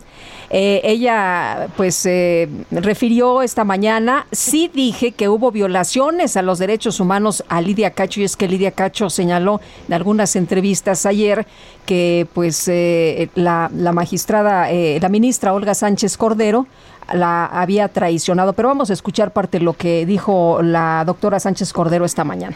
Eh, 0.51 0.81
ella, 0.83 1.67
pues, 1.77 2.05
eh, 2.05 2.47
refirió 2.71 3.41
esta 3.41 3.63
mañana, 3.63 4.25
sí 4.31 4.69
dije 4.73 5.11
que 5.11 5.29
hubo 5.29 5.51
violaciones 5.51 6.37
a 6.37 6.41
los 6.41 6.57
derechos 6.57 6.99
humanos 6.99 7.43
a 7.49 7.61
Lidia 7.61 7.91
Cacho, 7.91 8.21
y 8.21 8.23
es 8.23 8.35
que 8.35 8.47
Lidia 8.47 8.71
Cacho 8.71 9.09
señaló 9.09 9.61
en 9.87 9.93
algunas 9.93 10.35
entrevistas 10.35 11.05
ayer 11.05 11.45
que, 11.89 12.27
pues, 12.35 12.67
eh, 12.67 13.31
la, 13.33 13.71
la 13.73 13.91
magistrada, 13.93 14.67
la 14.71 15.09
ministra, 15.09 15.53
Olga 15.53 15.73
Sánchez 15.73 16.17
Cordero 16.17 16.67
la 17.13 17.47
había 17.47 17.87
traicionado. 17.87 18.53
Pero 18.53 18.67
vamos 18.67 18.91
a 18.91 18.93
escuchar 18.93 19.31
parte 19.33 19.57
de 19.57 19.63
lo 19.63 19.73
que 19.73 20.05
dijo 20.05 20.59
la 20.61 21.03
doctora 21.03 21.39
Sánchez 21.39 21.73
Cordero 21.73 22.05
esta 22.05 22.23
mañana 22.23 22.55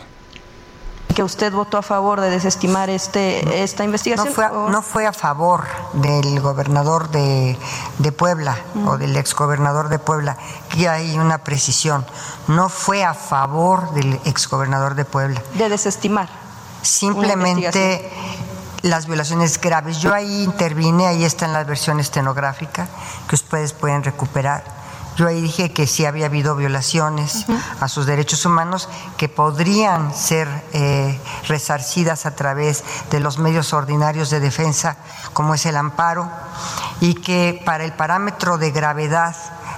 que 1.16 1.22
usted 1.22 1.54
votó 1.54 1.78
a 1.78 1.84
favor 1.84 2.22
de 2.22 2.32
desestimar 2.32 2.90
este 2.90 3.64
esta 3.64 3.84
investigación. 3.84 4.30
No 4.30 4.34
fue, 4.34 4.46
a, 4.46 4.50
no 4.50 4.82
fue 4.82 5.06
a 5.06 5.14
favor 5.14 5.64
del 5.94 6.40
gobernador 6.40 7.12
de, 7.12 7.56
Puebla 8.18 8.58
o 8.88 8.98
del 8.98 9.16
exgobernador 9.16 9.90
de 9.90 10.00
Puebla. 10.00 10.38
Aquí 10.66 10.88
hay 10.88 11.20
una 11.20 11.44
precisión. 11.44 12.04
No 12.48 12.68
fue 12.68 13.04
a 13.04 13.14
favor 13.14 13.94
del 13.94 14.20
exgobernador 14.26 14.96
de 14.96 15.06
Puebla. 15.06 15.40
De 15.56 15.70
desestimar. 15.70 16.30
Simplemente 16.82 18.10
las 18.84 19.08
violaciones 19.08 19.60
graves. 19.60 19.98
Yo 20.00 20.14
ahí 20.14 20.44
intervine, 20.44 21.08
ahí 21.08 21.24
está 21.24 21.46
en 21.46 21.54
la 21.54 21.64
versión 21.64 22.00
estenográfica 22.00 22.88
que 23.28 23.36
ustedes 23.36 23.74
pueden 23.74 24.04
recuperar. 24.04 24.84
Yo 25.16 25.28
ahí 25.28 25.42
dije 25.42 25.72
que 25.72 25.86
sí 25.86 26.06
había 26.06 26.26
habido 26.26 26.56
violaciones 26.56 27.46
a 27.80 27.88
sus 27.88 28.06
derechos 28.06 28.46
humanos 28.46 28.90
que 29.16 29.30
podrían 29.30 30.14
ser 30.14 30.48
eh, 30.74 31.20
resarcidas 31.48 32.26
a 32.26 32.36
través 32.36 32.84
de 33.12 33.20
los 33.20 33.38
medios 33.38 33.74
ordinarios 33.74 34.32
de 34.32 34.40
defensa, 34.40 34.98
como 35.34 35.54
es 35.54 35.66
el 35.68 35.78
amparo, 35.78 36.30
y 37.00 37.14
que 37.14 37.62
para 37.64 37.84
el 37.84 37.94
parámetro 37.94 38.58
de 38.58 38.72
gravedad 38.72 39.36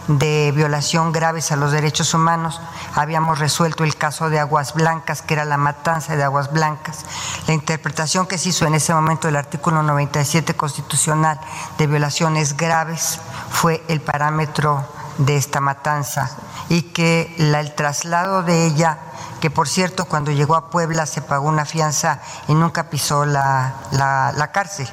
de 0.08 0.52
violación 0.56 1.12
graves 1.12 1.52
a 1.52 1.56
los 1.56 1.72
derechos 1.72 2.14
humanos. 2.14 2.62
Habíamos 2.94 3.40
resuelto 3.40 3.84
el 3.84 3.96
caso 3.96 4.30
de 4.30 4.40
Aguas 4.40 4.74
Blancas, 4.74 5.22
que 5.22 5.34
era 5.34 5.46
la 5.46 5.58
matanza 5.58 6.16
de 6.16 6.24
Aguas 6.24 6.52
Blancas. 6.52 7.06
La 7.48 7.54
interpretación 7.54 8.28
que 8.28 8.38
se 8.38 8.50
hizo 8.50 8.66
en 8.66 8.76
ese 8.76 8.94
momento 8.94 9.28
del 9.28 9.36
artículo 9.36 9.84
97 9.84 10.56
constitucional 10.56 11.40
de 11.78 11.88
violaciones 11.88 12.56
graves 12.56 13.20
fue 13.50 13.84
el 13.88 14.02
parámetro 14.02 14.86
de 15.18 15.38
esta 15.38 15.62
matanza 15.62 16.30
y 16.70 16.82
que 16.84 17.34
el 17.38 17.74
traslado 17.76 18.44
de 18.44 18.66
ella 18.66 19.00
que 19.46 19.52
por 19.52 19.68
cierto 19.68 20.06
cuando 20.06 20.32
llegó 20.32 20.56
a 20.56 20.72
Puebla 20.72 21.06
se 21.06 21.22
pagó 21.22 21.48
una 21.48 21.66
fianza 21.66 22.20
y 22.48 22.56
nunca 22.56 22.90
pisó 22.90 23.26
la, 23.26 23.76
la 23.92 24.52
cárcel. 24.52 24.90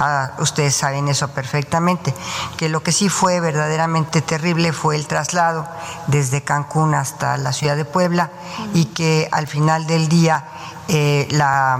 Ah, 0.00 0.32
ustedes 0.40 0.74
saben 0.74 1.06
eso 1.06 1.28
perfectamente. 1.28 2.12
Que 2.56 2.68
lo 2.68 2.82
que 2.82 2.90
sí 2.90 3.08
fue 3.08 3.38
verdaderamente 3.38 4.20
terrible 4.20 4.72
fue 4.72 4.96
el 4.96 5.06
traslado 5.06 5.68
desde 6.08 6.42
Cancún 6.42 6.96
hasta 6.96 7.36
la 7.36 7.52
ciudad 7.52 7.76
de 7.76 7.84
Puebla 7.84 8.32
y 8.74 8.86
que 8.86 9.28
al 9.30 9.46
final 9.46 9.86
del 9.86 10.08
día 10.08 10.46
eh, 10.88 11.28
la 11.30 11.78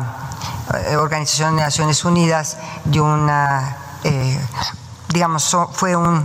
eh, 0.74 0.94
Organización 0.94 1.56
de 1.56 1.62
Naciones 1.62 2.04
Unidas 2.04 2.56
dio 2.84 3.02
una, 3.02 3.78
eh, 4.04 4.40
digamos, 5.08 5.56
fue 5.72 5.96
un 5.96 6.24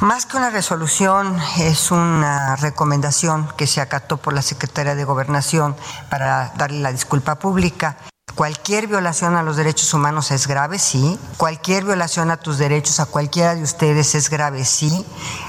más 0.00 0.26
que 0.26 0.36
una 0.36 0.50
resolución, 0.50 1.38
es 1.58 1.90
una 1.90 2.54
recomendación 2.56 3.48
que 3.56 3.66
se 3.66 3.80
acató 3.80 4.16
por 4.16 4.32
la 4.32 4.42
Secretaría 4.42 4.94
de 4.94 5.04
Gobernación 5.04 5.74
para 6.08 6.52
darle 6.56 6.80
la 6.80 6.92
disculpa 6.92 7.36
pública. 7.36 7.96
Cualquier 8.34 8.86
violación 8.86 9.34
a 9.34 9.42
los 9.42 9.56
derechos 9.56 9.92
humanos 9.92 10.30
es 10.30 10.46
grave, 10.46 10.78
sí. 10.78 11.18
Cualquier 11.36 11.84
violación 11.84 12.30
a 12.30 12.36
tus 12.36 12.58
derechos, 12.58 13.00
a 13.00 13.06
cualquiera 13.06 13.56
de 13.56 13.62
ustedes, 13.62 14.14
es 14.14 14.30
grave, 14.30 14.64
sí. 14.64 15.04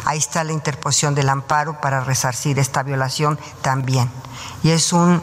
Ahí 0.06 0.18
está 0.18 0.44
la 0.44 0.54
interposición 0.54 1.14
del 1.14 1.30
amparo 1.30 1.80
para 1.80 2.04
resarcir 2.04 2.58
esta 2.58 2.82
violación 2.82 3.40
también. 3.62 4.10
Y 4.64 4.72
es 4.72 4.94
un, 4.94 5.22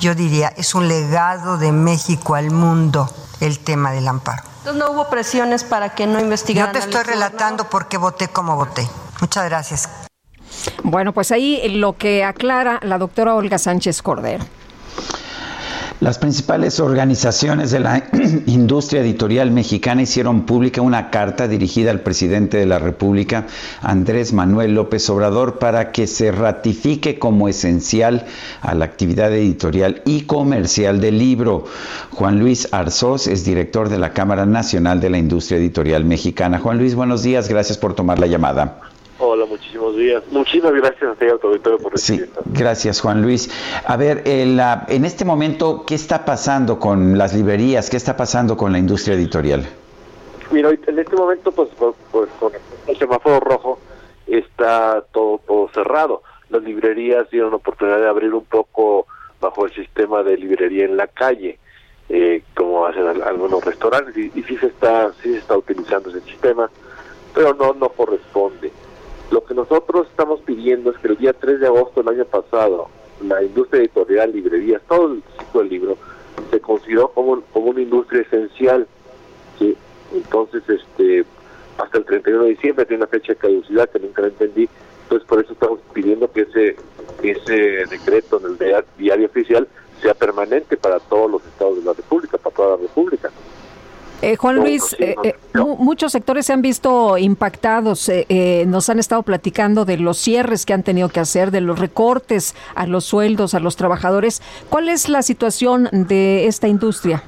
yo 0.00 0.14
diría, 0.14 0.48
es 0.56 0.74
un 0.74 0.88
legado 0.88 1.58
de 1.58 1.72
México 1.72 2.34
al 2.34 2.50
mundo 2.50 3.10
el 3.40 3.58
tema 3.58 3.92
del 3.92 4.08
amparo. 4.08 4.42
Entonces 4.58 4.82
no 4.82 4.92
hubo 4.92 5.08
presiones 5.08 5.64
para 5.64 5.94
que 5.94 6.06
no 6.06 6.20
investigaran. 6.20 6.74
Yo 6.74 6.80
te 6.80 6.86
estoy 6.86 7.02
relatando 7.02 7.68
por 7.68 7.88
qué 7.88 7.98
voté 7.98 8.28
como 8.28 8.56
voté. 8.56 8.88
Muchas 9.20 9.44
gracias. 9.44 9.88
Bueno, 10.82 11.12
pues 11.12 11.32
ahí 11.32 11.68
lo 11.68 11.96
que 11.96 12.24
aclara 12.24 12.80
la 12.82 12.98
doctora 12.98 13.34
Olga 13.34 13.58
Sánchez 13.58 14.02
Cordero. 14.02 14.44
Las 16.00 16.18
principales 16.18 16.80
organizaciones 16.80 17.70
de 17.70 17.78
la 17.78 18.02
industria 18.46 19.00
editorial 19.00 19.52
mexicana 19.52 20.02
hicieron 20.02 20.44
pública 20.44 20.82
una 20.82 21.08
carta 21.10 21.46
dirigida 21.46 21.92
al 21.92 22.00
presidente 22.00 22.56
de 22.56 22.66
la 22.66 22.80
República, 22.80 23.46
Andrés 23.80 24.32
Manuel 24.32 24.74
López 24.74 25.08
Obrador, 25.08 25.60
para 25.60 25.92
que 25.92 26.08
se 26.08 26.32
ratifique 26.32 27.20
como 27.20 27.48
esencial 27.48 28.26
a 28.60 28.74
la 28.74 28.84
actividad 28.86 29.32
editorial 29.32 30.02
y 30.04 30.22
comercial 30.22 31.00
del 31.00 31.18
libro. 31.18 31.64
Juan 32.10 32.40
Luis 32.40 32.68
Arzós 32.72 33.28
es 33.28 33.44
director 33.44 33.88
de 33.88 33.98
la 33.98 34.12
Cámara 34.12 34.46
Nacional 34.46 35.00
de 35.00 35.10
la 35.10 35.18
Industria 35.18 35.58
Editorial 35.58 36.04
Mexicana. 36.04 36.58
Juan 36.58 36.78
Luis, 36.78 36.96
buenos 36.96 37.22
días, 37.22 37.48
gracias 37.48 37.78
por 37.78 37.94
tomar 37.94 38.18
la 38.18 38.26
llamada. 38.26 38.80
Hola, 39.18 39.46
muchísimos 39.46 39.96
días. 39.96 40.24
Muchísimas 40.30 40.72
gracias 40.72 41.12
a 41.12 41.14
ti, 41.14 41.26
auditorio, 41.26 41.78
por 41.78 41.96
Sí, 41.98 42.20
gracias, 42.46 43.00
Juan 43.00 43.22
Luis. 43.22 43.48
A 43.86 43.96
ver, 43.96 44.22
en 44.26 45.04
este 45.04 45.24
momento, 45.24 45.84
¿qué 45.86 45.94
está 45.94 46.24
pasando 46.24 46.80
con 46.80 47.16
las 47.16 47.32
librerías? 47.32 47.90
¿Qué 47.90 47.96
está 47.96 48.16
pasando 48.16 48.56
con 48.56 48.72
la 48.72 48.78
industria 48.78 49.14
editorial? 49.14 49.66
Mira, 50.50 50.70
en 50.70 50.98
este 50.98 51.14
momento, 51.14 51.52
pues, 51.52 51.68
pues, 51.78 51.94
pues, 52.10 52.28
con 52.40 52.52
el 52.88 52.98
semáforo 52.98 53.38
rojo 53.38 53.78
está 54.26 55.04
todo, 55.12 55.40
todo 55.46 55.70
cerrado. 55.72 56.22
Las 56.50 56.62
librerías 56.64 57.30
dieron 57.30 57.54
oportunidad 57.54 57.98
de 57.98 58.08
abrir 58.08 58.34
un 58.34 58.44
poco 58.44 59.06
bajo 59.40 59.64
el 59.64 59.72
sistema 59.74 60.24
de 60.24 60.36
librería 60.36 60.86
en 60.86 60.96
la 60.96 61.06
calle, 61.06 61.58
eh, 62.08 62.42
como 62.56 62.84
hacen 62.86 63.06
algunos 63.22 63.64
restaurantes, 63.64 64.16
y, 64.16 64.32
y 64.34 64.42
sí 64.42 64.56
se 64.56 64.66
está 64.66 65.12
sí 65.22 65.32
se 65.32 65.38
está 65.38 65.56
utilizando 65.56 66.10
ese 66.10 66.20
sistema, 66.22 66.68
pero 67.34 67.54
no 67.54 67.72
no 67.74 67.88
corresponde 67.90 68.72
lo 69.34 69.44
que 69.44 69.52
nosotros 69.52 70.06
estamos 70.08 70.40
pidiendo 70.42 70.92
es 70.92 70.98
que 70.98 71.08
el 71.08 71.16
día 71.16 71.32
3 71.32 71.58
de 71.58 71.66
agosto 71.66 72.02
del 72.04 72.14
año 72.14 72.24
pasado, 72.24 72.88
la 73.26 73.42
industria 73.42 73.80
editorial, 73.80 74.30
librerías, 74.32 74.80
todo 74.88 75.12
el 75.12 75.22
ciclo 75.38 75.60
del 75.60 75.70
libro, 75.70 75.98
se 76.52 76.60
consideró 76.60 77.08
como, 77.08 77.40
como 77.52 77.70
una 77.70 77.80
industria 77.82 78.22
esencial. 78.22 78.86
¿sí? 79.58 79.76
Entonces, 80.14 80.62
este 80.68 81.24
hasta 81.78 81.98
el 81.98 82.04
31 82.04 82.44
de 82.44 82.50
diciembre 82.50 82.86
tiene 82.86 83.02
una 83.02 83.10
fecha 83.10 83.32
de 83.32 83.38
caducidad 83.40 83.90
que 83.90 83.98
nunca 83.98 84.22
la 84.22 84.28
entendí. 84.28 84.68
Entonces, 85.02 85.26
por 85.28 85.42
eso 85.42 85.52
estamos 85.52 85.80
pidiendo 85.92 86.30
que 86.30 86.42
ese, 86.42 86.76
ese 87.24 87.86
decreto 87.90 88.38
en 88.38 88.52
el 88.52 88.58
dia- 88.58 88.84
diario 88.96 89.26
oficial 89.26 89.66
sea 90.00 90.14
permanente 90.14 90.76
para 90.76 91.00
todos 91.00 91.28
los 91.28 91.44
estados 91.44 91.78
de 91.78 91.84
la 91.84 91.92
República, 91.92 92.38
para 92.38 92.54
toda 92.54 92.70
la 92.76 92.82
República. 92.82 93.32
Eh, 94.24 94.36
Juan 94.36 94.56
Luis, 94.56 94.96
eh, 94.98 95.14
eh, 95.22 95.34
mu- 95.52 95.76
muchos 95.76 96.12
sectores 96.12 96.46
se 96.46 96.54
han 96.54 96.62
visto 96.62 97.18
impactados. 97.18 98.08
eh, 98.08 98.64
nos 98.66 98.88
han 98.88 98.98
estado 98.98 99.22
platicando 99.22 99.84
de 99.84 99.98
los 99.98 100.16
cierres 100.16 100.64
que 100.64 100.72
han 100.72 100.82
tenido 100.82 101.10
que 101.10 101.20
hacer, 101.20 101.50
de 101.50 101.60
los 101.60 101.78
recortes 101.78 102.54
a 102.74 102.86
los 102.86 103.04
sueldos, 103.04 103.52
a 103.54 103.60
los 103.60 103.76
trabajadores. 103.76 104.40
¿Cuál 104.70 104.88
es 104.88 105.08
la 105.10 105.22
situación 105.22 105.88
de 105.92 106.46
esta 106.46 106.68
industria? 106.68 107.22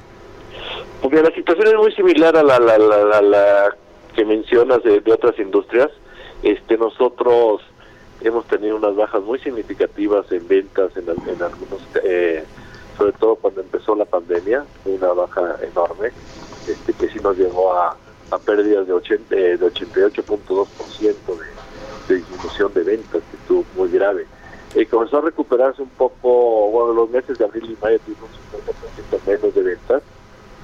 Porque 1.01 1.21
la 1.21 1.29
situación 1.31 1.67
es 1.67 1.75
muy 1.75 1.91
similar 1.93 2.35
a 2.35 2.41
la, 2.41 2.57
la, 2.59 2.77
la, 2.79 3.03
la- 3.03 3.21
la 3.21 3.75
que 4.15 4.25
mencionas 4.25 4.81
de, 4.83 4.99
de 5.01 5.13
otras 5.13 5.37
industrias. 5.37 5.89
Este, 6.41 6.77
nosotros 6.77 7.61
hemos 8.21 8.45
tenido 8.47 8.75
unas 8.75 8.95
bajas 8.95 9.21
muy 9.21 9.37
significativas 9.39 10.31
en 10.31 10.47
ventas 10.47 10.89
en, 10.97 11.03
en 11.09 11.43
algunos, 11.43 11.79
sobre 12.97 13.11
todo 13.19 13.35
cuando 13.35 13.61
empezó 13.61 13.95
la 13.95 14.05
pandemia, 14.05 14.65
una 14.85 15.09
baja 15.13 15.57
enorme, 15.71 16.09
este, 16.67 16.93
que 16.93 17.09
sí 17.09 17.19
nos 17.19 17.37
llevó 17.37 17.73
a, 17.73 17.97
a 18.31 18.39
pérdidas 18.39 18.87
de, 18.87 18.93
80, 18.93 19.35
eh, 19.35 19.57
de 19.57 19.65
88.2% 19.67 21.37
de, 21.37 21.45
de 22.07 22.15
disminución 22.21 22.73
de 22.73 22.83
ventas, 22.83 23.23
que 23.29 23.37
estuvo 23.37 23.65
muy 23.75 23.89
grave. 23.89 24.27
Eh, 24.73 24.85
comenzó 24.87 25.17
a 25.17 25.21
recuperarse 25.21 25.81
un 25.81 25.89
poco, 25.89 26.69
bueno, 26.71 26.93
los 26.93 27.09
meses 27.09 27.37
de 27.37 27.45
abril 27.45 27.71
y 27.71 27.77
mayo 27.83 27.99
tuvimos 27.99 28.29
un 28.53 28.61
50% 28.61 29.25
menos 29.25 29.53
de 29.55 29.63
ventas, 29.63 30.03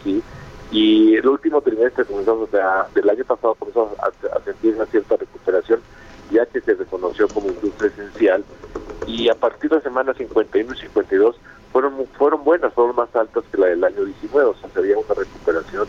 ¿sí? 0.03 0.23
Y 0.71 1.15
el 1.15 1.27
último 1.27 1.61
trimestre 1.61 2.05
comenzamos 2.05 2.53
a- 2.53 2.89
del 2.93 3.09
año 3.09 3.23
pasado 3.25 3.55
comenzamos 3.55 3.93
a, 3.99 4.07
a 4.07 4.43
sentir 4.43 4.75
una 4.75 4.85
cierta 4.87 5.15
recuperación, 5.17 5.81
ya 6.31 6.45
que 6.47 6.61
se 6.61 6.73
reconoció 6.73 7.27
como 7.29 7.49
industria 7.49 7.89
esencial. 7.89 8.45
Y 9.05 9.29
a 9.29 9.35
partir 9.35 9.69
de 9.69 9.77
la 9.77 9.81
semana 9.83 10.13
51 10.13 10.73
y 10.73 10.77
52 10.77 11.35
fueron 11.73 12.05
fueron 12.17 12.43
buenas, 12.43 12.71
fueron 12.73 12.95
más 12.95 13.13
altas 13.15 13.43
que 13.51 13.57
la 13.57 13.65
del 13.65 13.83
año 13.83 14.05
19, 14.05 14.49
o 14.51 14.55
sea, 14.55 14.69
sería 14.69 14.97
una 14.97 15.13
recuperación, 15.15 15.87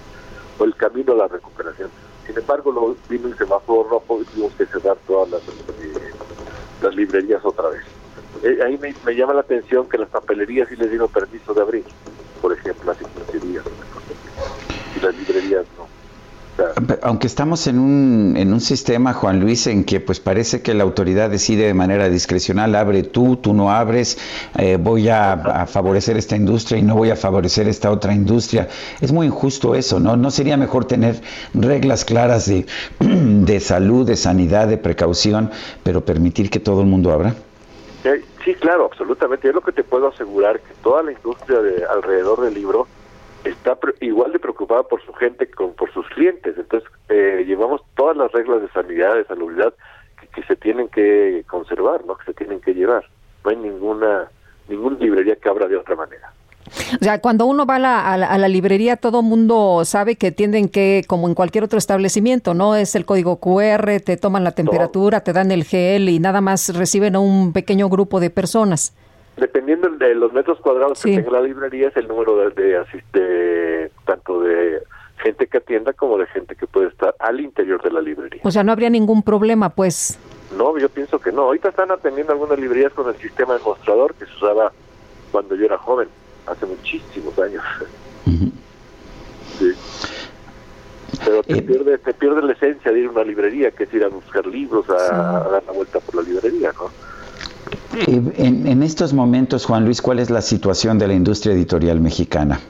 o 0.59 0.65
el 0.65 0.75
camino 0.75 1.13
a 1.13 1.17
la 1.17 1.29
recuperación. 1.29 1.91
Sin 2.27 2.37
embargo, 2.37 2.73
luego 2.73 2.97
vino 3.09 3.29
el 3.29 3.37
semáforo 3.37 3.89
rojo 3.91 4.23
y 4.23 4.25
tuvimos 4.25 4.55
que 4.55 4.65
cerrar 4.65 4.97
todas 5.07 5.31
las, 5.31 5.43
eh, 5.43 6.13
las 6.83 6.97
librerías 6.97 7.45
otra 7.45 7.69
vez. 7.69 7.83
Eh, 8.43 8.59
ahí 8.65 8.79
me, 8.79 9.15
llama 9.15 9.35
la 9.35 9.41
atención 9.41 9.87
que 9.89 9.99
las 9.99 10.09
papelerías 10.09 10.69
sí 10.69 10.77
les 10.77 10.89
dieron 10.89 11.09
permiso 11.09 11.53
de 11.53 11.61
abrir, 11.61 11.85
por 12.41 12.53
ejemplo, 12.53 12.91
hace 12.91 13.05
15 13.31 13.47
días. 13.47 13.65
Y 14.97 15.05
las 15.05 15.15
librerías 15.15 15.67
no. 15.77 15.94
Aunque 17.03 17.27
estamos 17.27 17.67
en 17.67 17.79
un, 17.79 18.37
en 18.37 18.53
un 18.53 18.61
sistema, 18.61 19.13
Juan 19.13 19.41
Luis, 19.41 19.67
en 19.67 19.85
que 19.85 20.01
pues 20.01 20.21
parece 20.21 20.63
que 20.63 20.75
la 20.75 20.85
autoridad 20.85 21.31
decide 21.31 21.67
de 21.67 21.75
manera 21.75 22.09
discrecional, 22.09 22.75
abre 22.75 23.03
tú, 23.03 23.37
tú 23.37 23.55
no 23.55 23.73
abres, 23.73 24.19
eh, 24.59 24.79
voy 24.81 25.09
a, 25.09 25.67
favorecer 25.67 26.17
esta 26.17 26.37
industria 26.37 26.79
y 26.79 26.83
no 26.83 26.95
voy 26.95 27.11
a 27.11 27.17
favorecer 27.17 27.69
esta 27.69 27.91
otra 27.91 28.15
industria. 28.15 28.69
Es 29.01 29.13
muy 29.13 29.27
injusto 29.27 29.75
eso, 29.75 29.99
¿no? 29.99 30.17
¿No 30.17 30.31
sería 30.31 30.57
mejor 30.57 30.85
tener 30.85 31.21
reglas 31.55 32.05
claras 32.05 32.47
de, 32.47 32.67
de 33.01 33.61
salud, 33.61 34.07
de 34.07 34.17
sanidad, 34.17 34.69
de 34.69 34.79
precaución, 34.79 35.51
pero 35.83 36.05
permitir 36.05 36.51
que 36.51 36.61
todo 36.61 36.83
el 36.83 36.87
mundo 36.87 37.13
abra? 37.13 37.35
Eh, 38.05 38.23
Sí, 38.45 38.55
claro, 38.57 38.85
absolutamente. 38.85 39.49
Es 39.49 39.55
lo 39.55 39.63
que 39.63 39.73
te 39.73 39.83
puedo 39.83 40.09
asegurar, 40.09 40.61
que 40.61 40.75
toda 40.83 41.03
la 41.03 41.13
industria 41.13 41.61
de 41.61 41.85
alrededor 41.87 42.43
del 42.43 42.53
libro 42.53 42.87
está 43.45 43.79
igual 44.01 44.33
de 44.33 44.39
preocupada 44.39 44.83
por 44.85 45.05
su 45.05 45.13
gente 45.15 45.51
como 45.51 45.73
por 45.73 45.93
sus 45.93 46.07
clientes. 46.09 46.55
Entonces, 46.57 46.89
eh, 47.09 47.45
llevamos 47.47 47.83
todas 47.97 48.17
las 48.17 48.33
reglas 48.33 48.63
de 48.63 48.69
sanidad, 48.71 49.15
de 49.15 49.25
salubridad 49.25 49.73
que, 50.21 50.27
que 50.29 50.43
se 50.47 50.57
tienen 50.57 50.89
que 50.89 51.45
conservar, 51.49 52.05
¿no? 52.07 52.17
Que 52.17 52.25
se 52.27 52.35
tienen 52.35 52.61
que 52.61 52.75
llevar. 52.75 53.05
No 53.45 53.51
hay 53.51 53.57
ninguna 53.57 54.29
ninguna 54.69 54.99
librería 54.99 55.37
que 55.37 55.49
abra 55.49 55.69
de 55.69 55.77
otra 55.77 55.95
manera. 55.95 56.33
O 56.99 57.05
sea, 57.05 57.21
cuando 57.21 57.45
uno 57.45 57.67
va 57.67 57.77
a 57.77 57.79
la, 57.79 58.13
a 58.13 58.17
la- 58.17 58.27
a 58.29 58.39
la 58.39 58.49
librería, 58.49 58.97
todo 58.97 59.21
mundo 59.21 59.83
sabe 59.85 60.17
que 60.17 60.33
tienen 60.33 60.71
que, 60.71 61.05
como 61.07 61.29
en 61.29 61.35
cualquier 61.35 61.63
otro 61.65 61.79
establecimiento, 61.79 62.55
¿no? 62.55 62.75
Es 62.75 62.95
el 62.95 63.05
código 63.05 63.37
QR, 63.37 64.01
te 64.01 64.17
toman 64.17 64.43
la 64.43 64.53
temperatura, 64.53 65.21
te 65.21 65.35
dan 65.35 65.53
el 65.53 65.65
gel 65.65 66.09
y 66.09 66.19
nada 66.19 66.41
más 66.41 66.75
reciben 66.75 67.15
a 67.17 67.21
un 67.21 67.53
pequeño 67.53 67.91
grupo 67.91 68.19
de 68.19 68.31
personas. 68.31 68.95
Dependiendo 69.37 69.89
de 69.91 70.15
los 70.15 70.33
metros 70.33 70.59
cuadrados 70.61 70.99
Sí. 70.99 71.11
que 71.11 71.23
tenga 71.23 71.41
la 71.41 71.47
librería, 71.47 71.89
es 71.89 71.97
el 71.97 72.07
número 72.09 72.37
de, 72.37 72.51
de, 72.51 72.79
asis- 72.81 73.05
de- 73.13 73.91
tanto 74.07 74.41
de 74.41 74.81
gente 75.19 75.47
que 75.49 75.59
atienda 75.59 75.93
como 75.93 76.19
de 76.19 76.27
gente 76.27 76.55
que 76.55 76.67
puede 76.67 76.89
estar 76.89 77.15
al 77.19 77.41
interior 77.41 77.83
de 77.83 77.91
la 77.91 78.01
librería. 78.01 78.41
O 78.45 78.51
sea, 78.51 78.63
no 78.63 78.73
habría 78.73 78.91
ningún 78.91 79.23
problema, 79.23 79.71
pues. 79.71 80.19
No, 80.57 80.79
yo 80.79 80.89
pienso 80.89 81.19
que 81.19 81.33
no. 81.33 81.43
Ahorita 81.43 81.71
están 81.71 81.91
atendiendo 81.91 82.33
algunas 82.33 82.59
librerías 82.59 82.93
con 82.93 83.09
el 83.09 83.17
sistema 83.17 83.55
de 83.55 83.61
mostrador 83.61 84.15
que 84.15 84.27
se 84.27 84.33
usaba 84.35 84.73
cuando 85.33 85.57
yo 85.57 85.65
era 85.67 85.79
joven, 85.79 86.09
hace 86.47 86.67
muchísimos 86.67 87.37
años. 87.41 87.63
Sí. 89.59 89.73
Pero 91.25 91.43
te, 91.43 91.63
pierde, 91.63 91.99
te 91.99 92.13
pierde 92.15 92.43
la 92.43 92.53
esencia 92.53 92.93
de 92.93 93.01
ir 93.01 93.07
a 93.07 93.11
una 93.11 93.25
librería, 93.25 93.71
que 93.71 93.85
es 93.85 93.95
ir 93.95 94.05
a 94.05 94.09
buscar 94.09 94.47
libros, 94.47 94.89
a, 94.91 94.99
Sí. 94.99 95.15
a 95.15 95.49
dar 95.51 95.63
la 95.65 95.73
vuelta 95.73 96.01
por 96.01 96.17
la 96.17 96.23
librería, 96.23 96.73
¿no? 96.73 96.91
Eh, 97.97 98.33
En, 98.37 98.67
en 98.67 98.83
estos 98.83 99.13
momentos, 99.13 99.67
Juan 99.67 99.85
Luis, 99.85 100.03
¿cuál 100.03 100.19
es 100.19 100.31
la 100.31 100.43
situación 100.43 100.99
de 100.99 101.07
la 101.09 101.15
industria 101.15 101.55
editorial 101.55 102.01
mexicana? 102.01 102.61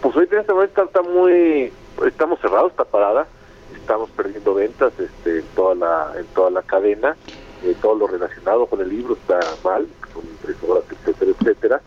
Pues 0.00 0.14
hoy 0.16 0.28
en 0.30 0.38
este 0.38 0.52
momento 0.52 0.82
está 0.82 1.02
muy, 1.02 1.72
estamos 2.06 2.38
cerrados, 2.40 2.70
está 2.70 2.84
parada, 2.84 3.26
estamos 3.74 4.10
perdiendo 4.10 4.54
ventas 4.54 4.92
este, 4.98 5.38
en 5.40 5.44
toda 5.54 5.74
la, 5.74 6.12
en 6.18 6.26
toda 6.26 6.50
la 6.50 6.62
cadena, 6.62 7.16
eh, 7.64 7.74
todo 7.80 7.94
lo 7.96 8.06
relacionado 8.06 8.66
con 8.66 8.80
el 8.80 8.88
libro 8.88 9.14
está 9.14 9.40
mal, 9.64 9.86
con 10.12 10.24
impresoras, 10.24 10.84
etcétera, 10.90 11.32
etcétera, 11.38 11.80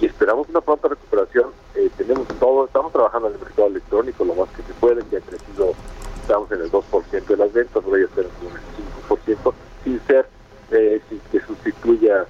y 0.00 0.06
esperamos 0.06 0.48
una 0.48 0.60
pronta 0.60 0.88
recuperación. 0.88 1.50
Eh, 1.74 1.90
tenemos 1.96 2.26
todo, 2.40 2.66
estamos 2.66 2.92
trabajando 2.92 3.28
en 3.28 3.34
el 3.34 3.40
mercado 3.40 3.68
electrónico 3.68 4.24
lo 4.24 4.34
más 4.34 4.48
que 4.50 4.62
se 4.62 4.72
puede, 4.80 5.02
que 5.04 5.16
ha 5.18 5.20
crecido, 5.20 5.72
estamos 6.20 6.50
en 6.52 6.60
el 6.62 6.70
2% 6.70 7.26
de 7.26 7.36
las 7.36 7.52
ventas, 7.52 7.84
ahora 7.84 7.98
ya 7.98 8.04
estamos 8.04 8.32
en 8.42 9.26
el 9.26 9.36
5%, 9.36 9.52
sin 9.84 10.00
ser 10.06 10.26
eh, 10.70 11.00
que 11.32 11.40
sustituya 11.40 12.24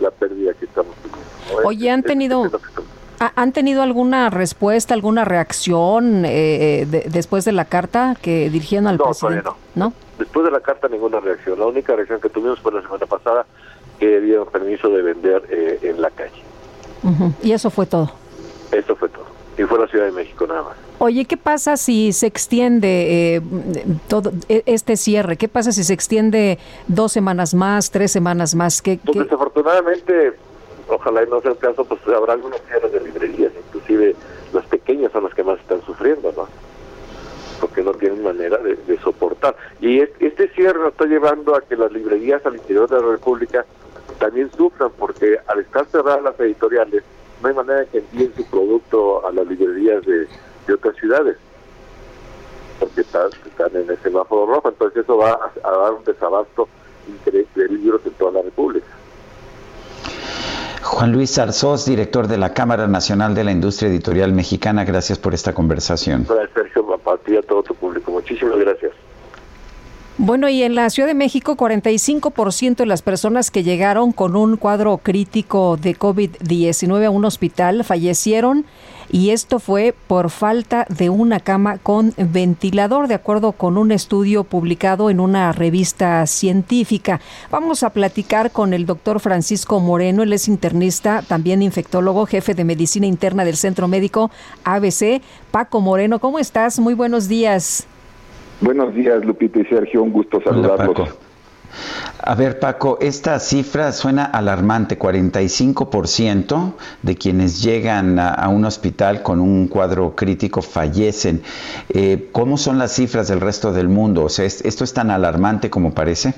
la 0.00 0.10
pérdida 0.10 0.52
que 0.54 0.64
estamos 0.66 0.94
teniendo. 0.96 1.62
¿no? 1.62 1.68
Oye, 1.68 1.90
¿han 1.90 2.02
tenido, 2.02 2.44
ha- 3.20 3.32
¿han 3.34 3.52
tenido 3.52 3.82
alguna 3.82 4.30
respuesta, 4.30 4.94
alguna 4.94 5.24
reacción 5.24 6.24
eh, 6.24 6.86
de- 6.88 7.06
después 7.10 7.44
de 7.44 7.52
la 7.52 7.64
carta 7.64 8.16
que 8.20 8.48
dirigieron 8.50 8.86
al 8.86 8.96
No, 8.98 9.04
presidente? 9.04 9.42
todavía 9.42 9.62
no. 9.74 9.92
Después 10.18 10.44
de 10.44 10.50
la 10.50 10.60
carta, 10.60 10.88
ninguna 10.88 11.20
reacción. 11.20 11.58
La 11.58 11.66
única 11.66 11.94
reacción 11.94 12.20
que 12.20 12.28
tuvimos 12.28 12.58
fue 12.60 12.72
la 12.72 12.82
semana 12.82 13.06
pasada, 13.06 13.46
que 13.98 14.20
dieron 14.20 14.46
permiso 14.48 14.88
de 14.88 15.02
vender 15.02 15.42
eh, 15.50 15.78
en 15.82 16.00
la 16.02 16.10
calle. 16.10 16.42
Y 17.42 17.52
eso 17.52 17.70
fue 17.70 17.86
todo. 17.86 18.10
Eso 18.72 18.94
fue 18.96 19.08
todo. 19.08 19.26
Y 19.58 19.64
fue 19.64 19.78
la 19.78 19.88
Ciudad 19.88 20.04
de 20.06 20.12
México 20.12 20.46
nada 20.46 20.62
más. 20.62 20.76
Oye, 21.00 21.24
¿qué 21.24 21.36
pasa 21.36 21.76
si 21.76 22.12
se 22.12 22.26
extiende 22.28 23.34
eh, 23.36 23.42
todo 24.08 24.32
e- 24.48 24.62
este 24.66 24.96
cierre? 24.96 25.36
¿Qué 25.36 25.48
pasa 25.48 25.72
si 25.72 25.82
se 25.82 25.92
extiende 25.92 26.58
dos 26.86 27.10
semanas 27.12 27.54
más, 27.54 27.90
tres 27.90 28.12
semanas 28.12 28.54
más? 28.54 28.80
¿Qué, 28.80 29.00
Pues 29.04 29.16
qué- 29.16 29.24
desafortunadamente, 29.24 30.32
ojalá 30.88 31.24
y 31.24 31.26
no 31.28 31.40
sea 31.40 31.50
el 31.50 31.58
caso, 31.58 31.84
pues 31.84 32.00
habrá 32.16 32.34
algunos 32.34 32.60
cierres 32.68 32.92
de 32.92 33.00
librerías, 33.00 33.52
inclusive 33.66 34.14
las 34.52 34.64
pequeñas 34.66 35.10
son 35.12 35.24
las 35.24 35.34
que 35.34 35.42
más 35.42 35.58
están 35.58 35.82
sufriendo, 35.82 36.32
¿no? 36.36 36.46
Porque 37.60 37.82
no 37.82 37.92
tienen 37.94 38.22
manera 38.22 38.58
de, 38.58 38.76
de 38.76 38.98
soportar. 39.00 39.56
Y 39.80 40.00
es- 40.00 40.10
este 40.20 40.48
cierre 40.54 40.78
nos 40.78 40.92
está 40.92 41.06
llevando 41.06 41.56
a 41.56 41.62
que 41.62 41.74
las 41.76 41.90
librerías 41.90 42.46
al 42.46 42.54
interior 42.54 42.88
de 42.88 43.00
la 43.00 43.08
República 43.08 43.66
también 44.20 44.50
sufran, 44.56 44.90
porque 44.96 45.36
al 45.48 45.58
estar 45.60 45.84
cerradas 45.86 46.22
las 46.22 46.38
editoriales, 46.40 47.02
no 47.42 47.48
hay 47.48 47.54
manera 47.54 47.80
de 47.80 47.86
que 47.86 47.98
envíen 47.98 48.32
su 48.36 48.44
producto 48.46 49.26
a 49.26 49.32
las 49.32 49.46
librerías 49.46 50.04
de, 50.04 50.26
de 50.66 50.74
otras 50.74 50.96
ciudades, 50.96 51.36
porque 52.78 53.00
están, 53.00 53.30
están 53.46 53.76
en 53.76 53.90
el 53.90 53.98
semáforo 53.98 54.46
rojo, 54.46 54.68
entonces 54.68 55.04
eso 55.04 55.16
va 55.16 55.32
a, 55.32 55.68
a 55.68 55.70
dar 55.70 55.92
un 55.92 56.04
desabasto 56.04 56.68
increíble 57.08 57.48
de 57.54 57.68
libros 57.68 58.00
en 58.04 58.12
toda 58.12 58.32
la 58.32 58.42
República. 58.42 58.86
Juan 60.82 61.12
Luis 61.12 61.34
Zarzós, 61.34 61.84
director 61.84 62.26
de 62.26 62.38
la 62.38 62.54
Cámara 62.54 62.88
Nacional 62.88 63.34
de 63.34 63.44
la 63.44 63.52
Industria 63.52 63.88
Editorial 63.88 64.32
Mexicana, 64.32 64.84
gracias 64.84 65.18
por 65.18 65.34
esta 65.34 65.52
conversación. 65.52 66.24
Para 66.24 66.48
Sergio, 66.48 66.84
a 66.94 67.16
ti 67.18 67.36
a 67.36 67.42
todo 67.42 67.62
tu 67.62 67.74
público. 67.74 68.10
Muchísimas 68.10 68.58
gracias. 68.58 68.92
Bueno, 70.20 70.48
y 70.48 70.64
en 70.64 70.74
la 70.74 70.90
Ciudad 70.90 71.06
de 71.06 71.14
México, 71.14 71.56
45% 71.56 72.78
de 72.78 72.86
las 72.86 73.02
personas 73.02 73.52
que 73.52 73.62
llegaron 73.62 74.10
con 74.10 74.34
un 74.34 74.56
cuadro 74.56 74.98
crítico 74.98 75.76
de 75.76 75.96
COVID-19 75.96 77.06
a 77.06 77.10
un 77.10 77.24
hospital 77.24 77.84
fallecieron 77.84 78.66
y 79.12 79.30
esto 79.30 79.60
fue 79.60 79.94
por 80.08 80.30
falta 80.30 80.86
de 80.88 81.08
una 81.08 81.38
cama 81.38 81.78
con 81.78 82.14
ventilador, 82.16 83.06
de 83.06 83.14
acuerdo 83.14 83.52
con 83.52 83.78
un 83.78 83.92
estudio 83.92 84.42
publicado 84.42 85.08
en 85.08 85.20
una 85.20 85.52
revista 85.52 86.26
científica. 86.26 87.20
Vamos 87.52 87.84
a 87.84 87.90
platicar 87.90 88.50
con 88.50 88.74
el 88.74 88.86
doctor 88.86 89.20
Francisco 89.20 89.78
Moreno, 89.78 90.24
él 90.24 90.32
es 90.32 90.48
internista, 90.48 91.22
también 91.22 91.62
infectólogo, 91.62 92.26
jefe 92.26 92.54
de 92.54 92.64
medicina 92.64 93.06
interna 93.06 93.44
del 93.44 93.56
Centro 93.56 93.86
Médico 93.86 94.32
ABC. 94.64 95.22
Paco 95.52 95.80
Moreno, 95.80 96.18
¿cómo 96.18 96.40
estás? 96.40 96.80
Muy 96.80 96.94
buenos 96.94 97.28
días. 97.28 97.86
Buenos 98.60 98.94
días, 98.94 99.24
Lupita 99.24 99.60
y 99.60 99.64
Sergio, 99.66 100.02
un 100.02 100.12
gusto 100.12 100.40
saludarlos. 100.42 101.16
A 102.20 102.34
ver, 102.34 102.58
Paco, 102.58 102.98
esta 103.00 103.38
cifra 103.38 103.92
suena 103.92 104.24
alarmante. 104.24 104.98
45% 104.98 106.72
de 107.02 107.14
quienes 107.16 107.62
llegan 107.62 108.18
a, 108.18 108.48
un 108.48 108.64
hospital 108.64 109.22
con 109.22 109.40
un 109.40 109.68
cuadro 109.68 110.16
crítico 110.16 110.60
fallecen. 110.60 111.42
Eh, 111.88 112.28
¿Cómo 112.32 112.56
son 112.56 112.78
las 112.78 112.92
cifras 112.92 113.28
del 113.28 113.40
resto 113.40 113.72
del 113.72 113.88
mundo? 113.88 114.24
O 114.24 114.28
sea, 114.28 114.44
¿esto 114.44 114.84
es 114.84 114.92
tan 114.92 115.10
alarmante 115.10 115.70
como 115.70 115.94
parece? 115.94 116.34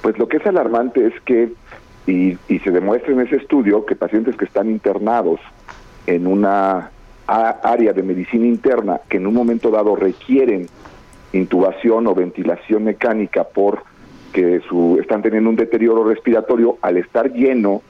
Pues 0.00 0.18
lo 0.18 0.28
que 0.28 0.38
es 0.38 0.46
alarmante 0.46 1.06
es 1.06 1.20
que, 1.22 1.52
y, 2.06 2.38
y 2.48 2.58
se 2.60 2.70
demuestra 2.70 3.12
en 3.12 3.20
ese 3.20 3.36
estudio, 3.36 3.84
que 3.84 3.94
pacientes 3.94 4.36
que 4.36 4.46
están 4.46 4.70
internados 4.70 5.40
en 6.06 6.26
una 6.26 6.90
área 7.28 7.92
de 7.92 8.02
medicina 8.02 8.46
interna 8.46 9.00
que 9.08 9.18
en 9.18 9.26
un 9.26 9.34
momento 9.34 9.70
dado 9.70 9.94
requieren 9.94 10.66
intubación 11.32 12.06
o 12.06 12.14
ventilación 12.14 12.84
mecánica 12.84 13.44
por 13.44 13.82
que 14.32 14.60
su, 14.68 14.98
están 15.00 15.22
teniendo 15.22 15.50
un 15.50 15.56
deterioro 15.56 16.04
respiratorio, 16.04 16.78
al 16.82 16.96
estar 16.96 17.32
lleno 17.32 17.82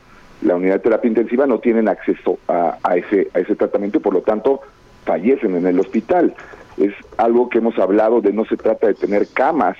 la 0.42 0.54
unidad 0.54 0.74
de 0.74 0.80
terapia 0.80 1.08
intensiva 1.08 1.46
no 1.46 1.58
tienen 1.58 1.88
acceso 1.88 2.38
a, 2.46 2.78
a, 2.82 2.96
ese, 2.96 3.28
a 3.34 3.40
ese 3.40 3.56
tratamiento 3.56 3.98
y 3.98 4.00
por 4.00 4.14
lo 4.14 4.22
tanto 4.22 4.60
fallecen 5.04 5.56
en 5.56 5.66
el 5.66 5.80
hospital. 5.80 6.34
Es 6.76 6.92
algo 7.16 7.48
que 7.48 7.58
hemos 7.58 7.78
hablado 7.78 8.20
de 8.20 8.32
no 8.32 8.44
se 8.44 8.56
trata 8.56 8.86
de 8.86 8.94
tener 8.94 9.26
camas, 9.28 9.76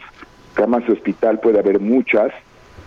camas 0.55 0.85
de 0.86 0.94
hospital 0.94 1.39
puede 1.39 1.60
haber 1.60 1.78
muchas, 1.78 2.32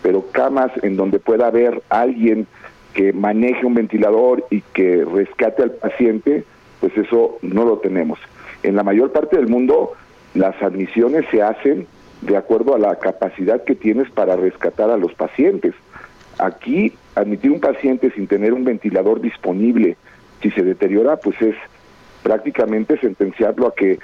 pero 0.02 0.26
camas 0.31 0.72
en 0.84 0.98
donde 0.98 1.19
pueda 1.19 1.48
haber 1.48 1.81
alguien 1.89 2.48
que 2.93 3.14
maneje 3.14 3.65
un 3.65 3.76
ventilador 3.76 4.45
y 4.49 4.61
que 4.73 5.06
rescate 5.06 5.64
al 5.64 5.72
paciente, 5.72 6.43
pues 6.82 6.98
eso 6.98 7.38
no 7.41 7.64
lo 7.64 7.78
tenemos. 7.78 8.20
En 8.64 8.76
la 8.76 8.84
mayor 8.84 9.14
parte 9.14 9.38
del 9.38 9.48
mundo 9.48 9.94
las 10.34 10.62
admisiones 10.62 11.26
se 11.32 11.41
hacen 11.41 11.88
de 12.22 12.38
acuerdo 12.38 12.76
a 12.76 12.80
la 12.80 12.95
capacidad 12.95 13.64
que 13.64 13.76
tienes 13.76 14.10
para 14.12 14.36
rescatar 14.36 14.90
a 14.90 14.98
los 14.98 15.14
pacientes. 15.14 15.74
Aquí, 16.38 16.94
admitir 17.16 17.52
un 17.52 17.60
paciente 17.60 18.12
sin 18.12 18.28
tener 18.28 18.53
un 18.53 18.64
ventilador 18.64 19.22
disponible, 19.22 19.98
si 20.41 20.52
se 20.52 20.64
deteriora, 20.64 21.18
pues 21.18 21.40
es 21.41 21.56
prácticamente 22.24 22.98
sentenciarlo 22.99 23.68
a 23.68 23.76
que 23.76 23.99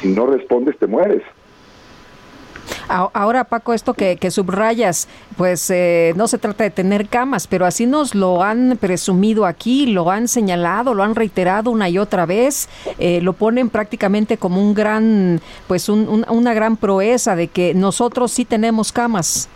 si 0.00 0.08
no 0.08 0.26
respondes 0.26 0.78
te 0.78 0.86
mueres. 0.86 1.22
Ahora, 2.88 3.44
Paco, 3.44 3.74
esto 3.74 3.94
que, 3.94 4.30
subrayas, 4.30 5.08
pues 5.36 5.70
eh, 5.70 6.12
no 6.16 6.28
se 6.28 6.38
trata 6.38 6.64
de 6.64 6.70
tener 6.70 7.08
camas, 7.08 7.46
pero 7.46 7.66
así 7.66 7.86
nos 7.86 8.14
lo 8.14 8.42
han 8.42 8.78
presumido 8.80 9.44
aquí, 9.44 9.86
lo 9.86 10.10
han 10.10 10.28
señalado, 10.28 10.94
lo 10.94 11.02
han 11.02 11.14
reiterado 11.14 11.70
una 11.70 11.88
y 11.88 11.98
otra 11.98 12.26
vez, 12.26 12.68
eh, 12.98 13.20
lo 13.22 13.32
ponen 13.32 13.70
prácticamente 13.70 14.36
como 14.36 14.60
un 14.60 14.74
gran, 14.74 15.40
pues 15.66 15.88
una 15.88 16.54
gran 16.54 16.76
proeza 16.76 17.34
de 17.34 17.48
que 17.48 17.74
nosotros 17.74 18.30
sí 18.30 18.44
tenemos 18.44 18.92
camas. 18.92 19.48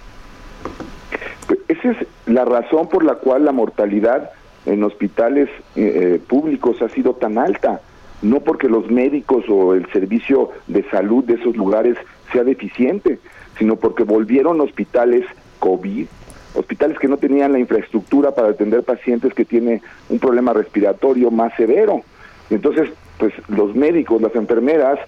Esa 1.69 1.91
es 1.93 1.97
la 2.27 2.45
razón 2.45 2.89
por 2.89 3.05
la 3.05 3.15
cual 3.15 3.45
la 3.45 3.53
mortalidad 3.53 4.31
en 4.67 4.83
hospitales 4.83 5.49
eh, 5.77 6.21
públicos 6.27 6.83
ha 6.83 6.89
sido 6.89 7.15
tan 7.15 7.39
alta 7.39 7.81
no 8.23 8.41
porque 8.41 8.69
los 8.69 8.91
médicos 8.91 9.45
o 9.49 9.75
el 9.75 9.91
servicio 9.93 10.51
de 10.67 10.83
salud 10.91 11.25
de 11.25 11.35
esos 11.35 11.57
lugares 11.57 11.97
sea 12.33 12.45
deficiente, 12.45 13.19
sino 13.59 13.77
porque 13.77 14.05
volvieron 14.05 14.61
hospitales 14.61 15.25
COVID, 15.59 16.07
hospitales 16.55 16.99
que 16.99 17.09
no 17.09 17.17
tenían 17.17 17.53
la 17.53 17.59
infraestructura 17.59 18.35
para 18.35 18.49
atender 18.49 18.83
pacientes 18.83 19.35
que 19.35 19.45
tienen 19.45 19.81
un 20.09 20.19
problema 20.19 20.53
respiratorio 20.53 21.31
más 21.31 21.55
severo. 21.57 22.03
Entonces, 22.51 22.91
pues 23.19 23.33
los 23.49 23.75
médicos, 23.75 24.21
las 24.21 24.35
enfermeras, 24.35 24.99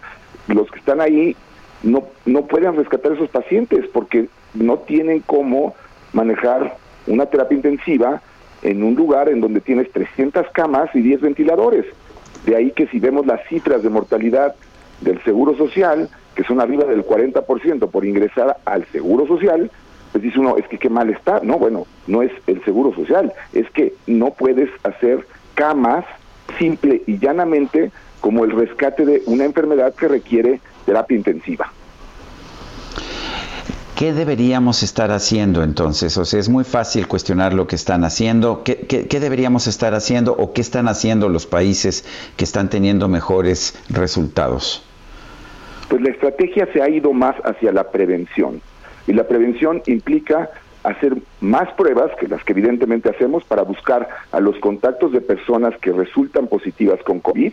los 0.49 0.70
que 0.70 0.78
están 0.78 1.01
ahí, 1.01 1.35
no, 1.82 2.05
no 2.27 2.47
pueden 2.47 2.77
rescatar 2.77 3.12
a 3.12 3.15
esos 3.16 3.31
pacientes 3.31 3.86
porque 3.93 4.28
no 4.55 4.78
tienen 4.78 5.20
cómo 5.20 5.74
manejar 6.12 6.77
una 7.07 7.27
terapia 7.27 7.57
intensiva 7.57 8.23
en 8.62 8.82
un 8.85 8.94
lugar 8.94 9.28
en 9.28 9.40
donde 9.40 9.61
tienes 9.61 9.90
300 9.90 10.47
camas 10.53 10.94
y 10.94 11.01
10 11.01 11.23
ventiladores. 11.23 11.86
De 12.47 12.55
ahí 12.55 12.70
que 12.70 12.86
si 12.89 13.01
vemos 13.01 13.27
las 13.27 13.40
cifras 13.49 13.82
de 13.82 13.89
mortalidad 13.89 14.55
del 15.01 15.23
Seguro 15.24 15.57
Social, 15.57 16.09
que 16.35 16.45
son 16.45 16.61
arriba 16.61 16.85
del 16.85 17.05
40% 17.05 17.91
por 17.91 18.05
ingresar 18.05 18.59
al 18.65 18.85
Seguro 18.87 19.27
Social, 19.27 19.71
pues 20.13 20.23
dice 20.23 20.39
uno, 20.39 20.57
es 20.57 20.67
que 20.69 20.79
qué 20.79 20.91
mal 20.91 21.11
está. 21.11 21.41
No, 21.43 21.59
bueno, 21.59 21.87
no 22.07 22.23
es 22.23 22.33
el 22.47 22.63
Seguro 22.65 22.95
Social, 22.95 23.33
es 23.53 23.69
que 23.71 23.95
no 24.07 24.31
puedes 24.31 24.71
hacer 24.85 25.27
camas 25.55 26.05
simple 26.59 27.03
y 27.07 27.19
llanamente 27.19 27.91
como 28.21 28.45
el 28.45 28.53
rescate 28.53 29.05
de 29.05 29.23
una 29.27 29.45
enfermedad 29.45 29.95
que 29.95 30.09
requiere 30.09 30.61
terapia 30.87 31.17
intensiva. 31.17 31.73
¿Qué 33.97 34.13
deberíamos 34.13 34.83
estar 34.83 35.13
haciendo 35.13 35.63
entonces? 35.63 36.17
O 36.17 36.25
sea, 36.25 36.41
es 36.41 36.49
muy 36.49 36.65
fácil 36.65 37.07
cuestionar 37.07 37.55
lo 37.55 37.67
que 37.67 37.77
están 37.77 38.05
haciendo. 38.05 38.65
¿Qué, 38.65 38.87
qué, 38.87 39.21
deberíamos 39.21 39.67
estar 39.67 39.95
haciendo 39.95 40.33
o 40.33 40.53
qué 40.53 40.61
están 40.61 40.89
haciendo 40.89 41.29
los 41.29 41.47
países 41.47 42.05
que 42.37 42.45
están 42.45 42.69
teniendo 42.69 43.07
mejores 43.09 43.75
resultados? 43.89 44.83
Pues 45.93 46.01
la 46.01 46.09
estrategia 46.09 46.66
se 46.73 46.81
ha 46.81 46.89
ido 46.89 47.12
más 47.12 47.36
hacia 47.44 47.70
la 47.70 47.90
prevención. 47.90 48.62
Y 49.06 49.12
la 49.12 49.28
prevención 49.28 49.82
implica 49.85 50.48
hacer 50.85 51.19
más 51.43 51.70
pruebas 51.74 52.10
que 52.19 52.28
las 52.28 52.43
que 52.44 52.52
evidentemente 52.52 53.10
hacemos 53.10 53.44
para 53.44 53.60
buscar 53.60 54.09
a 54.31 54.40
los 54.40 54.56
contactos 54.60 55.12
de 55.12 55.20
personas 55.20 55.77
que 55.82 55.93
resultan 55.93 56.47
positivas 56.47 56.98
con 57.02 57.20
COVID, 57.20 57.52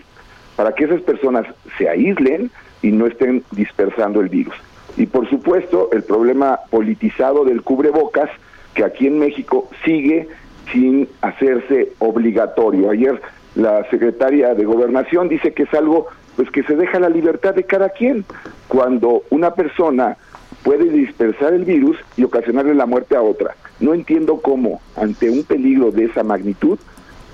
para 0.56 0.74
que 0.74 0.86
esas 0.86 1.02
personas 1.02 1.48
se 1.78 1.90
aíslen 1.90 2.50
y 2.82 2.94
no 2.94 3.08
estén 3.08 3.44
dispersando 3.52 4.22
el 4.22 4.30
virus. 4.30 4.56
Y 4.96 5.06
por 5.08 5.30
supuesto, 5.30 5.90
el 5.92 6.04
problema 6.04 6.62
politizado 6.70 7.44
del 7.44 7.62
cubrebocas, 7.62 8.30
que 8.74 8.86
aquí 8.86 9.08
en 9.08 9.20
México 9.20 9.70
sigue 9.84 10.30
sin 10.72 11.10
hacerse 11.20 11.92
obligatorio. 12.00 12.90
Ayer 12.90 13.20
la 13.56 13.84
secretaria 13.90 14.54
de 14.54 14.64
Gobernación 14.64 15.28
dice 15.28 15.52
que 15.52 15.64
es 15.64 15.74
algo 15.74 16.08
pues 16.40 16.52
que 16.52 16.64
se 16.64 16.78
deja 16.78 17.02
la 17.02 17.10
libertad 17.10 17.54
de 17.54 17.66
cada 17.66 17.90
quien. 17.90 18.24
Cuando 18.70 19.24
una 19.30 19.56
persona 19.56 20.16
puede 20.64 20.86
dispersar 20.86 21.54
el 21.54 21.66
virus 21.66 21.98
y 22.16 22.24
ocasionarle 22.24 22.76
la 22.76 22.86
muerte 22.86 23.18
a 23.18 23.22
otra. 23.22 23.58
No 23.82 23.94
entiendo 23.94 24.40
cómo, 24.42 24.80
ante 24.96 25.30
un 25.30 25.44
peligro 25.44 25.92
de 25.92 26.06
esa 26.06 26.24
magnitud, 26.24 26.80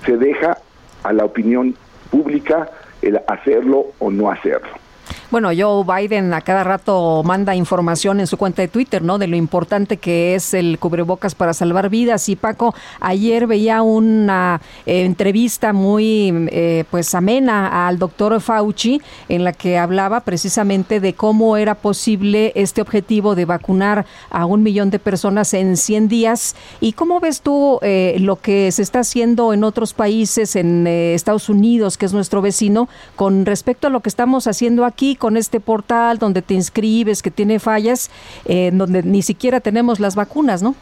se 0.04 0.16
deja 0.16 0.58
a 1.04 1.12
la 1.12 1.24
opinión 1.24 1.76
pública 2.10 2.68
el 3.00 3.20
hacerlo 3.28 3.92
o 4.00 4.10
no 4.10 4.28
hacerlo. 4.28 4.70
Bueno, 5.28 5.50
Joe 5.56 5.82
Biden 5.84 6.32
a 6.34 6.40
cada 6.40 6.62
rato 6.62 7.24
manda 7.24 7.56
información 7.56 8.20
en 8.20 8.28
su 8.28 8.36
cuenta 8.36 8.62
de 8.62 8.68
Twitter, 8.68 9.02
¿no? 9.02 9.18
De 9.18 9.26
lo 9.26 9.34
importante 9.34 9.96
que 9.96 10.36
es 10.36 10.54
el 10.54 10.78
cubrebocas 10.78 11.34
para 11.34 11.52
salvar 11.52 11.88
vidas. 11.88 12.28
Y 12.28 12.36
Paco, 12.36 12.76
ayer 13.00 13.48
veía 13.48 13.82
una 13.82 14.60
eh, 14.86 15.04
entrevista 15.04 15.72
muy, 15.72 16.32
eh, 16.52 16.84
pues, 16.92 17.12
amena 17.12 17.88
al 17.88 17.98
doctor 17.98 18.40
Fauci, 18.40 19.02
en 19.28 19.42
la 19.42 19.52
que 19.52 19.78
hablaba 19.78 20.20
precisamente 20.20 21.00
de 21.00 21.14
cómo 21.14 21.56
era 21.56 21.74
posible 21.74 22.52
este 22.54 22.80
objetivo 22.80 23.34
de 23.34 23.46
vacunar 23.46 24.06
a 24.30 24.46
un 24.46 24.62
millón 24.62 24.90
de 24.90 25.00
personas 25.00 25.54
en 25.54 25.76
100 25.76 26.06
días. 26.06 26.54
¿Y 26.80 26.92
cómo 26.92 27.18
ves 27.18 27.40
tú 27.40 27.80
eh, 27.82 28.16
lo 28.20 28.36
que 28.36 28.70
se 28.70 28.82
está 28.82 29.00
haciendo 29.00 29.52
en 29.52 29.64
otros 29.64 29.92
países, 29.92 30.54
en 30.54 30.86
Estados 30.86 31.48
Unidos, 31.48 31.98
que 31.98 32.06
es 32.06 32.12
nuestro 32.12 32.42
vecino, 32.42 32.88
con 33.16 33.44
respecto 33.44 33.88
a 33.88 33.90
lo 33.90 33.98
que 33.98 34.08
estamos 34.08 34.46
haciendo 34.46 34.84
aquí? 34.84 35.15
Con 35.16 35.36
este 35.36 35.60
portal 35.60 36.18
donde 36.18 36.42
te 36.42 36.54
inscribes, 36.54 37.22
que 37.22 37.30
tiene 37.30 37.58
fallas, 37.58 38.10
eh, 38.44 38.70
donde 38.72 39.02
ni 39.02 39.22
siquiera 39.22 39.60
tenemos 39.60 40.00
las 40.00 40.14
vacunas, 40.14 40.62
¿no? 40.62 40.74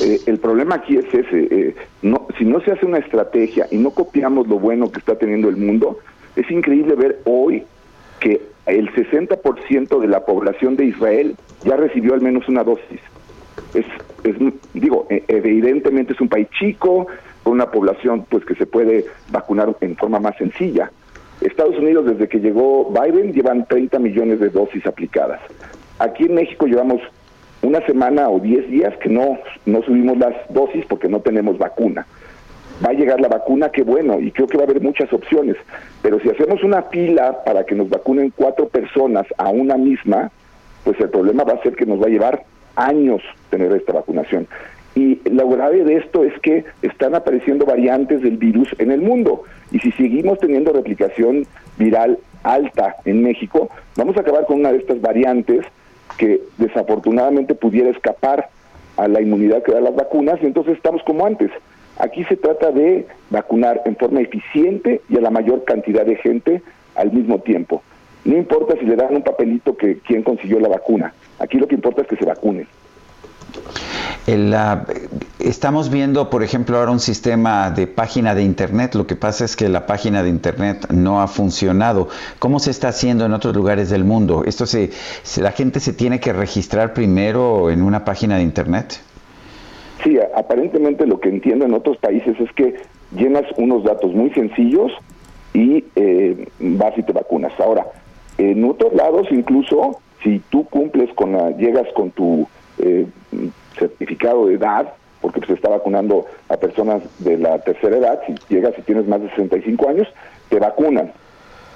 Eh, 0.00 0.20
el 0.26 0.38
problema 0.38 0.76
aquí 0.76 0.96
es 0.96 1.06
ese, 1.12 1.48
eh, 1.50 1.76
no, 2.02 2.26
si 2.38 2.44
no 2.44 2.60
se 2.60 2.72
hace 2.72 2.86
una 2.86 2.98
estrategia 2.98 3.66
y 3.70 3.76
no 3.76 3.90
copiamos 3.90 4.48
lo 4.48 4.58
bueno 4.58 4.90
que 4.90 4.98
está 4.98 5.16
teniendo 5.16 5.48
el 5.48 5.56
mundo, 5.56 5.98
es 6.36 6.50
increíble 6.50 6.94
ver 6.94 7.20
hoy 7.24 7.64
que 8.20 8.40
el 8.66 8.90
60% 8.92 10.00
de 10.00 10.08
la 10.08 10.24
población 10.24 10.76
de 10.76 10.86
Israel 10.86 11.36
ya 11.64 11.76
recibió 11.76 12.14
al 12.14 12.22
menos 12.22 12.48
una 12.48 12.64
dosis. 12.64 13.00
Es, 13.74 13.84
digo, 14.72 15.06
e, 15.10 15.22
evidentemente 15.28 16.14
es 16.14 16.20
un 16.20 16.28
país 16.28 16.48
chico, 16.58 17.06
con 17.42 17.52
una 17.52 17.70
población 17.70 18.26
pues 18.28 18.44
que 18.44 18.54
se 18.54 18.66
puede 18.66 19.04
vacunar 19.30 19.76
en 19.80 19.96
forma 19.96 20.18
más 20.18 20.36
sencilla, 20.36 20.90
Estados 21.44 21.76
Unidos, 21.78 22.06
desde 22.06 22.28
que 22.28 22.40
llegó 22.40 22.90
Biden, 22.90 23.32
llevan 23.32 23.66
30 23.66 23.98
millones 23.98 24.40
de 24.40 24.48
dosis 24.48 24.86
aplicadas. 24.86 25.40
Aquí 25.98 26.24
en 26.24 26.34
México 26.34 26.66
llevamos 26.66 27.00
una 27.62 27.84
semana 27.86 28.28
o 28.28 28.40
10 28.40 28.70
días 28.70 28.96
que 28.98 29.08
no, 29.08 29.38
no 29.66 29.82
subimos 29.82 30.18
las 30.18 30.34
dosis 30.48 30.84
porque 30.86 31.08
no 31.08 31.20
tenemos 31.20 31.58
vacuna. 31.58 32.06
Va 32.84 32.90
a 32.90 32.94
llegar 32.94 33.20
la 33.20 33.28
vacuna, 33.28 33.70
qué 33.70 33.82
bueno, 33.82 34.20
y 34.20 34.32
creo 34.32 34.48
que 34.48 34.56
va 34.56 34.64
a 34.64 34.66
haber 34.66 34.82
muchas 34.82 35.12
opciones. 35.12 35.56
Pero 36.02 36.18
si 36.20 36.30
hacemos 36.30 36.62
una 36.64 36.88
pila 36.88 37.44
para 37.44 37.64
que 37.64 37.74
nos 37.74 37.88
vacunen 37.88 38.32
cuatro 38.34 38.68
personas 38.68 39.26
a 39.38 39.50
una 39.50 39.76
misma, 39.76 40.30
pues 40.82 40.98
el 41.00 41.10
problema 41.10 41.44
va 41.44 41.54
a 41.54 41.62
ser 41.62 41.76
que 41.76 41.86
nos 41.86 42.00
va 42.00 42.06
a 42.06 42.10
llevar 42.10 42.44
años 42.76 43.22
tener 43.50 43.72
esta 43.72 43.92
vacunación. 43.92 44.48
Y 44.94 45.20
lo 45.28 45.48
grave 45.48 45.84
de 45.84 45.96
esto 45.96 46.24
es 46.24 46.32
que 46.40 46.64
están 46.82 47.14
apareciendo 47.14 47.66
variantes 47.66 48.22
del 48.22 48.36
virus 48.36 48.68
en 48.78 48.92
el 48.92 49.00
mundo. 49.00 49.42
Y 49.72 49.80
si 49.80 49.90
seguimos 49.92 50.38
teniendo 50.38 50.72
replicación 50.72 51.46
viral 51.78 52.18
alta 52.44 52.96
en 53.04 53.22
México, 53.22 53.68
vamos 53.96 54.16
a 54.16 54.20
acabar 54.20 54.46
con 54.46 54.60
una 54.60 54.70
de 54.72 54.78
estas 54.78 55.00
variantes 55.00 55.64
que 56.16 56.40
desafortunadamente 56.58 57.54
pudiera 57.54 57.90
escapar 57.90 58.48
a 58.96 59.08
la 59.08 59.20
inmunidad 59.20 59.62
que 59.64 59.72
dan 59.72 59.84
las 59.84 59.96
vacunas 59.96 60.38
y 60.42 60.46
entonces 60.46 60.76
estamos 60.76 61.02
como 61.02 61.26
antes. 61.26 61.50
Aquí 61.98 62.24
se 62.24 62.36
trata 62.36 62.70
de 62.70 63.06
vacunar 63.30 63.82
en 63.84 63.96
forma 63.96 64.20
eficiente 64.20 65.00
y 65.08 65.16
a 65.16 65.20
la 65.20 65.30
mayor 65.30 65.64
cantidad 65.64 66.04
de 66.04 66.16
gente 66.16 66.62
al 66.94 67.12
mismo 67.12 67.40
tiempo. 67.40 67.82
No 68.24 68.36
importa 68.36 68.74
si 68.78 68.86
le 68.86 68.96
dan 68.96 69.16
un 69.16 69.22
papelito 69.22 69.76
que 69.76 69.98
quién 69.98 70.22
consiguió 70.22 70.58
la 70.60 70.68
vacuna. 70.68 71.12
Aquí 71.38 71.58
lo 71.58 71.66
que 71.66 71.74
importa 71.74 72.02
es 72.02 72.08
que 72.08 72.16
se 72.16 72.24
vacunen. 72.24 72.66
El, 74.26 74.54
estamos 75.38 75.90
viendo, 75.90 76.30
por 76.30 76.42
ejemplo, 76.42 76.78
ahora 76.78 76.90
un 76.90 77.00
sistema 77.00 77.70
de 77.70 77.86
página 77.86 78.34
de 78.34 78.42
Internet. 78.42 78.94
Lo 78.94 79.06
que 79.06 79.16
pasa 79.16 79.44
es 79.44 79.54
que 79.54 79.68
la 79.68 79.86
página 79.86 80.22
de 80.22 80.30
Internet 80.30 80.86
no 80.90 81.20
ha 81.20 81.28
funcionado. 81.28 82.08
¿Cómo 82.38 82.58
se 82.58 82.70
está 82.70 82.88
haciendo 82.88 83.26
en 83.26 83.34
otros 83.34 83.54
lugares 83.54 83.90
del 83.90 84.04
mundo? 84.04 84.44
¿Esto 84.46 84.64
se, 84.64 84.90
la 85.36 85.52
gente 85.52 85.78
se 85.80 85.92
tiene 85.92 86.20
que 86.20 86.32
registrar 86.32 86.94
primero 86.94 87.70
en 87.70 87.82
una 87.82 88.04
página 88.04 88.36
de 88.36 88.42
Internet? 88.42 88.98
Sí, 90.02 90.18
aparentemente 90.34 91.06
lo 91.06 91.20
que 91.20 91.28
entiendo 91.28 91.66
en 91.66 91.74
otros 91.74 91.98
países 91.98 92.38
es 92.40 92.50
que 92.52 92.76
llenas 93.14 93.44
unos 93.58 93.84
datos 93.84 94.12
muy 94.14 94.30
sencillos 94.30 94.92
y 95.52 95.84
eh, 95.96 96.48
vas 96.58 96.96
y 96.96 97.02
te 97.02 97.12
vacunas. 97.12 97.52
Ahora, 97.60 97.86
en 98.38 98.64
otros 98.64 98.94
lados 98.94 99.28
incluso, 99.30 100.00
si 100.22 100.40
tú 100.50 100.64
cumples 100.64 101.12
con 101.14 101.32
la, 101.32 101.50
llegas 101.50 101.86
con 101.94 102.10
tu 102.10 102.48
eh, 102.78 103.06
certificado 103.78 104.46
de 104.46 104.54
edad, 104.54 104.92
porque 105.20 105.40
se 105.46 105.54
está 105.54 105.70
vacunando 105.70 106.26
a 106.48 106.56
personas 106.56 107.02
de 107.18 107.38
la 107.38 107.58
tercera 107.60 107.96
edad, 107.96 108.20
si 108.26 108.34
llegas 108.48 108.74
y 108.78 108.82
tienes 108.82 109.06
más 109.06 109.22
de 109.22 109.30
65 109.30 109.88
años, 109.88 110.08
te 110.48 110.58
vacunan 110.58 111.12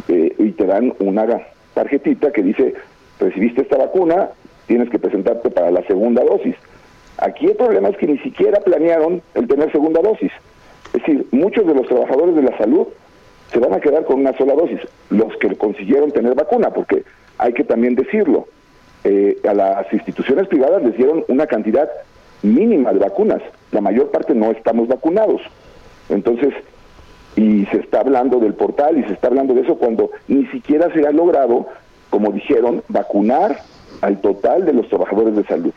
eh, 0.09 0.35
y 0.39 0.53
te 0.53 0.67
dan 0.67 0.93
una 0.99 1.27
tarjetita 1.75 2.31
que 2.33 2.43
dice, 2.43 2.75
recibiste 3.19 3.63
esta 3.63 3.79
vacuna, 3.79 4.29
tienes 4.67 4.91
que 4.91 4.99
presentarte 4.99 5.51
para 5.51 5.71
la 5.71 5.83
segunda 5.85 6.23
dosis. 6.23 6.57
Aquí 7.19 7.47
el 7.47 7.57
problema 7.57 7.89
es 7.89 7.97
que 7.97 8.07
ni 8.07 8.19
siquiera 8.19 8.61
planearon 8.61 9.23
el 9.35 9.49
tener 9.49 9.73
segunda 9.73 10.01
dosis. 10.03 10.31
Es 10.95 11.01
decir, 11.01 11.27
muchos 11.33 11.67
de 11.67 11.75
los 11.75 11.87
trabajadores 11.87 12.37
de 12.37 12.43
la 12.43 12.57
salud 12.59 12.87
se 13.53 13.59
van 13.59 13.73
a 13.73 13.81
quedar 13.81 14.05
con 14.05 14.21
una 14.21 14.37
sola 14.37 14.55
dosis, 14.55 14.81
los 15.11 15.35
que 15.39 15.57
consiguieron 15.57 16.13
tener 16.13 16.35
vacuna, 16.35 16.71
porque 16.71 17.05
hay 17.39 17.53
que 17.53 17.65
también 17.65 17.95
decirlo, 17.95 18.47
eh, 19.09 19.39
a 19.49 19.55
las 19.55 19.91
instituciones 19.91 20.49
privadas 20.49 20.83
les 20.83 20.95
dieron 20.95 21.25
una 21.29 21.47
cantidad 21.47 21.89
mínima 22.43 22.93
de 22.93 22.99
vacunas, 22.99 23.41
la 23.73 23.81
mayor 23.81 24.11
parte 24.11 24.35
no 24.35 24.51
estamos 24.51 24.87
vacunados. 24.87 25.41
Entonces, 26.11 26.53
y 27.35 27.65
se 27.67 27.79
está 27.79 28.01
hablando 28.01 28.39
del 28.39 28.53
portal 28.53 28.99
y 28.99 29.05
se 29.05 29.15
está 29.15 29.29
hablando 29.29 29.55
de 29.55 29.63
eso 29.63 29.77
cuando 29.77 30.11
ni 30.27 30.45
siquiera 30.49 30.93
se 30.93 31.07
ha 31.07 31.11
logrado, 31.11 31.67
como 32.11 32.33
dijeron, 32.33 32.83
vacunar 32.89 33.63
al 34.03 34.21
total 34.21 34.67
de 34.67 34.75
los 34.75 34.89
trabajadores 34.89 35.35
de 35.37 35.45
salud. 35.45 35.73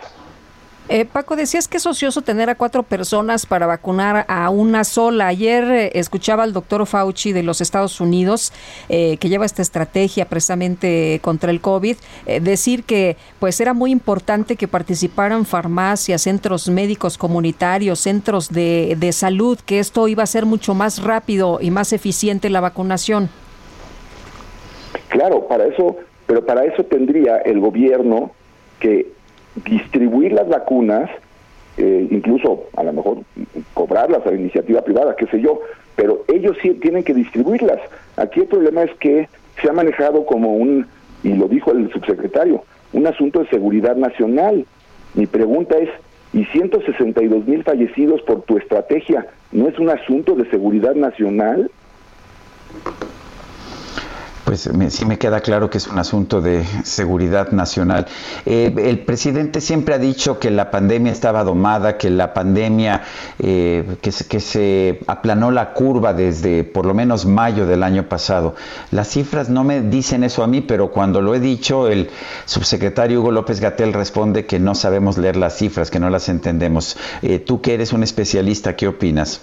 Eh, 0.93 1.05
Paco, 1.05 1.38
decías 1.38 1.69
que 1.69 1.77
es 1.77 1.85
ocioso 1.85 2.22
tener 2.22 2.49
a 2.49 2.55
cuatro 2.55 2.84
personas 2.84 3.45
para 3.45 3.65
vacunar 3.65 4.26
a 4.27 4.49
una 4.49 4.84
sola. 4.84 5.27
Ayer 5.27 5.63
eh, 5.63 5.91
escuchaba 5.93 6.43
al 6.43 6.51
doctor 6.51 6.85
Fauci 6.85 7.31
de 7.31 7.43
los 7.43 7.61
Estados 7.61 8.01
Unidos, 8.01 8.51
eh, 8.89 9.15
que 9.15 9.30
lleva 9.30 9.45
esta 9.45 9.61
estrategia 9.61 10.26
precisamente 10.26 11.22
contra 11.23 11.49
el 11.49 11.61
COVID, 11.61 11.95
decir 12.41 12.84
que 12.84 13.15
pues 13.39 13.61
era 13.61 13.73
muy 13.73 13.91
importante 13.91 14.57
que 14.57 14.68
participaran 14.68 15.45
farmacias, 15.45 16.23
centros 16.23 16.68
médicos 16.68 17.18
comunitarios, 17.18 18.01
centros 18.01 18.49
de, 18.49 18.97
de 18.99 19.13
salud, 19.13 19.57
que 19.65 19.80
esto 19.80 20.09
iba 20.09 20.23
a 20.23 20.27
ser 20.27 20.45
mucho 20.45 20.73
más 20.73 21.01
rápido 21.01 21.59
y 21.61 21.72
más 21.72 21.93
eficiente 21.93 22.49
la 22.49 22.59
vacunación. 22.59 23.30
Claro, 25.07 25.47
para 25.47 25.68
eso, 25.68 25.95
pero 26.27 26.45
para 26.45 26.65
eso 26.65 26.84
tendría 26.84 27.38
el 27.38 27.61
gobierno 27.61 28.31
que 28.81 29.20
distribuir 29.56 30.34
las 30.34 30.48
vacunas, 30.48 31.10
eh, 31.78 32.07
incluso 32.10 32.65
a 32.76 32.84
lo 32.84 32.94
mejor 32.94 33.18
cobrarlas 33.73 34.26
a 34.26 34.32
la 34.32 34.38
iniciativa 34.38 34.82
privada, 34.82 35.15
qué 35.15 35.28
sé 35.28 35.41
yo, 35.41 35.61
pero 35.95 36.23
ellos 36.28 36.57
sí 36.61 36.72
tienen 36.76 37.03
que 37.03 37.14
distribuirlas. 37.14 37.80
Aquí 38.18 38.41
el 38.41 38.48
problema 38.48 38.84
es 38.84 38.91
que 38.99 39.28
se 39.61 39.69
ha 39.69 39.73
manejado 39.73 40.26
como 40.26 40.53
un, 40.56 40.88
y 41.23 41.34
lo 41.34 41.48
dijo 41.48 41.72
el 41.72 41.91
subsecretario, 41.91 42.64
un 42.94 43.07
asunto 43.07 43.40
de 43.40 43.49
seguridad 43.49 43.95
nacional. 43.95 44.65
Mi 45.14 45.28
pregunta 45.28 45.78
es, 45.78 45.90
¿y 46.34 46.45
162 46.45 47.45
mil 47.45 47.64
fallecidos 47.64 48.22
por 48.22 48.44
tu 48.44 48.57
estrategia 48.57 49.28
no 49.52 49.68
es 49.68 49.78
un 49.80 49.90
asunto 49.90 50.36
de 50.36 50.49
seguridad 50.49 50.95
nacional? 50.95 51.69
Pues 54.52 54.69
sí 54.90 55.06
me 55.06 55.18
queda 55.18 55.40
claro 55.40 55.69
que 55.69 55.78
es 55.78 55.88
un 55.88 55.98
asunto 55.98 56.41
de 56.41 56.65
seguridad 56.84 57.52
nacional. 57.53 58.07
Eh, 58.45 58.73
el 58.80 58.99
presidente 58.99 59.61
siempre 59.61 59.95
ha 59.95 59.98
dicho 59.98 60.40
que 60.40 60.52
la 60.52 60.69
pandemia 60.69 61.14
estaba 61.14 61.45
domada, 61.45 61.98
que 61.98 62.10
la 62.10 62.34
pandemia, 62.34 63.02
eh, 63.40 63.95
que 64.02 64.11
se 64.11 64.99
aplanó 65.07 65.52
la 65.52 65.72
curva 65.72 66.14
desde 66.14 66.65
por 66.65 66.86
lo 66.86 66.94
menos 66.94 67.26
mayo 67.26 67.65
del 67.65 67.82
año 67.82 68.10
pasado. 68.10 68.53
Las 68.91 69.07
cifras 69.07 69.49
no 69.49 69.64
me 69.64 69.84
dicen 69.84 70.26
eso 70.26 70.44
a 70.44 70.48
mí, 70.48 70.60
pero 70.60 70.91
cuando 70.91 71.22
lo 71.22 71.34
he 71.34 71.40
dicho, 71.40 71.88
el 71.88 72.10
subsecretario 72.44 73.22
Hugo 73.22 73.32
López 73.32 73.61
Gatel 73.61 73.94
responde 73.94 74.45
que 74.45 74.60
no 74.60 74.76
sabemos 74.76 75.18
leer 75.18 75.38
las 75.38 75.57
cifras, 75.57 75.90
que 75.90 76.02
no 76.02 76.10
las 76.10 76.28
entendemos. 76.28 76.98
Eh, 77.22 77.40
tú 77.40 77.61
que 77.61 77.73
eres 77.73 77.94
un 77.94 78.03
especialista, 78.03 78.76
¿qué 78.76 78.90
opinas? 78.90 79.40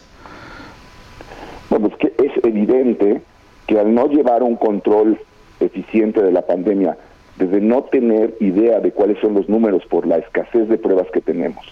Bueno, 1.70 1.86
es 1.86 1.94
que 1.96 2.12
es 2.22 2.44
evidente 2.44 3.22
que 3.68 3.78
al 3.78 3.94
no 3.94 4.08
llevar 4.08 4.42
un 4.42 4.56
control 4.56 5.18
eficiente 5.60 6.20
de 6.22 6.32
la 6.32 6.42
pandemia, 6.42 6.96
desde 7.36 7.60
no 7.60 7.84
tener 7.84 8.34
idea 8.40 8.80
de 8.80 8.90
cuáles 8.90 9.18
son 9.20 9.34
los 9.34 9.48
números 9.48 9.84
por 9.86 10.06
la 10.06 10.16
escasez 10.16 10.68
de 10.68 10.78
pruebas 10.78 11.06
que 11.12 11.20
tenemos, 11.20 11.64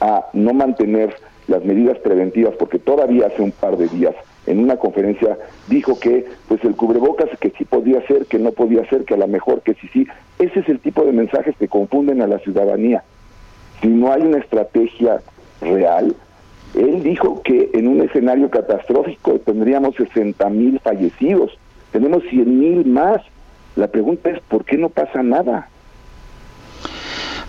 a 0.00 0.26
no 0.34 0.52
mantener 0.52 1.14
las 1.46 1.64
medidas 1.64 1.96
preventivas, 1.98 2.54
porque 2.58 2.78
todavía 2.78 3.28
hace 3.28 3.40
un 3.40 3.52
par 3.52 3.78
de 3.78 3.88
días 3.88 4.14
en 4.46 4.60
una 4.60 4.76
conferencia 4.76 5.38
dijo 5.68 5.98
que 5.98 6.26
pues 6.48 6.62
el 6.64 6.74
cubrebocas 6.74 7.28
que 7.38 7.50
sí 7.50 7.64
podía 7.64 8.04
ser, 8.06 8.26
que 8.26 8.38
no 8.38 8.52
podía 8.52 8.84
ser, 8.88 9.04
que 9.04 9.14
a 9.14 9.18
lo 9.18 9.28
mejor 9.28 9.62
que 9.62 9.74
sí 9.74 9.88
sí, 9.92 10.06
ese 10.38 10.60
es 10.60 10.68
el 10.68 10.80
tipo 10.80 11.04
de 11.04 11.12
mensajes 11.12 11.56
que 11.56 11.68
confunden 11.68 12.20
a 12.20 12.26
la 12.26 12.38
ciudadanía. 12.38 13.04
Si 13.80 13.88
no 13.88 14.12
hay 14.12 14.22
una 14.22 14.38
estrategia 14.38 15.20
real, 15.60 16.14
él 16.74 17.02
dijo 17.02 17.42
que 17.42 17.70
en 17.74 17.88
un 17.88 18.02
escenario 18.02 18.50
catastrófico 18.50 19.38
tendríamos 19.40 19.94
60 19.96 20.48
mil 20.50 20.80
fallecidos, 20.80 21.52
tenemos 21.92 22.22
100 22.30 22.58
mil 22.58 22.86
más. 22.86 23.22
La 23.76 23.88
pregunta 23.88 24.30
es, 24.30 24.40
¿por 24.40 24.64
qué 24.64 24.76
no 24.76 24.88
pasa 24.88 25.22
nada? 25.22 25.68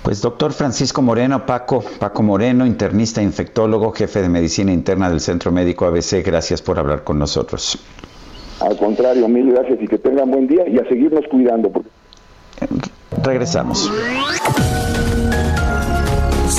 Pues 0.03 0.21
doctor 0.21 0.53
Francisco 0.53 1.01
Moreno, 1.01 1.45
Paco, 1.45 1.83
Paco 1.99 2.23
Moreno, 2.23 2.65
internista, 2.65 3.21
infectólogo, 3.21 3.91
jefe 3.91 4.21
de 4.21 4.29
medicina 4.29 4.71
interna 4.71 5.09
del 5.09 5.19
Centro 5.19 5.51
Médico 5.51 5.85
ABC, 5.85 6.23
gracias 6.25 6.61
por 6.61 6.79
hablar 6.79 7.03
con 7.03 7.19
nosotros. 7.19 7.77
Al 8.61 8.77
contrario, 8.77 9.27
mil 9.27 9.51
gracias 9.51 9.81
y 9.81 9.87
que 9.87 9.97
tengan 9.97 10.31
buen 10.31 10.47
día 10.47 10.67
y 10.67 10.77
a 10.77 10.87
seguirnos 10.87 11.25
cuidando. 11.29 11.71
Regresamos. 13.23 13.91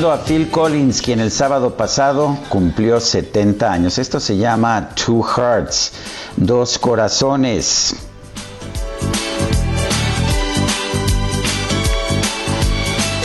Escuchando 0.00 0.22
a 0.22 0.24
Phil 0.24 0.50
Collins, 0.50 1.02
quien 1.02 1.20
el 1.20 1.30
sábado 1.30 1.76
pasado 1.76 2.38
cumplió 2.48 2.98
70 3.00 3.70
años. 3.70 3.98
Esto 3.98 4.18
se 4.18 4.38
llama 4.38 4.88
Two 4.94 5.22
Hearts, 5.22 5.92
dos 6.38 6.78
corazones. 6.78 7.96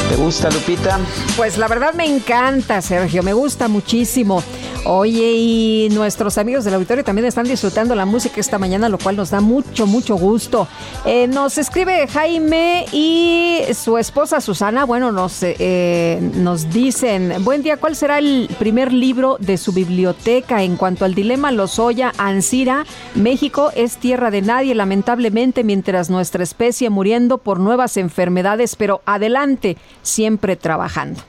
¿Te 0.09 0.15
gusta, 0.17 0.49
Lupita? 0.49 0.99
Pues 1.37 1.57
la 1.57 1.69
verdad 1.69 1.93
me 1.93 2.13
encanta, 2.13 2.81
Sergio, 2.81 3.23
me 3.23 3.31
gusta 3.31 3.69
muchísimo. 3.69 4.43
Oye, 4.87 5.33
y 5.33 5.89
nuestros 5.93 6.37
amigos 6.37 6.63
del 6.63 6.75
auditorio 6.75 7.03
también 7.03 7.25
están 7.25 7.47
disfrutando 7.47 7.95
la 7.95 8.05
música 8.05 8.39
esta 8.39 8.59
mañana, 8.59 8.87
lo 8.87 8.99
cual 8.99 9.15
nos 9.15 9.31
da 9.31 9.41
mucho, 9.41 9.87
mucho 9.87 10.15
gusto. 10.15 10.67
Eh, 11.05 11.25
nos 11.27 11.57
escribe 11.57 12.07
Jaime 12.07 12.85
y 12.91 13.61
su 13.73 13.97
esposa 13.97 14.41
Susana, 14.41 14.85
bueno, 14.85 15.11
nos, 15.11 15.39
eh, 15.41 16.19
nos 16.35 16.69
dicen, 16.69 17.33
buen 17.43 17.63
día, 17.63 17.77
¿cuál 17.77 17.95
será 17.95 18.19
el 18.19 18.47
primer 18.59 18.93
libro 18.93 19.37
de 19.39 19.57
su 19.57 19.73
biblioteca 19.73 20.61
en 20.61 20.77
cuanto 20.77 21.03
al 21.03 21.15
dilema 21.15 21.51
Lozoya 21.51 22.13
Ansira? 22.19 22.85
México 23.15 23.71
es 23.75 23.97
tierra 23.97 24.29
de 24.29 24.43
nadie, 24.43 24.75
lamentablemente, 24.75 25.63
mientras 25.63 26.11
nuestra 26.11 26.43
especie 26.43 26.91
muriendo 26.91 27.39
por 27.39 27.59
nuevas 27.59 27.97
enfermedades, 27.97 28.75
pero 28.75 29.01
adelante, 29.05 29.77
siempre 30.03 30.55
trabajando. 30.55 31.21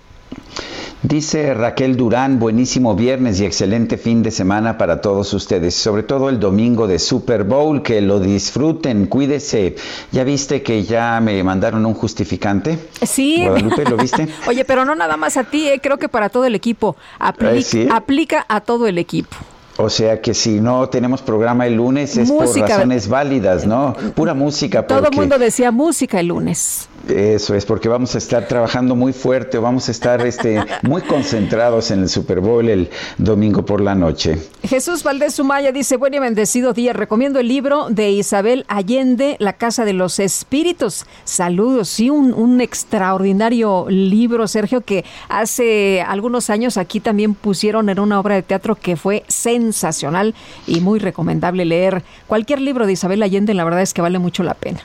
Dice 1.02 1.55
Raquel 1.55 1.97
Durán, 1.97 2.39
buenísimo 2.40 2.97
viernes 2.97 3.39
y 3.40 3.44
excelente 3.44 3.97
fin 3.98 4.23
de 4.23 4.31
semana 4.31 4.77
para 4.78 5.01
todos 5.01 5.32
ustedes, 5.35 5.74
sobre 5.74 6.02
todo 6.02 6.28
el 6.31 6.40
domingo 6.40 6.86
de 6.89 6.98
Super 6.98 7.44
Bowl, 7.44 7.82
que 7.82 8.01
lo 8.01 8.18
disfruten, 8.18 9.06
cuídese. 9.06 9.77
¿Ya 10.10 10.24
viste 10.24 10.62
que 10.62 10.82
ya 10.85 11.20
me 11.20 11.44
mandaron 11.44 11.85
un 11.86 11.94
justificante? 11.94 12.78
Sí. 13.06 13.43
Guadalupe, 13.44 13.85
¿lo 13.85 13.97
viste? 13.98 14.27
Oye, 14.48 14.64
pero 14.64 14.85
no 14.85 14.94
nada 14.97 15.16
más 15.16 15.36
a 15.36 15.44
ti, 15.44 15.68
eh, 15.68 15.81
creo 15.81 15.98
que 15.98 16.09
para 16.09 16.28
todo 16.28 16.44
el 16.47 16.55
equipo. 16.55 16.97
Apli- 17.20 17.48
Ay, 17.51 17.62
sí. 17.62 17.86
Aplica 17.93 18.44
a 18.48 18.62
todo 18.62 18.86
el 18.89 18.98
equipo. 18.98 19.36
O 19.78 19.90
sea 19.90 20.23
que 20.23 20.32
si 20.32 20.59
no 20.60 20.89
tenemos 20.89 21.20
programa 21.20 21.66
el 21.66 21.74
lunes 21.74 22.16
es 22.16 22.31
por 22.32 22.47
razones 22.59 23.09
válidas, 23.09 23.66
¿no? 23.66 23.94
Pura 24.14 24.32
música. 24.32 24.86
Todo 24.86 24.98
el 25.01 25.05
porque- 25.05 25.20
mundo 25.20 25.39
decía 25.39 25.70
música 25.70 26.18
el 26.18 26.28
lunes. 26.28 26.89
Eso 27.08 27.54
es, 27.54 27.64
porque 27.64 27.88
vamos 27.88 28.14
a 28.14 28.18
estar 28.18 28.48
trabajando 28.48 28.96
muy 28.96 29.12
fuerte, 29.12 29.58
vamos 29.58 29.88
a 29.88 29.92
estar 29.92 30.26
este, 30.26 30.62
muy 30.82 31.02
concentrados 31.02 31.90
en 31.90 32.00
el 32.00 32.08
Super 32.08 32.40
Bowl 32.40 32.68
el 32.68 32.90
domingo 33.16 33.64
por 33.64 33.80
la 33.80 33.94
noche. 33.94 34.38
Jesús 34.62 35.02
Valdés 35.02 35.34
Sumaya 35.34 35.70
dice, 35.70 35.96
buen 35.96 36.14
y 36.14 36.18
bendecido 36.18 36.72
día. 36.72 36.92
Recomiendo 36.92 37.38
el 37.38 37.48
libro 37.48 37.88
de 37.90 38.10
Isabel 38.10 38.64
Allende, 38.68 39.36
La 39.38 39.52
Casa 39.52 39.84
de 39.84 39.92
los 39.92 40.18
Espíritus. 40.18 41.06
Saludos. 41.24 41.88
Sí, 41.88 42.10
un, 42.10 42.34
un 42.34 42.60
extraordinario 42.60 43.86
libro, 43.88 44.48
Sergio, 44.48 44.80
que 44.80 45.04
hace 45.28 46.02
algunos 46.02 46.50
años 46.50 46.76
aquí 46.76 47.00
también 47.00 47.34
pusieron 47.34 47.88
en 47.88 48.00
una 48.00 48.18
obra 48.18 48.34
de 48.34 48.42
teatro 48.42 48.74
que 48.74 48.96
fue 48.96 49.24
sensacional 49.28 50.34
y 50.66 50.80
muy 50.80 50.98
recomendable 50.98 51.64
leer. 51.64 52.02
Cualquier 52.26 52.60
libro 52.60 52.86
de 52.86 52.92
Isabel 52.92 53.22
Allende, 53.22 53.54
la 53.54 53.64
verdad 53.64 53.82
es 53.82 53.94
que 53.94 54.02
vale 54.02 54.18
mucho 54.18 54.42
la 54.42 54.54
pena. 54.54 54.80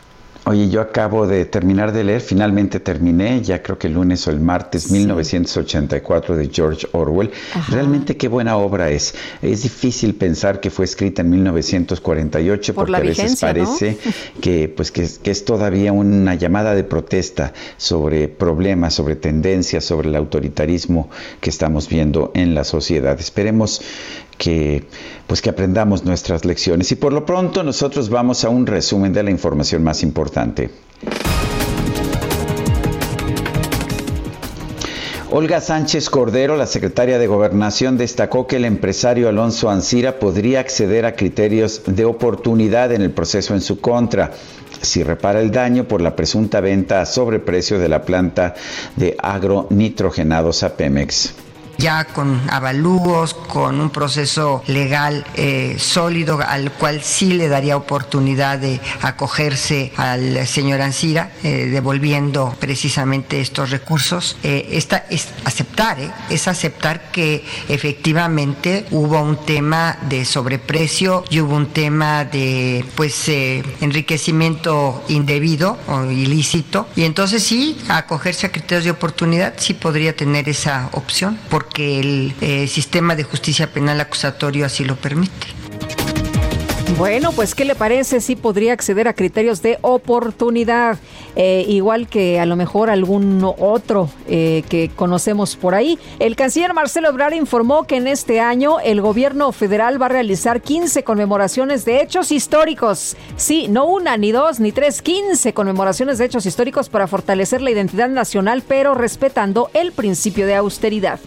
Oye, 0.46 0.70
yo 0.70 0.82
acabo 0.82 1.28
de 1.28 1.46
terminar 1.46 1.92
de 1.92 2.04
leer, 2.04 2.20
finalmente 2.20 2.80
terminé, 2.80 3.42
ya 3.44 3.62
creo 3.62 3.78
que 3.78 3.86
el 3.86 3.94
lunes 3.94 4.28
o 4.28 4.32
el 4.32 4.40
martes, 4.40 4.90
1984 4.90 6.36
de 6.36 6.50
George 6.52 6.88
Orwell. 6.94 7.30
Realmente 7.70 8.18
qué 8.18 8.28
buena 8.28 8.58
obra 8.58 8.90
es. 8.90 9.14
Es 9.44 9.62
difícil 9.62 10.16
pensar 10.16 10.60
que 10.60 10.72
fue 10.72 10.86
escrita 10.86 11.22
en 11.22 11.30
1948 11.30 12.74
Por 12.74 12.86
porque 12.88 12.92
la 12.92 12.98
a 12.98 13.02
veces 13.02 13.40
parece 13.40 13.98
que, 14.42 14.68
pues, 14.68 14.92
que, 14.92 15.04
es- 15.04 15.20
que 15.20 15.30
es 15.30 15.46
todavía 15.46 15.94
una 15.94 16.34
llamada 16.34 16.74
de 16.74 16.84
protesta 16.86 17.54
sobre 17.78 18.28
problemas, 18.28 18.96
sobre 18.96 19.16
tendencias, 19.16 19.86
sobre 19.86 20.10
el 20.10 20.16
autoritarismo 20.16 21.10
que 21.40 21.52
estamos 21.52 21.88
viendo 21.88 22.32
en 22.34 22.56
la 22.56 22.64
sociedad. 22.64 23.20
Esperemos 23.20 23.82
que 24.42 24.84
pues 25.28 25.40
que 25.40 25.52
aprendamos 25.52 26.04
nuestras 26.04 26.46
lecciones 26.46 26.92
y 26.92 26.96
por 26.96 27.14
lo 27.14 27.28
pronto 27.28 27.62
nosotros 27.62 28.10
vamos 28.10 28.44
a 28.44 28.50
un 28.50 28.66
resumen 28.66 29.14
de 29.14 29.22
la 29.22 29.30
información 29.30 29.84
más 29.84 30.02
importante. 30.02 30.72
Olga 35.30 35.62
Sánchez 35.62 36.10
Cordero, 36.10 36.58
la 36.58 36.66
secretaria 36.66 37.20
de 37.20 37.28
Gobernación, 37.28 37.98
destacó 37.98 38.48
que 38.48 38.58
el 38.58 38.66
empresario 38.66 39.30
Alonso 39.30 39.70
Ancira 39.70 40.20
podría 40.20 40.60
acceder 40.60 41.06
a 41.06 41.16
criterios 41.16 41.84
de 41.86 42.04
oportunidad 42.04 42.92
en 42.92 43.04
el 43.04 43.12
proceso 43.12 43.54
en 43.54 43.62
su 43.62 43.80
contra 43.80 44.32
si 44.82 45.04
repara 45.04 45.40
el 45.40 45.52
daño 45.52 45.88
por 45.88 46.02
la 46.02 46.16
presunta 46.16 46.60
venta 46.60 47.02
a 47.02 47.06
sobreprecio 47.06 47.78
de 47.78 47.90
la 47.90 48.02
planta 48.02 48.56
de 48.96 49.16
agronitrogenados 49.22 50.64
a 50.64 50.76
Pemex. 50.76 51.51
Ya 51.82 52.06
con 52.06 52.40
avalúos, 52.50 53.34
con 53.34 53.82
un 53.82 53.90
proceso 53.90 54.64
legal 54.68 55.26
eh, 55.34 55.78
sólido 55.80 56.40
al 56.48 56.72
cual 56.72 57.02
sí 57.02 57.34
le 57.34 57.48
daría 57.48 57.76
oportunidad 57.76 58.60
de 58.60 58.80
acogerse 59.02 59.92
al 59.98 60.46
señor 60.46 60.82
Ansira, 60.82 61.32
eh, 61.44 61.70
devolviendo 61.72 62.56
precisamente 62.60 63.42
estos 63.42 63.72
recursos. 63.72 64.38
Eh, 64.44 64.70
esta 64.74 65.06
es 65.10 65.30
aceptar, 65.44 66.00
eh, 66.00 66.12
es 66.30 66.48
aceptar 66.48 67.12
que 67.12 67.44
efectivamente 67.68 68.86
hubo 68.92 69.20
un 69.22 69.38
tema 69.44 69.98
de 70.08 70.24
sobreprecio 70.26 71.24
y 71.32 71.40
hubo 71.40 71.56
un 71.56 71.68
tema 71.68 72.26
de 72.26 72.86
pues 72.96 73.28
enriquecimiento 73.28 75.04
indebido 75.08 75.78
o 75.88 76.06
ilícito 76.06 76.88
y 76.96 77.04
entonces 77.04 77.44
sí 77.44 77.78
acogerse 77.90 78.48
a 78.48 78.52
criterios 78.52 78.86
de 78.86 78.92
oportunidad 78.92 79.54
sí 79.58 79.74
podría 79.74 80.16
tener 80.16 80.50
esa 80.50 80.90
opción 80.92 81.40
porque 81.50 81.71
el 81.76 82.34
eh, 82.42 82.68
sistema 82.68 83.16
de 83.16 83.24
justicia 83.24 83.72
penal 83.72 84.00
acusatorio 84.02 84.66
así 84.66 84.86
lo 84.86 84.96
permite. 84.96 85.48
Bueno, 86.98 87.32
pues 87.32 87.56
¿qué 87.56 87.66
le 87.66 87.74
parece 87.74 88.22
si 88.22 88.36
podría 88.36 88.74
acceder 88.74 89.08
a 89.08 89.14
criterios 89.14 89.62
de 89.62 89.80
oportunidad? 89.82 91.00
Eh, 91.36 91.66
igual 91.68 92.08
que 92.08 92.40
a 92.40 92.46
lo 92.46 92.56
mejor 92.56 92.90
algún 92.90 93.44
otro 93.58 94.10
eh, 94.28 94.64
que 94.70 94.92
conocemos 94.96 95.56
por 95.56 95.74
ahí. 95.74 95.98
El 96.20 96.36
canciller 96.36 96.74
Marcelo 96.74 97.10
Ebrard 97.10 97.34
informó 97.34 97.88
que 97.88 97.96
en 97.96 98.08
este 98.08 98.40
año 98.42 98.80
el 98.82 99.02
gobierno 99.02 99.52
federal 99.52 100.00
va 100.00 100.08
a 100.08 100.10
realizar 100.10 100.62
15 100.62 101.04
conmemoraciones 101.04 101.86
de 101.86 102.02
hechos 102.02 102.32
históricos. 102.32 103.16
Sí, 103.38 103.68
no 103.68 103.86
una, 103.86 104.18
ni 104.18 104.32
dos, 104.32 104.60
ni 104.60 104.72
tres, 104.72 105.02
15 105.02 105.54
conmemoraciones 105.54 106.18
de 106.18 106.26
hechos 106.26 106.46
históricos 106.46 106.90
para 106.90 107.08
fortalecer 107.08 107.62
la 107.62 107.72
identidad 107.72 108.10
nacional, 108.10 108.64
pero 108.68 108.94
respetando 108.94 109.72
el 109.74 109.92
principio 109.92 110.46
de 110.46 110.56
austeridad. 110.56 111.20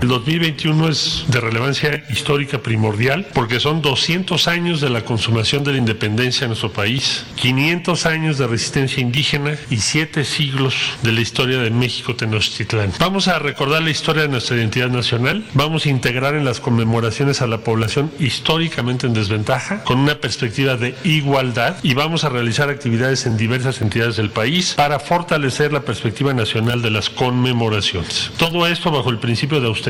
El 0.00 0.06
2021 0.06 0.90
es 0.90 1.24
de 1.26 1.40
relevancia 1.40 2.04
histórica 2.08 2.58
primordial 2.58 3.26
porque 3.34 3.58
son 3.58 3.82
200 3.82 4.46
años 4.46 4.80
de 4.80 4.90
la 4.90 5.04
consumación 5.04 5.64
de 5.64 5.72
la 5.72 5.78
independencia 5.78 6.44
en 6.44 6.50
nuestro 6.50 6.70
país, 6.72 7.26
500 7.34 8.06
años 8.06 8.38
de 8.38 8.46
resistencia 8.46 9.00
indígena 9.00 9.58
y 9.70 9.78
7 9.78 10.24
siglos 10.24 10.76
de 11.02 11.10
la 11.10 11.20
historia 11.20 11.58
de 11.58 11.70
México 11.70 12.14
Tenochtitlán. 12.14 12.92
Vamos 13.00 13.26
a 13.26 13.40
recordar 13.40 13.82
la 13.82 13.90
historia 13.90 14.22
de 14.22 14.28
nuestra 14.28 14.56
identidad 14.56 14.88
nacional, 14.88 15.44
vamos 15.54 15.84
a 15.84 15.88
integrar 15.88 16.36
en 16.36 16.44
las 16.44 16.60
conmemoraciones 16.60 17.42
a 17.42 17.48
la 17.48 17.58
población 17.58 18.12
históricamente 18.20 19.08
en 19.08 19.14
desventaja 19.14 19.82
con 19.82 19.98
una 19.98 20.14
perspectiva 20.20 20.76
de 20.76 20.94
igualdad 21.02 21.76
y 21.82 21.94
vamos 21.94 22.22
a 22.22 22.28
realizar 22.28 22.70
actividades 22.70 23.26
en 23.26 23.36
diversas 23.36 23.80
entidades 23.80 24.16
del 24.16 24.30
país 24.30 24.74
para 24.76 25.00
fortalecer 25.00 25.72
la 25.72 25.80
perspectiva 25.80 26.32
nacional 26.34 26.82
de 26.82 26.92
las 26.92 27.10
conmemoraciones. 27.10 28.30
Todo 28.38 28.64
esto 28.64 28.92
bajo 28.92 29.10
el 29.10 29.18
principio 29.18 29.60
de 29.60 29.66
austeridad 29.66 29.87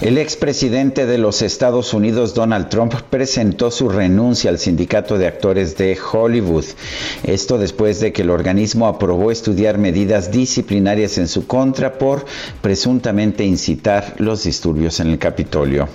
El 0.00 0.16
expresidente 0.16 1.04
de 1.04 1.18
los 1.18 1.42
Estados 1.42 1.92
Unidos, 1.92 2.32
Donald 2.32 2.70
Trump, 2.70 2.94
presentó 3.10 3.70
su 3.70 3.90
renuncia 3.90 4.48
al 4.48 4.58
sindicato 4.58 5.18
de 5.18 5.26
actores 5.26 5.76
de 5.76 5.98
Hollywood. 6.00 6.64
Esto 7.22 7.58
después 7.58 8.00
de 8.00 8.14
que 8.14 8.22
el 8.22 8.30
organismo 8.30 8.86
aprobó 8.86 9.30
estudiar 9.30 9.76
medidas 9.76 10.32
disciplinarias 10.32 11.18
en 11.18 11.28
su 11.28 11.46
contra 11.46 11.98
por 11.98 12.24
presuntamente 12.62 13.44
incitar 13.44 14.14
los 14.16 14.44
disturbios 14.44 14.98
en 15.00 15.08
el 15.08 15.18
Capitolio. 15.18 15.88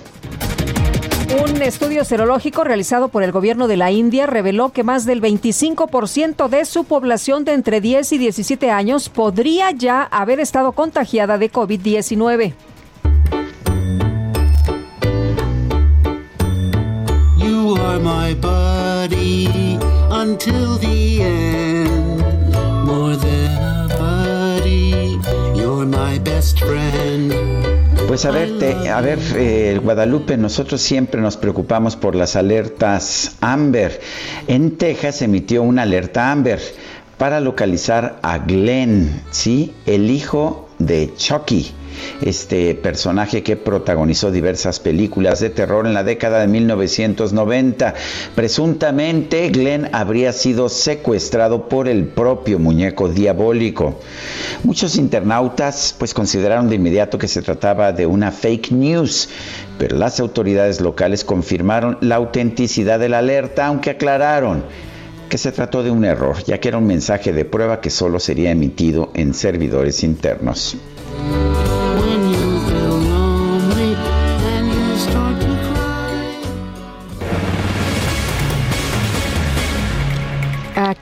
Un 1.56 1.62
estudio 1.62 2.04
serológico 2.04 2.64
realizado 2.64 3.08
por 3.08 3.22
el 3.22 3.32
gobierno 3.32 3.66
de 3.66 3.78
la 3.78 3.90
India 3.90 4.26
reveló 4.26 4.72
que 4.72 4.84
más 4.84 5.06
del 5.06 5.22
25% 5.22 6.50
de 6.50 6.66
su 6.66 6.84
población 6.84 7.46
de 7.46 7.54
entre 7.54 7.80
10 7.80 8.12
y 8.12 8.18
17 8.18 8.70
años 8.70 9.08
podría 9.08 9.70
ya 9.70 10.02
haber 10.02 10.38
estado 10.38 10.72
contagiada 10.72 11.38
de 11.38 11.50
COVID-19. 11.50 12.52
You 17.38 17.74
are 17.80 18.00
my 18.00 18.34
buddy 18.34 19.78
until 20.10 20.76
the 20.78 21.22
end. 21.22 22.54
More 22.84 23.16
than 23.16 23.62
a 23.62 23.88
buddy, 23.98 25.18
you're 25.54 25.86
my 25.86 26.18
best 26.18 26.58
friend. 26.58 27.65
Pues 28.06 28.24
a 28.24 28.30
ver, 28.30 28.58
te- 28.58 28.88
a 28.88 29.00
ver, 29.00 29.18
eh, 29.34 29.80
Guadalupe, 29.82 30.36
nosotros 30.36 30.80
siempre 30.80 31.20
nos 31.20 31.36
preocupamos 31.36 31.96
por 31.96 32.14
las 32.14 32.36
alertas 32.36 33.36
Amber. 33.40 34.00
En 34.46 34.76
Texas 34.76 35.22
emitió 35.22 35.62
una 35.62 35.82
alerta 35.82 36.30
Amber 36.30 36.60
para 37.18 37.40
localizar 37.40 38.18
a 38.22 38.38
Glenn, 38.38 39.22
¿sí? 39.30 39.74
El 39.86 40.10
hijo 40.10 40.68
de 40.78 41.12
Chucky, 41.16 41.72
este 42.20 42.74
personaje 42.74 43.42
que 43.42 43.56
protagonizó 43.56 44.30
diversas 44.30 44.80
películas 44.80 45.40
de 45.40 45.50
terror 45.50 45.86
en 45.86 45.94
la 45.94 46.04
década 46.04 46.40
de 46.40 46.48
1990. 46.48 47.94
Presuntamente, 48.34 49.48
Glenn 49.50 49.88
habría 49.92 50.32
sido 50.32 50.68
secuestrado 50.68 51.68
por 51.68 51.88
el 51.88 52.06
propio 52.06 52.58
muñeco 52.58 53.08
diabólico. 53.08 53.98
Muchos 54.64 54.96
internautas 54.96 55.94
pues 55.98 56.14
consideraron 56.14 56.68
de 56.68 56.76
inmediato 56.76 57.18
que 57.18 57.28
se 57.28 57.42
trataba 57.42 57.92
de 57.92 58.06
una 58.06 58.32
fake 58.32 58.72
news, 58.72 59.28
pero 59.78 59.96
las 59.96 60.20
autoridades 60.20 60.80
locales 60.80 61.24
confirmaron 61.24 61.98
la 62.00 62.16
autenticidad 62.16 62.98
de 62.98 63.08
la 63.08 63.18
alerta, 63.18 63.66
aunque 63.66 63.90
aclararon 63.90 64.64
que 65.28 65.38
se 65.38 65.52
trató 65.52 65.82
de 65.82 65.90
un 65.90 66.04
error, 66.04 66.36
ya 66.44 66.58
que 66.58 66.68
era 66.68 66.78
un 66.78 66.86
mensaje 66.86 67.32
de 67.32 67.44
prueba 67.44 67.80
que 67.80 67.90
solo 67.90 68.20
sería 68.20 68.50
emitido 68.50 69.10
en 69.14 69.34
servidores 69.34 70.02
internos. 70.04 70.76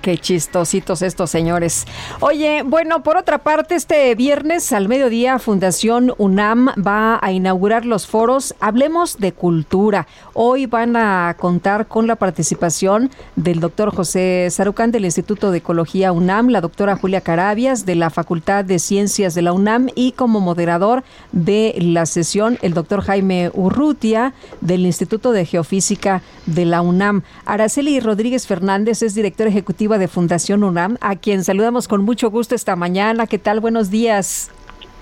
Qué 0.05 0.19
chistositos 0.19 1.01
estos 1.01 1.31
señores. 1.31 1.87
Oye, 2.21 2.63
bueno, 2.63 3.03
por 3.03 3.17
otra 3.17 3.39
parte, 3.39 3.75
este 3.75 4.15
viernes 4.15 4.71
al 4.75 4.87
mediodía 4.87 5.39
Fundación 5.39 6.13
UNAM 6.19 6.69
va 6.87 7.19
a 7.23 7.33
inaugurar 7.33 7.87
los 7.87 8.07
foros 8.07 8.55
Hablemos 8.61 9.19
de 9.19 9.33
Cultura. 9.33 10.07
Hoy 10.35 10.67
van 10.67 10.95
a 10.97 11.35
contar 11.39 11.87
con 11.89 12.07
la 12.07 12.17
participación 12.17 13.11
del 13.35 13.61
doctor 13.61 13.95
José 13.95 14.47
Sarucán 14.51 14.91
del 14.91 15.07
Instituto 15.07 15.51
de 15.51 15.59
Ecología 15.59 16.13
UNAM, 16.13 16.49
la 16.51 16.61
doctora 16.61 16.97
Julia 16.97 17.23
Carabias 17.23 17.87
de 17.87 17.95
la 17.95 18.11
Facultad 18.11 18.63
de 18.63 18.81
Ciencias 18.81 19.35
de 19.35 19.41
la 19.41 19.55
UNAM 19.55 19.89
y 19.95 20.13
como 20.13 20.41
moderador 20.41 21.03
de 21.33 21.75
la 21.79 22.05
sesión 22.05 22.59
el 22.61 22.75
doctor 22.75 23.01
Jaime 23.01 23.51
Urrutia 23.55 24.35
del 24.61 24.85
Instituto 24.85 25.33
de 25.33 25.47
Geofísica 25.47 26.21
de 26.45 26.67
la 26.67 26.83
UNAM. 26.83 27.23
Araceli 27.47 28.01
Rodríguez 28.01 28.47
Fernández 28.47 29.01
es 29.01 29.15
directora 29.15 29.49
ejecutiva 29.49 29.94
de 29.99 30.09
Fundación 30.09 30.65
UNAM, 30.65 30.97
a 31.01 31.17
quien 31.17 31.45
saludamos 31.45 31.89
con 31.89 32.05
mucho 32.05 32.31
gusto 32.31 32.55
esta 32.55 32.77
mañana. 32.77 33.27
¿Qué 33.27 33.39
tal? 33.39 33.61
Buenos 33.61 33.91
días. 33.91 34.51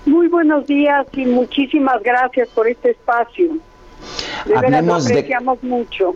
Muy 0.05 0.27
buenos 0.27 0.67
días 0.67 1.05
y 1.13 1.25
muchísimas 1.25 2.01
gracias 2.03 2.49
por 2.49 2.67
este 2.67 2.91
espacio. 2.91 3.53
De 4.45 4.51
lo 4.51 4.57
Hablemos 4.59 5.05
de- 5.05 5.13
apreciamos 5.13 5.63
mucho. 5.63 6.15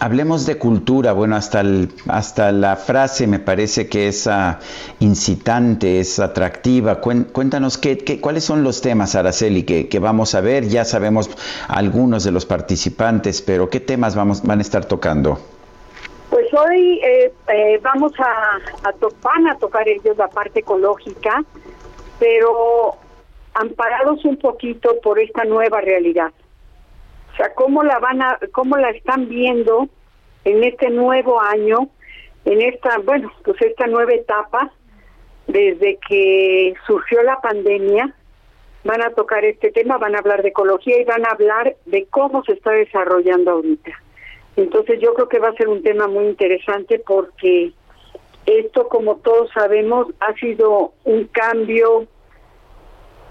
Hablemos 0.00 0.44
de 0.44 0.58
cultura. 0.58 1.12
Bueno, 1.12 1.36
hasta, 1.36 1.60
el- 1.60 1.88
hasta 2.08 2.50
la 2.52 2.74
frase 2.76 3.26
me 3.28 3.38
parece 3.38 3.88
que 3.88 4.08
es 4.08 4.26
ah, 4.26 4.58
incitante, 5.00 6.00
es 6.00 6.18
atractiva. 6.18 7.00
Cuéntanos 7.00 7.78
qué, 7.78 7.98
qué- 7.98 8.20
cuáles 8.20 8.44
son 8.44 8.64
los 8.64 8.80
temas, 8.80 9.14
Araceli, 9.14 9.62
que, 9.62 9.88
que 9.88 9.98
vamos 10.00 10.34
a 10.34 10.40
ver. 10.40 10.68
Ya 10.68 10.84
sabemos 10.84 11.30
algunos 11.68 12.24
de 12.24 12.32
los 12.32 12.44
participantes, 12.44 13.40
pero 13.40 13.70
¿qué 13.70 13.80
temas 13.80 14.14
vamos, 14.16 14.42
van 14.42 14.58
a 14.58 14.62
estar 14.62 14.84
tocando? 14.84 15.40
Pues 16.34 16.52
hoy 16.52 16.98
eh, 17.00 17.32
eh, 17.46 17.78
vamos 17.80 18.12
a, 18.18 18.56
a 18.88 18.92
to- 18.94 19.14
van 19.22 19.46
a 19.46 19.56
tocar 19.56 19.88
ellos 19.88 20.16
la 20.16 20.26
parte 20.26 20.58
ecológica, 20.58 21.44
pero 22.18 22.96
amparados 23.54 24.24
un 24.24 24.36
poquito 24.38 25.00
por 25.00 25.20
esta 25.20 25.44
nueva 25.44 25.80
realidad. 25.80 26.32
O 27.32 27.36
sea, 27.36 27.54
cómo 27.54 27.84
la 27.84 28.00
van 28.00 28.20
a, 28.20 28.40
cómo 28.50 28.76
la 28.76 28.90
están 28.90 29.28
viendo 29.28 29.86
en 30.44 30.64
este 30.64 30.90
nuevo 30.90 31.40
año, 31.40 31.88
en 32.44 32.62
esta, 32.62 32.98
bueno, 32.98 33.30
pues 33.44 33.62
esta 33.62 33.86
nueva 33.86 34.14
etapa, 34.14 34.72
desde 35.46 36.00
que 36.08 36.74
surgió 36.84 37.22
la 37.22 37.40
pandemia, 37.40 38.12
van 38.82 39.02
a 39.02 39.10
tocar 39.10 39.44
este 39.44 39.70
tema, 39.70 39.98
van 39.98 40.16
a 40.16 40.18
hablar 40.18 40.42
de 40.42 40.48
ecología 40.48 41.00
y 41.00 41.04
van 41.04 41.24
a 41.26 41.30
hablar 41.30 41.76
de 41.84 42.06
cómo 42.06 42.42
se 42.42 42.54
está 42.54 42.72
desarrollando 42.72 43.52
ahorita. 43.52 44.00
Entonces 44.56 45.00
yo 45.00 45.14
creo 45.14 45.28
que 45.28 45.38
va 45.38 45.48
a 45.48 45.56
ser 45.56 45.68
un 45.68 45.82
tema 45.82 46.06
muy 46.06 46.26
interesante 46.26 47.00
porque 47.04 47.72
esto, 48.46 48.88
como 48.88 49.16
todos 49.16 49.50
sabemos, 49.52 50.08
ha 50.20 50.34
sido 50.34 50.92
un 51.04 51.24
cambio 51.24 52.06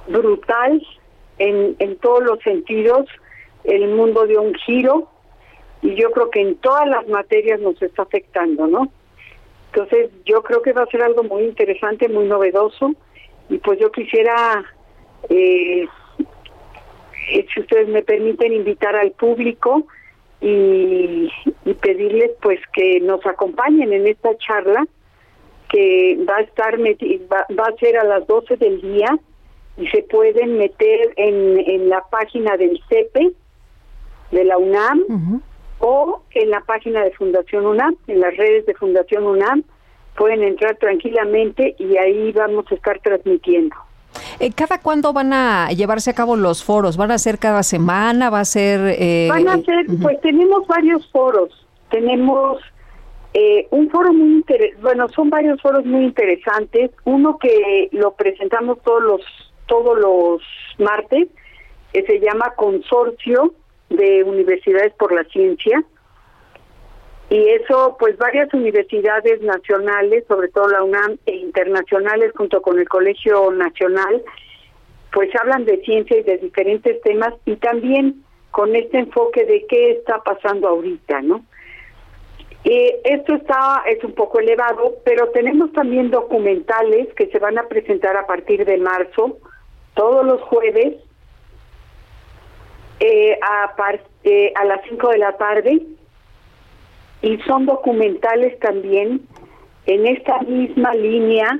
brutal 0.07 0.85
en, 1.37 1.75
en 1.79 1.97
todos 1.97 2.23
los 2.23 2.39
sentidos. 2.39 3.05
El 3.63 3.89
mundo 3.89 4.25
dio 4.25 4.41
un 4.41 4.53
giro 4.55 5.07
y 5.81 5.95
yo 5.95 6.11
creo 6.11 6.29
que 6.29 6.41
en 6.41 6.55
todas 6.55 6.87
las 6.87 7.07
materias 7.07 7.59
nos 7.59 7.81
está 7.81 8.03
afectando, 8.03 8.67
¿no? 8.67 8.91
Entonces 9.71 10.11
yo 10.25 10.43
creo 10.43 10.61
que 10.61 10.73
va 10.73 10.83
a 10.83 10.87
ser 10.87 11.01
algo 11.01 11.23
muy 11.23 11.43
interesante, 11.43 12.07
muy 12.07 12.25
novedoso 12.25 12.93
y 13.49 13.57
pues 13.57 13.79
yo 13.79 13.91
quisiera, 13.91 14.63
eh, 15.29 15.87
eh, 17.31 17.45
si 17.53 17.59
ustedes 17.59 17.87
me 17.87 18.03
permiten, 18.03 18.53
invitar 18.53 18.95
al 18.95 19.11
público 19.11 19.87
y, 20.43 21.29
y 21.65 21.73
pedirles 21.73 22.31
pues 22.41 22.59
que 22.73 22.99
nos 22.99 23.25
acompañen 23.25 23.93
en 23.93 24.05
esta 24.07 24.35
charla 24.37 24.85
que 25.69 26.19
va 26.29 26.37
a 26.37 26.41
estar 26.41 26.77
meti- 26.77 27.21
va, 27.31 27.45
va 27.57 27.65
a 27.65 27.75
ser 27.79 27.97
a 27.97 28.03
las 28.03 28.27
12 28.27 28.57
del 28.57 28.81
día 28.81 29.17
y 29.77 29.87
se 29.87 30.03
pueden 30.03 30.57
meter 30.57 31.13
en, 31.15 31.57
en 31.59 31.89
la 31.89 32.01
página 32.11 32.57
del 32.57 32.79
CEPE 32.89 33.31
de 34.31 34.43
la 34.43 34.57
UNAM 34.57 35.03
o 35.79 36.21
en 36.31 36.49
la 36.49 36.61
página 36.61 37.03
de 37.03 37.11
Fundación 37.11 37.65
UNAM, 37.65 37.95
en 38.07 38.19
las 38.19 38.35
redes 38.37 38.65
de 38.65 38.73
Fundación 38.75 39.25
UNAM, 39.25 39.63
pueden 40.15 40.43
entrar 40.43 40.75
tranquilamente 40.77 41.75
y 41.79 41.97
ahí 41.97 42.31
vamos 42.33 42.65
a 42.71 42.75
estar 42.75 42.99
transmitiendo. 42.99 43.75
Eh, 44.39 44.51
¿Cada 44.55 44.79
cuándo 44.79 45.13
van 45.13 45.33
a 45.33 45.69
llevarse 45.69 46.09
a 46.09 46.13
cabo 46.13 46.35
los 46.35 46.63
foros? 46.63 46.97
¿Van 46.97 47.11
a 47.11 47.17
ser 47.17 47.39
cada 47.39 47.63
semana? 47.63 48.29
¿Va 48.29 48.41
a 48.41 48.45
ser...? 48.45 48.95
eh, 48.99 49.27
Van 49.29 49.47
a 49.47 49.61
ser, 49.61 49.85
pues 50.01 50.19
tenemos 50.21 50.67
varios 50.67 51.09
foros. 51.11 51.49
Tenemos 51.89 52.59
eh, 53.33 53.67
un 53.71 53.89
foro 53.89 54.13
muy 54.13 54.33
interesante, 54.37 54.81
bueno, 54.81 55.07
son 55.09 55.29
varios 55.29 55.61
foros 55.61 55.85
muy 55.85 56.05
interesantes. 56.05 56.91
Uno 57.05 57.37
que 57.37 57.89
lo 57.91 58.13
presentamos 58.13 58.81
todos 58.83 59.03
los 59.03 59.21
todos 59.65 59.97
los 59.97 60.41
martes, 60.77 61.29
que 61.93 62.03
se 62.03 62.19
llama 62.19 62.53
Consorcio 62.57 63.53
de 63.89 64.23
Universidades 64.23 64.93
por 64.99 65.13
la 65.13 65.23
Ciencia. 65.25 65.83
Y 67.29 67.49
eso, 67.49 67.95
pues 67.99 68.17
varias 68.17 68.53
universidades 68.53 69.41
nacionales, 69.41 70.23
sobre 70.27 70.49
todo 70.49 70.67
la 70.67 70.83
UNAM, 70.83 71.17
e 71.25 71.35
internacionales 71.35 72.31
junto 72.35 72.61
con 72.61 72.79
el 72.79 72.87
Colegio 72.87 73.49
Nacional, 73.51 74.23
pues 75.11 75.29
hablan 75.39 75.65
de 75.65 75.77
ciencia 75.81 76.17
y 76.17 76.23
de 76.23 76.37
diferentes 76.37 77.01
temas 77.01 77.33
y 77.45 77.55
también 77.55 78.23
con 78.51 78.75
este 78.75 78.99
enfoque 78.99 79.45
de 79.45 79.65
qué 79.67 79.91
está 79.91 80.21
pasando 80.21 80.67
ahorita, 80.67 81.21
¿no? 81.21 81.43
Eh, 82.65 83.01
esto 83.03 83.35
está 83.35 83.83
es 83.87 84.03
un 84.03 84.13
poco 84.13 84.39
elevado, 84.39 84.95
pero 85.03 85.29
tenemos 85.29 85.71
también 85.73 86.11
documentales 86.11 87.13
que 87.15 87.27
se 87.27 87.39
van 87.39 87.57
a 87.57 87.67
presentar 87.67 88.15
a 88.15 88.25
partir 88.25 88.63
de 88.65 88.77
marzo, 88.77 89.37
todos 89.95 90.25
los 90.25 90.41
jueves, 90.43 90.95
eh, 92.99 93.37
a, 93.41 93.75
eh, 94.23 94.53
a 94.55 94.65
las 94.65 94.79
5 94.87 95.09
de 95.09 95.17
la 95.17 95.35
tarde, 95.35 95.81
y 97.23 97.37
son 97.47 97.65
documentales 97.65 98.59
también 98.59 99.21
en 99.85 100.05
esta 100.05 100.39
misma 100.41 100.93
línea 100.93 101.59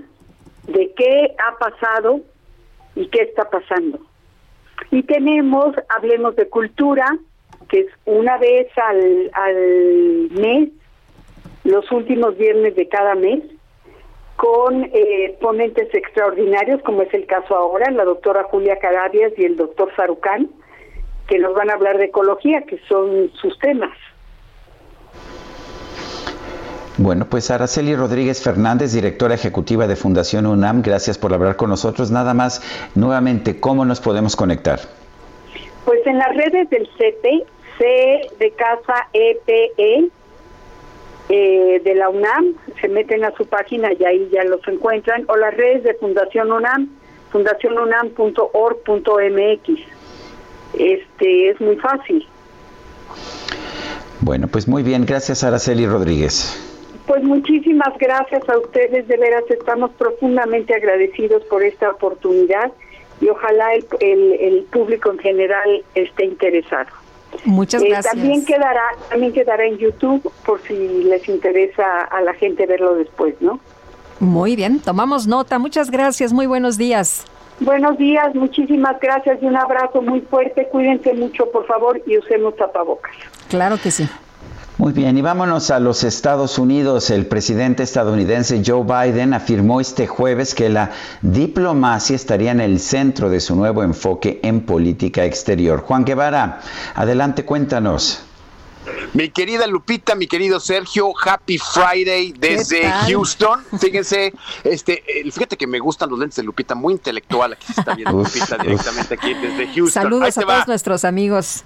de 0.68 0.94
qué 0.94 1.34
ha 1.40 1.58
pasado 1.58 2.20
y 2.96 3.08
qué 3.08 3.24
está 3.24 3.50
pasando. 3.50 4.00
Y 4.92 5.04
tenemos, 5.04 5.74
hablemos 5.90 6.36
de 6.36 6.50
cultura, 6.50 7.18
que 7.70 7.80
es 7.80 7.88
una 8.06 8.38
vez 8.38 8.68
al, 8.78 9.32
al 9.34 10.30
mes, 10.32 10.70
los 11.64 11.90
últimos 11.94 12.38
viernes 12.38 12.76
de 12.76 12.90
cada 12.90 13.16
mes, 13.16 13.42
con 14.36 14.90
eh, 14.94 15.38
ponentes 15.40 15.94
extraordinarios, 15.96 16.82
como 16.82 17.04
es 17.04 17.14
el 17.14 17.26
caso 17.26 17.56
ahora, 17.56 17.90
la 17.90 18.04
doctora 18.04 18.44
Julia 18.44 18.80
Carabias 18.80 19.32
y 19.38 19.46
el 19.46 19.56
doctor 19.56 19.96
Sarucán, 19.96 20.50
que 21.28 21.40
nos 21.40 21.54
van 21.56 21.70
a 21.70 21.76
hablar 21.76 21.98
de 21.98 22.06
ecología, 22.06 22.64
que 22.64 22.80
son 22.90 23.32
sus 23.36 23.58
temas. 23.60 23.98
Bueno, 27.04 27.28
pues 27.30 27.52
Araceli 27.52 27.96
Rodríguez 27.98 28.42
Fernández, 28.42 28.94
directora 28.94 29.36
ejecutiva 29.36 29.88
de 29.88 29.98
Fundación 29.98 30.46
UNAM, 30.46 30.82
gracias 30.82 31.18
por 31.18 31.34
hablar 31.34 31.58
con 31.58 31.70
nosotros. 31.70 32.12
Nada 32.12 32.34
más, 32.34 32.62
nuevamente, 32.96 33.60
¿cómo 33.60 33.84
nos 33.84 34.00
podemos 34.00 34.38
conectar? 34.38 34.80
Pues 35.84 36.00
en 36.08 36.18
las 36.18 36.34
redes 36.34 36.70
del 36.70 36.88
CEPE, 36.98 37.44
C 37.78 38.22
de 38.40 38.52
casa 38.52 39.10
EPE, 39.12 40.10
eh, 41.28 41.82
de 41.84 41.96
la 41.96 42.08
UNAM, 42.08 42.56
se 42.80 42.88
meten 42.88 43.26
a 43.26 43.36
su 43.36 43.48
página 43.48 43.92
y 43.92 44.02
ahí 44.06 44.30
ya 44.32 44.46
los 44.46 44.66
encuentran, 44.66 45.26
o 45.28 45.36
las 45.36 45.58
redes 45.58 45.84
de 45.84 45.96
Fundación 45.96 46.54
UNAM, 46.54 46.90
fundacionunam.org.mx. 47.34 49.70
Este 50.80 51.50
es 51.50 51.60
muy 51.60 51.76
fácil. 51.76 52.26
Bueno, 54.22 54.48
pues 54.48 54.70
muy 54.70 54.84
bien, 54.84 55.06
gracias 55.06 55.44
Araceli 55.44 55.86
Rodríguez. 55.86 56.70
Pues 57.08 57.24
muchísimas 57.24 57.98
gracias 58.00 58.48
a 58.48 58.58
ustedes, 58.58 59.08
de 59.08 59.18
veras 59.18 59.44
estamos 59.50 59.92
profundamente 59.92 60.74
agradecidos 60.74 61.44
por 61.46 61.62
esta 61.64 61.92
oportunidad 61.92 62.72
y 63.20 63.30
ojalá 63.30 63.74
el, 63.74 63.86
el, 64.00 64.64
público 64.72 65.12
en 65.12 65.20
general 65.20 65.84
esté 65.96 66.26
interesado. 66.26 66.88
Muchas 67.46 67.82
eh, 67.82 67.90
gracias. 67.90 68.14
también 68.14 68.46
quedará, 68.46 68.84
también 69.10 69.34
quedará 69.34 69.66
en 69.66 69.78
YouTube 69.78 70.32
por 70.46 70.62
si 70.62 71.04
les 71.04 71.28
interesa 71.28 72.04
a 72.04 72.22
la 72.22 72.34
gente 72.36 72.66
verlo 72.66 72.96
después, 72.96 73.36
¿no? 73.42 73.60
Muy 74.20 74.56
bien, 74.56 74.80
tomamos 74.80 75.28
nota. 75.28 75.60
Muchas 75.60 75.92
gracias, 75.92 76.32
muy 76.32 76.46
buenos 76.46 76.78
días. 76.78 77.26
Buenos 77.60 77.98
días, 77.98 78.34
muchísimas 78.34 79.00
gracias 79.00 79.42
y 79.42 79.46
un 79.46 79.58
abrazo 79.58 80.02
muy 80.02 80.22
fuerte. 80.22 80.68
Cuídense 80.70 81.14
mucho, 81.14 81.52
por 81.52 81.66
favor, 81.66 82.02
y 82.06 82.18
usemos 82.18 82.56
tapabocas. 82.56 83.14
Claro 83.50 83.78
que 83.82 83.92
sí. 83.92 84.08
Muy 84.80 84.92
bien, 84.92 85.16
y 85.16 85.22
vámonos 85.22 85.70
a 85.70 85.80
los 85.80 86.04
Estados 86.04 86.58
Unidos. 86.58 87.12
El 87.12 87.28
presidente 87.28 87.84
estadounidense 87.84 88.64
Joe 88.66 88.84
Biden 88.84 89.36
afirmó 89.36 89.80
este 89.80 90.08
jueves 90.08 90.56
que 90.56 90.68
la 90.70 90.92
diplomacia 91.22 92.16
estaría 92.16 92.52
en 92.52 92.60
el 92.60 92.80
centro 92.80 93.30
de 93.30 93.40
su 93.40 93.56
nuevo 93.56 93.84
enfoque 93.84 94.40
en 94.42 94.62
política 94.62 95.26
exterior. 95.26 95.82
Juan 95.82 96.06
Guevara, 96.06 96.60
adelante, 96.96 97.46
cuéntanos. 97.46 98.24
Mi 99.14 99.30
querida 99.30 99.68
Lupita, 99.68 100.16
mi 100.16 100.26
querido 100.26 100.60
Sergio, 100.60 101.14
Happy 101.24 101.60
Friday 101.60 102.34
desde 102.38 102.92
Houston. 103.08 103.64
Fíjense, 103.80 104.34
este, 104.64 105.04
fíjate 105.32 105.56
que 105.56 105.68
me 105.68 105.78
gustan 105.78 106.10
los 106.10 106.18
lentes 106.18 106.38
de 106.38 106.44
Lupita, 106.44 106.74
muy 106.74 106.94
intelectual. 106.94 107.54
Aquí 107.54 107.68
se 107.68 107.80
está 107.80 107.94
viendo 107.94 108.18
Lupita 108.18 108.58
directamente 108.58 109.14
aquí 109.14 109.36
desde 109.36 109.68
Houston. 109.68 110.04
Saludos 110.04 110.38
a 110.38 110.42
todos 110.42 110.68
nuestros 110.68 111.06
amigos. 111.06 111.64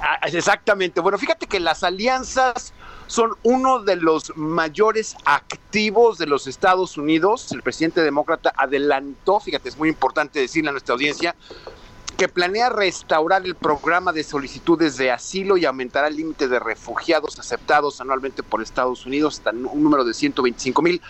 Ah, 0.00 0.18
exactamente. 0.26 1.00
Bueno, 1.00 1.18
fíjate 1.18 1.46
que 1.46 1.60
las 1.60 1.82
alianzas 1.82 2.72
son 3.06 3.32
uno 3.42 3.80
de 3.80 3.96
los 3.96 4.34
mayores 4.36 5.16
activos 5.24 6.16
de 6.16 6.26
los 6.26 6.46
Estados 6.46 6.96
Unidos. 6.96 7.52
El 7.52 7.62
presidente 7.62 8.02
demócrata 8.02 8.52
adelantó, 8.56 9.40
fíjate, 9.40 9.68
es 9.68 9.76
muy 9.76 9.88
importante 9.88 10.40
decirle 10.40 10.70
a 10.70 10.72
nuestra 10.72 10.94
audiencia, 10.94 11.34
que 12.16 12.28
planea 12.28 12.68
restaurar 12.68 13.44
el 13.44 13.54
programa 13.54 14.12
de 14.12 14.22
solicitudes 14.22 14.96
de 14.96 15.10
asilo 15.10 15.56
y 15.56 15.64
aumentará 15.64 16.08
el 16.08 16.16
límite 16.16 16.48
de 16.48 16.58
refugiados 16.58 17.38
aceptados 17.38 18.00
anualmente 18.00 18.42
por 18.42 18.62
Estados 18.62 19.06
Unidos 19.06 19.38
hasta 19.38 19.50
un 19.50 19.82
número 19.82 20.04
de 20.04 20.14
125 20.14 20.82
mil. 20.82 21.00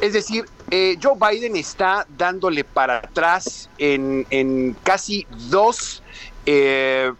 Es 0.00 0.12
decir, 0.12 0.44
eh, 0.70 0.96
Joe 1.02 1.14
Biden 1.16 1.56
está 1.56 2.06
dándole 2.16 2.64
para 2.64 2.98
atrás 2.98 3.70
en, 3.78 4.76
casi 4.82 5.26
dos 5.50 6.02
eh, 6.46 7.12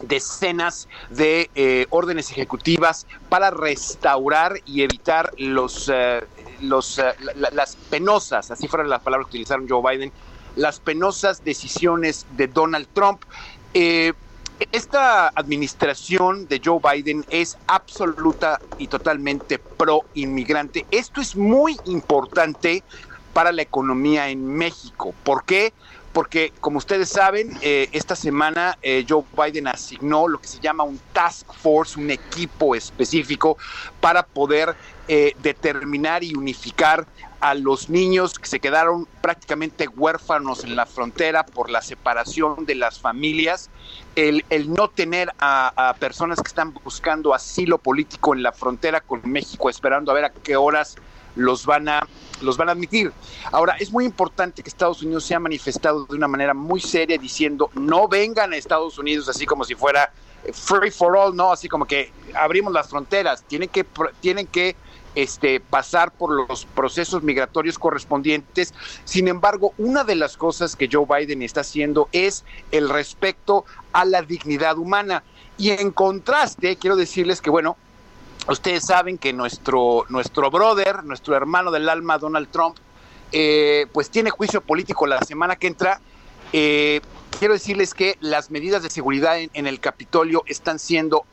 decenas 0.00 0.88
de 1.10 1.50
eh, 1.54 1.86
órdenes 1.90 2.30
ejecutivas 2.30 3.06
para 3.28 3.50
restaurar 3.50 4.60
y 4.66 4.82
evitar 4.82 5.32
los, 5.38 5.90
los 6.60 7.00
las 7.50 7.76
penosas, 7.90 8.50
así 8.50 8.68
fueron 8.68 8.88
las 8.88 9.02
palabras 9.02 9.26
que 9.26 9.36
utilizaron 9.36 9.68
Joe 9.68 9.82
Biden, 9.82 10.12
las 10.56 10.80
penosas 10.80 11.44
decisiones 11.44 12.26
de 12.36 12.48
Donald 12.48 12.88
Trump. 12.92 13.22
Eh, 13.74 14.12
esta 14.72 15.28
administración 15.28 16.48
de 16.48 16.60
Joe 16.64 16.80
Biden 16.82 17.24
es 17.30 17.56
absoluta 17.68 18.60
y 18.76 18.88
totalmente 18.88 19.58
pro 19.58 20.00
inmigrante. 20.14 20.84
Esto 20.90 21.20
es 21.20 21.36
muy 21.36 21.76
importante 21.84 22.82
para 23.32 23.52
la 23.52 23.62
economía 23.62 24.30
en 24.30 24.44
México. 24.44 25.14
¿Por 25.22 25.44
qué? 25.44 25.72
Como 26.60 26.78
ustedes 26.78 27.08
saben, 27.08 27.56
eh, 27.62 27.88
esta 27.92 28.16
semana 28.16 28.78
eh, 28.82 29.04
Joe 29.08 29.24
Biden 29.36 29.68
asignó 29.68 30.28
lo 30.28 30.40
que 30.40 30.48
se 30.48 30.60
llama 30.60 30.84
un 30.84 30.98
task 31.12 31.52
force, 31.52 31.98
un 31.98 32.10
equipo 32.10 32.74
específico 32.74 33.56
para 34.00 34.22
poder 34.22 34.74
determinar 35.40 36.22
y 36.22 36.34
unificar 36.34 37.06
a 37.40 37.54
los 37.54 37.88
niños 37.88 38.38
que 38.38 38.46
se 38.46 38.60
quedaron 38.60 39.06
prácticamente 39.20 39.86
huérfanos 39.88 40.64
en 40.64 40.74
la 40.74 40.86
frontera 40.86 41.46
por 41.46 41.70
la 41.70 41.82
separación 41.82 42.66
de 42.66 42.74
las 42.74 42.98
familias, 42.98 43.70
el, 44.16 44.44
no 44.72 44.88
tener 44.88 45.32
a, 45.38 45.94
personas 46.00 46.40
que 46.40 46.48
están 46.48 46.74
buscando 46.84 47.34
asilo 47.34 47.78
político 47.78 48.34
en 48.34 48.42
la 48.42 48.52
frontera 48.52 49.00
con 49.00 49.20
México, 49.24 49.70
esperando 49.70 50.10
a 50.10 50.14
ver 50.14 50.24
a 50.24 50.30
qué 50.30 50.56
horas 50.56 50.96
los 51.38 51.64
van 51.64 51.88
a 51.88 52.06
los 52.40 52.56
van 52.56 52.68
a 52.68 52.72
admitir. 52.72 53.12
Ahora, 53.50 53.76
es 53.80 53.90
muy 53.90 54.04
importante 54.04 54.62
que 54.62 54.68
Estados 54.68 55.02
Unidos 55.02 55.24
se 55.24 55.34
ha 55.34 55.40
manifestado 55.40 56.04
de 56.04 56.14
una 56.14 56.28
manera 56.28 56.54
muy 56.54 56.80
seria 56.80 57.18
diciendo 57.18 57.70
no 57.74 58.06
vengan 58.06 58.52
a 58.52 58.56
Estados 58.56 58.96
Unidos 58.98 59.28
así 59.28 59.44
como 59.44 59.64
si 59.64 59.74
fuera 59.74 60.12
free 60.52 60.90
for 60.90 61.16
all, 61.16 61.34
no, 61.34 61.50
así 61.50 61.68
como 61.68 61.84
que 61.84 62.12
abrimos 62.34 62.72
las 62.72 62.88
fronteras, 62.88 63.42
tienen 63.42 63.68
que 63.68 63.84
tienen 64.20 64.46
que 64.46 64.76
este, 65.14 65.58
pasar 65.58 66.12
por 66.12 66.48
los 66.48 66.64
procesos 66.64 67.22
migratorios 67.22 67.78
correspondientes. 67.78 68.72
Sin 69.04 69.26
embargo, 69.26 69.74
una 69.76 70.04
de 70.04 70.14
las 70.14 70.36
cosas 70.36 70.76
que 70.76 70.88
Joe 70.90 71.06
Biden 71.06 71.42
está 71.42 71.62
haciendo 71.62 72.08
es 72.12 72.44
el 72.70 72.88
respeto 72.88 73.64
a 73.92 74.04
la 74.04 74.22
dignidad 74.22 74.78
humana. 74.78 75.24
Y 75.56 75.70
en 75.70 75.90
contraste, 75.90 76.76
quiero 76.76 76.94
decirles 76.94 77.40
que, 77.40 77.50
bueno, 77.50 77.76
ustedes 78.52 78.84
saben 78.84 79.18
que 79.18 79.32
nuestro, 79.32 80.04
nuestro 80.08 80.50
brother, 80.50 81.04
nuestro 81.04 81.36
hermano 81.36 81.70
del 81.70 81.88
alma, 81.88 82.18
Donald 82.18 82.48
Trump, 82.50 82.76
eh, 83.32 83.86
pues 83.92 84.10
tiene 84.10 84.30
juicio 84.30 84.60
político 84.60 85.06
la 85.06 85.20
semana 85.22 85.56
que 85.56 85.66
entra. 85.66 86.00
Eh, 86.52 87.00
quiero 87.38 87.54
decirles 87.54 87.92
que 87.92 88.16
las 88.20 88.50
medidas 88.50 88.82
de 88.82 88.90
seguridad 88.90 89.38
en, 89.38 89.66
el 89.66 89.80
Capitolio 89.80 90.42
están 90.46 90.78
siendo 90.78 91.24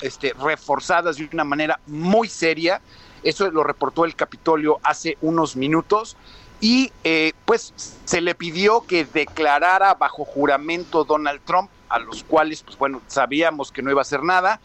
este, 0.00 0.34
reforzadas 0.34 1.16
de 1.16 1.28
una 1.32 1.44
manera 1.44 1.80
muy 1.86 2.28
seria. 2.28 2.80
Eso 3.22 3.50
lo 3.50 3.62
reportó 3.62 4.04
el 4.04 4.16
Capitolio 4.16 4.80
hace 4.82 5.16
unos 5.22 5.56
minutos. 5.56 6.16
Y 6.60 6.92
eh, 7.04 7.32
pues 7.44 7.72
se 8.04 8.20
le 8.20 8.34
pidió 8.34 8.82
que 8.86 9.04
declarara 9.04 9.94
bajo 9.94 10.24
juramento 10.24 11.04
Donald 11.04 11.40
Trump, 11.44 11.70
a 11.88 11.98
los 11.98 12.24
cuales, 12.24 12.62
pues 12.62 12.78
bueno, 12.78 13.02
sabíamos 13.06 13.70
que 13.70 13.82
no 13.82 13.90
iba 13.90 14.00
a 14.00 14.02
hacer 14.02 14.22
nada. 14.22 14.60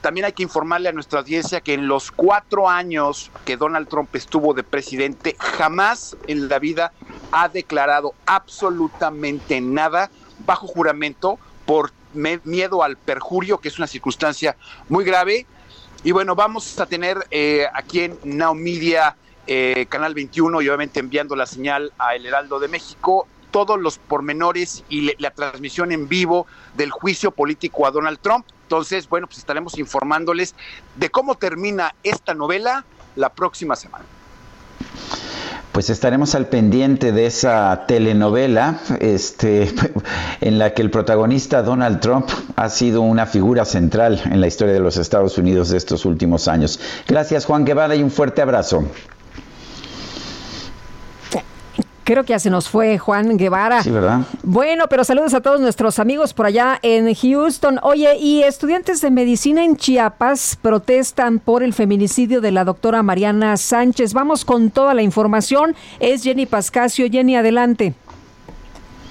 También 0.00 0.24
hay 0.24 0.32
que 0.32 0.42
informarle 0.42 0.88
a 0.88 0.92
nuestra 0.92 1.20
audiencia 1.20 1.60
que 1.60 1.74
en 1.74 1.86
los 1.86 2.10
cuatro 2.10 2.68
años 2.68 3.30
que 3.44 3.56
Donald 3.56 3.88
Trump 3.88 4.14
estuvo 4.14 4.54
de 4.54 4.62
presidente, 4.62 5.36
jamás 5.38 6.16
en 6.26 6.48
la 6.48 6.58
vida 6.58 6.92
ha 7.32 7.48
declarado 7.48 8.14
absolutamente 8.26 9.60
nada 9.60 10.10
bajo 10.46 10.66
juramento 10.66 11.38
por 11.66 11.92
miedo 12.14 12.82
al 12.82 12.96
perjurio, 12.96 13.58
que 13.58 13.68
es 13.68 13.78
una 13.78 13.86
circunstancia 13.86 14.56
muy 14.88 15.04
grave. 15.04 15.46
Y 16.02 16.12
bueno, 16.12 16.34
vamos 16.34 16.78
a 16.80 16.86
tener 16.86 17.18
eh, 17.30 17.66
aquí 17.74 18.00
en 18.00 18.18
Now 18.24 18.54
Media, 18.54 19.16
eh, 19.46 19.86
Canal 19.88 20.14
21, 20.14 20.62
y 20.62 20.68
obviamente 20.68 20.98
enviando 20.98 21.36
la 21.36 21.46
señal 21.46 21.92
a 21.98 22.14
El 22.14 22.24
Heraldo 22.24 22.58
de 22.58 22.68
México, 22.68 23.28
todos 23.50 23.78
los 23.78 23.98
pormenores 23.98 24.84
y 24.88 25.12
la 25.20 25.30
transmisión 25.30 25.92
en 25.92 26.08
vivo 26.08 26.46
del 26.76 26.90
juicio 26.90 27.30
político 27.30 27.86
a 27.86 27.90
Donald 27.90 28.18
Trump. 28.20 28.46
Entonces, 28.62 29.08
bueno, 29.08 29.26
pues 29.26 29.38
estaremos 29.38 29.78
informándoles 29.78 30.54
de 30.96 31.10
cómo 31.10 31.34
termina 31.34 31.94
esta 32.02 32.34
novela 32.34 32.84
la 33.16 33.30
próxima 33.30 33.76
semana. 33.76 34.04
Pues 35.72 35.88
estaremos 35.88 36.34
al 36.34 36.48
pendiente 36.48 37.12
de 37.12 37.26
esa 37.26 37.84
telenovela, 37.86 38.80
este, 38.98 39.72
en 40.40 40.58
la 40.58 40.74
que 40.74 40.82
el 40.82 40.90
protagonista 40.90 41.62
Donald 41.62 42.00
Trump 42.00 42.28
ha 42.56 42.68
sido 42.68 43.02
una 43.02 43.26
figura 43.26 43.64
central 43.64 44.20
en 44.24 44.40
la 44.40 44.48
historia 44.48 44.74
de 44.74 44.80
los 44.80 44.96
Estados 44.96 45.38
Unidos 45.38 45.68
de 45.68 45.76
estos 45.76 46.04
últimos 46.04 46.48
años. 46.48 46.80
Gracias 47.06 47.44
Juan 47.44 47.64
Guevara 47.64 47.94
y 47.94 48.02
un 48.02 48.10
fuerte 48.10 48.42
abrazo. 48.42 48.84
Creo 52.10 52.24
que 52.24 52.30
ya 52.30 52.40
se 52.40 52.50
nos 52.50 52.68
fue 52.68 52.98
Juan 52.98 53.36
Guevara. 53.36 53.84
Sí, 53.84 53.90
¿verdad? 53.92 54.22
Bueno, 54.42 54.86
pero 54.90 55.04
saludos 55.04 55.32
a 55.32 55.42
todos 55.42 55.60
nuestros 55.60 56.00
amigos 56.00 56.34
por 56.34 56.44
allá 56.44 56.76
en 56.82 57.14
Houston. 57.14 57.78
Oye, 57.84 58.16
y 58.16 58.42
estudiantes 58.42 59.00
de 59.00 59.12
medicina 59.12 59.62
en 59.62 59.76
Chiapas 59.76 60.58
protestan 60.60 61.38
por 61.38 61.62
el 61.62 61.72
feminicidio 61.72 62.40
de 62.40 62.50
la 62.50 62.64
doctora 62.64 63.04
Mariana 63.04 63.56
Sánchez. 63.56 64.12
Vamos 64.12 64.44
con 64.44 64.72
toda 64.72 64.92
la 64.92 65.02
información. 65.02 65.76
Es 66.00 66.24
Jenny 66.24 66.46
Pascasio. 66.46 67.06
Jenny, 67.08 67.36
adelante. 67.36 67.94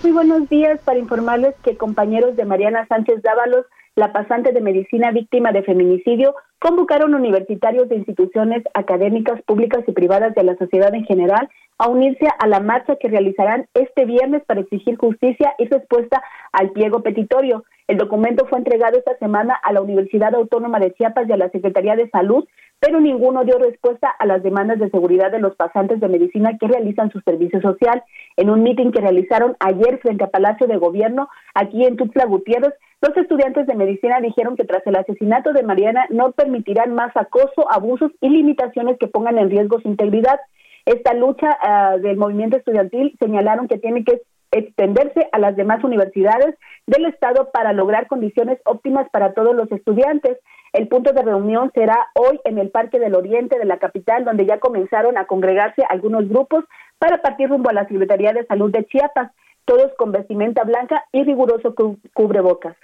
Muy 0.04 0.12
buenos 0.12 0.50
días 0.50 0.82
para 0.84 1.00
informarles 1.00 1.56
que 1.64 1.78
compañeros 1.78 2.36
de 2.36 2.44
Mariana 2.44 2.86
Sánchez 2.90 3.22
Dávalos, 3.22 3.66
la 4.00 4.14
pasante 4.14 4.54
de 4.54 4.62
medicina 4.62 5.12
víctima 5.12 5.52
de 5.52 5.62
feminicidio, 5.62 6.34
convocaron 6.58 7.14
universitarios 7.14 7.90
de 7.90 7.98
instituciones 7.98 8.64
académicas 8.74 9.42
públicas 9.44 9.84
y 9.88 9.92
privadas 9.92 10.34
de 10.36 10.44
la 10.44 10.56
sociedad 10.56 10.96
en 10.96 11.04
general 11.04 11.50
a 11.78 11.90
unirse 11.90 12.28
a 12.40 12.48
la 12.48 12.62
marcha 12.62 12.96
que 12.96 13.10
realizarán 13.10 13.68
este 13.74 14.06
viernes 14.06 14.44
para 14.46 14.62
exigir 14.62 14.98
justicia 14.98 15.54
y 15.58 15.66
respuesta 15.66 16.24
al 16.54 16.72
pliego 16.72 17.04
petitorio. 17.04 17.66
El 17.88 17.98
documento 17.98 18.46
fue 18.48 18.60
entregado 18.60 18.98
esta 18.98 19.18
semana 19.18 19.54
a 19.64 19.74
la 19.74 19.82
Universidad 19.82 20.34
Autónoma 20.34 20.80
de 20.80 20.94
Chiapas 20.94 21.28
y 21.28 21.34
a 21.34 21.38
la 21.38 21.50
Secretaría 21.50 21.96
de 21.96 22.10
Salud, 22.10 22.48
pero 22.80 23.02
ninguno 23.02 23.44
dio 23.44 23.58
respuesta 23.58 24.10
a 24.10 24.26
las 24.26 24.42
demandas 24.42 24.80
de 24.80 24.90
seguridad 24.90 25.32
de 25.32 25.40
los 25.40 25.56
pasantes 25.56 26.00
de 26.00 26.08
medicina 26.08 26.58
que 26.58 26.68
realizan 26.68 27.12
su 27.12 27.20
servicio 27.22 27.62
social. 27.62 28.04
En 28.38 28.50
un 28.50 28.64
mitin 28.64 28.92
que 28.92 29.02
realizaron 29.02 29.58
ayer 29.60 30.00
frente 30.00 30.24
a 30.24 30.30
Palacio 30.30 30.66
de 30.68 30.78
Gobierno, 30.78 31.28
aquí 31.54 31.86
en 31.86 31.98
Tuxtla 31.98 32.26
Gutiérrez, 32.26 32.74
los 33.02 33.16
estudiantes 33.16 33.68
de 33.68 33.76
medicina 33.76 34.20
dijeron 34.22 34.56
que 34.56 34.66
tras 34.66 34.86
el 34.88 34.96
asesinato 34.96 35.54
de 35.54 35.64
Mariana 35.64 36.06
no 36.10 36.32
permitirán 36.32 36.94
más 36.94 37.16
acoso, 37.16 37.72
abusos 37.72 38.12
y 38.22 38.30
limitaciones 38.30 38.98
que 38.98 39.08
pongan 39.08 39.38
en 39.38 39.50
riesgo 39.50 39.80
su 39.82 39.88
integridad. 39.88 40.40
Esta 40.86 41.14
lucha 41.14 41.58
ah, 41.62 41.98
del 41.98 42.18
movimiento 42.18 42.58
estudiantil 42.58 43.16
señalaron 43.20 43.68
que 43.68 43.78
tiene 43.78 44.04
que 44.04 44.22
extenderse 44.52 45.30
a 45.32 45.40
las 45.40 45.56
demás 45.56 45.84
universidades 45.84 46.56
del 46.88 47.06
Estado 47.06 47.50
para 47.52 47.74
lograr 47.74 48.08
condiciones 48.08 48.60
óptimas 48.66 49.08
para 49.12 49.34
todos 49.34 49.56
los 49.56 49.72
estudiantes. 49.72 50.38
El 50.74 50.88
punto 50.88 51.14
de 51.14 51.22
reunión 51.22 51.72
será 51.74 52.08
hoy 52.16 52.40
en 52.44 52.58
el 52.58 52.70
Parque 52.70 53.00
del 53.00 53.16
Oriente 53.16 53.58
de 53.58 53.66
la 53.66 53.78
capital, 53.78 54.26
donde 54.26 54.46
ya 54.46 54.60
comenzaron 54.60 55.18
a 55.18 55.26
congregarse 55.26 55.84
algunos 55.90 56.28
grupos 56.30 56.66
para 56.98 57.22
partir 57.22 57.50
rumbo 57.50 57.70
a 57.70 57.74
la 57.74 57.88
Secretaría 57.88 58.34
de 58.34 58.46
Salud 58.46 58.72
de 58.72 58.86
Chiapas, 58.86 59.32
todos 59.66 59.92
con 59.98 60.12
vestimenta 60.12 60.64
blanca 60.64 61.04
y 61.12 61.24
riguroso 61.24 61.74
cubrebocas. 62.14 62.76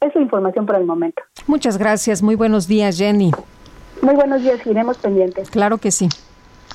Es 0.00 0.14
la 0.14 0.20
información 0.20 0.66
por 0.66 0.76
el 0.76 0.84
momento. 0.84 1.22
Muchas 1.46 1.78
gracias. 1.78 2.22
Muy 2.22 2.34
buenos 2.34 2.68
días, 2.68 2.98
Jenny. 2.98 3.30
Muy 4.02 4.14
buenos 4.14 4.42
días. 4.42 4.64
Iremos 4.66 4.98
pendientes. 4.98 5.50
Claro 5.50 5.78
que 5.78 5.90
sí. 5.90 6.08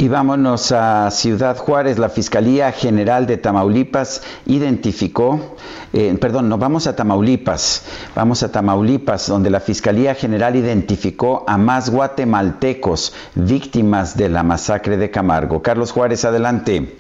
Y 0.02 0.08
vámonos 0.08 0.72
a 0.72 1.12
Ciudad 1.12 1.58
Juárez. 1.58 2.00
La 2.00 2.08
Fiscalía 2.08 2.72
General 2.72 3.28
de 3.28 3.36
Tamaulipas 3.36 4.22
identificó, 4.46 5.58
eh, 5.92 6.18
perdón, 6.22 6.48
no 6.48 6.58
vamos 6.58 6.88
a 6.88 6.96
Tamaulipas, 6.96 7.84
vamos 8.16 8.42
a 8.42 8.50
Tamaulipas, 8.50 9.28
donde 9.28 9.50
la 9.50 9.60
Fiscalía 9.60 10.16
General 10.16 10.56
identificó 10.56 11.44
a 11.46 11.58
más 11.58 11.90
guatemaltecos 11.90 13.12
víctimas 13.36 14.16
de 14.16 14.30
la 14.30 14.42
masacre 14.42 14.96
de 14.96 15.12
Camargo. 15.12 15.62
Carlos 15.62 15.92
Juárez, 15.92 16.24
adelante. 16.24 16.96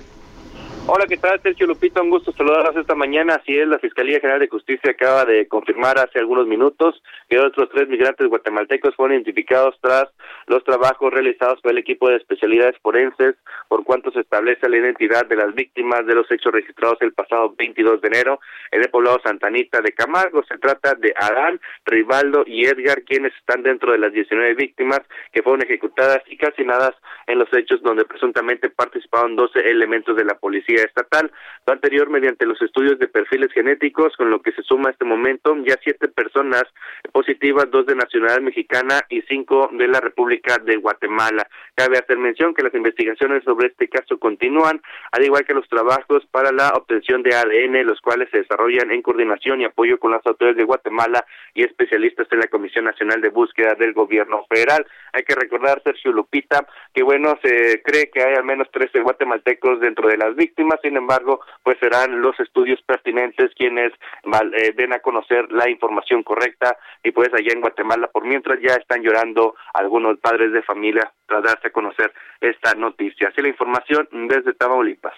Hola, 0.91 1.05
¿qué 1.07 1.17
tal? 1.17 1.39
Sergio 1.43 1.67
Lupito, 1.67 2.01
un 2.01 2.09
gusto 2.09 2.31
saludarlos 2.31 2.75
esta 2.75 2.95
mañana. 2.95 3.35
Así 3.35 3.55
es, 3.55 3.67
la 3.67 3.77
Fiscalía 3.77 4.19
General 4.19 4.39
de 4.39 4.47
Justicia 4.47 4.89
acaba 4.89 5.23
de 5.23 5.47
confirmar 5.47 5.99
hace 5.99 6.17
algunos 6.17 6.47
minutos 6.47 6.99
que 7.29 7.37
otros 7.37 7.69
tres 7.71 7.87
migrantes 7.87 8.27
guatemaltecos 8.27 8.95
fueron 8.95 9.13
identificados 9.13 9.77
tras 9.81 10.05
los 10.47 10.63
trabajos 10.63 11.13
realizados 11.13 11.61
por 11.61 11.73
el 11.73 11.77
equipo 11.77 12.09
de 12.09 12.15
especialidades 12.15 12.75
forenses, 12.81 13.35
por 13.67 13.83
cuanto 13.83 14.09
se 14.09 14.21
establece 14.21 14.67
la 14.67 14.77
identidad 14.77 15.27
de 15.27 15.35
las 15.35 15.53
víctimas 15.53 16.07
de 16.07 16.15
los 16.15 16.25
hechos 16.31 16.51
registrados 16.51 16.97
el 17.01 17.13
pasado 17.13 17.53
22 17.55 18.01
de 18.01 18.07
enero 18.07 18.39
en 18.71 18.81
el 18.81 18.89
poblado 18.89 19.19
Santanita 19.23 19.81
de 19.81 19.91
Camargo. 19.91 20.41
Se 20.45 20.57
trata 20.57 20.95
de 20.95 21.13
Adán, 21.15 21.61
Rivaldo 21.85 22.45
y 22.47 22.65
Edgar, 22.65 23.03
quienes 23.03 23.31
están 23.35 23.61
dentro 23.61 23.91
de 23.91 23.99
las 23.99 24.11
19 24.11 24.55
víctimas 24.55 25.01
que 25.31 25.43
fueron 25.43 25.61
ejecutadas 25.61 26.23
y 26.25 26.35
calcinadas 26.35 26.95
en 27.27 27.37
los 27.37 27.53
hechos 27.53 27.79
donde 27.83 28.05
presuntamente 28.05 28.71
participaron 28.71 29.35
12 29.35 29.59
elementos 29.69 30.17
de 30.17 30.25
la 30.25 30.33
policía 30.33 30.78
estatal. 30.83 31.31
Lo 31.65 31.73
anterior 31.73 32.09
mediante 32.09 32.45
los 32.45 32.61
estudios 32.61 32.99
de 32.99 33.07
perfiles 33.07 33.51
genéticos, 33.53 34.15
con 34.17 34.29
lo 34.29 34.41
que 34.41 34.51
se 34.51 34.63
suma 34.63 34.89
a 34.89 34.91
este 34.91 35.05
momento 35.05 35.55
ya 35.65 35.75
siete 35.83 36.07
personas 36.07 36.63
positivas, 37.11 37.69
dos 37.71 37.85
de 37.85 37.95
nacionalidad 37.95 38.41
mexicana 38.41 39.01
y 39.09 39.21
cinco 39.23 39.69
de 39.73 39.87
la 39.87 39.99
República 39.99 40.57
de 40.57 40.77
Guatemala. 40.77 41.47
Cabe 41.75 41.97
hacer 41.97 42.17
mención 42.17 42.53
que 42.53 42.63
las 42.63 42.73
investigaciones 42.73 43.43
sobre 43.43 43.67
este 43.67 43.87
caso 43.87 44.17
continúan, 44.17 44.81
al 45.11 45.23
igual 45.23 45.45
que 45.45 45.53
los 45.53 45.67
trabajos 45.69 46.25
para 46.31 46.51
la 46.51 46.69
obtención 46.69 47.23
de 47.23 47.35
ADN, 47.35 47.85
los 47.85 48.01
cuales 48.01 48.29
se 48.31 48.39
desarrollan 48.39 48.91
en 48.91 49.01
coordinación 49.01 49.61
y 49.61 49.65
apoyo 49.65 49.99
con 49.99 50.11
las 50.11 50.25
autoridades 50.25 50.57
de 50.57 50.65
Guatemala 50.65 51.25
y 51.53 51.63
especialistas 51.63 52.27
en 52.31 52.39
la 52.39 52.47
Comisión 52.47 52.85
Nacional 52.85 53.21
de 53.21 53.29
Búsqueda 53.29 53.75
del 53.75 53.93
Gobierno 53.93 54.45
Federal. 54.49 54.85
Hay 55.13 55.23
que 55.23 55.35
recordar, 55.35 55.81
Sergio 55.83 56.11
Lupita, 56.11 56.67
que 56.93 57.03
bueno, 57.03 57.37
se 57.41 57.81
cree 57.83 58.09
que 58.09 58.21
hay 58.21 58.35
al 58.35 58.43
menos 58.43 58.69
13 58.71 59.01
guatemaltecos 59.01 59.79
dentro 59.79 60.07
de 60.07 60.17
las 60.17 60.35
víctimas, 60.35 60.58
sin 60.81 60.97
embargo, 60.97 61.41
pues 61.63 61.77
serán 61.79 62.21
los 62.21 62.39
estudios 62.39 62.79
pertinentes 62.85 63.51
quienes 63.55 63.91
eh, 63.91 64.73
den 64.75 64.93
a 64.93 64.99
conocer 64.99 65.51
la 65.51 65.69
información 65.69 66.23
correcta 66.23 66.77
y 67.03 67.11
pues 67.11 67.29
allá 67.33 67.53
en 67.53 67.61
Guatemala 67.61 68.07
por 68.07 68.25
mientras 68.25 68.59
ya 68.61 68.75
están 68.75 69.01
llorando 69.01 69.55
algunos 69.73 70.17
padres 70.19 70.51
de 70.51 70.61
familia 70.63 71.11
tras 71.27 71.43
darse 71.43 71.67
a 71.67 71.71
conocer 71.71 72.11
esta 72.41 72.73
noticia. 72.75 73.29
Así 73.29 73.41
la 73.41 73.49
información 73.49 74.07
desde 74.27 74.53
Tamaulipas. 74.53 75.13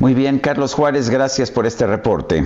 Muy 0.00 0.14
bien, 0.14 0.38
Carlos 0.38 0.74
Juárez, 0.74 1.08
gracias 1.08 1.50
por 1.50 1.66
este 1.66 1.86
reporte. 1.86 2.44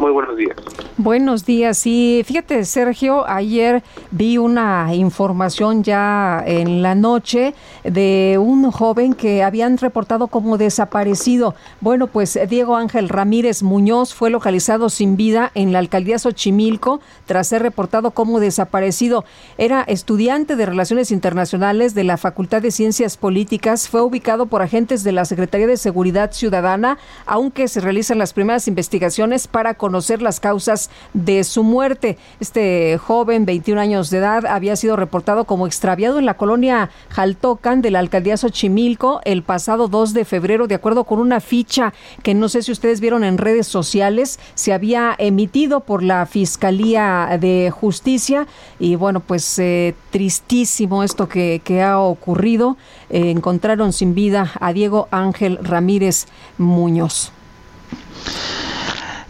Muy 0.00 0.12
buenos 0.12 0.34
días. 0.34 0.56
Buenos 0.96 1.44
días. 1.44 1.86
Y 1.86 2.22
fíjate, 2.24 2.64
Sergio, 2.64 3.28
ayer 3.28 3.82
vi 4.10 4.38
una 4.38 4.94
información 4.94 5.82
ya 5.82 6.42
en 6.46 6.80
la 6.80 6.94
noche 6.94 7.54
de 7.84 8.38
un 8.40 8.70
joven 8.70 9.12
que 9.12 9.42
habían 9.42 9.76
reportado 9.76 10.28
como 10.28 10.56
desaparecido. 10.56 11.54
Bueno, 11.82 12.06
pues 12.06 12.38
Diego 12.48 12.76
Ángel 12.76 13.10
Ramírez 13.10 13.62
Muñoz 13.62 14.14
fue 14.14 14.30
localizado 14.30 14.88
sin 14.88 15.18
vida 15.18 15.50
en 15.54 15.70
la 15.74 15.80
alcaldía 15.80 16.18
Xochimilco 16.18 17.00
tras 17.26 17.48
ser 17.48 17.60
reportado 17.60 18.12
como 18.12 18.40
desaparecido. 18.40 19.26
Era 19.58 19.82
estudiante 19.82 20.56
de 20.56 20.64
Relaciones 20.64 21.10
Internacionales 21.10 21.94
de 21.94 22.04
la 22.04 22.16
Facultad 22.16 22.62
de 22.62 22.70
Ciencias 22.70 23.18
Políticas. 23.18 23.86
Fue 23.86 24.00
ubicado 24.00 24.46
por 24.46 24.62
agentes 24.62 25.04
de 25.04 25.12
la 25.12 25.26
Secretaría 25.26 25.66
de 25.66 25.76
Seguridad 25.76 26.32
Ciudadana, 26.32 26.96
aunque 27.26 27.68
se 27.68 27.80
realizan 27.80 28.16
las 28.16 28.32
primeras 28.32 28.66
investigaciones 28.66 29.46
para 29.46 29.74
conocer 29.74 29.89
conocer 29.90 30.22
las 30.22 30.38
causas 30.38 30.88
de 31.14 31.42
su 31.42 31.64
muerte. 31.64 32.16
Este 32.38 32.96
joven, 32.96 33.44
21 33.44 33.80
años 33.80 34.08
de 34.10 34.18
edad, 34.18 34.46
había 34.46 34.76
sido 34.76 34.94
reportado 34.94 35.46
como 35.46 35.66
extraviado 35.66 36.20
en 36.20 36.26
la 36.26 36.34
colonia 36.34 36.90
Jaltocan 37.08 37.82
de 37.82 37.90
la 37.90 37.98
alcaldía 37.98 38.36
Xochimilco 38.36 39.20
el 39.24 39.42
pasado 39.42 39.88
2 39.88 40.14
de 40.14 40.24
febrero, 40.24 40.68
de 40.68 40.76
acuerdo 40.76 41.02
con 41.02 41.18
una 41.18 41.40
ficha 41.40 41.92
que 42.22 42.34
no 42.34 42.48
sé 42.48 42.62
si 42.62 42.70
ustedes 42.70 43.00
vieron 43.00 43.24
en 43.24 43.36
redes 43.36 43.66
sociales, 43.66 44.38
se 44.54 44.72
había 44.72 45.16
emitido 45.18 45.80
por 45.80 46.04
la 46.04 46.24
Fiscalía 46.24 47.36
de 47.40 47.72
Justicia. 47.74 48.46
Y 48.78 48.94
bueno, 48.94 49.18
pues 49.18 49.58
eh, 49.58 49.96
tristísimo 50.10 51.02
esto 51.02 51.28
que, 51.28 51.62
que 51.64 51.82
ha 51.82 51.98
ocurrido. 51.98 52.76
Eh, 53.08 53.32
encontraron 53.32 53.92
sin 53.92 54.14
vida 54.14 54.52
a 54.60 54.72
Diego 54.72 55.08
Ángel 55.10 55.58
Ramírez 55.60 56.26
Muñoz. 56.58 57.32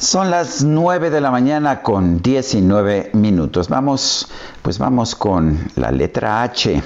Son 0.01 0.31
las 0.31 0.65
9 0.65 1.11
de 1.11 1.21
la 1.21 1.31
mañana 1.31 1.83
con 1.83 2.23
19 2.23 3.11
minutos. 3.13 3.69
Vamos, 3.69 4.29
pues 4.63 4.79
vamos 4.79 5.15
con 5.15 5.71
la 5.77 5.93
letra 5.93 6.43
H. 6.43 6.83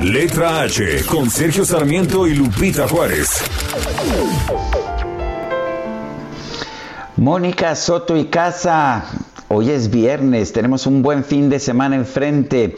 Letra 0.00 0.62
H 0.62 1.04
con 1.04 1.28
Sergio 1.28 1.66
Sarmiento 1.66 2.26
y 2.26 2.34
Lupita 2.34 2.88
Juárez. 2.88 3.42
Mónica 7.18 7.76
Soto 7.76 8.16
y 8.16 8.24
Casa. 8.24 9.04
Hoy 9.48 9.72
es 9.72 9.90
viernes, 9.90 10.54
tenemos 10.54 10.86
un 10.86 11.02
buen 11.02 11.24
fin 11.24 11.50
de 11.50 11.60
semana 11.60 11.96
enfrente. 11.96 12.74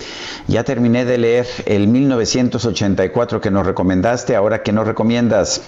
Ya 0.48 0.64
terminé 0.64 1.04
de 1.04 1.18
leer 1.18 1.46
el 1.66 1.86
1984 1.86 3.40
que 3.40 3.52
nos 3.52 3.64
recomendaste, 3.64 4.34
ahora 4.34 4.64
que 4.64 4.72
nos 4.72 4.88
recomiendas. 4.88 5.62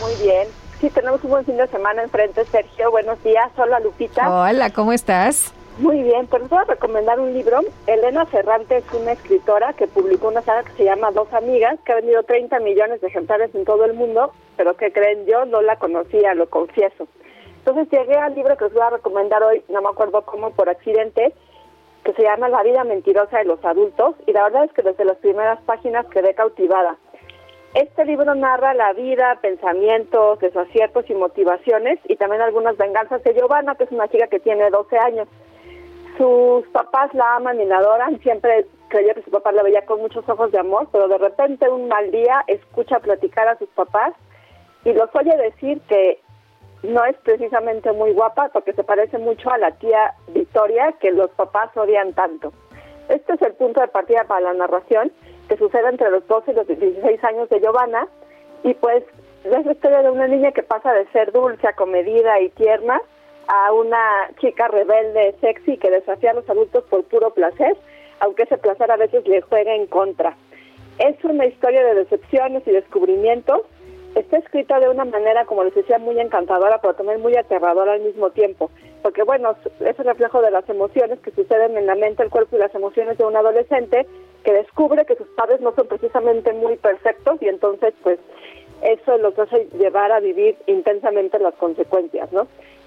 Muy 0.00 0.26
bien. 0.26 0.55
Sí, 0.80 0.90
tenemos 0.90 1.24
un 1.24 1.30
buen 1.30 1.44
fin 1.46 1.56
de 1.56 1.66
semana 1.68 2.02
enfrente, 2.02 2.44
Sergio. 2.44 2.90
Buenos 2.90 3.22
días. 3.24 3.50
Hola, 3.56 3.80
Lupita. 3.80 4.28
Hola, 4.30 4.70
¿cómo 4.70 4.92
estás? 4.92 5.54
Muy 5.78 6.02
bien, 6.02 6.26
pues 6.26 6.42
les 6.42 6.50
voy 6.50 6.58
a 6.58 6.64
recomendar 6.64 7.18
un 7.18 7.32
libro. 7.32 7.60
Elena 7.86 8.26
Ferrante 8.26 8.78
es 8.78 8.84
una 8.92 9.12
escritora 9.12 9.72
que 9.72 9.86
publicó 9.86 10.28
una 10.28 10.42
saga 10.42 10.64
que 10.64 10.72
se 10.72 10.84
llama 10.84 11.10
Dos 11.12 11.32
Amigas, 11.32 11.78
que 11.84 11.92
ha 11.92 11.96
vendido 11.96 12.22
30 12.22 12.60
millones 12.60 13.00
de 13.00 13.06
ejemplares 13.06 13.54
en 13.54 13.64
todo 13.64 13.86
el 13.86 13.94
mundo, 13.94 14.32
pero 14.58 14.76
que 14.76 14.92
creen 14.92 15.24
yo 15.24 15.46
no 15.46 15.62
la 15.62 15.76
conocía, 15.76 16.34
lo 16.34 16.48
confieso. 16.50 17.08
Entonces 17.58 17.88
llegué 17.90 18.16
al 18.16 18.34
libro 18.34 18.56
que 18.56 18.64
les 18.64 18.74
voy 18.74 18.82
a 18.82 18.90
recomendar 18.90 19.42
hoy, 19.42 19.64
no 19.68 19.80
me 19.80 19.88
acuerdo 19.88 20.22
cómo, 20.22 20.50
por 20.50 20.68
accidente, 20.68 21.34
que 22.04 22.12
se 22.12 22.22
llama 22.22 22.48
La 22.48 22.62
vida 22.62 22.84
mentirosa 22.84 23.38
de 23.38 23.44
los 23.44 23.62
adultos, 23.64 24.14
y 24.26 24.32
la 24.32 24.44
verdad 24.44 24.64
es 24.64 24.72
que 24.72 24.82
desde 24.82 25.04
las 25.04 25.16
primeras 25.18 25.60
páginas 25.62 26.06
quedé 26.06 26.34
cautivada. 26.34 26.96
Este 27.76 28.06
libro 28.06 28.34
narra 28.34 28.72
la 28.72 28.94
vida, 28.94 29.38
pensamientos, 29.42 30.38
desaciertos 30.38 31.10
y 31.10 31.14
motivaciones 31.14 31.98
y 32.08 32.16
también 32.16 32.40
algunas 32.40 32.78
venganzas 32.78 33.22
de 33.22 33.34
Giovanna, 33.34 33.74
que 33.74 33.84
es 33.84 33.92
una 33.92 34.08
chica 34.08 34.28
que 34.28 34.40
tiene 34.40 34.70
12 34.70 34.96
años. 34.96 35.28
Sus 36.16 36.66
papás 36.68 37.12
la 37.12 37.36
aman 37.36 37.60
y 37.60 37.66
la 37.66 37.76
adoran, 37.76 38.18
siempre 38.20 38.64
creyó 38.88 39.12
que 39.12 39.24
su 39.24 39.30
papá 39.30 39.52
la 39.52 39.62
veía 39.62 39.84
con 39.84 40.00
muchos 40.00 40.26
ojos 40.26 40.50
de 40.52 40.58
amor, 40.58 40.88
pero 40.90 41.06
de 41.06 41.18
repente 41.18 41.68
un 41.68 41.86
mal 41.86 42.10
día 42.10 42.44
escucha 42.46 42.98
platicar 43.00 43.46
a 43.46 43.58
sus 43.58 43.68
papás 43.68 44.14
y 44.86 44.94
los 44.94 45.14
oye 45.14 45.36
decir 45.36 45.78
que 45.82 46.22
no 46.82 47.04
es 47.04 47.16
precisamente 47.24 47.92
muy 47.92 48.14
guapa 48.14 48.48
porque 48.54 48.72
se 48.72 48.84
parece 48.84 49.18
mucho 49.18 49.50
a 49.50 49.58
la 49.58 49.72
tía 49.72 50.14
Victoria 50.28 50.94
que 50.98 51.10
los 51.10 51.28
papás 51.32 51.76
odian 51.76 52.14
tanto. 52.14 52.54
Este 53.10 53.34
es 53.34 53.42
el 53.42 53.52
punto 53.52 53.82
de 53.82 53.88
partida 53.88 54.24
para 54.24 54.40
la 54.40 54.54
narración 54.54 55.12
que 55.48 55.56
sucede 55.56 55.88
entre 55.88 56.10
los 56.10 56.26
12 56.26 56.52
y 56.52 56.54
los 56.54 56.66
16 56.66 57.24
años 57.24 57.48
de 57.48 57.60
Giovanna 57.60 58.08
y 58.62 58.74
pues 58.74 59.04
es 59.44 59.64
la 59.64 59.72
historia 59.72 60.02
de 60.02 60.10
una 60.10 60.26
niña 60.26 60.52
que 60.52 60.62
pasa 60.62 60.92
de 60.92 61.06
ser 61.12 61.32
dulce, 61.32 61.68
acomedida 61.68 62.40
y 62.40 62.48
tierna 62.50 63.00
a 63.48 63.72
una 63.72 64.30
chica 64.40 64.68
rebelde, 64.68 65.36
sexy 65.40 65.76
que 65.76 65.90
desafía 65.90 66.32
a 66.32 66.34
los 66.34 66.48
adultos 66.50 66.84
por 66.84 67.04
puro 67.04 67.32
placer, 67.32 67.76
aunque 68.20 68.42
ese 68.42 68.58
placer 68.58 68.90
a 68.90 68.96
veces 68.96 69.26
le 69.28 69.40
juega 69.42 69.74
en 69.74 69.86
contra. 69.86 70.36
Es 70.98 71.22
una 71.24 71.46
historia 71.46 71.84
de 71.84 71.94
decepciones 71.94 72.66
y 72.66 72.72
descubrimientos. 72.72 73.60
Está 74.16 74.38
escrita 74.38 74.80
de 74.80 74.88
una 74.88 75.04
manera, 75.04 75.44
como 75.44 75.62
les 75.62 75.74
decía, 75.74 75.98
muy 75.98 76.18
encantadora, 76.18 76.80
pero 76.80 76.94
también 76.94 77.20
muy 77.20 77.36
aterradora 77.36 77.92
al 77.92 78.00
mismo 78.00 78.30
tiempo. 78.30 78.70
Porque, 79.02 79.22
bueno, 79.22 79.54
es 79.80 79.98
el 79.98 80.04
reflejo 80.06 80.40
de 80.40 80.50
las 80.50 80.66
emociones 80.70 81.20
que 81.20 81.32
suceden 81.32 81.76
en 81.76 81.84
la 81.84 81.96
mente, 81.96 82.22
el 82.22 82.30
cuerpo 82.30 82.56
y 82.56 82.58
las 82.58 82.74
emociones 82.74 83.18
de 83.18 83.26
un 83.26 83.36
adolescente 83.36 84.06
que 84.42 84.54
descubre 84.54 85.04
que 85.04 85.16
sus 85.16 85.28
padres 85.36 85.60
no 85.60 85.74
son 85.74 85.86
precisamente 85.86 86.54
muy 86.54 86.76
perfectos 86.76 87.42
y 87.42 87.48
entonces, 87.48 87.92
pues, 88.02 88.18
eso 88.80 89.18
los 89.18 89.38
hace 89.38 89.68
llevar 89.78 90.10
a 90.10 90.20
vivir 90.20 90.56
intensamente 90.66 91.38
las 91.38 91.54
consecuencias, 91.56 92.32
¿no? 92.32 92.46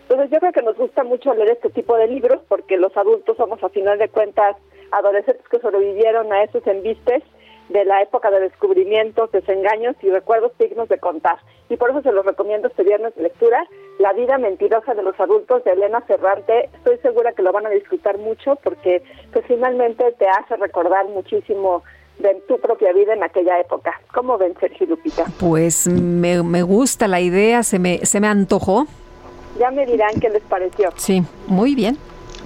Entonces 0.09 0.31
yo 0.31 0.39
creo 0.39 0.51
que 0.51 0.63
nos 0.63 0.77
gusta 0.77 1.03
mucho 1.03 1.31
leer 1.35 1.51
este 1.51 1.69
tipo 1.69 1.95
de 1.95 2.07
libros 2.07 2.41
porque 2.47 2.77
los 2.77 2.97
adultos 2.97 3.37
somos 3.37 3.63
a 3.63 3.69
final 3.69 3.99
de 3.99 4.09
cuentas 4.09 4.55
adolescentes 4.89 5.47
que 5.47 5.59
sobrevivieron 5.59 6.33
a 6.33 6.43
esos 6.43 6.65
embistes 6.65 7.21
de 7.69 7.85
la 7.85 8.01
época 8.01 8.31
de 8.31 8.41
descubrimientos, 8.41 9.31
desengaños 9.31 9.95
y 10.01 10.09
recuerdos 10.09 10.51
dignos 10.57 10.89
de 10.89 10.99
contar. 10.99 11.37
Y 11.69 11.77
por 11.77 11.91
eso 11.91 12.01
se 12.01 12.11
los 12.11 12.25
recomiendo 12.25 12.67
este 12.67 12.83
viernes 12.83 13.15
de 13.15 13.23
lectura, 13.23 13.65
La 13.99 14.13
vida 14.13 14.37
mentirosa 14.37 14.93
de 14.93 15.03
los 15.03 15.19
adultos 15.19 15.63
de 15.63 15.71
Elena 15.71 16.01
Ferrante. 16.01 16.69
Estoy 16.73 16.97
segura 16.99 17.33
que 17.33 17.43
lo 17.43 17.51
van 17.51 17.67
a 17.67 17.69
disfrutar 17.69 18.17
mucho 18.17 18.57
porque 18.63 19.03
pues 19.33 19.45
finalmente 19.45 20.11
te 20.17 20.27
hace 20.27 20.55
recordar 20.55 21.05
muchísimo 21.07 21.83
de 22.17 22.35
tu 22.47 22.59
propia 22.59 22.91
vida 22.93 23.13
en 23.13 23.23
aquella 23.23 23.59
época. 23.59 23.99
¿Cómo 24.13 24.37
ven, 24.37 24.53
Sergio 24.59 24.87
Lupita? 24.87 25.25
Pues 25.39 25.87
me, 25.87 26.43
me 26.43 26.63
gusta 26.63 27.07
la 27.07 27.21
idea, 27.21 27.63
se 27.63 27.79
me, 27.79 28.05
se 28.05 28.19
me 28.19 28.27
antojó. 28.27 28.87
Ya 29.59 29.71
me 29.71 29.85
dirán 29.85 30.19
qué 30.19 30.29
les 30.29 30.43
pareció. 30.43 30.89
Sí, 30.95 31.21
muy 31.47 31.75
bien. 31.75 31.97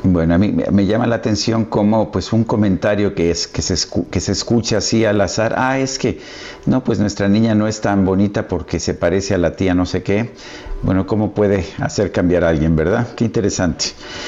Bueno, 0.06 0.36
a 0.36 0.38
mí 0.38 0.54
me 0.72 0.86
llama 0.86 1.08
la 1.08 1.16
atención 1.16 1.64
como 1.66 2.12
pues 2.12 2.34
un 2.34 2.44
comentario 2.44 3.16
que 3.16 3.32
es 3.32 3.48
que 3.48 3.62
se 3.62 3.74
escu- 3.76 4.06
que 4.10 4.20
se 4.20 4.34
escucha 4.34 4.78
así 4.78 5.06
al 5.06 5.22
azar, 5.22 5.56
ah, 5.58 5.80
es 5.80 5.98
que 5.98 6.20
no, 6.66 6.84
pues 6.84 7.00
nuestra 7.00 7.30
niña 7.30 7.56
no 7.56 7.68
es 7.70 7.80
tan 7.80 8.04
bonita 8.06 8.48
porque 8.50 8.80
se 8.82 8.94
parece 8.96 9.34
a 9.34 9.38
la 9.38 9.56
tía 9.56 9.74
no 9.74 9.86
sé 9.86 10.04
qué. 10.04 10.32
Bueno, 10.82 11.08
cómo 11.08 11.32
puede 11.32 11.66
hacer 11.80 12.12
cambiar 12.12 12.44
a 12.44 12.50
alguien, 12.50 12.76
¿verdad? 12.76 13.08
Qué 13.16 13.24
interesante. 13.24 13.86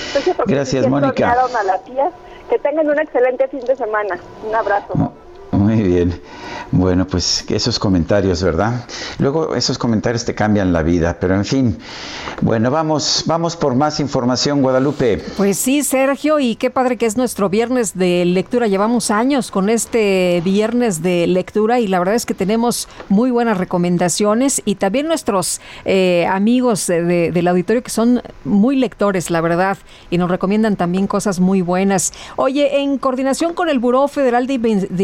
Entonces, 0.07 0.33
porque 0.37 0.53
Gracias, 0.53 0.87
Mónica. 0.87 1.11
odiaron 1.33 1.55
a 1.57 1.63
la 1.63 1.77
tía. 1.83 2.09
Que 2.49 2.57
tengan 2.59 2.87
un 2.89 2.99
excelente 2.99 3.47
fin 3.49 3.59
de 3.61 3.75
semana. 3.75 4.17
Un 4.47 4.55
abrazo. 4.55 4.93
Muy 5.75 5.83
bien. 5.83 6.21
Bueno, 6.71 7.05
pues 7.05 7.45
esos 7.49 7.79
comentarios, 7.79 8.41
¿verdad? 8.41 8.85
Luego 9.19 9.55
esos 9.55 9.77
comentarios 9.77 10.23
te 10.25 10.33
cambian 10.33 10.71
la 10.73 10.83
vida, 10.83 11.17
pero 11.19 11.35
en 11.35 11.45
fin. 11.45 11.77
Bueno, 12.41 12.71
vamos, 12.71 13.23
vamos 13.27 13.55
por 13.55 13.75
más 13.75 13.99
información, 13.99 14.61
Guadalupe. 14.61 15.21
Pues 15.37 15.57
sí, 15.57 15.83
Sergio, 15.83 16.39
y 16.39 16.55
qué 16.55 16.69
padre 16.69 16.97
que 16.97 17.05
es 17.05 17.17
nuestro 17.17 17.49
viernes 17.49 17.97
de 17.97 18.23
lectura. 18.25 18.67
Llevamos 18.67 19.11
años 19.11 19.51
con 19.51 19.69
este 19.69 20.41
viernes 20.43 21.01
de 21.01 21.27
lectura 21.27 21.79
y 21.79 21.87
la 21.87 21.99
verdad 21.99 22.15
es 22.15 22.25
que 22.25 22.33
tenemos 22.33 22.87
muy 23.09 23.31
buenas 23.31 23.57
recomendaciones 23.57 24.61
y 24.65 24.75
también 24.75 25.07
nuestros 25.07 25.61
eh, 25.85 26.25
amigos 26.29 26.87
de- 26.87 27.03
de- 27.03 27.31
del 27.31 27.47
auditorio 27.47 27.83
que 27.83 27.91
son 27.91 28.21
muy 28.43 28.75
lectores, 28.75 29.29
la 29.29 29.41
verdad, 29.41 29.77
y 30.09 30.17
nos 30.17 30.29
recomiendan 30.31 30.75
también 30.77 31.05
cosas 31.07 31.39
muy 31.39 31.61
buenas. 31.61 32.11
Oye, 32.37 32.79
en 32.81 32.97
coordinación 32.97 33.53
con 33.53 33.69
el 33.69 33.79
Buró 33.79 34.07
Federal 34.07 34.47
de, 34.47 34.57
de 34.57 35.03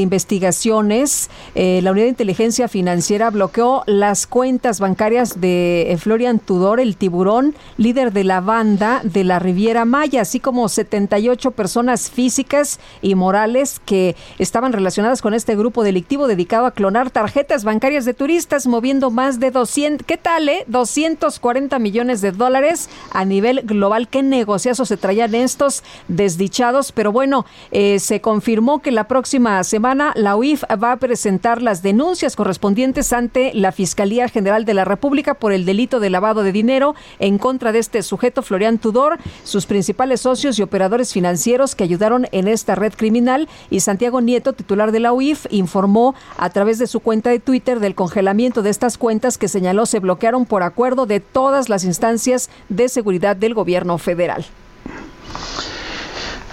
Eh, 1.56 1.80
la 1.82 1.92
Unidad 1.92 2.06
de 2.06 2.10
Inteligencia 2.10 2.68
Financiera 2.68 3.32
bloqueó 3.32 3.84
las 3.88 4.28
cuentas 4.28 4.80
bancarias 4.80 5.42
de 5.42 5.92
eh, 5.92 5.98
Florian 5.98 6.38
Tudor, 6.38 6.80
el 6.80 6.98
tiburón, 6.98 7.56
líder 7.78 8.14
de 8.14 8.24
la 8.24 8.42
banda 8.42 9.02
de 9.04 9.24
la 9.24 9.40
Riviera 9.40 9.86
Maya, 9.86 10.22
así 10.22 10.40
como 10.40 10.70
78 10.70 11.52
personas 11.52 12.12
físicas 12.12 12.80
y 13.02 13.16
morales 13.16 13.82
que 13.86 14.16
estaban 14.38 14.72
relacionadas 14.72 15.24
con 15.24 15.34
este 15.34 15.56
grupo 15.56 15.84
delictivo 15.84 16.28
dedicado 16.28 16.68
a 16.68 16.72
clonar 16.72 17.10
tarjetas 17.10 17.64
bancarias 17.64 18.06
de 18.06 18.14
turistas, 18.14 18.68
moviendo 18.68 19.10
más 19.10 19.40
de 19.40 19.50
200, 19.50 20.06
¿qué 20.06 20.18
tal, 20.18 20.48
eh? 20.48 20.66
240 20.68 21.80
millones 21.80 22.22
de 22.22 22.32
dólares 22.32 22.88
a 23.12 23.26
nivel 23.26 23.62
global. 23.64 24.08
¿Qué 24.08 24.22
negociazos 24.22 24.90
se 24.90 24.98
traían 24.98 25.34
estos 25.34 25.84
desdichados? 26.08 26.92
Pero 26.92 27.12
bueno, 27.12 27.46
eh, 27.72 28.00
se 28.00 28.22
confirmó 28.22 28.82
que 28.82 28.92
la 28.92 29.08
próxima 29.08 29.64
semana 29.64 30.14
la 30.16 30.36
UIF 30.52 30.64
va 30.84 30.92
a 30.92 30.98
presentar 30.98 31.62
las 31.62 31.82
denuncias 31.82 32.36
correspondientes 32.36 33.14
ante 33.14 33.54
la 33.54 33.72
Fiscalía 33.72 34.28
General 34.28 34.66
de 34.66 34.74
la 34.74 34.84
República 34.84 35.36
por 35.36 35.54
el 35.54 35.64
delito 35.64 36.02
de 36.02 36.10
lavado 36.10 36.44
de 36.44 36.52
dinero 36.52 36.94
en 37.20 37.38
contra 37.38 37.72
de 37.72 37.80
este 37.80 38.04
sujeto, 38.04 38.42
Florian 38.42 38.78
Tudor, 38.78 39.18
sus 39.46 39.66
principales 39.66 40.22
socios 40.22 40.60
y 40.60 40.62
operadores 40.62 41.14
financieros 41.14 41.74
que 41.74 41.86
ayudaron 41.86 42.28
en 42.34 42.50
esta 42.50 42.76
red 42.76 42.92
criminal. 42.94 43.48
Y 43.70 43.80
Santiago 43.80 44.20
Nieto, 44.20 44.52
titular 44.52 44.92
de 44.92 45.00
la 45.00 45.14
UIF, 45.14 45.46
informó 45.52 46.16
a 46.38 46.50
través 46.50 46.80
de 46.80 46.88
su 46.88 47.00
cuenta 47.00 47.30
de 47.30 47.40
Twitter 47.40 47.80
del 47.80 47.96
congelamiento 47.96 48.62
de 48.62 48.72
estas 48.72 48.98
cuentas 48.98 49.38
que 49.38 49.48
señaló 49.48 49.86
se 49.86 50.00
bloquearon 50.00 50.46
por 50.46 50.64
acuerdo 50.64 51.06
de 51.06 51.22
todas 51.22 51.70
las 51.70 51.86
instancias 51.86 52.50
de 52.68 52.90
seguridad 52.90 53.38
del 53.38 53.54
gobierno 53.54 53.98
federal. 53.98 54.46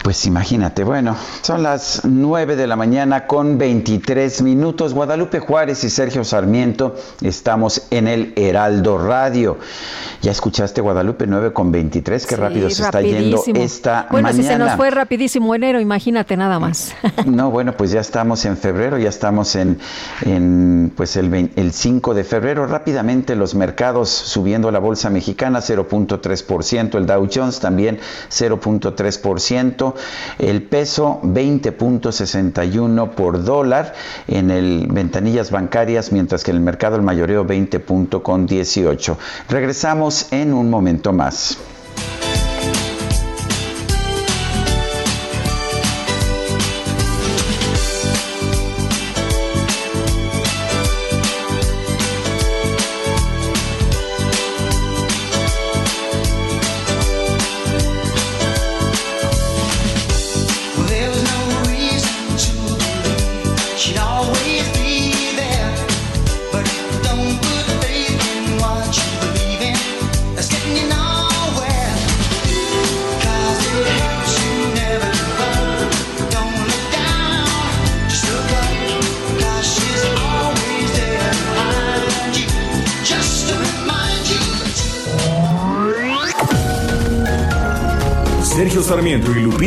Pues 0.02 0.24
imagínate, 0.26 0.84
bueno, 0.84 1.16
son 1.42 1.62
las 1.62 2.02
9 2.04 2.56
de 2.56 2.66
la 2.66 2.76
mañana 2.76 3.26
con 3.26 3.58
23 3.58 4.42
minutos. 4.42 4.94
Guadalupe 4.94 5.40
Juárez 5.40 5.84
y 5.84 5.90
Sergio 5.90 6.24
Sarmiento 6.24 6.96
estamos 7.20 7.82
en 7.90 8.08
el 8.08 8.32
Heraldo 8.36 8.96
Radio. 8.98 9.58
Ya 10.22 10.30
escuchaste 10.30 10.80
Guadalupe 10.80 11.26
9 11.26 11.52
con 11.52 11.70
23, 11.70 12.26
qué 12.26 12.34
Sí, 12.36 12.40
rápido 12.40 12.70
se 12.70 12.82
está 12.82 13.02
yendo 13.02 13.42
esta 13.54 14.06
Bueno, 14.10 14.28
mañana. 14.28 14.42
si 14.42 14.48
se 14.48 14.58
nos 14.58 14.74
fue 14.76 14.90
rapidísimo 14.90 15.54
enero, 15.54 15.80
imagínate 15.80 16.36
nada 16.36 16.58
más. 16.58 16.92
No, 17.26 17.50
bueno, 17.50 17.72
pues 17.76 17.90
ya 17.90 18.00
estamos 18.00 18.44
en 18.46 18.56
febrero, 18.56 18.98
ya 18.98 19.08
estamos 19.10 19.54
en, 19.56 19.78
en 20.22 20.92
pues 20.96 21.16
el, 21.16 21.50
el 21.54 21.72
5 21.72 22.14
de 22.14 22.24
febrero. 22.24 22.66
Rápidamente 22.66 23.36
los 23.36 23.54
mercados 23.54 24.08
subiendo 24.08 24.70
la 24.70 24.78
bolsa 24.78 25.10
mexicana 25.10 25.58
0.3%, 25.60 26.96
el 26.96 27.06
Dow 27.06 27.28
Jones 27.32 27.60
también 27.60 27.98
0.3%, 28.30 29.87
el 30.38 30.62
peso 30.62 31.20
20.61 31.22 33.10
por 33.10 33.44
dólar 33.44 33.94
en 34.26 34.50
el 34.50 34.86
ventanillas 34.90 35.50
bancarias, 35.50 36.12
mientras 36.12 36.44
que 36.44 36.50
en 36.50 36.58
el 36.58 36.62
mercado 36.62 36.96
el 36.96 37.02
mayoreo 37.02 37.46
20.18. 37.46 39.16
Regresamos 39.48 40.32
en 40.32 40.54
un 40.54 40.70
momento 40.70 41.12
más. 41.12 41.58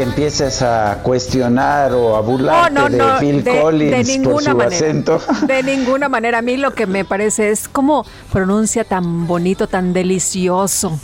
Que 0.00 0.04
empieces 0.04 0.62
a 0.62 1.00
cuestionar 1.02 1.92
o 1.92 2.16
a 2.16 2.22
burlarte 2.22 2.72
no, 2.72 2.88
no, 2.88 3.06
de 3.06 3.20
Phil 3.20 3.44
de- 3.44 3.60
Collins 3.60 4.06
de 4.06 4.20
por 4.20 4.42
su 4.42 4.56
manera. 4.56 4.74
acento. 4.74 5.20
De 5.46 5.62
ninguna 5.62 6.08
manera. 6.08 6.38
A 6.38 6.42
mí 6.42 6.56
lo 6.56 6.72
que 6.72 6.86
me 6.86 7.04
parece 7.04 7.50
es 7.50 7.68
cómo 7.68 8.06
pronuncia 8.32 8.84
tan 8.84 9.26
bonito, 9.26 9.66
tan 9.66 9.92
delicioso. 9.92 10.98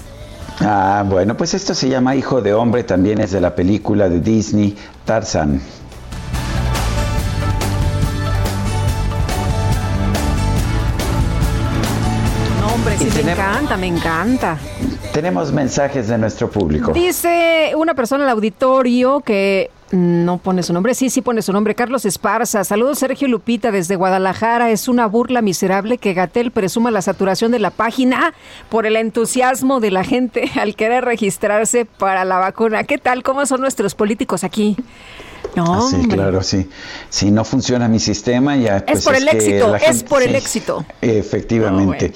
Ah, 0.60 1.04
bueno, 1.06 1.36
pues 1.36 1.52
esto 1.52 1.74
se 1.74 1.90
llama 1.90 2.16
Hijo 2.16 2.40
de 2.40 2.54
Hombre, 2.54 2.84
también 2.84 3.20
es 3.20 3.32
de 3.32 3.42
la 3.42 3.54
película 3.54 4.08
de 4.08 4.20
Disney, 4.20 4.74
Tarzan. 5.04 5.60
No, 12.60 12.74
hombre, 12.74 12.96
sí, 12.98 13.22
me 13.24 13.32
encanta, 13.32 13.76
me 13.76 13.86
encanta. 13.86 14.58
Tenemos 15.16 15.50
mensajes 15.50 16.08
de 16.08 16.18
nuestro 16.18 16.50
público. 16.50 16.92
Dice 16.92 17.72
una 17.74 17.94
persona 17.94 18.24
al 18.24 18.30
auditorio 18.32 19.20
que 19.20 19.70
no 19.90 20.36
pone 20.36 20.62
su 20.62 20.74
nombre, 20.74 20.94
sí, 20.94 21.08
sí 21.08 21.22
pone 21.22 21.40
su 21.40 21.54
nombre, 21.54 21.74
Carlos 21.74 22.04
Esparza. 22.04 22.64
Saludos 22.64 22.98
Sergio 22.98 23.26
Lupita 23.26 23.70
desde 23.70 23.96
Guadalajara. 23.96 24.70
Es 24.70 24.88
una 24.88 25.06
burla 25.06 25.40
miserable 25.40 25.96
que 25.96 26.12
Gatel 26.12 26.50
presuma 26.50 26.90
la 26.90 27.00
saturación 27.00 27.50
de 27.50 27.60
la 27.60 27.70
página 27.70 28.34
por 28.68 28.84
el 28.84 28.94
entusiasmo 28.96 29.80
de 29.80 29.90
la 29.90 30.04
gente 30.04 30.50
al 30.60 30.76
querer 30.76 31.06
registrarse 31.06 31.86
para 31.86 32.26
la 32.26 32.36
vacuna. 32.36 32.84
¿Qué 32.84 32.98
tal? 32.98 33.22
¿Cómo 33.22 33.46
son 33.46 33.62
nuestros 33.62 33.94
políticos 33.94 34.44
aquí? 34.44 34.76
No, 35.54 35.76
Ah, 35.76 35.86
sí, 35.88 35.96
hombre. 35.96 36.14
claro, 36.18 36.42
sí. 36.42 36.68
Si 37.08 37.30
no 37.30 37.42
funciona 37.42 37.88
mi 37.88 38.00
sistema, 38.00 38.54
ya. 38.58 38.84
pues, 38.84 39.02
por 39.02 39.14
el 39.14 39.26
éxito, 39.28 39.76
es 39.76 40.02
por 40.02 40.22
el 40.22 40.34
éxito. 40.34 40.84
Efectivamente. 41.00 42.12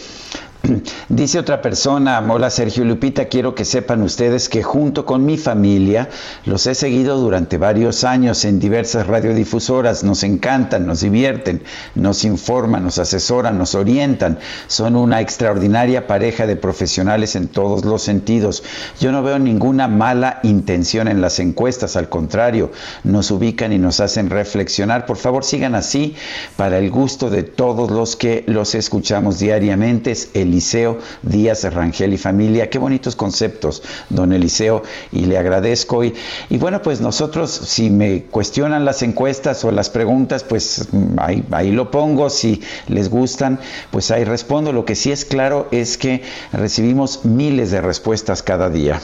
Dice 1.09 1.39
otra 1.39 1.63
persona, 1.63 2.25
hola 2.29 2.51
Sergio 2.51 2.85
Lupita, 2.85 3.27
quiero 3.27 3.55
que 3.55 3.65
sepan 3.65 4.03
ustedes 4.03 4.49
que 4.49 4.63
junto 4.63 5.07
con 5.07 5.25
mi 5.25 5.39
familia 5.39 6.09
los 6.45 6.67
he 6.67 6.75
seguido 6.75 7.19
durante 7.19 7.57
varios 7.57 8.05
años 8.05 8.45
en 8.45 8.61
diversas 8.61 9.07
radiodifusoras, 9.07 10.05
nos 10.05 10.23
encantan, 10.23 10.87
nos 10.87 11.01
divierten, 11.01 11.63
nos 11.95 12.25
informan, 12.25 12.85
nos 12.85 12.99
asesoran, 12.99 13.59
nos 13.59 13.75
orientan, 13.75 14.39
son 14.67 14.97
una 14.97 15.21
extraordinaria 15.21 16.07
pareja 16.07 16.47
de 16.47 16.57
profesionales 16.57 17.37
en 17.37 17.49
todos 17.49 17.85
los 17.85 18.03
sentidos. 18.03 18.63
Yo 19.01 19.13
no 19.13 19.23
veo 19.23 19.39
ninguna 19.39 19.89
mala 19.89 20.41
intención 20.43 21.09
en 21.09 21.21
las 21.21 21.39
encuestas, 21.39 21.97
al 21.97 22.09
contrario, 22.09 22.71
nos 23.05 23.31
ubican 23.31 23.73
y 23.73 23.79
nos 23.79 24.01
hacen 24.01 24.29
reflexionar. 24.29 25.07
Por 25.07 25.17
favor, 25.17 25.45
sigan 25.45 25.75
así 25.75 26.17
para 26.57 26.79
el 26.79 26.91
gusto 26.91 27.31
de 27.31 27.45
todos 27.45 27.91
los 27.91 28.17
que 28.17 28.45
los 28.47 28.75
escuchamos 28.75 29.39
diariamente. 29.39 30.11
Es 30.11 30.31
Eliseo 30.51 30.99
Díaz 31.23 31.63
Rangel 31.73 32.13
y 32.13 32.19
familia. 32.19 32.69
Qué 32.69 32.79
bonitos 32.79 33.15
conceptos, 33.15 33.83
don 34.09 34.33
Eliseo, 34.33 34.83
y 35.13 35.27
le 35.27 35.39
agradezco. 35.39 36.03
Y, 36.05 36.13
y 36.49 36.59
bueno, 36.59 36.83
pues 36.83 37.01
nosotros, 37.01 37.51
si 37.51 37.89
me 37.89 38.25
cuestionan 38.25 38.85
las 38.85 39.03
encuestas 39.03 39.65
o 39.65 39.71
las 39.71 39.91
preguntas, 39.91 40.43
pues 40.43 40.89
mm, 40.91 41.19
ahí, 41.19 41.45
ahí 41.53 41.71
lo 41.71 41.91
pongo. 41.91 42.29
Si 42.31 42.61
les 42.89 43.09
gustan, 43.09 43.61
pues 43.91 44.11
ahí 44.11 44.25
respondo. 44.25 44.73
Lo 44.73 44.85
que 44.85 44.97
sí 44.97 45.13
es 45.13 45.25
claro 45.25 45.69
es 45.71 45.97
que 45.97 46.23
recibimos 46.53 47.25
miles 47.25 47.71
de 47.71 47.81
respuestas 47.81 48.43
cada 48.43 48.69
día. 48.69 49.01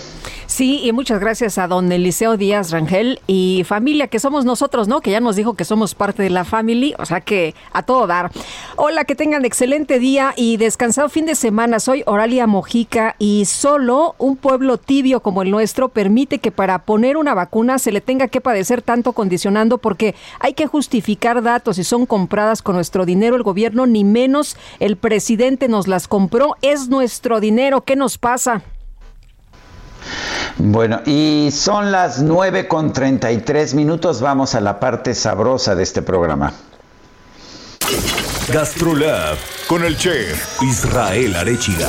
Sí, 0.47 0.81
y 0.85 0.93
muchas 0.93 1.20
gracias 1.20 1.59
a 1.59 1.66
don 1.66 1.90
Eliseo 1.90 2.36
Díaz 2.36 2.70
Rangel 2.70 3.20
y 3.27 3.62
familia, 3.66 4.06
que 4.09 4.20
somos 4.20 4.44
nosotros, 4.44 4.89
¿no? 4.89 5.01
Que 5.01 5.10
ya 5.10 5.20
nos 5.20 5.36
dijo 5.36 5.55
que 5.55 5.64
somos 5.64 5.94
parte 5.94 6.23
de 6.23 6.31
la 6.31 6.44
family, 6.44 6.94
o 6.98 7.05
sea 7.05 7.20
que 7.20 7.55
a 7.73 7.82
todo 7.82 8.06
dar. 8.06 8.31
Hola, 8.77 9.05
que 9.05 9.14
tengan 9.14 9.44
excelente 9.44 9.98
día 9.98 10.35
y 10.36 10.56
descansado 10.56 11.09
fin 11.09 11.27
de 11.27 11.35
semana. 11.37 11.79
Soy 11.79 12.03
Oralia 12.07 12.49
Mojica 12.49 13.15
y 13.21 13.45
solo 13.45 14.17
un 14.19 14.37
pueblo 14.37 14.79
tibio 14.79 15.21
como 15.21 15.43
el 15.43 15.53
nuestro 15.53 15.91
permite 15.91 16.41
que 16.41 16.51
para 16.51 16.81
poner 16.81 17.17
una 17.17 17.35
vacuna 17.35 17.79
se 17.79 17.93
le 17.93 18.01
tenga 18.01 18.27
que 18.27 18.41
padecer 18.41 18.83
tanto 18.83 19.13
condicionando 19.13 19.79
porque 19.79 20.17
hay 20.41 20.55
que 20.55 20.67
justificar 20.67 21.45
datos 21.45 21.79
y 21.79 21.85
son 21.85 22.07
compradas 22.07 22.63
con 22.63 22.75
nuestro 22.75 23.07
dinero. 23.07 23.37
El 23.37 23.45
gobierno, 23.45 23.87
ni 23.87 24.03
menos 24.03 24.57
el 24.81 24.97
presidente 24.97 25.69
nos 25.69 25.87
las 25.87 26.09
compró. 26.09 26.57
Es 26.63 26.89
nuestro 26.89 27.39
dinero. 27.39 27.83
¿Qué 27.83 27.95
nos 27.95 28.19
pasa? 28.19 28.63
Bueno, 30.59 31.01
y 31.05 31.51
son 31.53 31.93
las 31.93 32.23
9 32.23 32.67
con 32.67 32.93
33 32.93 33.75
minutos. 33.75 34.21
Vamos 34.21 34.55
a 34.55 34.61
la 34.61 34.81
parte 34.81 35.15
sabrosa 35.15 35.75
de 35.75 35.83
este 35.83 36.01
programa. 36.01 36.55
Gastrolab 38.53 39.37
con 39.69 39.85
el 39.85 39.97
chef 39.97 40.61
Israel 40.63 41.37
Arechiga. 41.37 41.89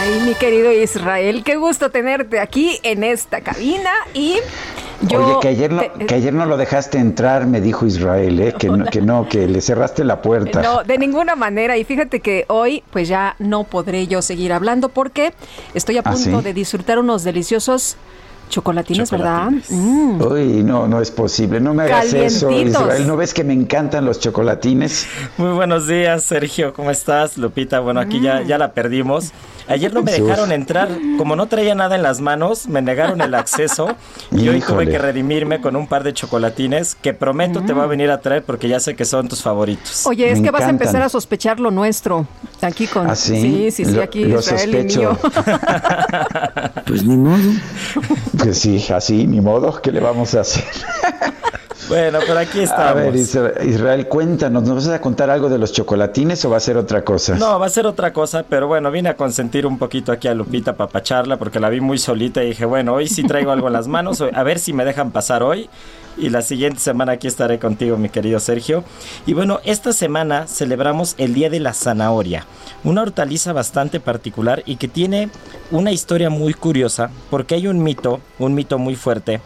Ay, 0.00 0.20
mi 0.26 0.34
querido 0.34 0.72
Israel, 0.72 1.42
qué 1.44 1.54
gusto 1.56 1.90
tenerte 1.90 2.40
aquí 2.40 2.78
en 2.82 3.04
esta 3.04 3.40
cabina 3.42 3.90
y 4.14 4.38
yo... 5.02 5.24
Oye, 5.24 5.36
que 5.42 5.48
ayer, 5.48 5.70
no, 5.72 5.82
te- 5.82 6.06
que 6.06 6.14
ayer 6.16 6.32
no 6.32 6.46
lo 6.46 6.56
dejaste 6.56 6.98
entrar, 6.98 7.46
me 7.46 7.60
dijo 7.60 7.86
Israel, 7.86 8.40
¿eh? 8.40 8.54
que, 8.58 8.68
no, 8.68 8.84
que 8.86 9.00
no, 9.00 9.28
que 9.28 9.46
le 9.46 9.60
cerraste 9.60 10.02
la 10.02 10.20
puerta. 10.22 10.60
No, 10.60 10.82
de 10.82 10.98
ninguna 10.98 11.36
manera. 11.36 11.76
Y 11.76 11.84
fíjate 11.84 12.18
que 12.18 12.44
hoy 12.48 12.82
pues 12.90 13.06
ya 13.06 13.36
no 13.38 13.62
podré 13.64 14.08
yo 14.08 14.22
seguir 14.22 14.52
hablando 14.52 14.88
porque 14.88 15.34
estoy 15.74 15.98
a 15.98 16.00
¿Ah, 16.04 16.10
punto 16.12 16.38
sí? 16.38 16.44
de 16.44 16.52
disfrutar 16.52 16.98
unos 16.98 17.22
deliciosos 17.22 17.96
chocolatines, 18.52 19.10
¿verdad? 19.10 19.50
Mm. 19.70 20.20
Uy, 20.22 20.62
no, 20.62 20.86
no 20.86 21.00
es 21.00 21.10
posible. 21.10 21.58
No 21.58 21.72
me 21.74 21.84
hagas 21.84 22.12
eso. 22.12 22.50
Israel. 22.50 23.06
¿No 23.06 23.16
ves 23.16 23.32
que 23.32 23.42
me 23.44 23.54
encantan 23.54 24.04
los 24.04 24.20
chocolatines? 24.20 25.06
Muy 25.38 25.52
buenos 25.52 25.86
días, 25.86 26.22
Sergio. 26.24 26.74
¿Cómo 26.74 26.90
estás, 26.90 27.38
Lupita? 27.38 27.80
Bueno, 27.80 28.00
aquí 28.00 28.20
ya, 28.20 28.42
ya 28.42 28.58
la 28.58 28.72
perdimos. 28.72 29.32
Ayer 29.68 29.94
no 29.94 30.02
me 30.02 30.12
dejaron 30.12 30.52
entrar. 30.52 30.88
Como 31.18 31.34
no 31.34 31.46
traía 31.46 31.74
nada 31.74 31.94
en 31.96 32.02
las 32.02 32.20
manos, 32.20 32.66
me 32.68 32.82
negaron 32.82 33.20
el 33.22 33.34
acceso. 33.34 33.88
Y 34.32 34.48
hoy 34.48 34.60
tuve 34.60 34.88
que 34.88 34.98
redimirme 34.98 35.60
con 35.60 35.76
un 35.76 35.86
par 35.86 36.02
de 36.04 36.12
chocolatines 36.14 36.94
que 36.94 37.12
prometo 37.14 37.62
te 37.62 37.72
va 37.74 37.84
a 37.84 37.86
venir 37.86 38.10
a 38.10 38.20
traer 38.20 38.42
porque 38.42 38.66
ya 38.68 38.80
sé 38.80 38.96
que 38.96 39.04
son 39.04 39.28
tus 39.28 39.42
favoritos. 39.42 40.06
Oye, 40.06 40.30
es 40.30 40.38
Me 40.40 40.44
que 40.46 40.50
vas 40.50 40.62
a 40.62 40.70
empezar 40.70 41.02
a 41.02 41.08
sospechar 41.08 41.60
lo 41.60 41.70
nuestro. 41.70 42.26
Aquí 42.60 42.86
con... 42.86 43.08
¿Ah, 43.10 43.14
sí? 43.14 43.40
Sí, 43.40 43.70
sí, 43.70 43.84
sí, 43.84 43.92
Lo- 43.92 44.02
aquí 44.02 44.24
lo 44.24 44.40
Israel 44.40 44.74
y 44.86 44.90
sospecho. 44.90 45.00
mío. 45.00 45.18
Pues 46.86 47.04
ni 47.04 47.16
modo. 47.16 47.38
Pues 48.42 48.58
sí, 48.58 48.84
así, 48.92 49.26
ni 49.26 49.40
modo. 49.40 49.80
¿Qué 49.80 49.92
le 49.92 50.00
vamos 50.00 50.34
a 50.34 50.40
hacer? 50.40 50.64
Bueno, 51.88 52.20
pero 52.26 52.38
aquí 52.38 52.60
estamos. 52.60 52.86
A 52.90 52.94
ver, 52.94 53.14
Isra- 53.14 53.52
Israel, 53.66 54.06
cuéntanos. 54.08 54.62
¿Nos 54.62 54.86
vas 54.86 54.94
a 54.94 55.00
contar 55.00 55.28
algo 55.28 55.50
de 55.50 55.58
los 55.58 55.72
chocolatines 55.72 56.42
o 56.44 56.48
va 56.50 56.56
a 56.56 56.60
ser 56.60 56.78
otra 56.78 57.04
cosa? 57.04 57.34
No, 57.34 57.58
va 57.58 57.66
a 57.66 57.68
ser 57.70 57.86
otra 57.86 58.12
cosa, 58.14 58.44
pero 58.48 58.66
bueno, 58.66 58.90
vine 58.90 59.10
a 59.10 59.16
consentir 59.16 59.66
un 59.66 59.76
poquito 59.78 60.10
aquí 60.10 60.26
a 60.28 60.32
Lupita 60.34 60.74
para 60.74 60.88
pacharla 60.88 61.36
porque 61.38 61.60
la 61.60 61.68
vi 61.68 61.80
muy 61.82 61.98
solita 61.98 62.42
y 62.42 62.50
dije, 62.50 62.64
bueno, 62.64 62.94
hoy 62.94 63.08
sí 63.08 63.24
traigo 63.24 63.50
algo 63.50 63.66
en 63.66 63.74
las 63.74 63.88
manos, 63.88 64.22
a 64.22 64.42
ver 64.42 64.58
si 64.58 64.72
me 64.72 64.86
dejan 64.86 65.10
pasar 65.10 65.42
hoy. 65.42 65.68
Y 66.16 66.28
la 66.28 66.42
siguiente 66.42 66.80
semana 66.80 67.12
aquí 67.12 67.26
estaré 67.26 67.58
contigo, 67.58 67.96
mi 67.96 68.08
querido 68.08 68.38
Sergio. 68.38 68.84
Y 69.26 69.32
bueno, 69.32 69.60
esta 69.64 69.92
semana 69.92 70.46
celebramos 70.46 71.14
el 71.18 71.34
Día 71.34 71.50
de 71.50 71.60
la 71.60 71.72
Zanahoria, 71.72 72.46
una 72.84 73.02
hortaliza 73.02 73.52
bastante 73.52 74.00
particular 74.00 74.62
y 74.66 74.76
que 74.76 74.88
tiene 74.88 75.30
una 75.70 75.90
historia 75.92 76.30
muy 76.30 76.54
curiosa 76.54 77.10
porque 77.30 77.54
hay 77.54 77.66
un 77.66 77.82
mito, 77.82 78.20
un 78.38 78.54
mito 78.54 78.78
muy 78.78 78.94
fuerte 78.94 79.40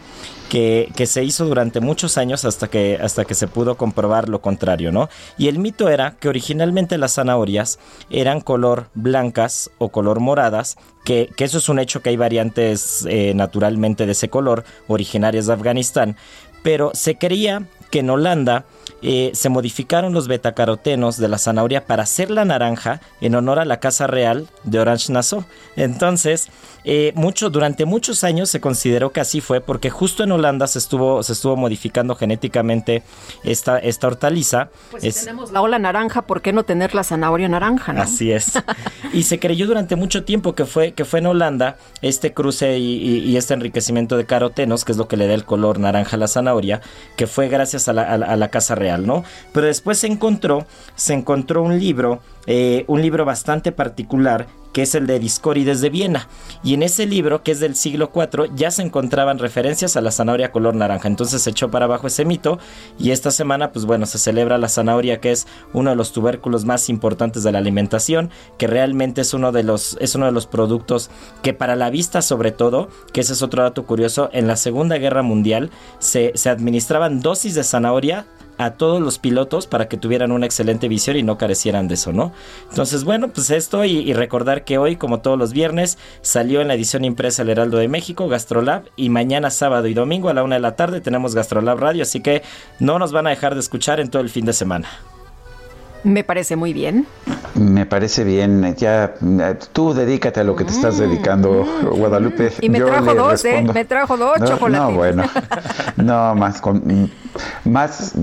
que, 0.49 0.91
que 0.95 1.05
se 1.05 1.23
hizo 1.23 1.45
durante 1.45 1.79
muchos 1.79 2.17
años 2.17 2.45
hasta 2.45 2.67
que, 2.67 2.97
hasta 3.01 3.25
que 3.25 3.35
se 3.35 3.47
pudo 3.47 3.75
comprobar 3.75 4.29
lo 4.29 4.41
contrario, 4.41 4.91
¿no? 4.91 5.09
Y 5.37 5.47
el 5.47 5.59
mito 5.59 5.89
era 5.89 6.15
que 6.19 6.29
originalmente 6.29 6.97
las 6.97 7.15
zanahorias 7.15 7.79
eran 8.09 8.41
color 8.41 8.87
blancas 8.93 9.69
o 9.77 9.89
color 9.89 10.19
moradas, 10.19 10.77
que, 11.03 11.29
que 11.35 11.43
eso 11.43 11.57
es 11.57 11.69
un 11.69 11.79
hecho 11.79 12.01
que 12.01 12.09
hay 12.09 12.17
variantes 12.17 13.05
eh, 13.09 13.33
naturalmente 13.35 14.05
de 14.05 14.11
ese 14.11 14.29
color, 14.29 14.63
originarias 14.87 15.47
de 15.47 15.53
Afganistán, 15.53 16.17
pero 16.67 16.91
se 16.93 17.17
creía 17.17 17.63
que 17.91 17.99
en 17.99 18.09
Holanda 18.09 18.65
eh, 19.01 19.31
se 19.33 19.47
modificaron 19.47 20.13
los 20.13 20.27
betacarotenos 20.27 21.15
de 21.15 21.29
la 21.29 21.37
zanahoria 21.37 21.85
para 21.85 22.03
hacerla 22.03 22.43
naranja 22.43 22.99
en 23.21 23.35
honor 23.35 23.59
a 23.59 23.63
la 23.63 23.79
casa 23.79 24.05
real 24.05 24.49
de 24.65 24.81
Orange 24.81 25.13
Nassau. 25.13 25.45
Entonces, 25.77 26.49
eh, 26.89 27.11
mucho, 27.15 27.49
durante 27.49 27.83
muchos 27.83 28.23
años 28.23 28.49
se 28.49 28.61
consideró 28.61 29.11
que 29.11 29.19
así 29.19 29.41
fue 29.41 29.59
porque 29.59 29.89
justo 29.89 30.23
en 30.23 30.31
Holanda 30.31 30.67
se 30.67 30.79
estuvo, 30.79 31.21
se 31.21 31.33
estuvo 31.33 31.57
modificando 31.57 32.15
genéticamente 32.15 33.03
esta, 33.43 33.77
esta 33.77 34.07
hortaliza. 34.07 34.69
Pues 34.89 35.03
si 35.03 35.11
tenemos 35.11 35.51
la 35.51 35.61
ola 35.61 35.79
naranja, 35.79 36.21
¿por 36.21 36.41
qué 36.41 36.53
no 36.53 36.63
tener 36.63 36.95
la 36.95 37.03
zanahoria 37.03 37.49
naranja? 37.49 37.91
¿no? 37.91 38.01
Así 38.01 38.31
es. 38.31 38.53
y 39.13 39.23
se 39.23 39.37
creyó 39.37 39.67
durante 39.67 39.97
mucho 39.97 40.23
tiempo 40.23 40.55
que 40.55 40.63
fue, 40.63 40.93
que 40.93 41.03
fue 41.03 41.19
en 41.19 41.25
Holanda 41.25 41.75
este 42.01 42.33
cruce 42.33 42.77
y, 42.77 43.19
y, 43.19 43.35
este 43.35 43.53
enriquecimiento 43.53 44.15
de 44.15 44.25
carotenos, 44.25 44.85
que 44.85 44.93
es 44.93 44.97
lo 44.97 45.09
que 45.09 45.17
le 45.17 45.27
da 45.27 45.33
el 45.33 45.43
color 45.43 45.79
naranja 45.79 46.15
a 46.15 46.19
la 46.19 46.29
zanahoria, 46.29 46.79
que 47.17 47.27
fue 47.27 47.49
gracias 47.49 47.89
a 47.89 47.93
la, 47.93 48.03
a 48.03 48.35
la 48.37 48.47
Casa 48.47 48.75
Real, 48.75 49.05
¿no? 49.05 49.25
Pero 49.51 49.67
después 49.67 49.97
se 49.97 50.07
encontró, 50.07 50.65
se 50.95 51.13
encontró 51.13 51.63
un 51.63 51.77
libro 51.77 52.21
eh, 52.49 52.85
un 52.87 53.01
libro 53.01 53.25
bastante 53.25 53.73
particular 53.73 54.47
que 54.77 54.83
es 54.83 54.93
el 54.93 55.07
de 55.07 55.17
Discórides 55.17 55.81
de 55.81 55.89
Viena. 55.89 56.27
Y 56.63 56.75
en 56.75 56.83
ese 56.83 57.07
libro, 57.07 57.41
que 57.41 57.49
es 57.49 57.59
del 57.59 57.75
siglo 57.75 58.11
IV, 58.13 58.51
ya 58.55 58.69
se 58.69 58.83
encontraban 58.83 59.39
referencias 59.39 59.97
a 59.97 60.01
la 60.01 60.11
zanahoria 60.11 60.51
color 60.51 60.75
naranja. 60.75 61.07
Entonces 61.07 61.41
se 61.41 61.49
echó 61.49 61.71
para 61.71 61.85
abajo 61.85 62.05
ese 62.05 62.25
mito 62.25 62.59
y 62.99 63.09
esta 63.09 63.31
semana, 63.31 63.71
pues 63.71 63.85
bueno, 63.85 64.05
se 64.05 64.19
celebra 64.19 64.59
la 64.59 64.69
zanahoria, 64.69 65.19
que 65.19 65.31
es 65.31 65.47
uno 65.73 65.89
de 65.89 65.95
los 65.95 66.11
tubérculos 66.11 66.63
más 66.65 66.89
importantes 66.89 67.41
de 67.41 67.51
la 67.51 67.57
alimentación, 67.57 68.29
que 68.59 68.67
realmente 68.67 69.21
es 69.21 69.33
uno 69.33 69.51
de 69.51 69.63
los, 69.63 69.97
es 69.99 70.13
uno 70.13 70.27
de 70.27 70.31
los 70.31 70.45
productos 70.45 71.09
que 71.41 71.55
para 71.55 71.75
la 71.75 71.89
vista 71.89 72.21
sobre 72.21 72.51
todo, 72.51 72.87
que 73.13 73.21
ese 73.21 73.33
es 73.33 73.41
otro 73.41 73.63
dato 73.63 73.87
curioso, 73.87 74.29
en 74.31 74.45
la 74.45 74.57
Segunda 74.57 74.99
Guerra 74.99 75.23
Mundial 75.23 75.71
se, 75.97 76.33
se 76.35 76.51
administraban 76.51 77.21
dosis 77.21 77.55
de 77.55 77.63
zanahoria 77.63 78.27
a 78.57 78.71
todos 78.71 79.01
los 79.01 79.19
pilotos 79.19 79.67
para 79.67 79.87
que 79.87 79.97
tuvieran 79.97 80.31
una 80.31 80.45
excelente 80.45 80.87
visión 80.87 81.17
y 81.17 81.23
no 81.23 81.37
carecieran 81.37 81.87
de 81.87 81.95
eso, 81.95 82.13
¿no? 82.13 82.31
Entonces, 82.69 83.03
bueno, 83.03 83.29
pues 83.29 83.49
esto 83.49 83.85
y, 83.85 84.13
recordar 84.13 84.63
que 84.63 84.77
hoy, 84.77 84.95
como 84.95 85.19
todos 85.19 85.37
los 85.37 85.53
viernes, 85.53 85.97
salió 86.21 86.61
en 86.61 86.67
la 86.67 86.73
edición 86.73 87.05
impresa 87.05 87.43
El 87.43 87.49
Heraldo 87.49 87.77
de 87.77 87.87
México, 87.87 88.27
Gastrolab, 88.27 88.83
y 88.95 89.09
mañana 89.09 89.49
sábado 89.49 89.87
y 89.87 89.93
domingo 89.93 90.29
a 90.29 90.33
la 90.33 90.43
una 90.43 90.55
de 90.55 90.61
la 90.61 90.75
tarde 90.75 91.01
tenemos 91.01 91.35
Gastrolab 91.35 91.79
Radio, 91.79 92.03
así 92.03 92.21
que 92.21 92.41
no 92.79 92.99
nos 92.99 93.11
van 93.11 93.27
a 93.27 93.31
dejar 93.31 93.53
de 93.53 93.59
escuchar 93.59 93.99
en 93.99 94.09
todo 94.09 94.21
el 94.21 94.29
fin 94.29 94.45
de 94.45 94.53
semana. 94.53 94.89
Me 96.03 96.23
parece 96.23 96.55
muy 96.55 96.73
bien. 96.73 97.05
Me 97.55 97.85
parece 97.85 98.23
bien. 98.23 98.75
Ya 98.75 99.15
tú 99.73 99.93
dedícate 99.93 100.41
a 100.41 100.43
lo 100.43 100.55
que 100.55 100.63
te 100.63 100.71
estás 100.71 100.97
dedicando, 100.97 101.65
Guadalupe. 101.91 102.51
Y 102.61 102.69
me 102.69 102.79
trajo 102.79 103.13
dos, 103.15 103.43
¿eh? 103.45 103.65
Me 103.73 103.85
trajo 103.85 104.17
dos 104.17 104.39
no, 104.39 104.47
chocolates. 104.47 104.89
No, 104.89 104.95
bueno. 104.95 105.23
No, 105.97 106.35
más 106.35 106.61
con 106.61 107.11
más 107.65 108.13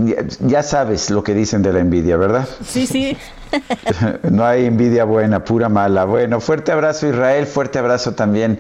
ya 0.41 0.63
sabes 0.63 1.11
lo 1.11 1.23
que 1.23 1.35
dicen 1.35 1.63
de 1.63 1.73
la 1.73 1.81
envidia, 1.81 2.17
¿verdad? 2.17 2.49
Sí, 2.67 2.87
sí. 2.87 3.17
No 4.31 4.45
hay 4.45 4.67
envidia 4.67 5.05
buena, 5.05 5.45
pura 5.45 5.69
mala. 5.69 6.05
Bueno, 6.05 6.41
fuerte 6.41 6.73
abrazo 6.73 7.09
Israel, 7.09 7.47
fuerte 7.47 7.79
abrazo 7.79 8.13
también. 8.13 8.59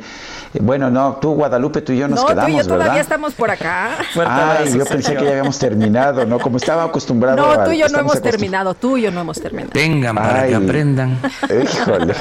Bueno, 0.60 0.90
no, 0.90 1.16
tú 1.20 1.34
Guadalupe, 1.34 1.80
tú 1.82 1.92
y 1.92 1.98
yo 1.98 2.08
nos 2.08 2.20
no, 2.20 2.26
quedamos, 2.26 2.44
tú 2.44 2.50
y 2.50 2.52
yo 2.52 2.58
¿verdad? 2.58 2.76
todavía 2.76 3.02
estamos 3.02 3.34
por 3.34 3.50
acá. 3.50 3.90
Ay, 4.26 4.72
yo 4.78 4.84
pensé 4.84 5.16
que 5.16 5.24
ya 5.24 5.30
habíamos 5.30 5.58
terminado, 5.58 6.24
¿no? 6.26 6.38
Como 6.38 6.58
estaba 6.58 6.84
acostumbrado 6.88 7.36
No, 7.36 7.64
tú 7.64 7.72
y 7.72 7.78
yo 7.78 7.88
no 7.88 7.98
hemos 7.98 8.22
terminado, 8.22 8.74
tú 8.74 8.96
y 8.96 9.02
yo 9.02 9.10
no 9.10 9.20
hemos 9.20 9.40
terminado. 9.40 9.72
Vengan 9.74 10.14
para 10.14 10.46
que 10.46 10.54
Ay. 10.54 10.54
aprendan. 10.54 11.18
Híjole. 11.62 12.14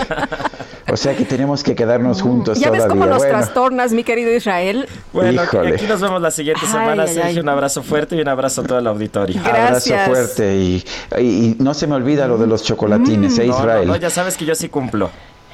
O 0.94 0.98
sea 0.98 1.16
que 1.18 1.26
tenemos 1.26 1.64
que 1.64 1.74
quedarnos 1.74 2.22
juntos 2.22 2.60
¿Ya 2.60 2.70
ves 2.70 2.84
todavía. 2.84 2.88
cómo 3.02 3.06
nos 3.10 3.18
bueno, 3.18 3.34
trastornas, 3.40 3.94
mi 3.94 4.04
querido 4.04 4.32
Israel? 4.32 4.88
Bueno, 5.12 5.42
aquí, 5.42 5.56
Híjole. 5.58 5.74
aquí 5.76 5.86
nos 5.88 6.00
vemos 6.02 6.22
la 6.22 6.30
siguiente 6.30 6.68
semana, 6.68 7.04
ay, 7.04 7.08
Sergio. 7.16 7.24
ay. 7.32 7.40
Un 7.40 7.50
abrazo 7.50 7.82
fuerte 7.82 8.16
y 8.16 8.22
un 8.22 8.28
abrazo 8.28 8.62
a 8.62 8.64
todo 8.66 8.78
el 8.78 8.86
auditorio. 8.86 9.42
abrazo 9.44 9.96
fuerte 10.06 10.56
y, 10.56 10.86
y- 11.18 11.22
y 11.24 11.56
no 11.60 11.74
se 11.74 11.88
me 11.88 11.96
olvida 11.96 12.28
lo 12.28 12.38
de 12.38 12.46
los 12.46 12.62
chocolatines, 12.64 13.40
¿eh, 13.40 13.48
No, 13.48 13.54
no, 13.54 13.60
Israel? 13.60 13.88
no, 13.88 13.96
ya 13.96 14.12
sabes 14.12 14.38
que 14.38 14.46
yo 14.46 14.54
sí 14.54 14.70
cumplo. 14.70 15.10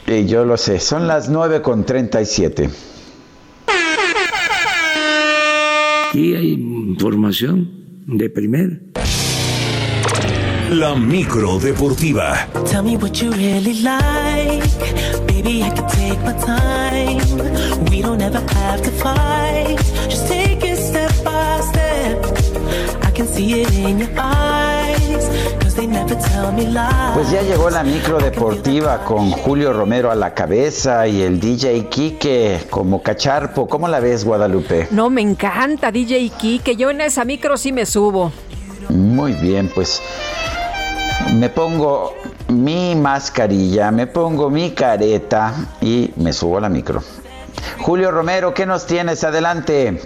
Y 0.07 0.25
yo 0.25 0.43
lo 0.43 0.57
sé, 0.57 0.79
son 0.81 1.07
las 1.07 1.29
9 1.29 1.61
con 1.61 1.85
37. 1.85 2.69
Aquí 6.09 6.35
hay 6.35 6.53
información 6.53 7.69
de 8.07 8.29
primera. 8.29 8.71
La 10.69 10.93
micro 10.93 11.57
deportiva. 11.57 12.47
Tell 12.69 12.83
me 12.83 12.95
what 12.95 13.19
you 13.19 13.31
really 13.31 13.81
like. 13.81 14.61
Baby, 15.25 15.63
I 15.63 15.71
can 15.71 15.87
take 15.87 16.19
my 16.23 16.33
time. 16.33 17.17
We 17.89 18.03
don't 18.03 18.21
ever 18.21 18.39
have 18.39 18.79
to 18.83 18.91
fight. 18.91 19.79
Just 20.07 20.27
take 20.27 20.63
it 20.63 20.77
step 20.77 21.11
by 21.23 21.59
step. 21.61 22.23
I 23.03 23.11
can 23.11 23.27
see 23.27 23.61
it 23.61 23.73
in 23.73 23.97
your 23.97 24.09
eyes. 24.15 25.27
Cause 25.59 25.73
they 25.75 25.87
never 25.87 26.13
tell 26.13 26.51
me 26.51 26.67
lies. 26.67 27.15
Pues 27.15 27.31
ya 27.31 27.41
llegó 27.41 27.71
la 27.71 27.83
micro 27.83 28.19
deportiva 28.19 29.03
con 29.03 29.31
Julio 29.31 29.73
Romero 29.73 30.11
a 30.11 30.15
la 30.15 30.35
cabeza 30.35 31.07
y 31.07 31.23
el 31.23 31.39
DJ 31.39 31.87
Quique 31.89 32.59
como 32.69 33.01
cacharpo. 33.01 33.67
¿Cómo 33.67 33.87
la 33.87 33.99
ves, 33.99 34.23
Guadalupe? 34.23 34.87
No, 34.91 35.09
me 35.09 35.21
encanta 35.21 35.91
DJ 35.91 36.29
Kike. 36.29 36.75
Yo 36.75 36.91
en 36.91 37.01
esa 37.01 37.25
micro 37.25 37.57
sí 37.57 37.71
me 37.71 37.87
subo. 37.87 38.31
Muy 38.89 39.33
bien, 39.33 39.69
pues 39.73 40.01
me 41.33 41.49
pongo 41.49 42.15
mi 42.47 42.95
mascarilla, 42.95 43.91
me 43.91 44.07
pongo 44.07 44.49
mi 44.49 44.71
careta 44.71 45.53
y 45.81 46.11
me 46.17 46.33
subo 46.33 46.57
a 46.57 46.61
la 46.61 46.69
micro. 46.69 47.01
Julio 47.79 48.11
Romero, 48.11 48.53
¿qué 48.53 48.65
nos 48.65 48.85
tienes? 48.85 49.23
Adelante. 49.23 49.99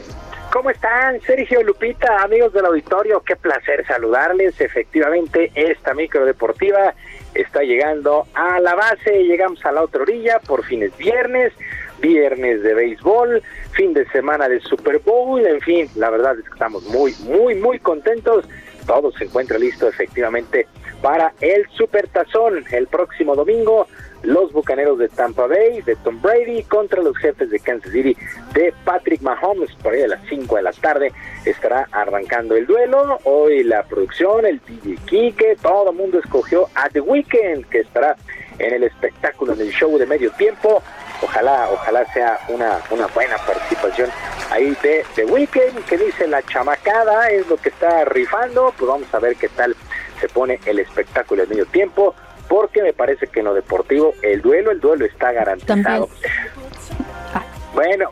¿Cómo 0.52 0.70
están? 0.70 1.20
Sergio 1.22 1.64
Lupita, 1.64 2.22
amigos 2.22 2.54
del 2.54 2.66
auditorio, 2.66 3.22
qué 3.22 3.36
placer 3.36 3.86
saludarles. 3.88 4.60
Efectivamente, 4.62 5.52
esta 5.56 5.94
micro 5.94 6.26
deportiva 6.26 6.94
está 7.34 7.62
llegando 7.62 8.28
a 8.36 8.60
la 8.60 8.76
base, 8.76 9.24
llegamos 9.24 9.66
a 9.66 9.72
la 9.72 9.82
otra 9.82 10.04
orilla, 10.04 10.40
por 10.46 10.64
fin 10.66 10.84
es 10.84 10.96
viernes, 10.98 11.54
viernes 12.00 12.62
de 12.62 12.74
béisbol, 12.76 13.42
fin 13.72 13.94
de 13.94 14.08
semana 14.10 14.48
de 14.48 14.60
Super 14.60 15.00
Bowl, 15.00 15.44
en 15.44 15.62
fin, 15.62 15.90
la 15.96 16.12
verdad 16.12 16.38
es 16.38 16.46
que 16.46 16.52
estamos 16.52 16.84
muy, 16.84 17.16
muy, 17.24 17.56
muy 17.56 17.80
contentos. 17.80 18.46
Todo 18.86 19.12
se 19.14 19.24
encuentra 19.24 19.58
listo 19.58 19.88
efectivamente 19.88 20.68
para 21.04 21.34
el 21.42 21.68
Super 21.78 22.08
Tazón 22.08 22.64
el 22.72 22.88
próximo 22.88 23.36
domingo. 23.36 23.88
Los 24.24 24.54
Bucaneros 24.54 24.98
de 25.00 25.10
Tampa 25.10 25.48
Bay, 25.48 25.82
de 25.82 25.98
Tom 25.98 26.22
Brady, 26.22 26.64
contra 26.64 27.04
los 27.04 27.18
jefes 27.18 27.50
de 27.50 27.60
Kansas 27.60 27.92
City, 27.92 28.16
de 28.54 28.74
Patrick 28.86 29.22
Mahomes. 29.22 29.76
Por 29.84 29.94
ahí 29.94 30.04
a 30.04 30.08
las 30.08 30.22
5 30.30 30.56
de 30.56 30.62
la 30.62 30.72
tarde 30.72 31.12
estará 31.44 31.90
arrancando 31.92 32.56
el 32.56 32.66
duelo. 32.66 33.20
Hoy 33.26 33.66
la 33.66 33.84
producción, 33.84 34.46
el 34.46 34.62
DJ 34.66 34.98
Kike, 35.06 35.58
todo 35.62 35.92
el 35.92 35.98
mundo 35.98 36.20
escogió 36.20 36.70
a 36.74 36.88
The 36.88 37.02
Weeknd, 37.02 37.66
que 37.70 37.80
estará 37.80 38.16
en 38.60 38.74
el 38.74 38.84
espectáculo, 38.84 39.52
en 39.52 39.60
el 39.60 39.72
show 39.72 39.98
de 39.98 40.06
medio 40.06 40.32
tiempo. 40.32 40.82
Ojalá, 41.22 41.68
ojalá 41.70 42.06
sea 42.14 42.40
una, 42.48 42.80
una 42.92 43.08
buena 43.08 43.36
participación 43.46 44.10
ahí 44.52 44.74
de 44.82 45.06
The 45.16 45.26
Weeknd, 45.26 45.84
que 45.86 45.98
dice 45.98 46.28
la 46.28 46.42
chamacada, 46.44 47.30
es 47.30 47.46
lo 47.50 47.58
que 47.58 47.68
está 47.68 48.06
rifando. 48.06 48.74
Pues 48.78 48.88
vamos 48.88 49.14
a 49.14 49.20
ver 49.20 49.36
qué 49.36 49.50
tal 49.50 49.76
se 50.24 50.30
pone 50.30 50.58
el 50.66 50.80
espectáculo 50.80 51.42
de 51.42 51.50
medio 51.50 51.66
tiempo, 51.66 52.16
porque 52.48 52.82
me 52.82 52.94
parece 52.94 53.28
que 53.28 53.40
en 53.40 53.46
lo 53.46 53.54
deportivo 53.54 54.14
el 54.22 54.42
duelo, 54.42 54.72
el 54.72 54.80
duelo 54.80 55.04
está 55.04 55.34
garantizado. 55.34 56.08
Bueno, 57.74 58.10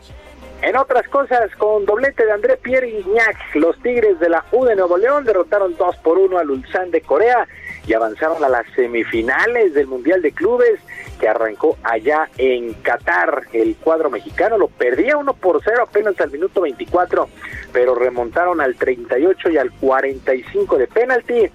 en 0.60 0.76
otras 0.76 1.08
cosas, 1.08 1.50
con 1.56 1.86
doblete 1.86 2.26
de 2.26 2.32
André 2.32 2.58
Pierre 2.58 2.88
Guignac, 2.88 3.54
los 3.54 3.80
Tigres 3.80 4.20
de 4.20 4.28
la 4.28 4.44
U 4.52 4.66
de 4.66 4.76
Nuevo 4.76 4.98
León 4.98 5.24
derrotaron 5.24 5.74
2 5.78 5.96
por 6.04 6.18
1 6.18 6.36
al 6.38 6.50
Ulsan 6.50 6.90
de 6.90 7.00
Corea 7.00 7.48
y 7.86 7.94
avanzaron 7.94 8.44
a 8.44 8.50
las 8.50 8.66
semifinales 8.76 9.72
del 9.72 9.86
Mundial 9.86 10.20
de 10.20 10.32
Clubes 10.32 10.80
que 11.18 11.28
arrancó 11.28 11.78
allá 11.82 12.28
en 12.36 12.74
Qatar. 12.74 13.44
El 13.54 13.74
cuadro 13.76 14.10
mexicano 14.10 14.58
lo 14.58 14.68
perdía 14.68 15.16
1 15.16 15.32
por 15.34 15.62
0 15.64 15.84
apenas 15.88 16.20
al 16.20 16.30
minuto 16.30 16.60
24, 16.60 17.26
pero 17.72 17.94
remontaron 17.94 18.60
al 18.60 18.74
38 18.76 19.50
y 19.50 19.58
al 19.58 19.70
45 19.72 20.78
de 20.78 20.86
penalti 20.86 21.50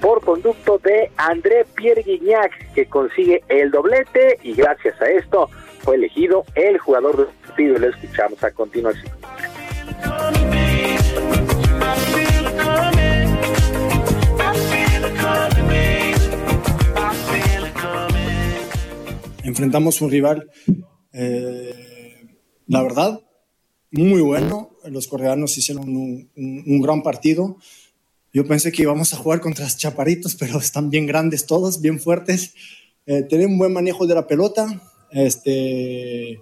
por 0.00 0.22
conducto 0.24 0.78
de 0.78 1.10
André 1.16 1.66
Pierre 1.74 2.02
Guignac, 2.02 2.72
que 2.74 2.86
consigue 2.86 3.42
el 3.48 3.70
doblete 3.70 4.38
y 4.42 4.54
gracias 4.54 5.00
a 5.00 5.06
esto 5.10 5.48
fue 5.80 5.96
elegido 5.96 6.44
el 6.54 6.78
jugador 6.78 7.16
del 7.16 7.26
partido. 7.46 7.78
Lo 7.78 7.88
escuchamos 7.88 8.42
a 8.42 8.50
continuación. 8.50 9.12
enfrentamos 19.60 20.00
un 20.00 20.10
rival, 20.10 20.50
eh, 21.12 21.74
la 22.66 22.82
verdad, 22.82 23.20
muy 23.90 24.22
bueno. 24.22 24.70
Los 24.84 25.08
coreanos 25.08 25.56
hicieron 25.58 25.88
un, 25.88 26.30
un- 26.36 26.80
gran 26.80 27.02
partido. 27.02 27.56
Yo 28.32 28.46
pensé 28.46 28.70
que 28.70 28.82
íbamos 28.82 29.12
a 29.12 29.16
jugar 29.16 29.40
contra 29.40 29.66
chaparitos, 29.68 30.34
pero 30.36 30.58
están 30.58 30.90
bien 30.90 31.06
grandes 31.06 31.46
todos, 31.46 31.80
bien 31.80 32.00
fuertes. 32.00 32.54
Eh, 33.06 33.22
tienen 33.22 33.52
un 33.52 33.58
buen 33.58 33.72
manejo 33.72 34.06
de 34.06 34.14
la 34.14 34.26
pelota. 34.26 34.80
Este, 35.10 36.40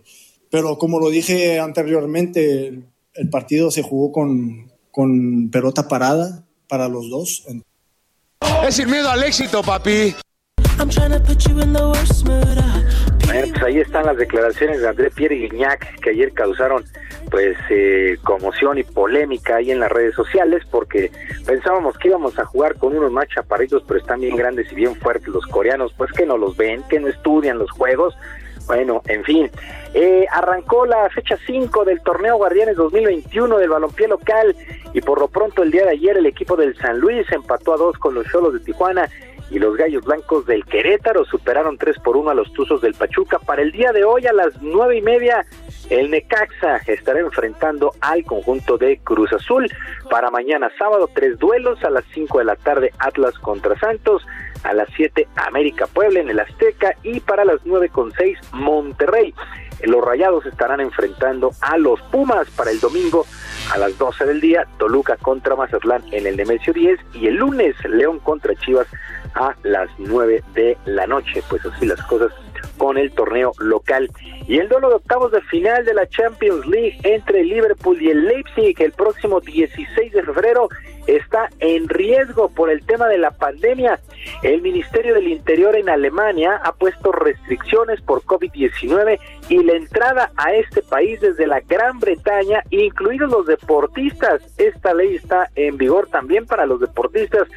pero 0.51 0.79
como 0.79 1.01
lo 1.01 1.09
dije 1.09 1.59
anteriormente, 1.59 2.83
el, 3.15 3.31
partido 3.31 3.71
se 3.71 3.83
jugó 3.83 4.13
con, 4.13 4.71
con 4.91 5.51
pelota 5.51 5.89
parada 5.89 6.47
para 6.69 6.89
los 6.89 7.09
dos. 7.09 7.45
Es 8.67 8.75
sin 8.75 8.91
miedo 8.91 9.09
al 9.09 9.23
éxito, 9.25 9.63
papi. 9.63 10.15
Bueno, 13.27 13.49
pues 13.53 13.63
ahí 13.63 13.79
están 13.79 14.07
las 14.07 14.17
declaraciones 14.17 14.81
de 14.81 14.89
André 14.89 15.11
Pierre 15.11 15.35
Guignac 15.35 16.01
que 16.01 16.11
ayer 16.11 16.33
causaron 16.33 16.85
pues 17.31 17.57
eh, 17.69 18.17
conmoción 18.23 18.79
y 18.79 18.85
polémica 18.85 19.57
ahí 19.57 19.71
en 19.71 19.81
las 19.81 19.91
redes 19.91 20.15
sociales 20.15 20.63
porque 20.71 21.11
pensábamos 21.45 21.99
que 21.99 22.09
íbamos 22.09 22.39
a 22.39 22.45
jugar 22.45 22.77
con 22.77 22.97
unos 22.97 23.13
más 23.13 23.27
chaparritos 23.29 23.83
pero 23.87 24.01
están 24.01 24.21
bien 24.21 24.37
grandes 24.37 24.71
y 24.73 24.77
bien 24.77 24.95
fuertes 24.95 25.29
los 25.29 25.47
coreanos. 25.47 25.93
Pues 25.97 26.13
que 26.13 26.25
no 26.25 26.39
los 26.39 26.57
ven, 26.57 26.83
que 26.89 27.01
no 27.01 27.09
estudian 27.09 27.59
los 27.59 27.71
juegos. 27.71 28.15
Bueno, 28.67 29.03
en 29.07 29.25
fin, 29.25 29.51
eh, 29.95 30.27
arrancó 30.31 30.85
la 30.85 31.09
fecha 31.11 31.39
5 31.47 31.87
del 31.87 32.03
torneo 32.03 32.37
Guardianes 32.37 32.77
2021 32.77 33.59
del 33.59 33.71
balompié 33.71 34.09
local 34.09 34.55
y 34.93 35.01
por 35.01 35.19
lo 35.19 35.29
pronto 35.29 35.63
el 35.63 35.71
día 35.71 35.85
de 35.85 35.93
ayer 35.93 36.19
el 36.19 36.27
equipo 36.27 36.55
del 36.55 36.77
San 36.77 36.99
Luis 36.99 37.27
empató 37.33 37.75
a 37.75 37.79
dos 37.79 37.97
con 37.99 38.15
los 38.15 38.27
Cholos 38.27 38.53
de 38.53 38.61
Tijuana 38.61 39.09
y 39.51 39.59
los 39.59 39.77
Gallos 39.77 40.05
Blancos 40.05 40.47
del 40.47 40.65
Querétaro 40.65 41.25
superaron 41.25 41.79
3 41.79 41.99
por 42.01 42.17
1 42.17 42.31
a 42.31 42.35
los 42.35 42.53
Tuzos 42.53 42.81
del 42.81 42.95
Pachuca. 42.95 43.39
Para 43.39 43.63
el 43.63 43.73
día 43.73 43.93
de 43.93 44.05
hoy 44.05 44.27
a 44.27 44.33
las 44.33 44.61
nueve 44.61 44.97
y 44.97 45.03
media 45.03 45.45
el 45.91 46.11
Necaxa 46.11 46.79
estará 46.87 47.21
enfrentando 47.21 47.93
al 48.01 48.25
conjunto 48.25 48.77
de 48.77 48.99
Cruz 48.99 49.33
Azul. 49.33 49.71
Para 50.11 50.31
mañana 50.31 50.71
sábado 50.79 51.09
tres 51.15 51.39
duelos 51.39 51.83
a 51.83 51.91
las 51.91 52.05
5 52.13 52.39
de 52.39 52.45
la 52.45 52.57
tarde 52.57 52.93
Atlas 52.99 53.39
contra 53.39 53.79
Santos, 53.79 54.27
a 54.65 54.75
las 54.75 54.89
7 54.97 55.27
América 55.37 55.87
Puebla 55.87 56.21
en 56.21 56.31
el 56.31 56.41
Azteca 56.41 56.95
y 57.03 57.21
para 57.21 57.45
las 57.45 57.61
nueve 57.65 57.89
con 57.89 58.13
seis 58.13 58.39
Monterrey. 58.53 59.35
Los 59.85 60.05
Rayados 60.05 60.45
estarán 60.45 60.81
enfrentando 60.81 61.53
a 61.61 61.79
los 61.79 62.01
Pumas 62.11 62.51
para 62.51 62.71
el 62.71 62.81
domingo 62.81 63.25
a 63.73 63.79
las 63.79 63.97
12 63.99 64.25
del 64.25 64.41
día, 64.41 64.67
Toluca 64.79 65.17
contra 65.17 65.55
Mazatlán 65.55 66.03
en 66.11 66.27
el 66.27 66.37
Nemesio 66.37 66.73
10 66.73 66.99
y 67.15 67.29
el 67.29 67.37
lunes 67.37 67.77
León 67.85 68.19
contra 68.19 68.55
Chivas 68.57 68.87
a 69.35 69.55
las 69.63 69.89
9 69.99 70.43
de 70.55 70.77
la 70.85 71.07
noche. 71.07 71.43
Pues 71.49 71.65
así 71.67 71.87
las 71.87 72.03
cosas 72.03 72.33
con 72.77 72.97
el 72.97 73.11
torneo 73.13 73.53
local. 73.59 74.09
Y 74.47 74.59
el 74.59 74.69
duelo 74.69 74.89
de 74.89 74.95
octavos 74.97 75.33
de 75.33 75.43
final 75.43 75.85
de 75.85 75.95
la 75.95 76.09
Champions 76.09 76.67
League 76.67 76.99
entre 77.03 77.45
Liverpool 77.45 78.01
y 78.01 78.11
el 78.11 78.25
Leipzig 78.27 78.75
el 78.81 78.93
próximo 78.93 79.41
16 79.41 80.13
de 80.13 80.23
febrero 80.23 80.69
está 81.07 81.49
en 81.59 81.89
riesgo 81.89 82.49
por 82.51 82.71
el 82.71 82.85
tema 82.85 83.09
de 83.09 83.19
la 83.19 83.31
pandemia. 83.31 83.99
El 84.43 84.61
Ministerio 84.61 85.15
del 85.15 85.29
Interior 85.29 85.75
en 85.75 85.89
Alemania 85.89 86.61
ha 86.63 86.73
puesto 86.73 87.13
restricciones 87.13 88.01
por 88.03 88.23
COVID-19 88.23 89.19
y 89.49 89.65
la 89.65 89.73
entrada 89.75 90.31
a 90.37 90.53
este 90.53 90.83
país 90.83 91.21
desde 91.21 91.47
la 91.47 91.61
Gran 91.61 91.99
Bretaña, 91.99 92.63
incluidos 92.71 93.31
los 93.31 93.47
deportistas. 93.47 94.43
Esta 94.59 94.93
ley 94.93 95.17
está 95.17 95.49
en 95.55 95.79
vigor 95.79 96.09
también 96.09 96.47
para 96.47 96.67
los 96.67 96.81
deportistas, 96.81 97.49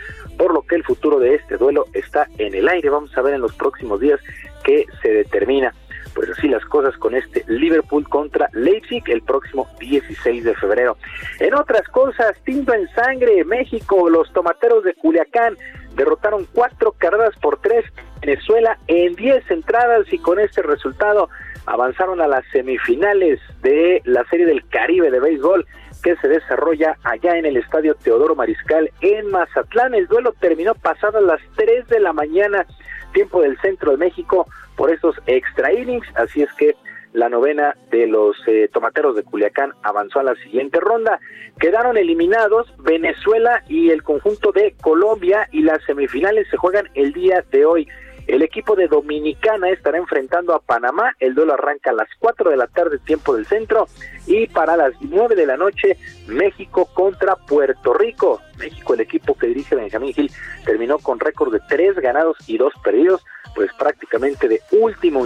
por 0.41 0.55
lo 0.55 0.63
que 0.63 0.73
el 0.73 0.83
futuro 0.83 1.19
de 1.19 1.35
este 1.35 1.55
duelo 1.55 1.85
está 1.93 2.27
en 2.39 2.55
el 2.55 2.67
aire. 2.67 2.89
Vamos 2.89 3.15
a 3.15 3.21
ver 3.21 3.35
en 3.35 3.41
los 3.41 3.53
próximos 3.53 3.99
días 3.99 4.19
qué 4.63 4.87
se 5.03 5.09
determina 5.09 5.71
pues 6.15 6.31
así 6.31 6.47
las 6.47 6.65
cosas 6.65 6.97
con 6.97 7.13
este 7.13 7.45
Liverpool 7.47 8.09
contra 8.09 8.49
Leipzig 8.53 9.03
el 9.05 9.21
próximo 9.21 9.69
16 9.79 10.43
de 10.43 10.55
febrero. 10.55 10.97
En 11.39 11.53
otras 11.53 11.87
cosas, 11.89 12.35
tinto 12.43 12.73
en 12.73 12.89
sangre, 12.89 13.45
México, 13.45 14.09
los 14.09 14.33
tomateros 14.33 14.83
de 14.83 14.95
Culiacán 14.95 15.55
derrotaron 15.95 16.47
cuatro 16.51 16.95
carreras 16.97 17.35
por 17.39 17.61
tres 17.61 17.85
Venezuela 18.19 18.79
en 18.87 19.13
10 19.15 19.51
entradas 19.51 20.11
y 20.11 20.17
con 20.17 20.39
este 20.39 20.63
resultado 20.63 21.29
avanzaron 21.67 22.19
a 22.19 22.27
las 22.27 22.43
semifinales 22.51 23.39
de 23.61 24.01
la 24.05 24.25
Serie 24.25 24.47
del 24.47 24.67
Caribe 24.69 25.11
de 25.11 25.19
béisbol 25.19 25.67
que 26.01 26.15
se 26.17 26.27
desarrolla 26.27 26.97
allá 27.03 27.37
en 27.37 27.45
el 27.45 27.57
Estadio 27.57 27.95
Teodoro 27.95 28.35
Mariscal 28.35 28.91
en 29.01 29.29
Mazatlán. 29.31 29.93
El 29.93 30.07
duelo 30.07 30.33
terminó 30.39 30.75
pasadas 30.75 31.23
las 31.23 31.41
3 31.55 31.87
de 31.87 31.99
la 31.99 32.13
mañana, 32.13 32.65
tiempo 33.13 33.41
del 33.41 33.59
centro 33.59 33.91
de 33.91 33.97
México, 33.97 34.47
por 34.75 34.91
esos 34.91 35.15
extra 35.27 35.73
innings, 35.73 36.07
así 36.15 36.41
es 36.41 36.51
que 36.53 36.75
la 37.13 37.27
novena 37.27 37.75
de 37.91 38.07
los 38.07 38.37
eh, 38.47 38.69
tomateros 38.71 39.15
de 39.15 39.23
Culiacán 39.23 39.73
avanzó 39.83 40.19
a 40.19 40.23
la 40.23 40.35
siguiente 40.35 40.79
ronda. 40.79 41.19
Quedaron 41.59 41.97
eliminados 41.97 42.73
Venezuela 42.79 43.63
y 43.67 43.89
el 43.89 44.01
conjunto 44.01 44.51
de 44.53 44.75
Colombia 44.81 45.47
y 45.51 45.61
las 45.61 45.83
semifinales 45.83 46.47
se 46.49 46.57
juegan 46.57 46.89
el 46.93 47.11
día 47.11 47.43
de 47.51 47.65
hoy. 47.65 47.87
El 48.27 48.41
equipo 48.41 48.75
de 48.75 48.87
Dominicana 48.87 49.69
estará 49.69 49.97
enfrentando 49.97 50.53
a 50.53 50.59
Panamá. 50.59 51.13
El 51.19 51.33
duelo 51.33 51.53
arranca 51.53 51.91
a 51.91 51.93
las 51.93 52.07
4 52.19 52.49
de 52.49 52.57
la 52.57 52.67
tarde, 52.67 52.99
tiempo 52.99 53.35
del 53.35 53.45
centro. 53.45 53.87
Y 54.27 54.47
para 54.47 54.77
las 54.77 54.93
9 55.01 55.35
de 55.35 55.45
la 55.45 55.57
noche, 55.57 55.97
México 56.27 56.89
contra 56.93 57.35
Puerto 57.35 57.93
Rico. 57.93 58.41
México, 58.57 58.93
el 58.93 59.01
equipo 59.01 59.35
que 59.37 59.47
dirige 59.47 59.75
Benjamín 59.75 60.13
Gil, 60.13 60.31
terminó 60.65 60.99
con 60.99 61.19
récord 61.19 61.51
de 61.51 61.59
3 61.67 61.95
ganados 61.95 62.37
y 62.47 62.57
2 62.57 62.73
perdidos. 62.83 63.23
Pues 63.55 63.69
prácticamente 63.77 64.47
de 64.47 64.61
último 64.71 65.25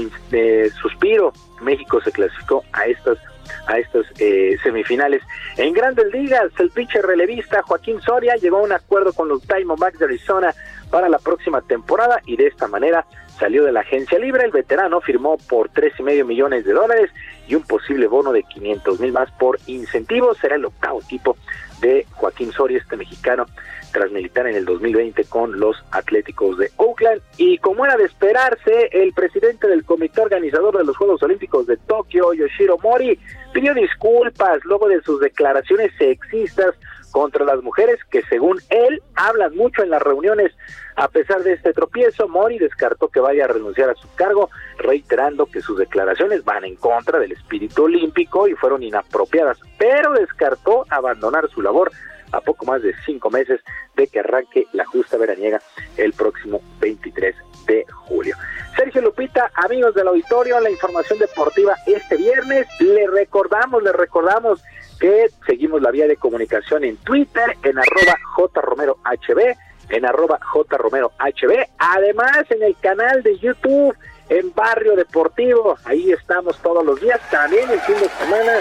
suspiro, 0.82 1.32
México 1.62 2.02
se 2.02 2.12
clasificó 2.12 2.64
a 2.74 2.88
estas 2.88 3.20
a 3.68 3.78
estas 3.78 4.06
eh, 4.20 4.58
semifinales. 4.64 5.22
En 5.58 5.74
Grandes 5.74 6.12
Ligas, 6.12 6.52
el 6.60 6.72
pitcher 6.72 7.06
relevista 7.06 7.62
Joaquín 7.64 8.02
Soria 8.02 8.36
llegó 8.36 8.58
a 8.58 8.64
un 8.64 8.72
acuerdo 8.72 9.14
con 9.14 9.28
los 9.28 9.48
Diamondbacks 9.48 10.00
de 10.00 10.06
Arizona 10.06 10.54
para 10.90 11.10
la 11.10 11.20
próxima 11.20 11.62
temporada 11.62 12.22
y 12.26 12.38
de 12.38 12.48
esta 12.48 12.68
manera 12.68 13.06
salió 13.40 13.64
de 13.64 13.72
la 13.72 13.82
agencia 13.82 14.18
libre. 14.20 14.46
El 14.46 14.52
veterano 14.52 15.02
firmó 15.02 15.38
por 15.50 15.70
tres 15.70 15.94
y 16.00 16.04
medio 16.04 16.26
millones 16.26 16.66
de 16.66 16.74
dólares 16.74 17.12
y 17.48 17.56
un 17.56 17.64
posible 17.64 18.08
bono 18.08 18.32
de 18.32 18.44
500 18.44 19.00
mil 19.00 19.12
más 19.12 19.32
por 19.32 19.60
incentivos. 19.68 20.38
Será 20.38 20.56
el 20.56 20.66
octavo 20.66 21.02
equipo 21.02 21.38
de 21.82 22.06
Joaquín 22.12 22.52
Soria, 22.52 22.80
este 22.80 22.98
mexicano, 22.98 23.46
tras 23.92 24.12
militar 24.12 24.48
en 24.48 24.56
el 24.56 24.66
2020 24.66 25.26
con 25.26 25.60
los 25.60 25.78
Atléticos 25.92 26.58
de 26.58 26.72
Oakland. 26.78 27.22
Y 27.38 27.58
como 27.60 27.86
era 27.86 27.98
de 27.98 28.06
esperarse, 28.06 28.90
el 28.92 29.14
presidente 29.14 29.68
del 29.68 29.86
comité 29.86 30.22
organizador 30.22 30.78
de 30.78 30.86
los 30.86 30.98
Juegos 30.98 31.22
Olímpicos 31.24 31.68
de 31.68 31.78
Tokio, 31.78 32.34
Yoshiro 32.34 32.78
Mori, 32.80 33.20
pidió 33.54 33.74
disculpas 33.74 34.64
luego 34.66 34.88
de 34.88 35.02
sus 35.02 35.20
declaraciones 35.20 35.92
sexistas 35.98 36.76
contra 37.16 37.46
las 37.46 37.64
mujeres 37.64 37.98
que 38.12 38.24
según 38.24 38.60
él 38.70 39.02
hablan 39.16 39.56
mucho 39.56 39.82
en 39.82 39.90
las 39.90 40.02
reuniones. 40.02 40.52
A 40.98 41.08
pesar 41.08 41.44
de 41.44 41.54
este 41.54 41.72
tropiezo, 41.72 42.28
Mori 42.28 42.60
descartó 42.60 43.08
que 43.08 43.22
vaya 43.22 43.46
a 43.46 43.48
renunciar 43.48 43.90
a 43.90 43.96
su 43.96 44.14
cargo, 44.16 44.50
reiterando 44.80 45.46
que 45.46 45.62
sus 45.62 45.78
declaraciones 45.78 46.44
van 46.44 46.66
en 46.66 46.76
contra 46.76 47.18
del 47.18 47.32
espíritu 47.32 47.86
olímpico 47.86 48.50
y 48.50 48.56
fueron 48.56 48.84
inapropiadas, 48.84 49.58
pero 49.78 50.12
descartó 50.12 50.86
abandonar 50.90 51.50
su 51.50 51.62
labor 51.62 51.90
a 52.34 52.42
poco 52.42 52.66
más 52.66 52.82
de 52.82 52.94
cinco 53.06 53.30
meses 53.30 53.62
de 53.96 54.08
que 54.08 54.20
arranque 54.20 54.66
la 54.74 54.84
justa 54.84 55.16
veraniega 55.16 55.62
el 55.96 56.12
próximo 56.12 56.60
23 56.82 57.34
de 57.66 57.86
julio. 57.94 58.36
Sergio 58.76 59.02
Lupita, 59.02 59.52
amigos 59.56 59.96
del 59.96 60.10
auditorio, 60.10 60.60
la 60.60 60.70
información 60.70 61.18
deportiva 61.18 61.78
este 61.88 62.18
viernes. 62.18 62.68
Le 62.82 63.08
recordamos, 63.08 63.82
le 63.84 63.94
recordamos 63.94 64.62
que 65.00 65.28
seguimos 65.46 65.82
la 65.82 65.92
vía 65.92 66.08
de 66.08 66.18
comunicación 66.18 66.84
en 66.84 66.98
Twitter, 66.98 67.58
en 67.64 67.78
arroba 67.78 68.18
jromerohb, 68.54 69.56
en 69.90 70.06
arroba 70.06 70.40
jromerohb, 70.42 71.12
además 71.78 72.46
en 72.50 72.64
el 72.64 72.76
canal 72.78 73.24
de 73.24 73.38
YouTube 73.38 73.96
en 74.30 74.54
Barrio 74.54 74.96
Deportivo. 74.96 75.78
Ahí 75.86 76.12
estamos 76.12 76.58
todos 76.60 76.86
los 76.86 77.00
días, 77.00 77.20
también 77.30 77.70
el 77.70 77.80
fin 77.82 77.96
de 77.96 78.10
semana 78.10 78.54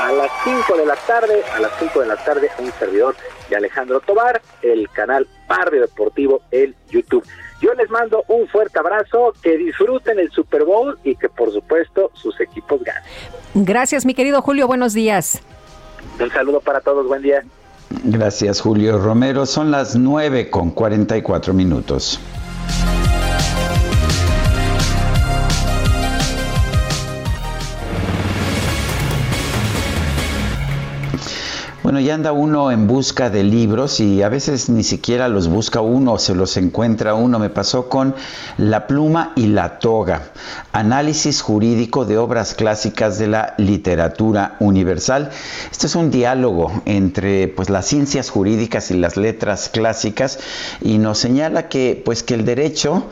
a 0.00 0.12
las 0.12 0.30
5 0.44 0.76
de 0.76 0.86
la 0.86 0.96
tarde, 0.96 1.42
a 1.54 1.60
las 1.60 1.72
5 1.78 2.00
de 2.00 2.06
la 2.06 2.16
tarde, 2.16 2.50
un 2.58 2.70
servidor 2.72 3.16
de 3.48 3.56
Alejandro 3.56 4.00
Tobar, 4.00 4.42
el 4.62 4.88
canal 4.90 5.26
Barrio 5.48 5.82
Deportivo 5.82 6.42
en 6.50 6.74
YouTube. 6.90 7.24
Yo 7.60 7.72
les 7.74 7.88
mando 7.88 8.22
un 8.28 8.46
fuerte 8.48 8.78
abrazo, 8.78 9.32
que 9.42 9.56
disfruten 9.56 10.18
el 10.18 10.30
Super 10.30 10.64
Bowl 10.64 10.98
y 11.04 11.16
que 11.16 11.28
por 11.30 11.50
supuesto 11.52 12.10
sus 12.14 12.38
equipos 12.40 12.82
ganen. 12.84 13.02
Gracias, 13.54 14.04
mi 14.04 14.12
querido 14.12 14.42
Julio, 14.42 14.66
buenos 14.66 14.92
días. 14.92 15.42
Un 16.20 16.30
saludo 16.30 16.60
para 16.60 16.80
todos, 16.80 17.06
buen 17.06 17.22
día. 17.22 17.44
Gracias, 18.04 18.60
Julio 18.60 18.98
Romero. 18.98 19.46
Son 19.46 19.70
las 19.70 19.96
9 19.96 20.50
con 20.50 20.70
44 20.70 21.54
minutos. 21.54 22.20
Bueno, 31.86 32.00
ya 32.00 32.14
anda 32.14 32.32
uno 32.32 32.72
en 32.72 32.88
busca 32.88 33.30
de 33.30 33.44
libros 33.44 34.00
y 34.00 34.20
a 34.20 34.28
veces 34.28 34.68
ni 34.68 34.82
siquiera 34.82 35.28
los 35.28 35.46
busca 35.46 35.82
uno, 35.82 36.18
se 36.18 36.34
los 36.34 36.56
encuentra 36.56 37.14
uno. 37.14 37.38
Me 37.38 37.48
pasó 37.48 37.88
con 37.88 38.16
La 38.58 38.88
pluma 38.88 39.30
y 39.36 39.46
la 39.46 39.78
toga, 39.78 40.32
análisis 40.72 41.42
jurídico 41.42 42.04
de 42.04 42.18
obras 42.18 42.54
clásicas 42.54 43.20
de 43.20 43.28
la 43.28 43.54
literatura 43.58 44.56
universal. 44.58 45.30
Esto 45.70 45.86
es 45.86 45.94
un 45.94 46.10
diálogo 46.10 46.72
entre 46.86 47.46
pues 47.46 47.70
las 47.70 47.86
ciencias 47.86 48.30
jurídicas 48.30 48.90
y 48.90 48.94
las 48.94 49.16
letras 49.16 49.68
clásicas 49.68 50.40
y 50.80 50.98
nos 50.98 51.18
señala 51.18 51.68
que 51.68 52.02
pues 52.04 52.24
que 52.24 52.34
el 52.34 52.44
derecho 52.44 53.04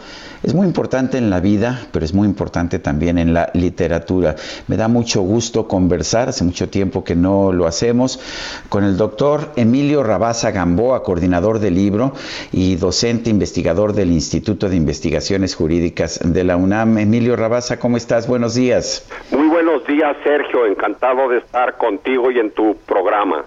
es 0.44 0.52
muy 0.52 0.66
importante 0.66 1.16
en 1.16 1.30
la 1.30 1.40
vida, 1.40 1.86
pero 1.90 2.04
es 2.04 2.12
muy 2.12 2.28
importante 2.28 2.78
también 2.78 3.16
en 3.16 3.32
la 3.32 3.50
literatura. 3.54 4.36
Me 4.68 4.76
da 4.76 4.88
mucho 4.88 5.22
gusto 5.22 5.66
conversar, 5.66 6.28
hace 6.28 6.44
mucho 6.44 6.68
tiempo 6.68 7.02
que 7.02 7.16
no 7.16 7.50
lo 7.50 7.66
hacemos, 7.66 8.20
con 8.68 8.84
el 8.84 8.98
doctor 8.98 9.52
Emilio 9.56 10.02
Rabaza 10.02 10.50
Gamboa, 10.50 11.02
coordinador 11.02 11.60
del 11.60 11.74
libro 11.74 12.12
y 12.52 12.76
docente 12.76 13.30
investigador 13.30 13.94
del 13.94 14.12
Instituto 14.12 14.68
de 14.68 14.76
Investigaciones 14.76 15.54
Jurídicas 15.54 16.20
de 16.22 16.44
la 16.44 16.56
UNAM. 16.56 16.98
Emilio 16.98 17.36
Rabaza, 17.36 17.78
¿cómo 17.78 17.96
estás? 17.96 18.28
Buenos 18.28 18.54
días. 18.54 19.06
Muy 19.30 19.48
buenos 19.48 19.86
días, 19.86 20.14
Sergio. 20.22 20.66
Encantado 20.66 21.30
de 21.30 21.38
estar 21.38 21.78
contigo 21.78 22.30
y 22.30 22.38
en 22.38 22.50
tu 22.50 22.76
programa. 22.86 23.44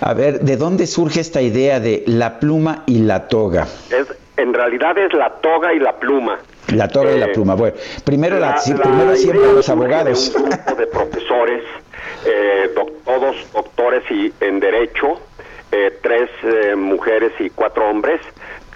A 0.00 0.14
ver, 0.14 0.40
¿de 0.40 0.56
dónde 0.56 0.86
surge 0.86 1.20
esta 1.20 1.42
idea 1.42 1.80
de 1.80 2.02
la 2.06 2.38
pluma 2.40 2.82
y 2.86 3.00
la 3.00 3.28
toga? 3.28 3.66
Es, 3.90 4.08
en 4.36 4.52
realidad 4.54 4.96
es 4.98 5.12
la 5.12 5.30
toga 5.30 5.72
y 5.72 5.78
la 5.78 5.96
pluma. 5.96 6.38
La 6.74 6.88
toga 6.88 7.12
y 7.12 7.18
la 7.18 7.26
Eh, 7.26 7.32
pluma. 7.34 7.54
Bueno, 7.54 7.76
primero, 8.04 8.38
la, 8.38 8.56
la 8.56 8.82
primero 8.82 9.14
siempre 9.16 9.52
los 9.52 9.68
abogados. 9.68 10.32
De 10.32 10.38
un 10.42 10.50
grupo 10.50 10.74
de 10.74 10.86
profesores, 10.86 11.62
eh, 12.26 12.70
doc- 12.74 13.02
todos 13.04 13.36
doctores 13.52 14.02
y 14.10 14.32
en 14.40 14.60
derecho, 14.60 15.20
eh, 15.72 15.98
tres 16.02 16.30
eh, 16.42 16.74
mujeres 16.76 17.32
y 17.38 17.50
cuatro 17.50 17.88
hombres, 17.88 18.20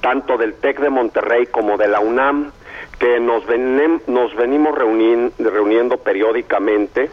tanto 0.00 0.36
del 0.36 0.54
TEC 0.54 0.80
de 0.80 0.90
Monterrey 0.90 1.46
como 1.46 1.76
de 1.76 1.88
la 1.88 2.00
UNAM, 2.00 2.52
que 2.98 3.18
nos, 3.20 3.44
venem- 3.46 4.00
nos 4.06 4.34
venimos 4.36 4.76
reuniendo 4.76 5.96
periódicamente 5.98 7.10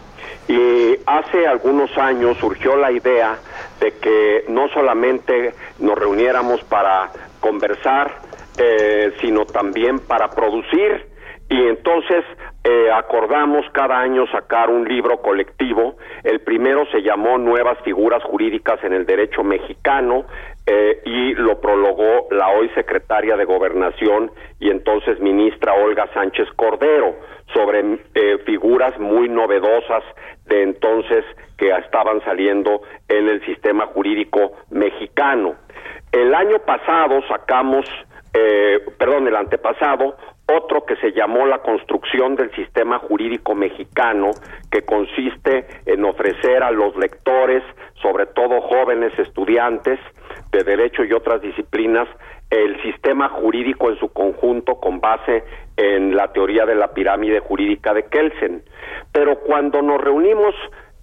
y 0.47 0.95
hace 1.05 1.47
algunos 1.47 1.95
años 1.97 2.37
surgió 2.39 2.75
la 2.75 2.91
idea 2.91 3.37
de 3.79 3.91
que 3.93 4.45
no 4.49 4.67
solamente 4.69 5.53
nos 5.79 5.97
reuniéramos 5.97 6.63
para 6.63 7.11
conversar, 7.39 8.19
eh, 8.57 9.13
sino 9.21 9.45
también 9.45 9.99
para 9.99 10.29
producir 10.29 11.15
y 11.49 11.61
entonces 11.67 12.25
eh, 12.63 12.89
acordamos 12.91 13.65
cada 13.71 13.99
año 13.99 14.25
sacar 14.31 14.71
un 14.71 14.87
libro 14.87 15.21
colectivo. 15.21 15.97
El 16.23 16.39
primero 16.39 16.85
se 16.91 17.03
llamó 17.03 17.37
Nuevas 17.37 17.77
figuras 17.83 18.23
jurídicas 18.23 18.83
en 18.83 18.93
el 18.93 19.05
derecho 19.05 19.43
mexicano 19.43 20.25
eh, 20.65 21.01
y 21.05 21.35
lo 21.35 21.61
prologó 21.61 22.27
la 22.31 22.49
hoy 22.49 22.69
secretaria 22.69 23.37
de 23.37 23.45
Gobernación 23.45 24.31
y 24.59 24.71
entonces 24.71 25.19
ministra 25.19 25.73
Olga 25.73 26.09
Sánchez 26.15 26.47
Cordero 26.55 27.15
sobre 27.53 27.99
eh, 28.15 28.39
figuras 28.45 28.97
muy 28.99 29.29
novedosas 29.29 30.03
de 30.47 30.63
entonces 30.63 31.23
que 31.59 31.69
estaban 31.69 32.23
saliendo 32.23 32.81
en 33.07 33.29
el 33.29 33.45
sistema 33.45 33.85
jurídico 33.85 34.53
mexicano. 34.71 35.55
El 36.11 36.33
año 36.33 36.57
pasado 36.65 37.21
sacamos, 37.27 37.85
eh, 38.37 38.81
perdón, 38.97 39.27
el 39.27 39.35
antepasado, 39.35 40.17
otro 40.47 40.85
que 40.85 40.97
se 40.97 41.13
llamó 41.13 41.45
la 41.45 41.59
construcción 41.59 42.35
del 42.35 42.53
sistema 42.53 42.99
jurídico 42.99 43.55
mexicano, 43.55 44.31
que 44.69 44.81
consiste 44.81 45.65
en 45.85 46.03
ofrecer 46.03 46.61
a 46.61 46.71
los 46.71 46.97
lectores, 46.97 47.63
sobre 48.01 48.25
todo 48.25 48.59
jóvenes 48.59 49.17
estudiantes 49.17 49.99
de 50.51 50.63
derecho 50.63 51.05
y 51.05 51.13
otras 51.13 51.41
disciplinas, 51.41 52.09
el 52.49 52.81
sistema 52.83 53.29
jurídico 53.29 53.89
en 53.89 53.97
su 53.99 54.11
conjunto 54.11 54.81
con 54.81 54.99
base 54.99 55.43
en 55.77 56.15
la 56.15 56.31
teoría 56.33 56.65
de 56.65 56.75
la 56.75 56.93
pirámide 56.93 57.39
jurídica 57.39 57.93
de 57.93 58.03
Kelsen. 58.03 58.63
Pero 59.13 59.39
cuando 59.39 59.81
nos 59.81 60.01
reunimos 60.01 60.53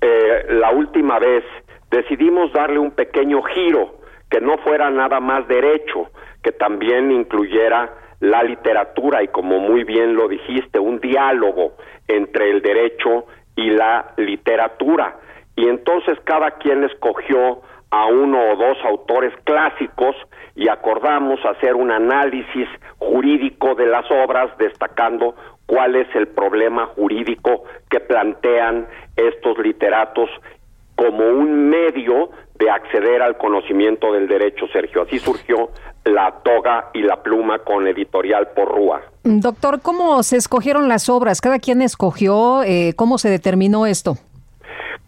eh, 0.02 0.46
la 0.50 0.70
última 0.70 1.18
vez, 1.18 1.44
decidimos 1.90 2.52
darle 2.52 2.78
un 2.78 2.90
pequeño 2.90 3.42
giro, 3.42 3.94
que 4.30 4.40
no 4.40 4.58
fuera 4.58 4.90
nada 4.90 5.20
más 5.20 5.48
derecho, 5.48 6.08
que 6.42 6.52
también 6.52 7.10
incluyera 7.10 7.92
la 8.20 8.42
literatura 8.42 9.22
y 9.22 9.28
como 9.28 9.58
muy 9.58 9.84
bien 9.84 10.14
lo 10.14 10.28
dijiste, 10.28 10.78
un 10.78 11.00
diálogo 11.00 11.74
entre 12.06 12.50
el 12.50 12.62
derecho 12.62 13.26
y 13.56 13.70
la 13.70 14.12
literatura. 14.16 15.16
Y 15.56 15.68
entonces 15.68 16.18
cada 16.24 16.52
quien 16.52 16.84
escogió 16.84 17.62
a 17.90 18.06
uno 18.06 18.38
o 18.52 18.56
dos 18.56 18.78
autores 18.84 19.32
clásicos 19.44 20.16
y 20.54 20.68
acordamos 20.68 21.44
hacer 21.44 21.74
un 21.74 21.90
análisis 21.90 22.68
jurídico 22.98 23.74
de 23.74 23.86
las 23.86 24.10
obras 24.10 24.56
destacando 24.56 25.34
cuál 25.66 25.96
es 25.96 26.06
el 26.14 26.28
problema 26.28 26.86
jurídico 26.86 27.64
que 27.90 28.00
plantean 28.00 28.86
estos 29.16 29.58
literatos 29.58 30.30
como 30.94 31.26
un 31.26 31.68
medio 31.68 32.30
de 32.54 32.70
acceder 32.70 33.22
al 33.22 33.36
conocimiento 33.36 34.12
del 34.12 34.28
derecho, 34.28 34.66
Sergio. 34.68 35.02
Así 35.02 35.18
surgió 35.18 35.70
la 36.04 36.32
toga 36.42 36.90
y 36.92 37.02
la 37.02 37.22
pluma 37.22 37.60
con 37.60 37.86
editorial 37.86 38.48
Porrúa. 38.54 39.02
Doctor, 39.22 39.80
¿cómo 39.82 40.22
se 40.22 40.36
escogieron 40.36 40.88
las 40.88 41.08
obras? 41.08 41.40
¿Cada 41.40 41.58
quien 41.58 41.82
escogió? 41.82 42.62
Eh, 42.64 42.94
¿Cómo 42.96 43.18
se 43.18 43.30
determinó 43.30 43.86
esto? 43.86 44.14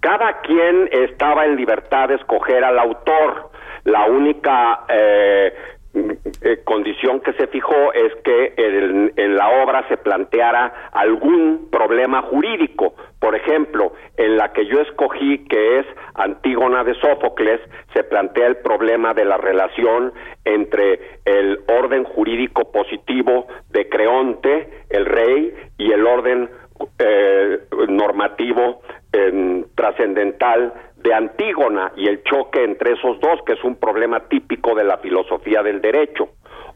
Cada 0.00 0.40
quien 0.42 0.88
estaba 0.92 1.46
en 1.46 1.56
libertad 1.56 2.08
de 2.08 2.16
escoger 2.16 2.62
al 2.62 2.78
autor. 2.78 3.50
La 3.84 4.06
única 4.06 4.84
eh, 4.88 5.52
eh, 5.94 6.60
condición 6.64 7.20
que 7.20 7.32
se 7.34 7.46
fijó 7.46 7.92
es 7.92 8.14
que 8.24 8.54
en, 8.56 9.12
en 9.16 9.36
la 9.36 9.62
obra 9.62 9.86
se 9.88 9.96
planteara 9.96 10.90
algún 10.92 11.68
problema 11.70 12.22
jurídico. 12.22 12.94
Por 13.20 13.34
ejemplo, 13.34 13.92
en 14.16 14.36
la 14.36 14.52
que 14.52 14.66
yo 14.66 14.80
escogí, 14.80 15.44
que 15.46 15.78
es 15.78 15.86
Antígona 16.14 16.84
de 16.84 16.94
Sófocles, 16.94 17.60
se 17.94 18.04
plantea 18.04 18.48
el 18.48 18.56
problema 18.56 19.14
de 19.14 19.24
la 19.24 19.36
relación 19.36 20.12
entre 20.44 21.20
el 21.24 21.60
orden 21.68 22.04
jurídico 22.04 22.70
positivo 22.70 23.46
de 23.70 23.88
Creonte, 23.88 24.84
el 24.90 25.06
rey, 25.06 25.54
y 25.78 25.92
el 25.92 26.06
orden 26.06 26.50
eh, 26.98 27.60
normativo 27.88 28.82
eh, 29.12 29.64
trascendental 29.74 30.72
de 31.04 31.12
Antígona 31.12 31.92
y 31.96 32.08
el 32.08 32.24
choque 32.24 32.64
entre 32.64 32.94
esos 32.94 33.20
dos, 33.20 33.40
que 33.44 33.52
es 33.52 33.62
un 33.62 33.76
problema 33.76 34.20
típico 34.20 34.74
de 34.74 34.84
la 34.84 34.96
filosofía 34.98 35.62
del 35.62 35.82
derecho. 35.82 36.30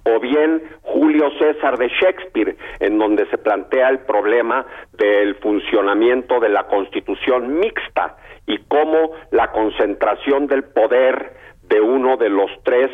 O 0.05 0.21
bien 0.21 0.63
Julio 0.83 1.31
César 1.39 1.79
de 1.79 1.89
Shakespeare, 1.89 2.57
en 2.79 2.99
donde 2.99 3.27
se 3.31 3.39
plantea 3.39 3.89
el 3.89 4.01
problema 4.01 4.67
del 4.93 5.35
funcionamiento 5.37 6.41
de 6.41 6.51
la 6.51 6.65
constitución 6.65 7.59
mixta 7.59 8.17
y 8.47 8.59
cómo 8.69 9.13
la 9.31 9.51
concentración 9.51 10.47
del 10.47 10.65
poder 10.65 11.33
de 11.63 11.81
uno 11.81 12.19
de 12.19 12.29
los 12.29 12.51
tres 12.65 12.91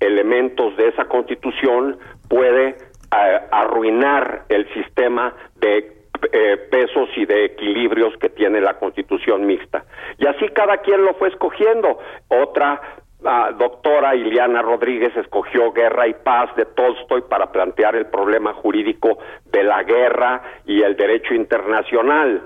elementos 0.00 0.76
de 0.76 0.88
esa 0.88 1.06
constitución 1.06 1.98
puede 2.28 2.68
eh, 2.68 3.40
arruinar 3.50 4.44
el 4.50 4.70
sistema 4.74 5.34
de 5.56 6.03
eh, 6.32 6.56
pesos 6.70 7.08
y 7.16 7.26
de 7.26 7.46
equilibrios 7.46 8.16
que 8.18 8.28
tiene 8.28 8.60
la 8.60 8.74
constitución 8.74 9.46
mixta. 9.46 9.84
Y 10.18 10.26
así 10.26 10.48
cada 10.48 10.78
quien 10.78 11.04
lo 11.04 11.14
fue 11.14 11.28
escogiendo. 11.28 11.98
Otra 12.28 12.80
ah, 13.24 13.50
doctora 13.58 14.14
Iliana 14.14 14.62
Rodríguez 14.62 15.16
escogió 15.16 15.72
Guerra 15.72 16.06
y 16.08 16.14
Paz 16.14 16.54
de 16.56 16.64
Tolstoy 16.66 17.22
para 17.22 17.50
plantear 17.50 17.96
el 17.96 18.06
problema 18.06 18.52
jurídico 18.54 19.18
de 19.50 19.64
la 19.64 19.82
guerra 19.82 20.42
y 20.66 20.82
el 20.82 20.96
derecho 20.96 21.34
internacional. 21.34 22.42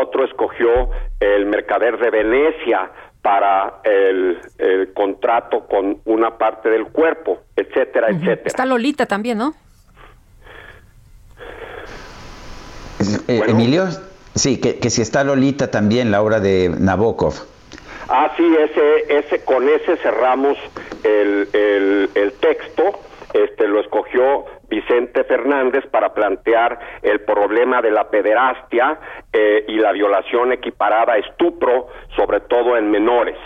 Otro 0.00 0.24
escogió 0.24 0.90
El 1.20 1.46
Mercader 1.46 1.98
de 1.98 2.10
Venecia 2.10 2.90
para 3.22 3.80
el, 3.84 4.40
el 4.58 4.92
contrato 4.92 5.66
con 5.66 6.00
una 6.04 6.36
parte 6.36 6.68
del 6.68 6.86
cuerpo, 6.86 7.42
etcétera, 7.54 8.08
etcétera. 8.08 8.42
Está 8.44 8.66
Lolita 8.66 9.06
también, 9.06 9.38
¿no? 9.38 9.54
Eh, 13.28 13.42
Emilio, 13.48 13.84
sí, 14.34 14.60
que, 14.60 14.78
que 14.78 14.90
si 14.90 15.02
está 15.02 15.24
Lolita 15.24 15.70
también, 15.70 16.10
la 16.10 16.22
obra 16.22 16.40
de 16.40 16.70
Nabokov. 16.78 17.34
Ah, 18.08 18.30
sí, 18.36 18.44
ese, 18.58 19.18
ese, 19.18 19.44
con 19.44 19.68
ese 19.68 19.96
cerramos 19.98 20.58
el, 21.04 21.48
el, 21.52 22.10
el 22.14 22.32
texto. 22.34 23.00
Este 23.32 23.66
lo 23.66 23.80
escogió 23.80 24.44
Vicente 24.68 25.24
Fernández 25.24 25.86
para 25.90 26.12
plantear 26.12 26.78
el 27.00 27.20
problema 27.20 27.80
de 27.80 27.90
la 27.90 28.10
pederastia 28.10 28.98
eh, 29.32 29.64
y 29.68 29.76
la 29.76 29.92
violación 29.92 30.52
equiparada 30.52 31.14
a 31.14 31.18
estupro, 31.18 31.88
sobre 32.14 32.40
todo 32.40 32.76
en 32.76 32.90
menores. 32.90 33.38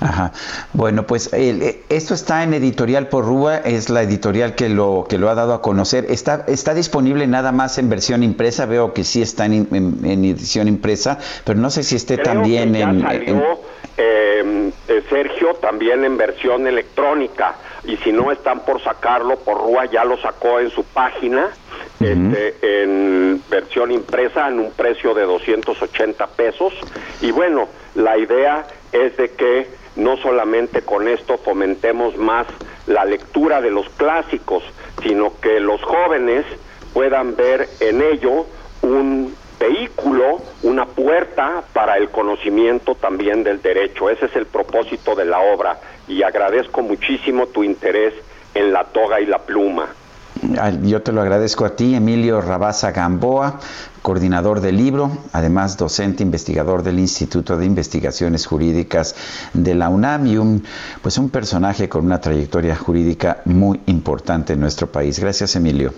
Ajá. 0.00 0.32
Bueno, 0.72 1.06
pues 1.06 1.32
el, 1.32 1.62
eh, 1.62 1.82
esto 1.90 2.14
está 2.14 2.42
en 2.42 2.54
Editorial 2.54 3.08
Porrúa, 3.08 3.58
es 3.58 3.90
la 3.90 4.02
editorial 4.02 4.54
que 4.54 4.68
lo 4.68 5.06
que 5.08 5.18
lo 5.18 5.28
ha 5.28 5.34
dado 5.34 5.52
a 5.54 5.60
conocer. 5.62 6.06
Está 6.08 6.44
está 6.48 6.72
disponible 6.74 7.26
nada 7.26 7.52
más 7.52 7.76
en 7.78 7.88
versión 7.90 8.22
impresa. 8.22 8.64
Veo 8.66 8.94
que 8.94 9.04
sí 9.04 9.20
está 9.20 9.46
en, 9.46 9.68
en- 9.72 10.00
en 10.04 10.24
edición 10.24 10.68
impresa, 10.68 11.18
pero 11.44 11.58
no 11.58 11.68
sé 11.70 11.82
si 11.82 11.96
esté 11.96 12.14
Creo 12.16 12.24
también 12.34 12.72
que 12.72 12.78
ya 12.78 12.90
en, 12.90 13.00
salió, 13.02 13.28
en- 13.34 13.42
eh, 13.98 14.72
eh, 14.88 15.02
Sergio, 15.10 15.54
también 15.54 16.04
en 16.04 16.16
versión 16.16 16.66
electrónica. 16.66 17.56
Y 17.84 17.96
si 17.98 18.12
no 18.12 18.30
están 18.32 18.60
por 18.60 18.82
sacarlo, 18.82 19.36
por 19.38 19.58
Rúa 19.58 19.84
ya 19.86 20.04
lo 20.04 20.16
sacó 20.18 20.60
en 20.60 20.70
su 20.70 20.84
página, 20.84 21.48
este, 21.98 22.82
en 22.82 23.42
versión 23.50 23.90
impresa, 23.90 24.48
en 24.48 24.60
un 24.60 24.70
precio 24.72 25.12
de 25.14 25.22
280 25.24 26.26
pesos. 26.28 26.72
Y 27.20 27.30
bueno, 27.30 27.68
la 27.94 28.16
idea 28.18 28.66
es 28.92 29.16
de 29.16 29.30
que 29.30 29.79
no 30.00 30.16
solamente 30.16 30.82
con 30.82 31.06
esto 31.08 31.38
fomentemos 31.38 32.16
más 32.16 32.46
la 32.86 33.04
lectura 33.04 33.60
de 33.60 33.70
los 33.70 33.88
clásicos, 33.90 34.62
sino 35.02 35.38
que 35.40 35.60
los 35.60 35.82
jóvenes 35.82 36.44
puedan 36.92 37.36
ver 37.36 37.68
en 37.80 38.02
ello 38.02 38.46
un 38.82 39.34
vehículo, 39.58 40.40
una 40.62 40.86
puerta 40.86 41.62
para 41.74 41.98
el 41.98 42.08
conocimiento 42.08 42.94
también 42.94 43.44
del 43.44 43.60
derecho. 43.60 44.08
Ese 44.08 44.26
es 44.26 44.36
el 44.36 44.46
propósito 44.46 45.14
de 45.14 45.26
la 45.26 45.40
obra 45.40 45.78
y 46.08 46.22
agradezco 46.22 46.80
muchísimo 46.80 47.46
tu 47.48 47.62
interés 47.62 48.14
en 48.54 48.72
la 48.72 48.84
toga 48.84 49.20
y 49.20 49.26
la 49.26 49.38
pluma. 49.38 49.88
Yo 50.82 51.02
te 51.02 51.12
lo 51.12 51.20
agradezco 51.20 51.64
a 51.64 51.76
ti, 51.76 51.94
Emilio 51.94 52.40
Rabaza 52.40 52.92
Gamboa, 52.92 53.60
coordinador 54.00 54.60
del 54.60 54.76
libro, 54.76 55.10
además 55.32 55.76
docente 55.76 56.22
investigador 56.22 56.82
del 56.82 56.98
Instituto 56.98 57.56
de 57.56 57.66
Investigaciones 57.66 58.46
Jurídicas 58.46 59.14
de 59.52 59.74
la 59.74 59.88
UNAM 59.88 60.26
y 60.26 60.36
un 60.38 60.64
pues 61.02 61.18
un 61.18 61.28
personaje 61.30 61.88
con 61.88 62.06
una 62.06 62.20
trayectoria 62.20 62.74
jurídica 62.76 63.42
muy 63.44 63.80
importante 63.86 64.54
en 64.54 64.60
nuestro 64.60 64.90
país. 64.90 65.18
Gracias, 65.18 65.56
Emilio. 65.56 65.92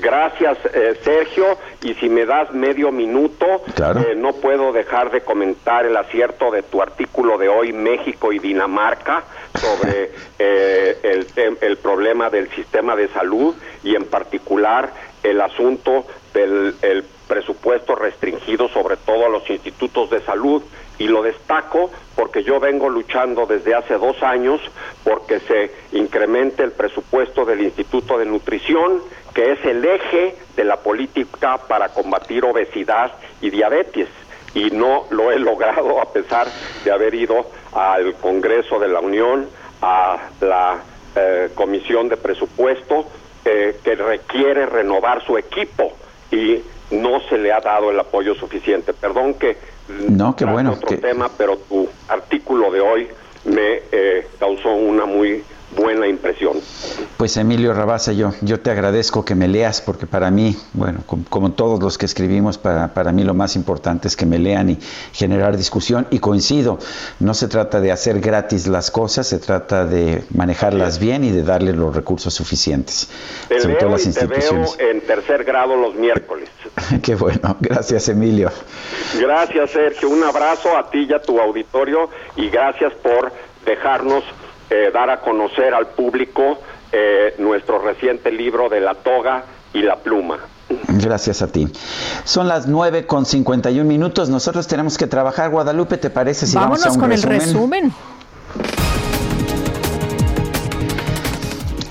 Gracias, 0.00 0.58
eh, 0.72 0.98
Sergio. 1.02 1.58
Y 1.82 1.94
si 1.94 2.08
me 2.08 2.24
das 2.26 2.52
medio 2.52 2.90
minuto, 2.92 3.62
Claro. 3.74 4.00
eh, 4.00 4.14
no 4.16 4.32
puedo 4.34 4.72
dejar 4.72 5.10
de 5.10 5.20
comentar 5.22 5.86
el 5.86 5.96
acierto 5.96 6.50
de 6.50 6.62
tu 6.62 6.80
artículo 6.82 7.38
de 7.38 7.48
hoy, 7.48 7.72
México 7.72 8.32
y 8.32 8.38
Dinamarca, 8.38 9.24
sobre 9.54 10.10
eh, 10.38 10.98
el, 11.36 11.58
el 11.60 11.76
problema 11.78 12.30
del 12.30 12.48
sistema 12.50 12.96
de 12.96 13.08
salud 13.08 13.54
y 13.82 13.94
en 13.94 14.04
particular 14.06 14.92
el 15.22 15.40
asunto 15.40 16.06
del 16.32 16.74
el 16.82 17.04
presupuesto 17.26 17.94
restringido 17.94 18.68
sobre 18.68 18.96
todo 18.96 19.26
a 19.26 19.28
los 19.28 19.48
institutos 19.50 20.08
de 20.10 20.20
salud. 20.22 20.62
Y 20.98 21.06
lo 21.06 21.22
destaco 21.22 21.90
porque 22.16 22.42
yo 22.42 22.58
vengo 22.58 22.88
luchando 22.88 23.46
desde 23.46 23.74
hace 23.74 23.94
dos 23.94 24.20
años 24.22 24.60
porque 25.04 25.38
se 25.40 25.70
incremente 25.92 26.64
el 26.64 26.72
presupuesto 26.72 27.44
del 27.44 27.60
Instituto 27.62 28.18
de 28.18 28.24
Nutrición, 28.26 29.00
que 29.38 29.52
es 29.52 29.64
el 29.66 29.84
eje 29.84 30.34
de 30.56 30.64
la 30.64 30.78
política 30.78 31.58
para 31.68 31.90
combatir 31.90 32.44
obesidad 32.44 33.12
y 33.40 33.50
diabetes. 33.50 34.08
Y 34.52 34.70
no 34.72 35.04
lo 35.10 35.30
he 35.30 35.38
logrado 35.38 36.00
a 36.00 36.12
pesar 36.12 36.48
de 36.84 36.90
haber 36.90 37.14
ido 37.14 37.46
al 37.72 38.14
Congreso 38.14 38.80
de 38.80 38.88
la 38.88 38.98
Unión, 38.98 39.48
a 39.80 40.16
la 40.40 40.80
eh, 41.14 41.50
Comisión 41.54 42.08
de 42.08 42.16
Presupuesto, 42.16 43.06
eh, 43.44 43.78
que 43.84 43.94
requiere 43.94 44.66
renovar 44.66 45.24
su 45.24 45.38
equipo 45.38 45.92
y 46.32 46.60
no 46.90 47.20
se 47.28 47.38
le 47.38 47.52
ha 47.52 47.60
dado 47.60 47.92
el 47.92 48.00
apoyo 48.00 48.34
suficiente. 48.34 48.92
Perdón 48.92 49.34
que 49.34 49.56
No, 50.08 50.34
qué 50.34 50.46
bueno, 50.46 50.72
otro 50.72 50.88
que- 50.88 50.96
tema, 50.96 51.30
pero 51.38 51.58
tu 51.58 51.88
artículo 52.08 52.72
de 52.72 52.80
hoy 52.80 53.08
me 53.44 53.82
eh, 53.92 54.26
causó 54.40 54.70
una 54.72 55.04
muy 55.06 55.44
buena 55.76 56.06
impresión. 56.08 56.58
Pues 57.16 57.36
Emilio 57.36 57.72
Rabaza, 57.74 58.12
yo, 58.12 58.32
yo 58.40 58.60
te 58.60 58.70
agradezco 58.70 59.24
que 59.24 59.34
me 59.34 59.48
leas, 59.48 59.80
porque 59.80 60.06
para 60.06 60.30
mí, 60.30 60.56
bueno, 60.72 61.00
com- 61.06 61.24
como, 61.28 61.52
todos 61.52 61.80
los 61.82 61.98
que 61.98 62.06
escribimos, 62.06 62.58
para, 62.58 62.94
para 62.94 63.12
mí 63.12 63.22
lo 63.24 63.34
más 63.34 63.54
importante 63.56 64.08
es 64.08 64.16
que 64.16 64.24
me 64.26 64.38
lean 64.38 64.70
y 64.70 64.78
generar 65.12 65.56
discusión. 65.56 66.06
Y 66.10 66.20
coincido, 66.20 66.78
no 67.20 67.34
se 67.34 67.48
trata 67.48 67.80
de 67.80 67.92
hacer 67.92 68.20
gratis 68.20 68.66
las 68.66 68.90
cosas, 68.90 69.26
se 69.26 69.38
trata 69.38 69.84
de 69.84 70.24
manejarlas 70.34 70.98
bien 70.98 71.24
y 71.24 71.30
de 71.30 71.42
darle 71.42 71.72
los 71.72 71.94
recursos 71.94 72.32
suficientes, 72.34 73.08
Te 73.48 73.60
sobre 73.60 73.74
todo 73.76 73.90
las 73.90 74.06
y 74.06 74.12
te 74.12 74.26
veo 74.26 74.36
instituciones. 74.38 74.78
en 74.78 75.00
tercer 75.02 75.44
grado 75.44 75.76
los 75.76 75.94
miércoles. 75.96 76.48
Qué 77.02 77.14
bueno, 77.14 77.56
gracias 77.60 78.08
Emilio. 78.08 78.50
Gracias, 79.20 79.70
Sergio. 79.70 80.08
Un 80.08 80.22
abrazo 80.24 80.76
a 80.76 80.90
ti 80.90 81.06
y 81.08 81.12
a 81.12 81.20
tu 81.20 81.38
auditorio 81.40 82.08
y 82.36 82.48
gracias 82.48 82.92
por 82.94 83.32
dejarnos 83.66 84.22
eh, 84.70 84.90
dar 84.92 85.10
a 85.10 85.20
conocer 85.20 85.74
al 85.74 85.86
público 85.88 86.58
eh, 86.92 87.34
nuestro 87.38 87.78
reciente 87.78 88.30
libro 88.30 88.68
de 88.68 88.80
la 88.80 88.94
toga 88.94 89.44
y 89.72 89.82
la 89.82 89.96
pluma. 89.96 90.38
Gracias 90.88 91.42
a 91.42 91.48
ti. 91.50 91.68
Son 92.24 92.48
las 92.48 92.66
9 92.66 93.06
con 93.06 93.24
51 93.24 93.88
minutos. 93.88 94.28
Nosotros 94.28 94.66
tenemos 94.66 94.98
que 94.98 95.06
trabajar. 95.06 95.50
Guadalupe, 95.50 95.96
¿te 95.96 96.10
parece 96.10 96.46
si 96.46 96.54
Vámonos 96.54 96.80
vamos 96.80 96.86
a 96.86 96.92
un 96.92 97.00
con 97.00 97.10
resumen? 97.10 97.34
el 97.34 97.40
resumen. 97.46 97.92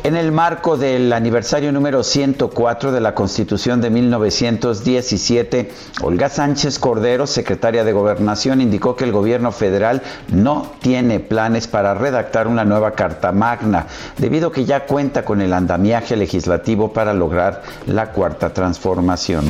En 0.07 0.15
el 0.15 0.31
marco 0.31 0.77
del 0.77 1.11
aniversario 1.11 1.73
número 1.73 2.01
104 2.01 2.93
de 2.93 3.01
la 3.01 3.13
Constitución 3.13 3.81
de 3.81 3.89
1917, 3.89 5.69
Olga 6.01 6.29
Sánchez 6.29 6.79
Cordero, 6.79 7.27
secretaria 7.27 7.83
de 7.83 7.91
Gobernación, 7.91 8.61
indicó 8.61 8.95
que 8.95 9.03
el 9.03 9.11
gobierno 9.11 9.51
federal 9.51 10.01
no 10.29 10.71
tiene 10.79 11.19
planes 11.19 11.67
para 11.67 11.93
redactar 11.93 12.47
una 12.47 12.63
nueva 12.63 12.91
Carta 12.91 13.33
Magna, 13.33 13.87
debido 14.17 14.47
a 14.47 14.53
que 14.53 14.63
ya 14.63 14.85
cuenta 14.85 15.25
con 15.25 15.41
el 15.41 15.51
andamiaje 15.51 16.15
legislativo 16.15 16.93
para 16.93 17.13
lograr 17.13 17.63
la 17.85 18.13
cuarta 18.13 18.53
transformación. 18.53 19.43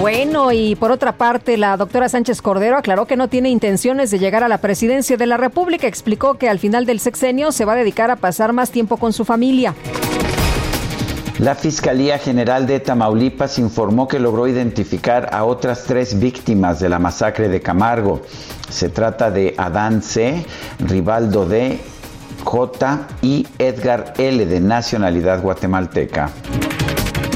Bueno, 0.00 0.52
y 0.52 0.76
por 0.76 0.92
otra 0.92 1.12
parte, 1.16 1.56
la 1.56 1.76
doctora 1.76 2.08
Sánchez 2.08 2.40
Cordero 2.40 2.76
aclaró 2.76 3.06
que 3.06 3.16
no 3.16 3.26
tiene 3.28 3.50
intenciones 3.50 4.12
de 4.12 4.20
llegar 4.20 4.44
a 4.44 4.48
la 4.48 4.58
presidencia 4.58 5.16
de 5.16 5.26
la 5.26 5.36
República. 5.36 5.88
Explicó 5.88 6.34
que 6.34 6.48
al 6.48 6.60
final 6.60 6.86
del 6.86 7.00
sexenio 7.00 7.50
se 7.50 7.64
va 7.64 7.72
a 7.72 7.76
dedicar 7.76 8.10
a 8.12 8.16
pasar 8.16 8.52
más 8.52 8.70
tiempo 8.70 8.96
con 8.96 9.12
su 9.12 9.24
familia. 9.24 9.74
La 11.40 11.56
Fiscalía 11.56 12.18
General 12.18 12.66
de 12.66 12.78
Tamaulipas 12.78 13.58
informó 13.58 14.06
que 14.06 14.20
logró 14.20 14.46
identificar 14.46 15.30
a 15.32 15.44
otras 15.44 15.84
tres 15.84 16.18
víctimas 16.18 16.78
de 16.78 16.88
la 16.88 17.00
masacre 17.00 17.48
de 17.48 17.60
Camargo. 17.60 18.22
Se 18.70 18.90
trata 18.90 19.32
de 19.32 19.54
Adán 19.56 20.02
C., 20.02 20.46
Rivaldo 20.78 21.44
D., 21.44 21.80
J. 22.44 23.08
y 23.20 23.46
Edgar 23.58 24.14
L., 24.16 24.46
de 24.46 24.60
nacionalidad 24.60 25.42
guatemalteca. 25.42 26.30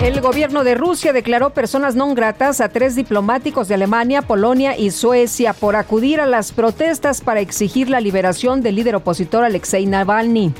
El 0.02 0.20
gobierno 0.20 0.64
de 0.64 0.74
Rusia 0.74 1.12
declaró 1.12 1.50
personas 1.50 1.94
no 1.94 2.12
gratas 2.16 2.60
a 2.60 2.68
tres 2.68 2.96
diplomáticos 2.96 3.68
de 3.68 3.74
Alemania, 3.74 4.22
Polonia 4.22 4.76
y 4.76 4.90
Suecia 4.90 5.52
por 5.52 5.76
acudir 5.76 6.20
a 6.20 6.26
las 6.26 6.50
protestas 6.50 7.20
para 7.20 7.38
exigir 7.38 7.88
la 7.88 8.00
liberación 8.00 8.62
del 8.62 8.74
líder 8.74 8.96
opositor 8.96 9.44
Alexei 9.44 9.86
Navalny. 9.86 10.52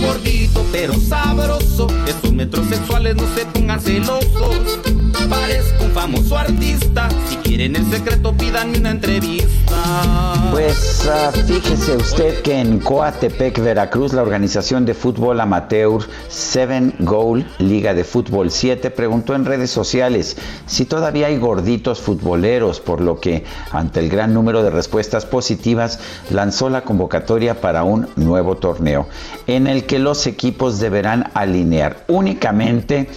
Gordito 0.00 0.64
pero 0.72 0.94
sabroso, 0.94 1.88
esos 2.06 2.32
metrosexuales 2.32 3.16
no 3.16 3.26
se 3.34 3.44
pongan 3.44 3.80
celosos. 3.80 4.99
Parezco 5.28 5.84
un 5.84 5.90
famoso 5.92 6.38
artista, 6.38 7.08
si 7.28 7.36
quieren 7.36 7.76
el 7.76 7.86
secreto 7.90 8.32
pídanme 8.36 8.78
una 8.78 8.90
entrevista. 8.90 9.50
Pues 10.50 11.08
ah, 11.08 11.30
fíjese 11.46 11.96
usted 11.96 12.42
que 12.42 12.58
en 12.58 12.80
Coatepec, 12.80 13.58
Veracruz, 13.60 14.12
la 14.12 14.22
organización 14.22 14.84
de 14.84 14.94
fútbol 14.94 15.40
amateur 15.40 16.02
Seven 16.28 16.94
Goal, 17.00 17.46
Liga 17.58 17.94
de 17.94 18.04
Fútbol 18.04 18.50
7, 18.50 18.90
preguntó 18.90 19.34
en 19.34 19.44
redes 19.44 19.70
sociales 19.70 20.36
si 20.66 20.84
todavía 20.84 21.28
hay 21.28 21.38
gorditos 21.38 22.00
futboleros, 22.00 22.80
por 22.80 23.00
lo 23.00 23.20
que, 23.20 23.44
ante 23.70 24.00
el 24.00 24.08
gran 24.08 24.34
número 24.34 24.62
de 24.62 24.70
respuestas 24.70 25.26
positivas, 25.26 26.00
lanzó 26.30 26.68
la 26.68 26.82
convocatoria 26.82 27.60
para 27.60 27.84
un 27.84 28.08
nuevo 28.16 28.56
torneo, 28.56 29.06
en 29.46 29.66
el 29.66 29.84
que 29.84 29.98
los 29.98 30.26
equipos 30.26 30.80
deberán 30.80 31.30
alinear 31.34 32.04
únicamente 32.08 33.08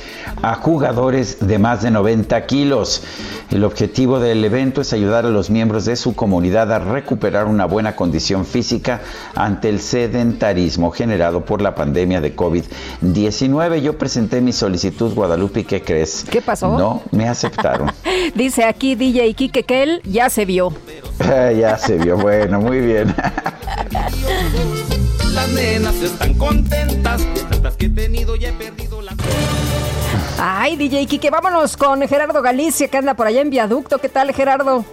a 0.42 0.56
jugadores 0.56 1.38
de 1.40 1.60
más 1.60 1.82
de 1.82 1.92
90 1.94 2.46
kilos. 2.46 3.04
El 3.52 3.64
objetivo 3.64 4.20
del 4.20 4.44
evento 4.44 4.82
es 4.82 4.92
ayudar 4.94 5.26
a 5.26 5.30
los 5.30 5.50
miembros 5.50 5.86
de 5.86 5.96
su 5.96 6.16
comunidad 6.16 6.72
a 6.74 6.80
recuperar 6.80 7.46
una 7.46 7.66
buena 7.66 7.96
condición 7.96 8.46
física 8.46 9.02
ante 9.36 9.70
el 9.70 9.80
sedentarismo 9.80 10.92
generado 10.92 11.46
por 11.46 11.62
la 11.62 11.76
pandemia 11.76 12.20
de 12.20 12.36
COVID-19. 12.36 13.82
Yo 13.82 13.98
presenté 13.98 14.42
mi 14.42 14.52
solicitud, 14.52 15.14
Guadalupe, 15.14 15.62
¿y 15.62 15.64
¿qué 15.64 15.82
crees? 15.82 16.26
¿Qué 16.30 16.42
pasó? 16.42 16.78
No 16.78 17.04
me 17.12 17.30
aceptaron. 17.30 17.92
Dice 18.36 18.64
aquí 18.64 18.96
DJ 18.96 19.34
Kike 19.34 19.64
que 19.64 19.84
él 19.84 20.02
ya 20.04 20.30
se 20.30 20.46
vio. 20.46 20.74
ya 21.20 21.78
se 21.78 21.98
vio, 21.98 22.18
bueno, 22.18 22.60
muy 22.60 22.80
bien. 22.80 23.14
Las 25.34 25.50
nenas 25.50 25.96
están 25.96 26.36
contentas, 26.36 27.22
tantas 27.50 27.76
que 27.76 27.88
he 27.88 27.90
tenido 27.90 28.36
ya 28.36 28.50
he 28.50 28.54
perdido 28.54 28.93
Ay, 30.40 30.76
DJ 30.76 31.08
Kike, 31.08 31.30
vámonos 31.30 31.78
con 31.78 32.06
Gerardo 32.08 32.42
Galicia, 32.42 32.88
que 32.88 32.98
anda 32.98 33.14
por 33.14 33.28
allá 33.28 33.42
en 33.42 33.50
viaducto. 33.50 34.00
¿Qué 34.00 34.10
tal, 34.10 34.34
Gerardo? 34.34 34.84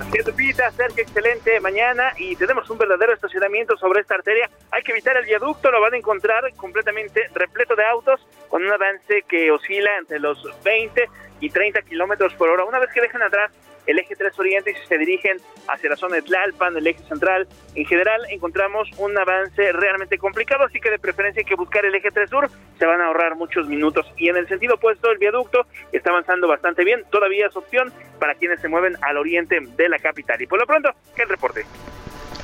Así 0.00 0.18
es, 0.18 0.26
Lupita, 0.26 0.70
Sergio, 0.70 1.02
excelente 1.02 1.58
mañana 1.60 2.12
y 2.16 2.36
tenemos 2.36 2.70
un 2.70 2.78
verdadero 2.78 3.12
estacionamiento 3.12 3.76
sobre 3.76 4.00
esta 4.00 4.14
arteria. 4.14 4.48
Hay 4.70 4.82
que 4.82 4.92
evitar 4.92 5.16
el 5.16 5.26
viaducto, 5.26 5.70
lo 5.70 5.80
van 5.80 5.94
a 5.94 5.96
encontrar 5.96 6.44
completamente 6.54 7.28
repleto 7.34 7.74
de 7.74 7.84
autos 7.84 8.20
con 8.48 8.64
un 8.64 8.72
avance 8.72 9.22
que 9.28 9.50
oscila 9.50 9.90
entre 9.98 10.20
los 10.20 10.38
20 10.62 11.08
y 11.40 11.50
30 11.50 11.82
kilómetros 11.82 12.32
por 12.34 12.48
hora. 12.48 12.64
Una 12.64 12.78
vez 12.78 12.90
que 12.94 13.00
dejan 13.00 13.22
atrás 13.22 13.50
el 13.86 13.98
eje 13.98 14.16
3 14.16 14.38
Oriente 14.38 14.70
y 14.70 14.74
si 14.74 14.86
se 14.86 14.98
dirigen 14.98 15.38
hacia 15.68 15.90
la 15.90 15.96
zona 15.96 16.16
de 16.16 16.22
Tlalpan, 16.22 16.76
el 16.76 16.86
eje 16.86 17.02
central, 17.08 17.46
en 17.74 17.86
general 17.86 18.20
encontramos 18.30 18.88
un 18.98 19.16
avance 19.16 19.72
realmente 19.72 20.18
complicado, 20.18 20.64
así 20.64 20.80
que 20.80 20.90
de 20.90 20.98
preferencia 20.98 21.40
hay 21.40 21.46
que 21.46 21.54
buscar 21.54 21.84
el 21.84 21.94
eje 21.94 22.10
3 22.10 22.28
Sur, 22.28 22.50
se 22.78 22.86
van 22.86 23.00
a 23.00 23.06
ahorrar 23.06 23.36
muchos 23.36 23.68
minutos. 23.68 24.06
Y 24.16 24.28
en 24.28 24.36
el 24.36 24.48
sentido 24.48 24.74
opuesto, 24.74 25.10
el 25.10 25.18
viaducto 25.18 25.66
está 25.92 26.10
avanzando 26.10 26.48
bastante 26.48 26.84
bien, 26.84 27.04
todavía 27.10 27.46
es 27.46 27.56
opción 27.56 27.92
para 28.18 28.34
quienes 28.34 28.60
se 28.60 28.68
mueven 28.68 28.96
al 29.02 29.16
oriente 29.16 29.58
de 29.60 29.88
la 29.88 29.98
capital. 29.98 30.40
Y 30.40 30.46
por 30.46 30.58
lo 30.58 30.66
pronto, 30.66 30.90
el 31.16 31.28
reporte. 31.28 31.64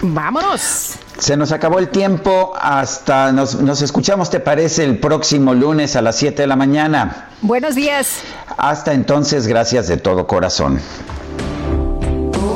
Vámonos. 0.05 0.99
Se 1.19 1.37
nos 1.37 1.53
acabó 1.53 1.79
el 1.79 1.89
tiempo. 1.89 2.55
Hasta 2.61 3.31
nos, 3.31 3.61
nos 3.61 3.83
escuchamos, 3.83 4.31
¿te 4.31 4.41
parece? 4.41 4.85
El 4.85 4.99
próximo 4.99 5.55
lunes 5.55 5.95
a 5.95 6.03
las 6.03 6.17
7 6.17 6.43
de 6.43 6.49
la 6.49 6.57
mañana. 6.57 7.29
Buenos 7.41 7.77
días. 7.77 8.23
Hasta 8.57 8.95
entonces, 8.95 9.47
gracias 9.47 9.87
de 9.87 9.99
todo 9.99 10.27
corazón. 10.27 10.81